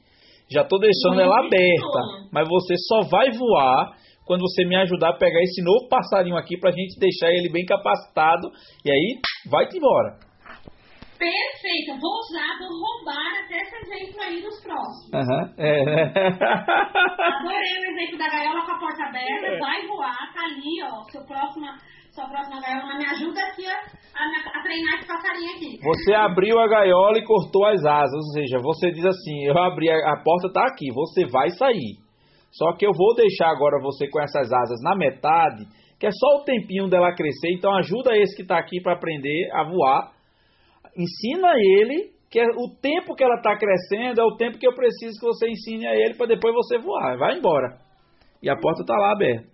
Já 0.50 0.62
estou 0.62 0.78
deixando 0.78 1.20
ela 1.20 1.38
aberta, 1.38 2.28
mas 2.32 2.48
você 2.48 2.74
só 2.88 3.00
vai 3.08 3.30
voar 3.30 3.92
quando 4.26 4.40
você 4.40 4.64
me 4.64 4.76
ajudar 4.76 5.10
a 5.10 5.18
pegar 5.18 5.40
esse 5.42 5.62
novo 5.62 5.88
passarinho 5.88 6.36
aqui 6.36 6.58
para 6.58 6.70
a 6.70 6.72
gente 6.72 6.98
deixar 6.98 7.30
ele 7.30 7.50
bem 7.50 7.64
capacitado 7.64 8.50
e 8.84 8.90
aí 8.90 9.20
vai-te 9.50 9.76
embora. 9.76 10.23
Perfeita, 11.18 11.98
vou 12.00 12.14
usar, 12.26 12.58
vou 12.58 12.68
roubar 12.74 13.44
até 13.44 13.56
esse 13.56 13.76
exemplo 13.76 14.20
aí 14.20 14.42
nos 14.42 14.60
próximos. 14.62 15.14
Uhum. 15.14 15.54
É. 15.58 16.04
Adorei 17.22 17.74
o 17.78 17.84
exemplo 17.90 18.18
da 18.18 18.28
gaiola 18.28 18.64
com 18.64 18.72
a 18.72 18.78
porta 18.78 19.04
aberta, 19.04 19.46
é. 19.46 19.58
vai 19.58 19.86
voar, 19.86 20.32
tá 20.34 20.44
ali, 20.44 20.82
ó, 20.82 21.02
seu 21.10 21.24
próxima, 21.24 21.76
sua 22.10 22.26
próxima 22.28 22.60
gaiola, 22.60 22.98
me 22.98 23.06
ajuda 23.06 23.40
aqui 23.40 23.66
a, 23.66 23.76
a, 23.76 24.58
a, 24.58 24.62
treinar 24.62 24.94
esse 24.98 25.06
passarinho 25.06 25.54
aqui. 25.54 25.78
Você 25.82 26.14
abriu 26.14 26.58
a 26.58 26.68
gaiola 26.68 27.18
e 27.18 27.24
cortou 27.24 27.64
as 27.66 27.84
asas, 27.84 28.12
ou 28.12 28.32
seja, 28.32 28.58
você 28.58 28.90
diz 28.90 29.04
assim, 29.04 29.44
eu 29.44 29.56
abri, 29.58 29.88
a, 29.90 29.96
a 30.12 30.22
porta 30.22 30.52
tá 30.52 30.66
aqui, 30.66 30.92
você 30.92 31.26
vai 31.26 31.50
sair. 31.50 32.02
Só 32.50 32.72
que 32.76 32.86
eu 32.86 32.92
vou 32.92 33.14
deixar 33.14 33.50
agora 33.50 33.80
você 33.80 34.08
com 34.08 34.20
essas 34.20 34.52
asas 34.52 34.80
na 34.82 34.96
metade, 34.96 35.64
que 35.98 36.06
é 36.06 36.10
só 36.10 36.40
o 36.40 36.44
tempinho 36.44 36.88
dela 36.88 37.14
crescer, 37.14 37.52
então 37.52 37.74
ajuda 37.76 38.16
esse 38.16 38.34
que 38.34 38.42
está 38.42 38.58
aqui 38.58 38.80
para 38.80 38.94
aprender 38.94 39.50
a 39.52 39.64
voar 39.64 40.13
ensina 40.96 41.52
ele 41.56 42.14
que 42.34 42.40
é 42.40 42.46
o 42.56 42.68
tempo 42.82 43.14
que 43.14 43.22
ela 43.22 43.36
está 43.36 43.56
crescendo 43.56 44.20
é 44.20 44.24
o 44.24 44.36
tempo 44.36 44.58
que 44.58 44.66
eu 44.66 44.74
preciso 44.74 45.20
que 45.20 45.26
você 45.26 45.48
ensine 45.48 45.86
a 45.86 45.94
ele 45.94 46.14
para 46.14 46.26
depois 46.26 46.52
você 46.52 46.78
voar. 46.78 47.16
Vai 47.16 47.38
embora. 47.38 47.78
E 48.42 48.50
a 48.50 48.56
porta 48.56 48.82
está 48.82 48.96
lá 48.96 49.12
aberta. 49.12 49.48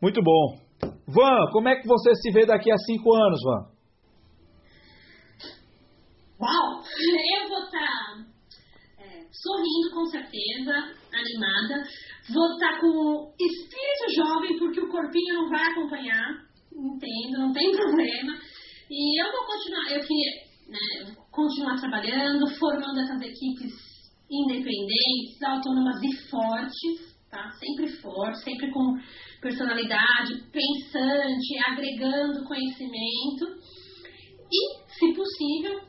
Muito 0.00 0.22
bom. 0.22 0.60
Van, 1.08 1.50
como 1.50 1.68
é 1.68 1.74
que 1.74 1.88
você 1.88 2.14
se 2.14 2.30
vê 2.30 2.46
daqui 2.46 2.70
a 2.70 2.76
cinco 2.76 3.12
anos, 3.12 3.40
Van? 3.44 3.80
Uau! 6.40 6.80
Eu 7.42 7.48
vou 7.48 7.64
estar 7.64 7.80
tá, 7.80 8.24
é, 9.00 9.26
sorrindo 9.32 9.90
com 9.92 10.04
certeza, 10.06 10.94
animada. 11.12 11.84
Vou 12.32 12.52
estar 12.52 12.74
tá 12.74 12.80
com 12.80 12.86
o 12.86 13.34
espírito 13.36 14.14
jovem, 14.14 14.58
porque 14.60 14.80
o 14.80 14.88
corpinho 14.88 15.34
não 15.34 15.50
vai 15.50 15.72
acompanhar. 15.72 16.46
Entendo, 16.72 17.40
não 17.40 17.52
tem 17.52 17.72
problema. 17.74 18.38
E 18.90 19.22
eu 19.22 19.30
vou 19.30 19.46
continuar, 19.46 19.92
eu 19.92 20.04
queria 20.04 20.32
né, 20.66 21.14
continuar 21.30 21.78
trabalhando, 21.78 22.44
formando 22.58 22.98
essas 22.98 23.22
equipes 23.22 23.72
independentes, 24.28 25.40
autônomas 25.44 26.02
e 26.02 26.28
fortes, 26.28 27.16
tá? 27.30 27.50
Sempre 27.52 27.86
fortes, 28.00 28.42
sempre 28.42 28.68
com 28.72 28.98
personalidade, 29.40 30.42
pensante, 30.50 31.58
agregando 31.68 32.44
conhecimento. 32.44 33.46
E, 34.50 34.92
se 34.98 35.14
possível, 35.14 35.80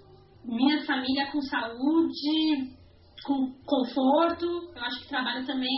minha 0.45 0.85
família 0.85 1.31
com 1.31 1.41
saúde, 1.41 2.77
com 3.25 3.51
conforto. 3.65 4.45
Eu 4.75 4.83
acho 4.83 5.01
que 5.01 5.09
trabalho 5.09 5.43
também 5.47 5.71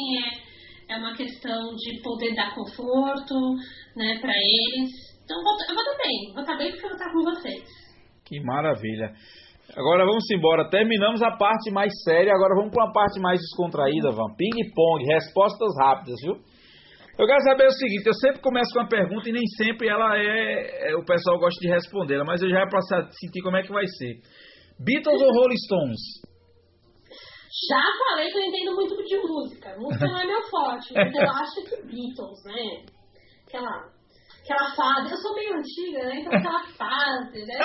é, 0.89 0.93
é 0.93 0.97
uma 0.97 1.15
questão 1.15 1.74
de 1.76 2.01
poder 2.01 2.36
dar 2.36 2.53
conforto 2.53 3.36
né, 3.95 4.19
para 4.19 4.34
eles. 4.34 5.12
Então 5.34 5.66
eu 5.70 5.76
vou 5.76 5.84
estar 5.84 5.98
bem, 5.98 6.34
vou 6.34 6.42
estar 6.42 6.58
bem 6.58 6.72
porque 6.72 6.86
eu 6.86 6.90
vou 6.90 6.98
estar 6.98 7.12
com 7.12 7.24
vocês. 7.24 7.64
Que 8.26 8.40
maravilha. 8.42 9.14
Agora 9.76 10.06
vamos 10.06 10.30
embora. 10.32 10.70
Terminamos 10.70 11.22
a 11.24 11.32
parte 11.32 11.72
mais 11.72 11.92
séria, 12.04 12.34
agora 12.34 12.56
vamos 12.56 12.72
para 12.72 12.86
uma 12.86 12.94
parte 12.94 13.20
mais 13.20 13.40
descontraída, 13.40 14.12
Van. 14.12 14.36
Ping-pong, 14.38 15.06
respostas 15.06 15.74
rápidas, 15.80 16.20
viu? 16.22 16.36
Eu 17.18 17.28
quero 17.28 17.42
saber 17.44 17.68
o 17.68 17.72
seguinte, 17.72 18.08
eu 18.08 18.14
sempre 18.14 18.42
começo 18.42 18.74
com 18.74 18.80
uma 18.80 18.90
pergunta 18.90 19.30
e 19.30 19.32
nem 19.32 19.46
sempre 19.58 19.88
ela 19.88 20.18
é, 20.18 20.92
é 20.92 20.96
o 20.96 21.06
pessoal 21.06 21.38
gosta 21.38 21.60
de 21.60 21.70
responder, 21.70 22.24
mas 22.24 22.42
eu 22.42 22.50
já 22.50 22.62
é 22.62 22.68
para 22.68 22.82
sentir 22.82 23.42
como 23.44 23.58
é 23.58 23.62
que 23.62 23.72
vai 23.72 23.86
ser. 23.86 24.18
Beatles 24.80 25.22
ou 25.22 25.32
Rolling 25.32 25.58
Stones? 25.58 26.02
Já 27.70 27.84
falei 28.10 28.32
que 28.32 28.38
eu 28.38 28.44
entendo 28.44 28.76
muito 28.76 28.96
de 28.98 29.18
música. 29.18 29.76
Música 29.78 30.08
não 30.08 30.20
é 30.20 30.26
meu 30.26 30.42
forte, 30.50 30.94
mas 30.94 31.14
eu 31.14 31.30
acho 31.30 31.64
que 31.64 31.76
Beatles, 31.86 32.44
né? 32.46 32.86
Aquela 33.48 33.94
aquela 34.44 34.76
fase. 34.76 35.12
Eu 35.12 35.18
sou 35.18 35.34
meio 35.36 35.56
antiga, 35.56 36.06
né? 36.06 36.20
Então 36.20 36.34
aquela 36.34 36.64
fase, 36.78 37.46
né? 37.46 37.58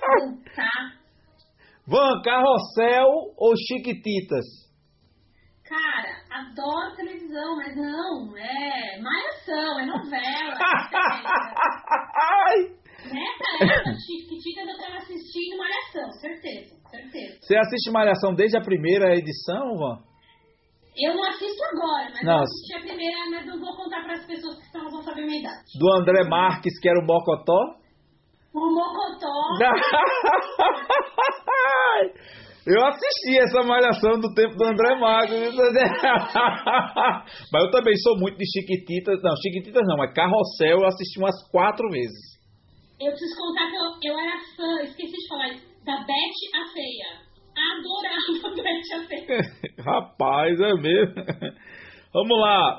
Cantar. 0.00 0.98
Van, 1.86 2.22
Carrossel 2.22 3.08
ou 3.36 3.54
Chiquititas? 3.56 4.44
Cara, 5.64 6.22
adoro 6.30 6.94
televisão, 6.96 7.56
mas 7.56 7.74
não, 7.76 8.36
é 8.36 9.00
malhação, 9.00 9.80
é 9.80 9.86
novela. 9.86 10.54
Nessa 13.00 13.64
época, 13.64 13.94
Chiquititas 13.94 14.68
eu 14.68 14.76
tava 14.78 14.96
assistindo 14.96 15.56
malhação, 15.58 16.10
certeza, 16.20 16.76
certeza. 16.90 17.38
Você 17.40 17.56
assiste 17.56 17.90
malhação 17.90 18.34
desde 18.34 18.58
a 18.58 18.60
primeira 18.60 19.16
edição, 19.16 19.74
Van? 19.76 20.02
Eu 20.96 21.14
não 21.14 21.22
assisto 21.24 21.62
agora, 21.72 22.10
mas 22.12 22.24
não. 22.24 22.38
eu 22.38 22.42
assisti 22.42 22.74
a 22.74 22.80
primeira, 22.80 23.30
mas 23.30 23.46
não 23.46 23.60
vou 23.60 23.76
contar 23.76 24.02
para 24.02 24.14
as 24.14 24.26
pessoas 24.26 24.58
que 24.58 24.64
estão, 24.64 24.90
vão 24.90 25.00
saber 25.02 25.22
a 25.22 25.26
minha 25.26 25.38
idade. 25.40 25.62
Do 25.78 25.88
André 25.94 26.24
Marques, 26.28 26.80
que 26.80 26.88
era 26.88 26.98
o 26.98 27.06
Mocotó? 27.06 27.76
O 28.52 28.74
Mocotó. 28.74 29.30
Eu 32.66 32.84
assisti 32.84 33.38
essa 33.40 33.62
malhação 33.66 34.20
do 34.20 34.34
tempo 34.34 34.54
do 34.54 34.66
André 34.66 34.94
Magro. 35.00 35.34
mas 37.50 37.64
eu 37.64 37.70
também 37.70 37.96
sou 37.96 38.18
muito 38.18 38.36
de 38.36 38.44
Chiquititas. 38.44 39.22
Não, 39.22 39.34
Chiquititas 39.36 39.82
não, 39.86 39.96
mas 39.96 40.12
Carrossel 40.12 40.80
eu 40.80 40.86
assisti 40.86 41.18
umas 41.18 41.42
quatro 41.50 41.88
vezes. 41.88 42.38
Eu 43.00 43.12
preciso 43.12 43.34
contar 43.40 43.70
que 43.70 43.76
eu, 43.76 43.96
eu 44.12 44.20
era 44.20 44.36
fã, 44.54 44.82
esqueci 44.84 45.16
de 45.16 45.28
falar, 45.28 45.54
da 45.86 46.04
Beth 46.04 46.40
a 46.54 46.66
Feia. 46.70 47.29
Adorava 47.60 48.46
a 48.46 48.50
Beth 48.54 48.92
a 48.94 48.96
Feia. 49.06 49.40
Rapaz, 49.84 50.60
é 50.60 50.72
mesmo. 50.74 51.14
Vamos 52.12 52.38
lá. 52.40 52.78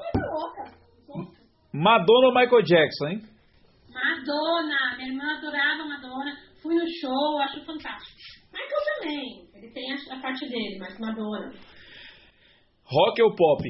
Madonna 1.73 2.27
ou 2.27 2.33
Michael 2.33 2.63
Jackson, 2.63 3.07
hein? 3.07 3.21
Madonna. 3.89 4.95
Minha 4.97 5.07
irmã 5.09 5.37
adorava 5.37 5.85
Madonna. 5.85 6.35
Fui 6.61 6.75
no 6.75 6.85
show, 6.99 7.39
acho 7.39 7.63
fantástico. 7.65 8.17
Michael 8.51 8.81
também. 8.95 9.47
Ele 9.55 9.71
tem 9.71 9.93
a, 9.93 9.95
a 10.17 10.21
parte 10.21 10.47
dele, 10.49 10.77
mas 10.79 10.99
Madonna. 10.99 11.53
Rock 12.83 13.21
ou 13.21 13.33
pop? 13.35 13.63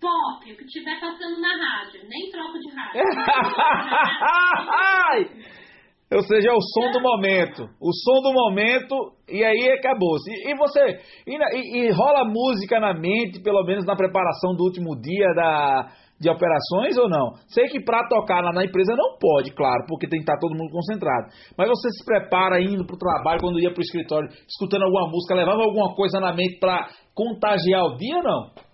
Pop, 0.00 0.52
o 0.52 0.56
que 0.56 0.64
estiver 0.64 1.00
passando 1.00 1.40
na 1.40 1.56
rádio. 1.56 2.00
Nem 2.08 2.30
troco 2.30 2.58
de 2.58 2.70
rádio. 2.70 3.00
Ou 6.12 6.22
seja, 6.22 6.50
é 6.50 6.52
o 6.52 6.60
som 6.60 6.92
do 6.92 7.02
momento. 7.02 7.62
O 7.80 7.92
som 7.92 8.22
do 8.22 8.32
momento, 8.32 8.94
e 9.28 9.44
aí 9.44 9.70
acabou. 9.72 10.16
E, 10.28 10.52
e 10.52 10.56
você. 10.56 11.00
E, 11.26 11.78
e, 11.78 11.90
rola 11.90 12.24
música 12.24 12.78
na 12.78 12.94
mente, 12.94 13.42
pelo 13.42 13.64
menos 13.64 13.84
na 13.84 13.96
preparação 13.96 14.54
do 14.54 14.62
último 14.64 14.94
dia 15.00 15.26
da, 15.34 15.88
de 16.20 16.30
operações 16.30 16.96
ou 16.96 17.08
não? 17.08 17.34
Sei 17.48 17.66
que 17.66 17.82
para 17.82 18.06
tocar 18.08 18.40
lá 18.40 18.52
na 18.52 18.64
empresa 18.64 18.94
não 18.94 19.18
pode, 19.18 19.52
claro, 19.52 19.84
porque 19.88 20.06
tem 20.06 20.20
que 20.20 20.30
estar 20.30 20.38
todo 20.38 20.56
mundo 20.56 20.70
concentrado. 20.70 21.26
Mas 21.58 21.68
você 21.68 21.90
se 21.90 22.04
prepara 22.04 22.60
indo 22.60 22.86
para 22.86 22.94
o 22.94 22.98
trabalho, 22.98 23.40
quando 23.40 23.60
ia 23.60 23.72
para 23.72 23.80
o 23.80 23.82
escritório, 23.82 24.28
escutando 24.48 24.84
alguma 24.84 25.10
música, 25.10 25.34
levava 25.34 25.62
alguma 25.62 25.92
coisa 25.96 26.20
na 26.20 26.32
mente 26.32 26.60
para 26.60 26.88
contagiar 27.14 27.84
o 27.84 27.96
dia 27.96 28.16
ou 28.16 28.22
não? 28.22 28.65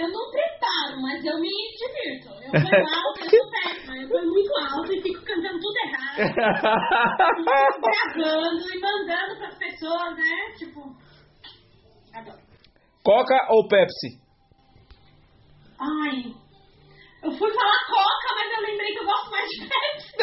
Eu 0.00 0.08
não 0.08 0.30
preparo, 0.30 1.02
mas 1.02 1.22
eu 1.26 1.38
me 1.38 1.50
divirto. 1.76 2.32
Eu 2.40 2.48
sou 2.56 2.72
alta, 2.72 3.20
eu 3.20 3.28
sou 3.28 3.50
péssima. 3.50 3.96
Eu 4.00 4.08
sou 4.08 4.22
muito 4.24 4.50
alta 4.56 4.94
e 4.94 5.02
fico 5.02 5.22
cantando 5.26 5.60
tudo 5.60 5.76
errado. 5.84 6.16
fico 7.36 7.80
gravando 7.84 8.64
e 8.64 8.80
mandando 8.80 9.36
pras 9.36 9.58
pessoas, 9.58 10.16
né? 10.16 10.54
Tipo. 10.56 10.80
Adoro. 12.14 12.40
Coca 13.04 13.46
ou 13.50 13.68
Pepsi? 13.68 14.18
Ai. 15.78 16.32
Eu 17.22 17.32
fui 17.32 17.52
falar 17.52 17.84
Coca, 17.86 18.34
mas 18.36 18.50
eu 18.56 18.62
lembrei 18.70 18.92
que 18.94 19.00
eu 19.00 19.04
gosto 19.04 19.30
mais 19.30 19.48
de 19.50 19.68
Pepsi. 19.68 20.16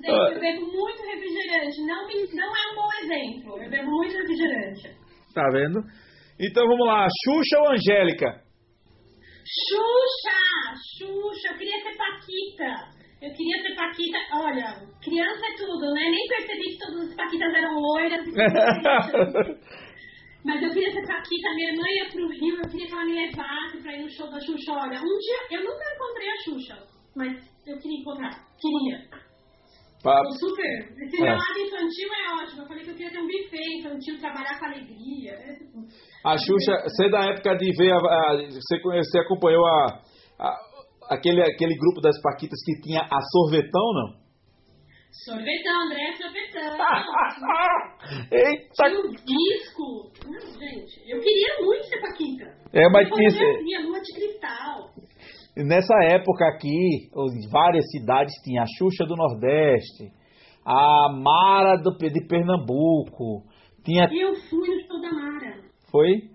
Gente, 0.00 0.32
eu 0.32 0.40
bebo 0.40 0.66
muito 0.72 1.02
refrigerante. 1.02 1.80
Não, 1.82 2.06
não 2.06 2.56
é 2.56 2.72
um 2.72 2.74
bom 2.74 2.88
exemplo. 3.02 3.62
Eu 3.62 3.68
bebo 3.70 3.90
muito 3.90 4.16
refrigerante. 4.16 5.05
Tá 5.36 5.50
vendo? 5.52 5.84
Então 6.40 6.66
vamos 6.66 6.86
lá, 6.86 7.06
Xuxa 7.22 7.60
ou 7.60 7.72
Angélica? 7.72 8.40
Xuxa! 9.44 10.40
Xuxa, 10.96 11.52
eu 11.52 11.58
queria 11.58 11.76
ser 11.82 11.94
Paquita. 11.94 12.96
Eu 13.20 13.30
queria 13.36 13.60
ser 13.60 13.74
Paquita. 13.76 14.16
Olha, 14.32 14.80
criança 15.04 15.44
é 15.44 15.56
tudo, 15.58 15.92
né? 15.92 16.08
Nem 16.08 16.26
percebi 16.26 16.72
que 16.72 16.78
todas 16.78 17.10
as 17.10 17.16
Paquitas 17.16 17.52
eram 17.52 17.74
loiras. 17.78 18.24
Mas 20.42 20.62
eu 20.62 20.70
queria 20.72 20.90
ser 20.90 21.06
Paquita. 21.06 21.54
Minha 21.54 21.72
irmã 21.72 21.84
ia 21.86 22.08
pro 22.08 22.28
Rio, 22.28 22.56
eu 22.56 22.70
queria 22.70 22.86
que 22.86 22.92
ela 22.94 23.04
me 23.04 23.12
levasse 23.12 23.76
pra 23.82 23.92
ir 23.92 24.04
no 24.04 24.10
show 24.10 24.30
da 24.30 24.40
Xuxa. 24.40 24.72
Olha, 24.72 24.98
um 24.98 25.18
dia 25.18 25.58
eu 25.58 25.64
nunca 25.64 25.84
encontrei 25.94 26.30
a 26.30 26.36
Xuxa, 26.44 26.78
mas 27.14 27.36
eu 27.66 27.76
queria 27.76 28.00
encontrar. 28.00 28.30
Queria. 28.58 29.04
Pra... 30.06 30.22
super. 30.38 31.02
Esse 31.02 31.22
é. 31.22 31.30
lado 31.30 31.58
infantil 31.58 32.08
é 32.14 32.42
ótimo. 32.42 32.62
Eu 32.62 32.68
falei 32.68 32.84
que 32.84 32.90
eu 32.90 32.94
queria 32.94 33.10
ter 33.10 33.18
um 33.18 33.26
buffet 33.26 33.78
infantil, 33.78 34.20
trabalhar 34.20 34.58
com 34.58 34.66
alegria. 34.66 35.32
Né? 35.32 35.58
A 36.24 36.38
Xuxa, 36.38 36.82
você 36.84 37.06
é 37.06 37.10
da 37.10 37.24
época 37.24 37.56
de 37.56 37.72
ver, 37.76 37.90
a, 37.90 37.96
a, 37.96 38.36
você, 38.46 38.78
você 38.80 39.18
acompanhou 39.18 39.66
a, 39.66 40.00
a, 40.38 40.56
aquele, 41.10 41.42
aquele 41.42 41.76
grupo 41.76 42.00
das 42.00 42.20
Paquitas 42.22 42.58
que 42.64 42.80
tinha 42.82 43.00
a 43.00 43.20
Sorvetão, 43.20 43.92
não? 43.94 44.26
Sorvetão, 45.24 45.82
André 45.86 46.12
Sorvetão. 46.12 46.76
Eita! 48.30 48.84
Tinha 48.84 49.00
um 49.00 49.10
disco. 49.10 50.12
Hum, 50.24 50.58
gente, 50.58 51.10
eu 51.10 51.18
queria 51.20 51.56
muito 51.62 51.84
ser 51.84 52.00
Paquita. 52.00 52.44
É, 52.72 52.88
mas 52.90 53.08
tinha... 53.08 53.80
Eu 53.80 53.88
lua 53.88 54.00
de 54.00 54.12
cristal. 54.12 54.90
Nessa 55.56 55.94
época 56.04 56.46
aqui, 56.48 57.08
várias 57.50 57.90
cidades 57.90 58.34
tinham 58.44 58.62
a 58.62 58.66
Xuxa 58.76 59.06
do 59.06 59.16
Nordeste, 59.16 60.12
a 60.62 61.08
Mara 61.12 61.76
do, 61.76 61.96
de 61.96 62.26
Pernambuco. 62.26 63.46
Tinha... 63.82 64.06
Eu 64.12 64.34
fui 64.50 64.68
no 64.68 64.80
show 64.86 65.00
da 65.00 65.10
Mara. 65.12 65.62
Foi? 65.90 66.28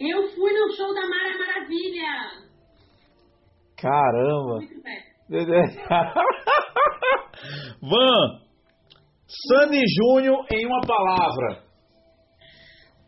Eu 0.00 0.26
fui 0.34 0.52
no 0.52 0.72
show 0.74 0.92
da 0.92 1.02
Mara 1.02 1.38
Maravilha. 1.38 2.42
Caramba. 3.76 4.58
Muito 4.58 4.82
Van, 7.82 8.40
Sandy 9.28 9.84
Júnior 9.96 10.44
em 10.50 10.66
uma 10.66 10.80
palavra. 10.80 11.62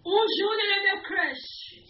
O 0.04 0.24
Júnior 0.38 0.70
é 0.70 0.82
meu 0.84 1.02
crush. 1.02 1.85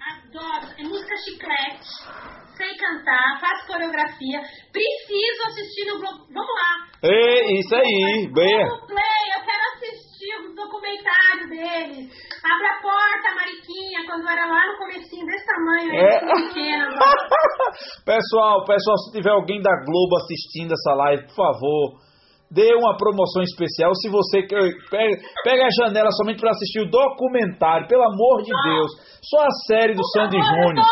Adoro. 0.00 0.74
É 0.78 0.82
música 0.82 1.16
chiclete 1.24 2.40
sei 2.60 2.76
cantar, 2.76 3.40
faço 3.40 3.66
coreografia, 3.66 4.38
preciso 4.70 5.40
assistir 5.48 5.86
no 5.88 5.98
Globo. 5.98 6.26
Vamos 6.28 6.54
lá. 6.60 7.08
Ei, 7.08 7.58
isso 7.58 7.74
aí, 7.74 8.28
bem. 8.34 8.68
Play, 8.84 9.24
eu 9.32 9.40
quero 9.48 9.64
assistir 9.72 10.36
o 10.44 10.54
documentário 10.54 11.48
deles. 11.48 12.12
Abre 12.44 12.66
a 12.68 12.82
porta, 12.82 13.34
Mariquinha, 13.34 14.04
quando 14.04 14.28
era 14.28 14.44
lá 14.44 14.66
no 14.66 14.76
comecinho 14.76 15.24
desse 15.24 15.46
tamanho, 15.46 15.94
é. 15.94 16.20
pequena. 16.20 16.88
pessoal, 18.04 18.64
pessoal, 18.66 18.98
se 18.98 19.12
tiver 19.16 19.30
alguém 19.30 19.62
da 19.62 19.72
Globo 19.86 20.16
assistindo 20.16 20.74
essa 20.74 20.94
live, 20.94 21.26
por 21.28 21.36
favor, 21.36 22.09
dê 22.50 22.74
uma 22.74 22.96
promoção 22.96 23.42
especial. 23.42 23.94
Se 23.94 24.08
você 24.10 24.42
pega 24.42 25.66
a 25.66 25.70
janela 25.70 26.10
somente 26.10 26.40
para 26.40 26.50
assistir 26.50 26.80
o 26.80 26.90
documentário, 26.90 27.86
pelo 27.86 28.02
amor 28.02 28.42
de 28.42 28.50
Deus. 28.50 28.90
Só 29.22 29.42
a 29.42 29.50
série 29.66 29.94
do 29.94 30.02
Sandy 30.12 30.36
Júnior. 30.36 30.84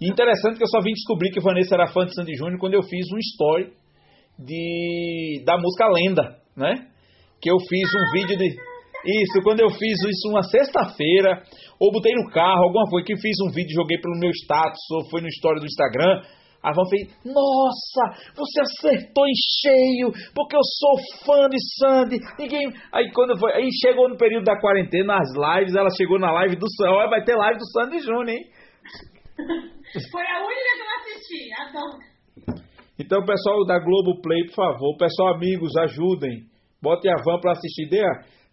Interessante 0.00 0.58
que 0.58 0.64
eu 0.64 0.68
só 0.68 0.80
vim 0.80 0.92
descobrir 0.92 1.30
que 1.30 1.40
Vanessa 1.40 1.74
era 1.74 1.86
fã 1.86 2.04
de 2.04 2.14
Sandy 2.14 2.34
Júnior 2.34 2.58
quando 2.58 2.74
eu 2.74 2.82
fiz 2.82 3.06
um 3.12 3.18
story 3.18 3.72
de 4.38 5.42
da 5.46 5.56
música 5.56 5.86
Lenda, 5.86 6.38
né? 6.56 6.88
Que 7.40 7.50
eu 7.50 7.58
fiz 7.68 7.88
um 7.94 8.12
vídeo 8.12 8.36
de 8.36 8.56
isso, 9.04 9.42
quando 9.42 9.60
eu 9.60 9.68
fiz 9.70 9.98
isso 9.98 10.30
uma 10.30 10.42
sexta-feira, 10.42 11.42
ou 11.80 11.90
botei 11.90 12.12
no 12.14 12.30
carro, 12.30 12.62
alguma 12.62 12.88
coisa, 12.88 13.04
que 13.04 13.16
fiz 13.16 13.36
um 13.44 13.50
vídeo, 13.50 13.74
joguei 13.74 13.98
pelo 13.98 14.18
meu 14.18 14.30
status, 14.30 14.78
ou 14.92 15.10
foi 15.10 15.20
no 15.20 15.26
story 15.26 15.58
do 15.58 15.66
Instagram, 15.66 16.22
a 16.62 16.70
Van 16.70 16.84
fez, 16.88 17.08
nossa, 17.24 18.32
você 18.36 18.60
acertou 18.60 19.26
em 19.26 19.34
cheio, 19.60 20.12
porque 20.32 20.54
eu 20.54 20.62
sou 20.62 20.94
fã 21.26 21.48
de 21.48 21.58
Sandy. 21.78 22.18
Ninguém. 22.38 22.72
Aí 22.92 23.10
quando 23.12 23.36
foi. 23.38 23.52
Aí 23.52 23.68
chegou 23.80 24.08
no 24.08 24.16
período 24.16 24.44
da 24.44 24.60
quarentena, 24.60 25.18
nas 25.18 25.28
lives, 25.34 25.74
ela 25.74 25.90
chegou 25.96 26.18
na 26.18 26.30
live 26.30 26.56
do 26.56 26.70
Sandy. 26.70 27.10
Vai 27.10 27.24
ter 27.24 27.34
live 27.34 27.58
do 27.58 27.66
Sandy 27.72 27.98
Júnior, 27.98 28.28
hein? 28.28 28.44
Foi 30.10 30.22
a 30.22 30.38
única 30.40 30.70
que 30.76 30.82
eu 30.82 30.90
assisti, 30.96 31.52
adoro. 31.60 32.12
Então, 32.98 33.24
pessoal 33.24 33.64
da 33.66 33.78
Globo 33.78 34.20
Play, 34.22 34.46
por 34.46 34.54
favor, 34.54 34.96
pessoal, 34.96 35.34
amigos, 35.34 35.76
ajudem. 35.76 36.44
Bote 36.80 37.08
a 37.08 37.16
van 37.24 37.40
para 37.40 37.52
assistir. 37.52 37.88
Dê, 37.88 38.02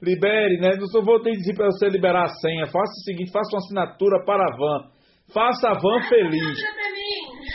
libere, 0.02 0.60
né? 0.60 0.76
Não 0.78 0.88
só 0.88 1.02
vou 1.02 1.22
ter 1.22 1.32
que 1.32 1.38
dizer 1.38 1.56
para 1.56 1.68
você 1.68 1.88
liberar 1.90 2.24
a 2.24 2.30
senha. 2.42 2.66
Faça 2.66 2.92
o 2.92 3.04
seguinte, 3.04 3.32
faça 3.32 3.50
uma 3.54 3.60
assinatura 3.60 4.24
para 4.26 4.44
a 4.44 4.58
van. 4.58 4.90
Faça 5.34 5.70
a 5.70 5.74
van 5.74 6.02
feliz. 6.08 6.58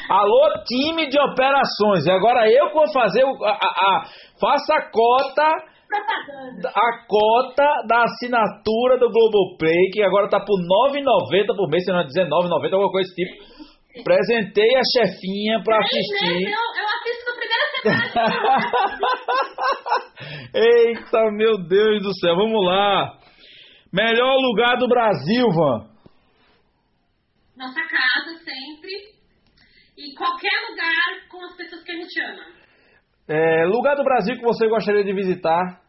Alô, 0.08 0.50
time 0.66 1.08
de 1.08 1.18
operações. 1.18 2.06
Agora 2.08 2.50
eu 2.50 2.72
vou 2.72 2.90
fazer 2.92 3.24
o, 3.24 3.44
a, 3.44 3.52
a, 3.52 3.56
a, 3.56 4.04
faça 4.40 4.74
a 4.74 4.90
cota 4.90 5.74
a 5.94 7.06
cota 7.06 7.86
da 7.86 8.02
assinatura 8.02 8.98
do 8.98 9.10
Globoplay, 9.10 9.90
que 9.92 10.02
agora 10.02 10.28
tá 10.28 10.40
por 10.40 10.58
R$ 10.58 10.66
9,90 11.00 11.56
por 11.56 11.68
mês, 11.70 11.84
se 11.84 11.92
não 11.92 12.00
é 12.00 12.02
R$19,90, 12.02 12.72
alguma 12.72 12.90
coisa 12.90 13.08
desse 13.08 13.14
tipo. 13.14 13.54
Presentei 14.02 14.74
a 14.74 14.82
chefinha 14.92 15.62
pra 15.62 15.78
assistir. 15.78 16.50
Eu, 16.50 16.50
eu 16.50 16.88
assisto 16.98 17.24
na 17.26 17.34
primeira 17.38 17.64
semana. 17.70 18.26
Eita, 20.54 21.30
meu 21.30 21.58
Deus 21.68 22.02
do 22.02 22.12
céu, 22.18 22.34
vamos 22.34 22.66
lá. 22.66 23.16
Melhor 23.92 24.34
lugar 24.36 24.76
do 24.78 24.88
Brasil, 24.88 25.46
Van. 25.48 25.86
Nossa 27.56 27.80
casa, 27.82 28.36
sempre. 28.38 29.13
E 30.04 30.14
qualquer 30.14 30.52
lugar 30.68 31.28
com 31.30 31.42
as 31.46 31.56
pessoas 31.56 31.82
que 31.82 31.92
a 31.92 31.96
gente 31.96 32.20
ama. 32.20 32.44
É, 33.26 33.64
lugar 33.64 33.96
do 33.96 34.04
Brasil 34.04 34.36
que 34.36 34.44
você 34.44 34.68
gostaria 34.68 35.02
de 35.02 35.14
visitar? 35.14 35.80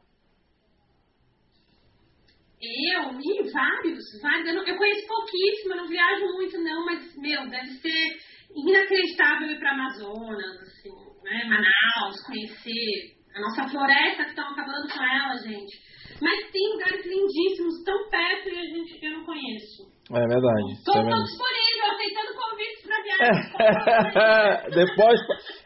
Eu 2.61 3.19
e 3.19 3.51
vários, 3.51 4.03
vários. 4.21 4.47
Eu, 4.47 4.55
não, 4.55 4.63
eu 4.65 4.77
conheço 4.77 5.05
pouquíssimo, 5.05 5.73
eu 5.73 5.77
não 5.77 5.87
viajo 5.87 6.25
muito 6.33 6.57
não, 6.59 6.85
mas, 6.85 7.13
meu, 7.17 7.45
deve 7.49 7.71
ser 7.81 8.17
inacreditável 8.55 9.51
ir 9.51 9.59
para 9.59 9.73
Amazonas, 9.73 10.61
assim, 10.61 10.95
né, 11.23 11.43
Manaus, 11.43 12.21
conhecer 12.25 13.17
a 13.35 13.41
nossa 13.41 13.67
floresta 13.67 14.23
que 14.23 14.29
estão 14.29 14.49
acabando 14.49 14.87
com 14.87 15.03
ela, 15.03 15.35
gente. 15.43 15.77
Mas 16.21 16.49
tem 16.51 16.71
lugares 16.71 17.05
lindíssimos 17.05 17.83
tão 17.83 18.09
perto 18.09 18.47
e 18.47 18.57
a 18.57 18.63
gente 18.63 19.05
eu 19.05 19.11
não 19.11 19.25
conheço. 19.25 19.94
É 20.11 20.27
verdade. 20.27 20.73
Estou 20.73 21.01
é 21.01 21.03
disponível, 21.03 21.85
aceitando 21.89 22.31
convites 22.37 22.81
para 22.85 23.01
viajar. 23.01 24.69
Depois, 24.69 25.19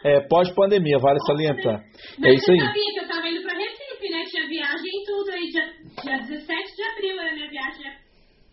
é, 0.06 0.22
pós-pandemia, 0.28 0.98
vale 0.98 1.20
salientar. 1.28 1.84
Mas 2.18 2.32
é 2.32 2.34
isso 2.36 2.52
aí. 2.52 2.60
Sabia 2.60 2.94
que 2.94 2.99
eu 2.99 3.03
estava 3.03 3.28
indo 3.28 3.41
para 3.41 3.57
Recife, 3.57 4.10
né? 4.10 4.24
Tinha 4.26 4.48
viagem 4.48 4.91
e 4.94 5.06
tudo 5.06 5.30
aí, 5.32 5.49
dia, 5.49 5.66
dia 6.03 6.18
17 6.20 6.76
de 6.76 6.84
abril 6.84 7.20
era 7.20 7.34
minha 7.36 7.49
viagem. 7.49 7.91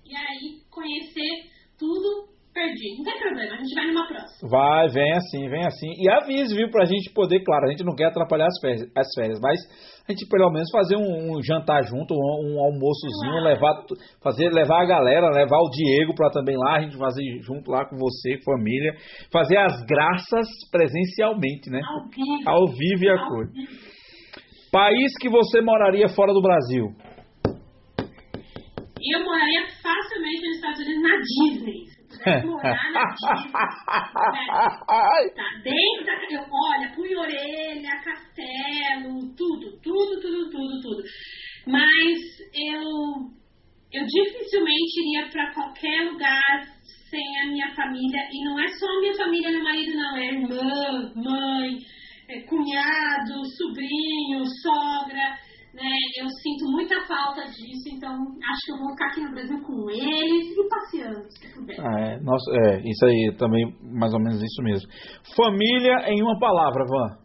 E 0.04 0.16
aí, 0.16 0.60
conhecer 0.70 1.50
tudo 1.78 2.35
perdi. 2.56 2.96
Não 2.96 3.04
tem 3.04 3.18
problema, 3.20 3.52
a 3.52 3.58
gente 3.58 3.74
vai 3.74 3.86
numa 3.86 4.06
próxima. 4.08 4.48
Vai, 4.48 4.88
vem 4.88 5.12
assim, 5.12 5.48
vem 5.48 5.66
assim. 5.66 5.92
E 6.00 6.08
avise, 6.08 6.56
viu, 6.56 6.70
pra 6.70 6.86
gente 6.86 7.12
poder, 7.12 7.44
claro, 7.44 7.66
a 7.66 7.70
gente 7.70 7.84
não 7.84 7.94
quer 7.94 8.06
atrapalhar 8.06 8.46
as 8.46 8.58
férias, 8.58 8.90
as 8.96 9.06
férias 9.14 9.38
mas 9.42 9.60
a 10.08 10.12
gente 10.12 10.26
pelo 10.28 10.50
menos 10.50 10.70
fazer 10.72 10.96
um, 10.96 11.36
um 11.36 11.42
jantar 11.42 11.84
junto, 11.84 12.14
um, 12.14 12.16
um 12.16 12.60
almoçozinho, 12.64 13.42
claro. 13.42 13.44
levar, 13.44 13.84
fazer, 14.22 14.48
levar 14.48 14.82
a 14.82 14.86
galera, 14.86 15.28
levar 15.28 15.58
o 15.58 15.70
Diego 15.70 16.14
pra 16.14 16.30
também 16.30 16.56
lá, 16.56 16.76
a 16.76 16.80
gente 16.80 16.96
fazer 16.96 17.22
junto 17.42 17.70
lá 17.70 17.84
com 17.84 17.96
você, 17.96 18.40
família, 18.42 18.94
fazer 19.30 19.58
as 19.58 19.84
graças 19.84 20.48
presencialmente, 20.72 21.68
né? 21.68 21.80
Ao 21.84 22.08
vivo. 22.08 22.48
Ao 22.48 22.66
vivo 22.68 23.04
e 23.04 23.10
a 23.10 23.18
cor. 23.28 23.48
País 24.72 25.12
que 25.20 25.28
você 25.28 25.60
moraria 25.60 26.08
fora 26.08 26.32
do 26.32 26.40
Brasil? 26.40 26.86
Eu 29.08 29.24
moraria 29.24 29.62
facilmente 29.82 30.46
nos 30.46 30.56
Estados 30.56 30.80
Unidos 30.80 31.02
na 31.02 31.16
Disney 31.18 31.95
morar 32.46 32.92
na 32.92 33.04
Disney. 33.14 33.52
tá 35.34 35.50
dentro 35.62 36.06
da. 36.06 36.46
Olha, 36.50 36.92
punho 36.94 37.20
orelha, 37.20 38.02
castelo, 38.02 39.34
tudo, 39.36 39.78
tudo, 39.82 40.20
tudo, 40.20 40.50
tudo, 40.50 40.80
tudo. 40.80 41.02
Mas 41.66 42.18
eu, 42.54 42.90
eu 43.92 44.06
dificilmente 44.06 45.00
iria 45.00 45.28
para 45.30 45.52
qualquer 45.52 46.10
lugar 46.10 46.62
sem 47.10 47.42
a 47.42 47.46
minha 47.46 47.74
família. 47.74 48.28
E 48.30 48.44
não 48.44 48.58
é 48.58 48.68
só 48.68 48.86
a 48.86 49.00
minha 49.00 49.14
família, 49.14 49.50
meu 49.50 49.62
marido, 49.62 49.96
não. 49.96 50.16
É 50.16 50.26
irmã, 50.26 51.12
mãe, 51.14 51.78
é 52.28 52.40
cunhado, 52.42 53.44
sobrinho, 53.56 54.44
sogra 54.62 55.45
né? 55.76 55.90
Eu 56.18 56.26
sinto 56.42 56.70
muita 56.72 56.96
falta 57.06 57.44
disso, 57.44 57.88
então 57.92 58.10
acho 58.10 58.64
que 58.64 58.72
eu 58.72 58.78
vou 58.78 58.90
ficar 58.92 59.06
aqui 59.08 59.20
no 59.20 59.30
Brasil 59.30 59.62
com 59.62 59.90
eles 59.90 60.56
e 60.56 60.68
passeando, 60.68 61.30
se 61.30 61.54
puder. 61.54 61.76
Ah, 61.78 62.00
é, 62.00 62.20
nossa, 62.20 62.50
é, 62.50 62.80
isso 62.80 63.06
aí 63.06 63.36
também, 63.36 63.76
mais 63.82 64.12
ou 64.14 64.20
menos 64.20 64.42
isso 64.42 64.62
mesmo. 64.62 64.88
Família 65.36 66.08
em 66.08 66.22
uma 66.22 66.38
palavra, 66.38 66.84
Van. 66.88 67.18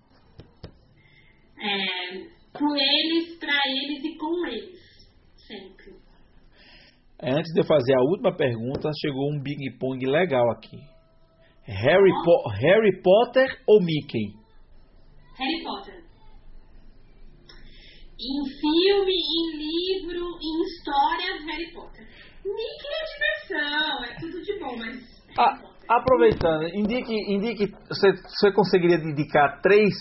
É, 1.63 2.17
com 2.53 2.75
eles, 2.75 3.37
para 3.39 3.57
eles 3.65 4.03
e 4.03 4.17
com 4.17 4.45
eles, 4.47 4.79
sempre. 5.47 5.95
É, 7.21 7.31
antes 7.31 7.53
de 7.53 7.61
eu 7.61 7.65
fazer 7.65 7.95
a 7.95 8.01
última 8.01 8.35
pergunta, 8.35 8.89
chegou 8.99 9.31
um 9.31 9.41
Big 9.41 9.77
Pong 9.79 10.05
legal 10.05 10.51
aqui. 10.51 10.77
Harry, 11.63 12.11
oh. 12.11 12.23
po 12.23 12.49
Harry 12.49 13.01
Potter 13.01 13.61
ou 13.67 13.79
Mickey? 13.79 14.33
Harry 15.37 15.63
Potter 15.63 15.80
em 18.21 18.45
filme, 18.59 19.13
em 19.13 19.45
livro, 19.57 20.37
em 20.41 20.61
história, 20.63 21.41
Harry 21.47 21.71
Potter. 21.73 22.05
Mickey 22.45 22.87
é 22.87 23.03
diversão, 23.13 24.03
é 24.03 24.19
tudo 24.19 24.41
de 24.41 24.59
bom, 24.59 24.75
mas. 24.77 24.99
Ah, 25.37 25.59
aproveitando, 25.89 26.67
indique, 26.75 27.13
indique 27.31 27.71
você, 27.87 28.11
você 28.13 28.51
conseguiria 28.51 28.97
indicar 28.97 29.61
três 29.61 29.93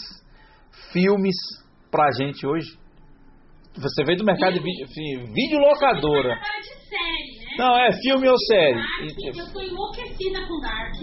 filmes 0.92 1.34
pra 1.90 2.10
gente 2.12 2.46
hoje? 2.46 2.78
Você 3.76 4.04
veio 4.04 4.18
do 4.18 4.24
mercado 4.24 4.54
de 4.54 4.60
vídeo, 4.60 4.86
vídeo 5.32 5.58
locadora. 5.58 6.34
De 6.34 6.88
série, 6.88 7.38
né? 7.38 7.56
Não, 7.58 7.78
é 7.78 7.92
filme 8.02 8.28
ou 8.28 8.38
série? 8.38 8.74
Dark, 8.74 9.38
eu 9.38 9.52
tô 9.52 9.60
enlouquecida 9.60 10.46
com 10.46 10.60
Dark. 10.60 10.94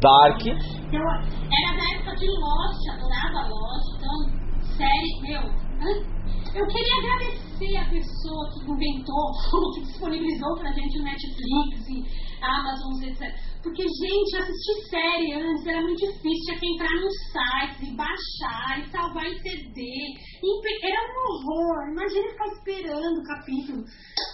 Dark. 0.00 0.46
Eu, 0.46 1.02
era 1.02 1.76
da 1.76 1.94
época 1.94 2.16
de 2.16 2.26
Lost, 2.26 2.88
adorava 2.94 3.48
Lost, 3.48 3.86
então, 3.96 4.16
série, 4.76 5.20
meu, 5.20 5.42
eu 6.54 6.66
queria 6.66 6.94
agradecer 6.98 7.76
a 7.76 7.90
pessoa 7.90 8.50
que 8.52 8.70
inventou, 8.70 9.32
que 9.74 9.80
disponibilizou 9.82 10.56
pra 10.58 10.72
gente 10.72 10.98
o 10.98 11.02
Netflix 11.02 11.88
e 11.88 12.28
Amazon, 12.42 13.02
etc. 13.02 13.48
Porque, 13.62 13.82
gente, 13.82 14.36
assistir 14.36 14.88
série 14.88 15.34
antes 15.34 15.66
era 15.66 15.82
muito 15.82 15.98
difícil, 15.98 16.44
tinha 16.44 16.58
que 16.58 16.66
entrar 16.74 16.94
nos 17.00 17.14
sites 17.32 17.88
e 17.88 17.96
baixar 17.96 18.80
e 18.80 18.90
salvar 18.90 19.26
em 19.26 19.38
CD. 19.42 19.82
Era 20.82 21.00
um 21.02 21.18
horror. 21.26 21.90
Imagina 21.90 22.30
ficar 22.30 22.46
esperando 22.46 23.18
o 23.18 23.24
capítulo. 23.24 23.84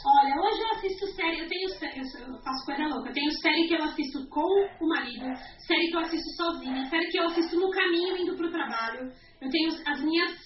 Olha, 0.06 0.34
hoje 0.40 0.60
eu 0.60 0.68
assisto 0.76 1.06
série, 1.16 1.40
eu 1.40 1.48
tenho 1.48 1.68
eu 1.68 2.42
faço 2.42 2.66
coisa 2.66 2.86
louca. 2.94 3.08
Eu 3.08 3.14
tenho 3.14 3.32
série 3.40 3.66
que 3.66 3.74
eu 3.74 3.82
assisto 3.82 4.28
com 4.28 4.84
o 4.84 4.88
marido, 4.88 5.24
série 5.66 5.88
que 5.88 5.96
eu 5.96 6.00
assisto 6.00 6.30
sozinha, 6.36 6.88
série 6.90 7.10
que 7.10 7.18
eu 7.18 7.24
assisto 7.24 7.56
no 7.58 7.70
caminho 7.70 8.18
indo 8.18 8.36
pro 8.36 8.52
trabalho. 8.52 9.10
Eu 9.40 9.50
tenho 9.50 9.70
as 9.86 10.00
minhas 10.02 10.43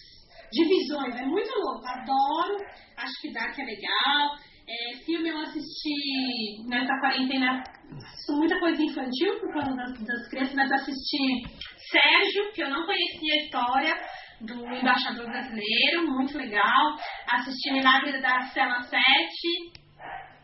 divisões. 0.53 1.17
É 1.17 1.25
muito 1.25 1.51
louco. 1.61 1.87
Adoro. 1.87 2.57
Acho 2.97 3.21
que 3.21 3.33
Dark 3.33 3.59
é 3.59 3.65
legal. 3.65 4.37
É, 4.69 4.97
filme 5.05 5.31
eu 5.31 5.39
assisti 5.39 6.63
nessa 6.69 6.93
quarentena. 7.01 7.63
Assisto 8.05 8.33
muita 8.35 8.59
coisa 8.61 8.83
infantil 8.83 9.41
por 9.41 9.53
causa 9.55 9.75
das, 9.75 9.99
das 10.05 10.29
crianças, 10.29 10.55
mas 10.55 10.71
assisti 10.73 11.43
Sérgio, 11.91 12.53
que 12.53 12.63
eu 12.63 12.69
não 12.69 12.85
conhecia 12.85 13.35
a 13.35 13.45
história 13.45 13.95
do 14.43 14.55
embaixador 14.67 15.27
brasileiro, 15.27 16.07
muito 16.07 16.37
legal. 16.37 16.97
Assisti 17.29 17.73
Milagre 17.73 18.21
da 18.21 18.43
Cela 18.53 18.83
7, 18.83 18.99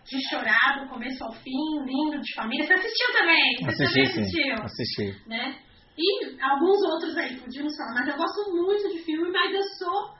de 0.04 0.28
chorar 0.28 0.80
do 0.80 0.88
começo 0.88 1.22
ao 1.24 1.32
fim, 1.32 1.84
lindo, 1.84 2.20
de 2.20 2.34
família. 2.34 2.66
Você 2.66 2.74
assistiu 2.74 3.12
também? 3.12 3.56
Você 3.60 3.84
assisti, 3.84 3.86
também 3.86 4.02
assistiu? 4.02 4.56
Sim. 4.56 4.62
Assisti. 4.62 5.28
Né? 5.28 5.58
E 5.96 6.42
alguns 6.42 6.82
outros 6.82 7.16
aí, 7.16 7.38
podíamos 7.38 7.76
falar. 7.76 7.94
Mas 7.94 8.08
eu 8.08 8.16
gosto 8.16 8.50
muito 8.52 8.88
de 8.90 8.98
filme, 9.04 9.30
mas 9.30 9.54
eu 9.54 9.62
sou 9.78 10.14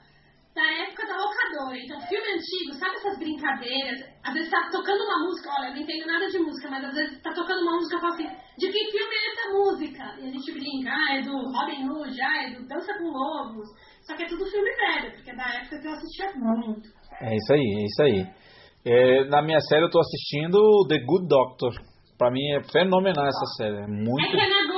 da 0.55 0.63
época 0.63 1.05
da 1.05 1.17
locadora. 1.17 1.77
Então, 1.77 1.99
filme 2.07 2.27
antigo, 2.31 2.73
sabe 2.79 2.95
essas 2.95 3.19
brincadeiras? 3.19 4.07
Às 4.23 4.33
vezes 4.33 4.49
tá 4.49 4.69
tocando 4.71 5.03
uma 5.03 5.27
música, 5.27 5.51
olha, 5.59 5.67
eu 5.67 5.73
não 5.75 5.81
entendo 5.81 6.07
nada 6.07 6.27
de 6.27 6.39
música, 6.39 6.69
mas 6.71 6.85
às 6.85 6.95
vezes 6.95 7.21
tá 7.21 7.33
tocando 7.33 7.61
uma 7.61 7.75
música 7.75 7.95
e 7.95 7.97
eu 7.97 8.01
falo 8.01 8.13
assim, 8.13 8.29
de 8.57 8.67
que 8.71 8.91
filme 8.91 9.15
é 9.15 9.31
essa 9.31 9.51
música? 9.51 10.03
E 10.17 10.29
a 10.29 10.31
gente 10.31 10.51
brinca, 10.53 10.91
ah, 10.95 11.17
é 11.17 11.21
do 11.21 11.35
Robin 11.35 11.89
Hood, 11.89 12.21
ah, 12.21 12.43
é 12.43 12.55
do 12.55 12.67
Dança 12.67 12.93
com 12.97 13.11
Lobos. 13.11 13.67
Só 14.07 14.15
que 14.15 14.23
é 14.23 14.27
tudo 14.27 14.49
filme 14.49 14.71
velho, 14.71 15.11
porque 15.11 15.31
é 15.31 15.35
da 15.35 15.43
época 15.59 15.81
que 15.81 15.87
eu 15.87 15.91
assistia 15.91 16.31
muito. 16.35 16.87
É 17.21 17.35
isso 17.35 17.53
aí, 17.53 17.67
é 17.75 17.85
isso 17.85 18.01
aí. 18.03 18.45
É, 18.85 19.25
na 19.25 19.41
minha 19.41 19.59
série 19.59 19.83
eu 19.83 19.89
tô 19.89 19.99
assistindo 19.99 20.87
The 20.87 20.99
Good 20.99 21.27
Doctor. 21.27 21.73
Pra 22.17 22.31
mim 22.31 22.53
é 22.53 22.63
fenomenal 22.71 23.25
essa 23.25 23.45
série. 23.57 23.75
É 23.75 23.87
muito. 23.87 24.23
É 24.23 24.31
que 24.31 24.39
é 24.39 24.47
na 24.47 24.71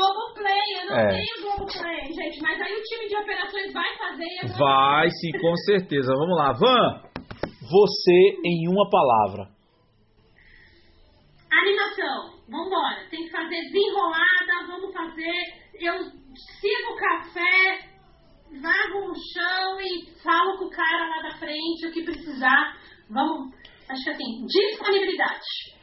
Eu 0.49 0.89
não 0.89 0.97
é. 0.97 1.07
tenho 1.09 1.41
Globoplay, 1.41 2.13
gente. 2.13 2.41
Mas 2.41 2.61
aí 2.61 2.73
o 2.73 2.83
time 2.83 3.07
de 3.07 3.17
operações 3.17 3.73
vai 3.73 3.97
fazer. 3.97 4.57
Vai 4.57 5.09
sim, 5.09 5.31
com 5.39 5.55
certeza. 5.57 6.13
Vamos 6.13 6.37
lá. 6.37 6.53
Van, 6.53 7.01
você 7.61 8.37
em 8.43 8.67
uma 8.67 8.89
palavra. 8.89 9.49
Animação. 11.51 12.37
Vambora. 12.49 13.07
Tem 13.09 13.23
que 13.23 13.31
fazer 13.31 13.61
desenrolada. 13.61 14.67
Vamos 14.67 14.93
fazer. 14.93 15.67
Eu 15.79 15.93
sigo 16.59 16.91
o 16.91 16.97
café, 16.97 17.79
varro 18.61 19.11
o 19.11 19.15
chão 19.15 19.81
e 19.81 20.09
falo 20.23 20.57
com 20.57 20.65
o 20.65 20.69
cara 20.69 21.09
lá 21.09 21.29
da 21.29 21.37
frente 21.37 21.87
o 21.87 21.91
que 21.91 22.03
precisar. 22.03 22.77
Vamos. 23.09 23.53
Acho 23.89 24.03
que 24.03 24.09
assim, 24.09 24.45
disponibilidade. 24.45 25.76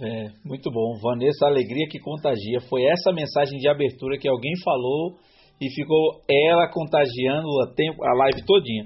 É, 0.00 0.28
muito 0.44 0.70
bom. 0.70 0.98
Vanessa, 1.00 1.46
alegria 1.46 1.86
que 1.88 1.98
contagia. 2.00 2.60
Foi 2.68 2.82
essa 2.84 3.12
mensagem 3.12 3.58
de 3.58 3.68
abertura 3.68 4.18
que 4.18 4.28
alguém 4.28 4.52
falou 4.64 5.16
e 5.60 5.70
ficou 5.70 6.22
ela 6.28 6.68
contagiando 6.68 7.48
a, 7.62 8.10
a 8.10 8.14
live 8.14 8.44
todinha. 8.44 8.84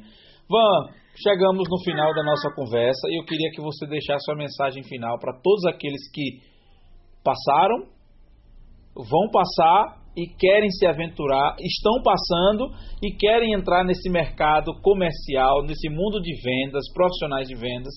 Van, 0.48 0.92
chegamos 1.16 1.68
no 1.68 1.82
final 1.82 2.14
da 2.14 2.22
nossa 2.22 2.50
conversa 2.54 3.08
e 3.08 3.18
eu 3.18 3.24
queria 3.24 3.50
que 3.50 3.60
você 3.60 3.86
deixasse 3.86 4.24
sua 4.24 4.36
mensagem 4.36 4.82
final 4.84 5.18
para 5.18 5.32
todos 5.42 5.64
aqueles 5.66 6.10
que 6.12 6.40
passaram, 7.24 7.86
vão 8.94 9.30
passar 9.30 10.00
e 10.16 10.26
querem 10.26 10.70
se 10.70 10.86
aventurar, 10.86 11.56
estão 11.60 12.02
passando 12.02 12.66
e 13.02 13.16
querem 13.16 13.54
entrar 13.54 13.84
nesse 13.84 14.10
mercado 14.10 14.72
comercial, 14.82 15.62
nesse 15.62 15.88
mundo 15.88 16.20
de 16.20 16.34
vendas, 16.42 16.84
profissionais 16.92 17.48
de 17.48 17.54
vendas 17.54 17.94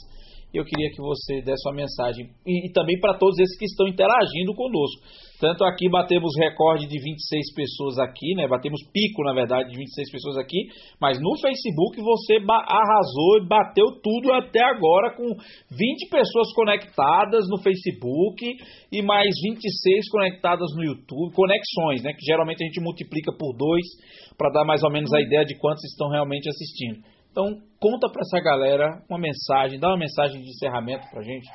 E 0.53 0.57
eu 0.57 0.63
queria 0.63 0.89
que 0.91 1.01
você 1.01 1.41
desse 1.41 1.67
uma 1.67 1.75
mensagem. 1.75 2.29
E, 2.45 2.69
e 2.69 2.71
também 2.71 2.99
para 2.99 3.17
todos 3.17 3.39
esses 3.39 3.57
que 3.57 3.65
estão 3.65 3.87
interagindo 3.87 4.53
conosco. 4.53 5.01
Tanto 5.41 5.65
aqui 5.65 5.89
batemos 5.89 6.31
recorde 6.37 6.87
de 6.87 6.97
26 7.01 7.53
pessoas 7.55 7.97
aqui, 7.97 8.35
né? 8.35 8.47
Batemos 8.47 8.79
pico, 8.93 9.23
na 9.23 9.33
verdade, 9.33 9.71
de 9.71 9.77
26 9.77 10.11
pessoas 10.11 10.37
aqui. 10.37 10.69
Mas 11.01 11.19
no 11.19 11.35
Facebook 11.41 11.99
você 11.99 12.37
arrasou 12.37 13.41
e 13.41 13.47
bateu 13.47 13.85
tudo 14.01 14.31
até 14.31 14.63
agora 14.63 15.17
com 15.17 15.25
20 15.25 16.09
pessoas 16.09 16.53
conectadas 16.53 17.45
no 17.49 17.61
Facebook 17.61 18.45
e 18.91 19.01
mais 19.01 19.33
26 19.41 20.09
conectadas 20.11 20.69
no 20.77 20.83
YouTube. 20.83 21.33
Conexões, 21.33 22.03
né? 22.03 22.13
Que 22.13 22.23
geralmente 22.23 22.63
a 22.63 22.67
gente 22.67 22.79
multiplica 22.79 23.33
por 23.33 23.57
dois 23.57 23.83
para 24.37 24.51
dar 24.51 24.65
mais 24.65 24.83
ou 24.83 24.91
menos 24.91 25.11
a 25.13 25.19
ideia 25.19 25.43
de 25.43 25.57
quantos 25.57 25.83
estão 25.83 26.09
realmente 26.09 26.47
assistindo. 26.47 27.01
Então, 27.33 27.49
conta 27.81 28.11
para 28.11 28.21
essa 28.21 28.39
galera 28.45 29.01
uma 29.09 29.17
mensagem, 29.17 29.79
dá 29.79 29.87
uma 29.89 29.97
mensagem 29.97 30.39
de 30.39 30.49
encerramento 30.49 31.09
pra 31.09 31.23
gente. 31.23 31.49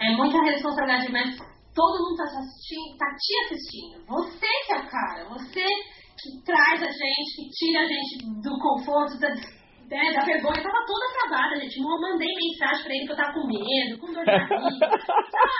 É 0.00 0.16
muita 0.16 0.40
responsabilidade, 0.44 1.12
mas 1.12 1.36
todo 1.74 2.08
mundo 2.08 2.16
tá, 2.16 2.24
assistindo, 2.24 2.96
tá 2.96 3.04
te 3.20 3.44
assistindo. 3.44 4.06
Você 4.08 4.48
que 4.64 4.72
é 4.72 4.78
o 4.78 4.88
cara, 4.88 5.28
você 5.28 5.60
que 5.60 6.42
traz 6.42 6.82
a 6.82 6.90
gente, 6.90 7.36
que 7.36 7.50
tira 7.50 7.82
a 7.82 7.86
gente 7.86 8.24
do 8.40 8.58
conforto, 8.58 9.20
da, 9.20 9.28
né, 9.28 10.12
da 10.14 10.24
vergonha. 10.24 10.56
Eu 10.56 10.64
tava 10.64 10.86
toda 10.86 11.12
travada, 11.20 11.60
gente. 11.60 11.76
Eu 11.76 12.00
mandei 12.00 12.32
mensagem 12.34 12.84
pra 12.84 12.94
ele 12.94 13.04
que 13.04 13.12
eu 13.12 13.16
tava 13.16 13.32
com 13.34 13.46
medo, 13.46 13.98
com 13.98 14.12
dor 14.12 14.24
de 14.24 14.48
barriga. 14.48 14.86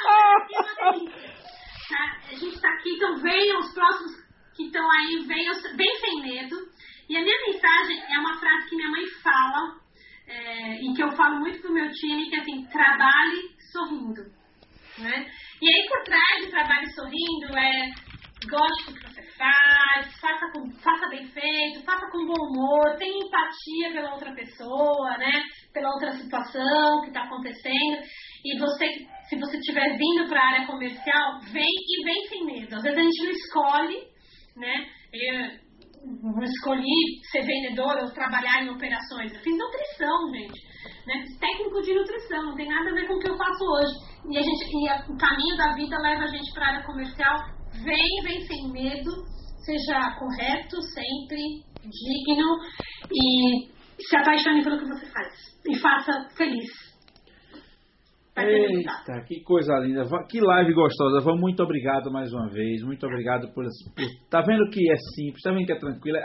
ah, 0.09 0.37
tá, 1.93 2.33
a 2.33 2.35
gente 2.35 2.59
tá 2.59 2.69
aqui, 2.71 2.97
então 2.97 3.15
venham 3.19 3.61
os 3.61 3.75
próximos 3.75 4.13
que 4.57 4.65
estão 4.65 4.89
aí, 4.91 5.23
venham 5.27 5.55
bem 5.77 5.97
sem 6.01 6.23
medo. 6.23 6.57
E 7.09 7.17
a 7.17 7.23
minha 7.23 7.37
mensagem 7.47 8.03
é 8.15 8.19
uma 8.19 8.39
frase 8.39 8.69
que 8.69 8.77
minha 8.77 8.91
mãe 8.91 9.07
fala, 9.23 9.79
é, 10.27 10.83
e 10.83 10.95
que 10.95 11.03
eu 11.03 11.11
falo 11.13 11.41
muito 11.41 11.61
pro 11.61 11.73
meu 11.73 11.91
time, 11.91 12.29
que 12.29 12.37
é 12.37 12.41
assim, 12.41 12.67
trabalhe 12.67 13.57
sorrindo. 13.73 14.23
Né? 14.99 15.31
E 15.63 15.69
aí 15.69 15.89
por 15.89 16.03
trás 16.05 16.45
de 16.45 16.51
trabalhe 16.51 16.91
sorrindo 16.93 17.57
é 17.57 17.91
goste 18.47 18.93
do 18.93 18.95
que 18.95 19.07
você 19.07 19.23
faz, 19.37 20.21
faça, 20.21 20.51
com, 20.53 20.71
faça 20.81 21.09
bem 21.09 21.27
feito, 21.27 21.85
faça 21.85 22.07
com 22.11 22.27
bom 22.27 22.47
humor, 22.47 22.97
tenha 22.99 23.27
empatia 23.27 23.93
pela 23.93 24.13
outra 24.13 24.33
pessoa, 24.35 25.17
né? 25.19 25.31
Pela 25.73 25.91
outra 25.91 26.13
situação 26.13 27.01
que 27.03 27.09
está 27.09 27.23
acontecendo. 27.23 28.03
E 28.45 28.59
você, 28.59 28.87
se 29.29 29.37
você 29.37 29.57
estiver 29.57 29.97
vindo 29.97 30.29
para 30.29 30.41
a 30.41 30.47
área 30.47 30.67
comercial, 30.67 31.41
vem 31.53 31.65
e 31.67 32.05
vem 32.05 32.27
sem 32.29 32.45
medo. 32.45 32.77
Às 32.77 32.83
vezes 32.83 32.99
a 32.99 33.03
gente 33.03 33.25
não 33.25 33.33
escolhe, 33.33 33.99
né? 34.57 34.89
Eu, 35.13 35.68
escolhi 36.45 37.21
ser 37.31 37.43
vendedora 37.45 38.05
ou 38.05 38.11
trabalhar 38.13 38.63
em 38.63 38.71
operações. 38.71 39.33
Eu 39.33 39.41
fiz 39.41 39.57
nutrição, 39.57 40.35
gente. 40.35 40.61
Né? 41.07 41.23
Fiz 41.23 41.39
técnico 41.39 41.83
de 41.83 41.95
nutrição, 41.95 42.43
não 42.45 42.55
tem 42.57 42.69
nada 42.69 42.91
a 42.91 42.95
ver 42.95 43.07
com 43.07 43.15
o 43.15 43.19
que 43.19 43.31
eu 43.31 43.37
faço 43.37 43.65
hoje. 43.65 43.93
E, 44.31 44.39
a 44.39 44.43
gente, 44.43 44.65
e 44.71 44.89
a, 44.89 45.05
o 45.09 45.17
caminho 45.17 45.57
da 45.57 45.75
vida 45.75 45.99
leva 45.99 46.25
a 46.25 46.29
gente 46.29 46.53
para 46.53 46.65
a 46.65 46.69
área 46.69 46.87
comercial. 46.87 47.39
Vem, 47.85 48.23
vem 48.25 48.41
sem 48.47 48.73
medo, 48.73 49.11
seja 49.65 50.17
correto, 50.19 50.81
sempre, 50.83 51.39
digno 51.83 52.57
e 53.13 53.69
se 54.03 54.17
apaixone 54.17 54.63
pelo 54.63 54.79
que 54.79 54.89
você 54.89 55.07
faz. 55.07 55.33
E 55.67 55.77
faça 55.79 56.29
feliz. 56.37 56.88
Eita, 58.47 59.25
que 59.27 59.43
coisa 59.43 59.79
linda. 59.79 60.05
Que 60.29 60.41
live 60.41 60.73
gostosa. 60.75 61.21
Vamos, 61.25 61.41
muito 61.41 61.63
obrigado 61.63 62.11
mais 62.11 62.33
uma 62.33 62.49
vez. 62.49 62.83
Muito 62.83 63.05
obrigado 63.07 63.53
por, 63.53 63.65
por. 63.65 64.05
Tá 64.31 64.43
vendo 64.43 64.69
que 64.71 64.91
é 64.91 64.97
simples, 65.15 65.43
tá 65.43 65.51
vendo 65.53 65.67
que 65.67 65.73
é 65.73 65.79
tranquilo. 65.79 66.19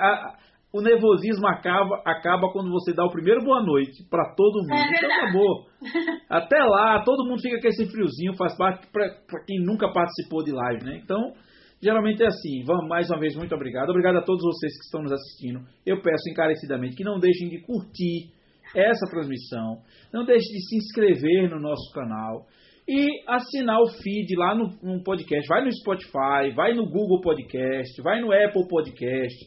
O 0.74 0.82
nervosismo 0.82 1.48
acaba, 1.48 2.02
acaba 2.04 2.52
quando 2.52 2.72
você 2.72 2.94
dá 2.94 3.06
o 3.06 3.12
primeiro 3.12 3.44
boa 3.44 3.62
noite 3.62 4.04
para 4.10 4.34
todo 4.36 4.64
mundo. 4.64 4.74
É 4.74 4.96
então 4.98 5.12
acabou. 5.12 5.66
Até 6.28 6.58
lá, 6.64 7.04
todo 7.04 7.28
mundo 7.28 7.42
fica 7.42 7.62
com 7.62 7.68
esse 7.68 7.86
friozinho, 7.92 8.36
faz 8.36 8.58
parte 8.58 8.88
para 8.92 9.46
quem 9.46 9.64
nunca 9.64 9.92
participou 9.94 10.44
de 10.44 10.52
live, 10.52 10.84
né? 10.84 11.00
Então, 11.04 11.34
geralmente 11.80 12.24
é 12.24 12.26
assim. 12.26 12.64
Vamos 12.66 12.88
mais 12.88 13.08
uma 13.08 13.20
vez, 13.20 13.36
muito 13.36 13.54
obrigado. 13.54 13.92
Obrigado 13.92 14.18
a 14.18 14.24
todos 14.24 14.42
vocês 14.42 14.74
que 14.74 14.86
estão 14.86 15.04
nos 15.04 15.12
assistindo. 15.12 15.60
Eu 15.86 16.02
peço 16.02 16.28
encarecidamente 16.32 16.96
que 16.96 17.04
não 17.04 17.20
deixem 17.20 17.50
de 17.50 17.62
curtir 17.62 18.34
essa 18.76 19.06
transmissão. 19.10 19.78
Não 20.14 20.26
deixe 20.26 20.48
de 20.48 20.68
se 20.68 20.78
inscrever 20.78 21.50
no 21.50 21.60
nosso 21.60 21.92
canal 21.94 22.46
e 22.88 23.08
assinar 23.28 23.80
o 23.82 23.88
feed 23.88 24.36
lá 24.36 24.56
no, 24.56 24.70
no, 24.82 25.04
podcast. 25.04 25.48
Vai 25.48 25.64
no 25.64 25.72
Spotify, 25.72 26.54
vai 26.56 26.74
no 26.74 26.86
Google 26.86 27.22
Podcast, 27.22 28.02
vai 28.02 28.22
no 28.22 28.32
Apple 28.32 28.68
Podcast, 28.68 29.38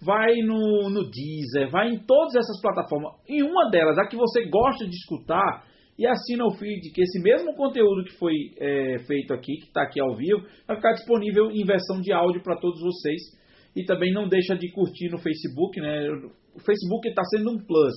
vai 0.00 0.34
no, 0.36 0.90
no 0.90 1.10
Deezer, 1.10 1.70
vai 1.70 1.90
em 1.90 1.98
todas 1.98 2.34
essas 2.36 2.60
plataformas. 2.60 3.12
Em 3.28 3.42
uma 3.42 3.70
delas, 3.70 3.98
a 3.98 4.06
que 4.06 4.16
você 4.16 4.48
gosta 4.48 4.84
de 4.84 4.94
escutar, 4.94 5.64
e 5.98 6.06
assina 6.06 6.44
o 6.44 6.54
feed, 6.54 6.90
que 6.92 7.02
esse 7.02 7.22
mesmo 7.22 7.54
conteúdo 7.54 8.04
que 8.04 8.18
foi 8.18 8.34
é, 8.58 8.98
feito 9.06 9.32
aqui, 9.32 9.56
que 9.58 9.66
está 9.66 9.82
aqui 9.82 10.00
ao 10.00 10.14
vivo, 10.16 10.42
vai 10.66 10.76
ficar 10.76 10.92
disponível 10.92 11.50
em 11.52 11.64
versão 11.64 12.00
de 12.00 12.12
áudio 12.12 12.42
para 12.42 12.58
todos 12.58 12.80
vocês. 12.80 13.22
E 13.76 13.84
também 13.84 14.12
não 14.12 14.28
deixa 14.28 14.56
de 14.56 14.70
curtir 14.72 15.08
no 15.10 15.18
Facebook, 15.18 15.80
né? 15.80 16.08
O 16.54 16.60
Facebook 16.64 17.08
está 17.08 17.22
sendo 17.24 17.50
um 17.52 17.58
plus 17.58 17.94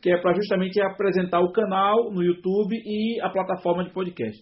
que 0.00 0.10
é 0.10 0.20
para 0.20 0.34
justamente 0.34 0.80
apresentar 0.80 1.40
o 1.40 1.52
canal 1.52 2.10
no 2.12 2.22
YouTube 2.22 2.76
e 2.76 3.20
a 3.20 3.30
plataforma 3.30 3.84
de 3.84 3.92
podcast. 3.92 4.38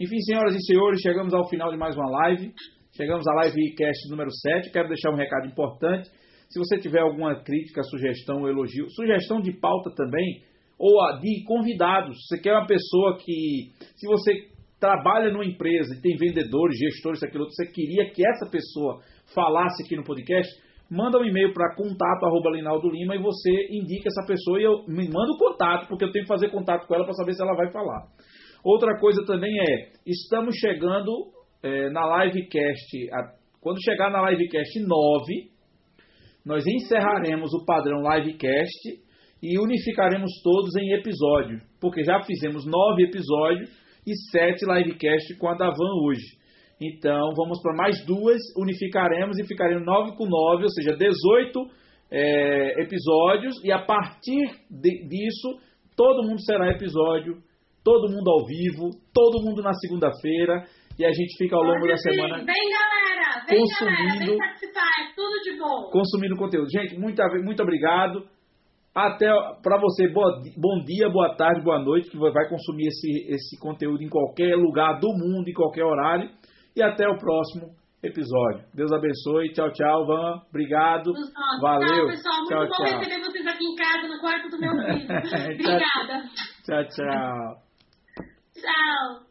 Enfim, 0.00 0.18
senhoras 0.20 0.54
e 0.54 0.64
senhores, 0.64 1.00
chegamos 1.00 1.34
ao 1.34 1.48
final 1.48 1.70
de 1.70 1.76
mais 1.76 1.96
uma 1.96 2.08
live. 2.08 2.52
Chegamos 2.96 3.26
à 3.28 3.44
livecast 3.44 4.10
número 4.10 4.30
7. 4.30 4.72
Quero 4.72 4.88
deixar 4.88 5.10
um 5.10 5.16
recado 5.16 5.46
importante. 5.46 6.08
Se 6.48 6.58
você 6.58 6.78
tiver 6.78 7.00
alguma 7.00 7.42
crítica, 7.42 7.82
sugestão 7.84 8.48
elogio, 8.48 8.90
sugestão 8.90 9.40
de 9.40 9.52
pauta 9.60 9.90
também, 9.94 10.42
ou 10.78 10.96
de 11.20 11.44
convidados. 11.44 12.16
Você 12.26 12.40
quer 12.40 12.52
uma 12.54 12.66
pessoa 12.66 13.18
que, 13.18 13.70
se 13.94 14.06
você 14.06 14.48
trabalha 14.80 15.30
numa 15.30 15.44
empresa 15.44 15.94
e 15.94 16.00
tem 16.00 16.16
vendedores, 16.16 16.78
gestores, 16.78 17.22
aquilo 17.22 17.44
outro, 17.44 17.54
você 17.54 17.70
queria 17.70 18.10
que 18.10 18.26
essa 18.26 18.50
pessoa 18.50 19.00
falasse 19.34 19.82
aqui 19.84 19.94
no 19.94 20.02
podcast, 20.02 20.50
manda 20.90 21.18
um 21.18 21.24
e-mail 21.24 21.52
para 21.52 21.74
contato 21.76 22.24
arroba 22.24 22.50
Linaldo 22.50 22.90
Lima 22.90 23.14
e 23.14 23.22
você 23.22 23.50
indica 23.70 24.08
essa 24.08 24.26
pessoa 24.26 24.60
e 24.60 24.64
eu 24.64 24.84
me 24.88 25.08
manda 25.08 25.32
o 25.32 25.38
contato, 25.38 25.86
porque 25.88 26.04
eu 26.04 26.10
tenho 26.10 26.24
que 26.24 26.32
fazer 26.32 26.50
contato 26.50 26.86
com 26.86 26.94
ela 26.94 27.04
para 27.04 27.14
saber 27.14 27.32
se 27.32 27.42
ela 27.42 27.54
vai 27.54 27.70
falar. 27.70 28.08
Outra 28.64 28.98
coisa 28.98 29.24
também 29.24 29.50
é, 29.60 29.92
estamos 30.04 30.56
chegando 30.56 31.10
é, 31.62 31.90
na 31.90 32.24
livecast, 32.24 33.12
a, 33.12 33.32
quando 33.60 33.82
chegar 33.84 34.10
na 34.10 34.28
livecast 34.30 34.80
9, 34.80 35.50
nós 36.44 36.66
encerraremos 36.66 37.52
o 37.54 37.64
padrão 37.64 38.02
livecast 38.02 39.10
e 39.42 39.58
unificaremos 39.58 40.30
todos 40.42 40.74
em 40.76 40.92
episódio, 40.92 41.60
porque 41.80 42.02
já 42.02 42.20
fizemos 42.22 42.66
nove 42.66 43.04
episódios 43.04 43.70
e 44.06 44.12
sete 44.30 44.64
livecast 44.66 45.36
com 45.38 45.48
a 45.48 45.54
Davan 45.54 45.92
hoje. 46.04 46.39
Então, 46.80 47.30
vamos 47.36 47.60
para 47.60 47.76
mais 47.76 48.04
duas, 48.06 48.40
unificaremos 48.56 49.38
e 49.38 49.46
ficaremos 49.46 49.84
9 49.84 50.16
com 50.16 50.24
9, 50.26 50.62
ou 50.62 50.70
seja, 50.70 50.96
18 50.96 51.60
é, 52.10 52.82
episódios, 52.82 53.62
e 53.62 53.70
a 53.70 53.84
partir 53.84 54.48
de, 54.70 55.06
disso, 55.06 55.60
todo 55.94 56.26
mundo 56.26 56.40
será 56.40 56.70
episódio, 56.70 57.36
todo 57.84 58.10
mundo 58.10 58.30
ao 58.30 58.46
vivo, 58.46 58.90
todo 59.12 59.44
mundo 59.44 59.62
na 59.62 59.74
segunda-feira, 59.74 60.64
e 60.98 61.04
a 61.04 61.12
gente 61.12 61.36
fica 61.36 61.54
ao 61.54 61.62
longo 61.62 61.80
Pode 61.80 61.92
da 61.92 61.96
semana. 61.96 62.36
Vem, 62.38 62.46
galera! 62.46 63.44
Vem, 63.48 63.60
consumindo, 63.60 63.94
galera! 63.94 64.26
Vem 64.26 64.38
participar, 64.38 64.88
é 65.00 65.14
tudo 65.14 65.40
de 65.44 65.58
bom! 65.58 65.90
Consumindo 65.90 66.36
conteúdo. 66.36 66.70
Gente, 66.70 66.98
muito, 66.98 67.22
muito 67.44 67.62
obrigado. 67.62 68.24
Até 68.94 69.28
para 69.62 69.78
você, 69.80 70.08
boa, 70.08 70.42
bom 70.56 70.82
dia, 70.84 71.08
boa 71.08 71.36
tarde, 71.36 71.62
boa 71.62 71.78
noite, 71.78 72.10
que 72.10 72.18
vai 72.18 72.48
consumir 72.48 72.88
esse, 72.88 73.32
esse 73.32 73.58
conteúdo 73.58 74.02
em 74.02 74.08
qualquer 74.08 74.56
lugar 74.56 74.98
do 74.98 75.08
mundo, 75.08 75.48
em 75.48 75.54
qualquer 75.54 75.84
horário. 75.84 76.28
E 76.76 76.82
até 76.82 77.08
o 77.08 77.18
próximo 77.18 77.74
episódio. 78.02 78.64
Deus 78.74 78.92
abençoe. 78.92 79.52
Tchau, 79.52 79.70
tchau, 79.72 80.06
Van. 80.06 80.40
Obrigado. 80.48 81.12
Valeu. 81.60 81.88
Tchau, 81.88 82.06
pessoal. 82.06 82.36
Muito 82.38 82.48
tchau, 82.48 82.66
bom 82.66 82.66
tchau. 82.68 82.98
receber 82.98 83.20
vocês 83.24 83.46
aqui 83.46 83.64
em 83.64 83.74
casa, 83.76 84.08
no 84.08 84.20
quarto 84.20 84.48
do 84.48 84.58
meu 84.58 84.72
filho. 84.84 85.54
Obrigada. 85.54 86.24
Tchau, 86.64 86.84
tchau. 86.88 87.62
Tchau. 88.54 89.29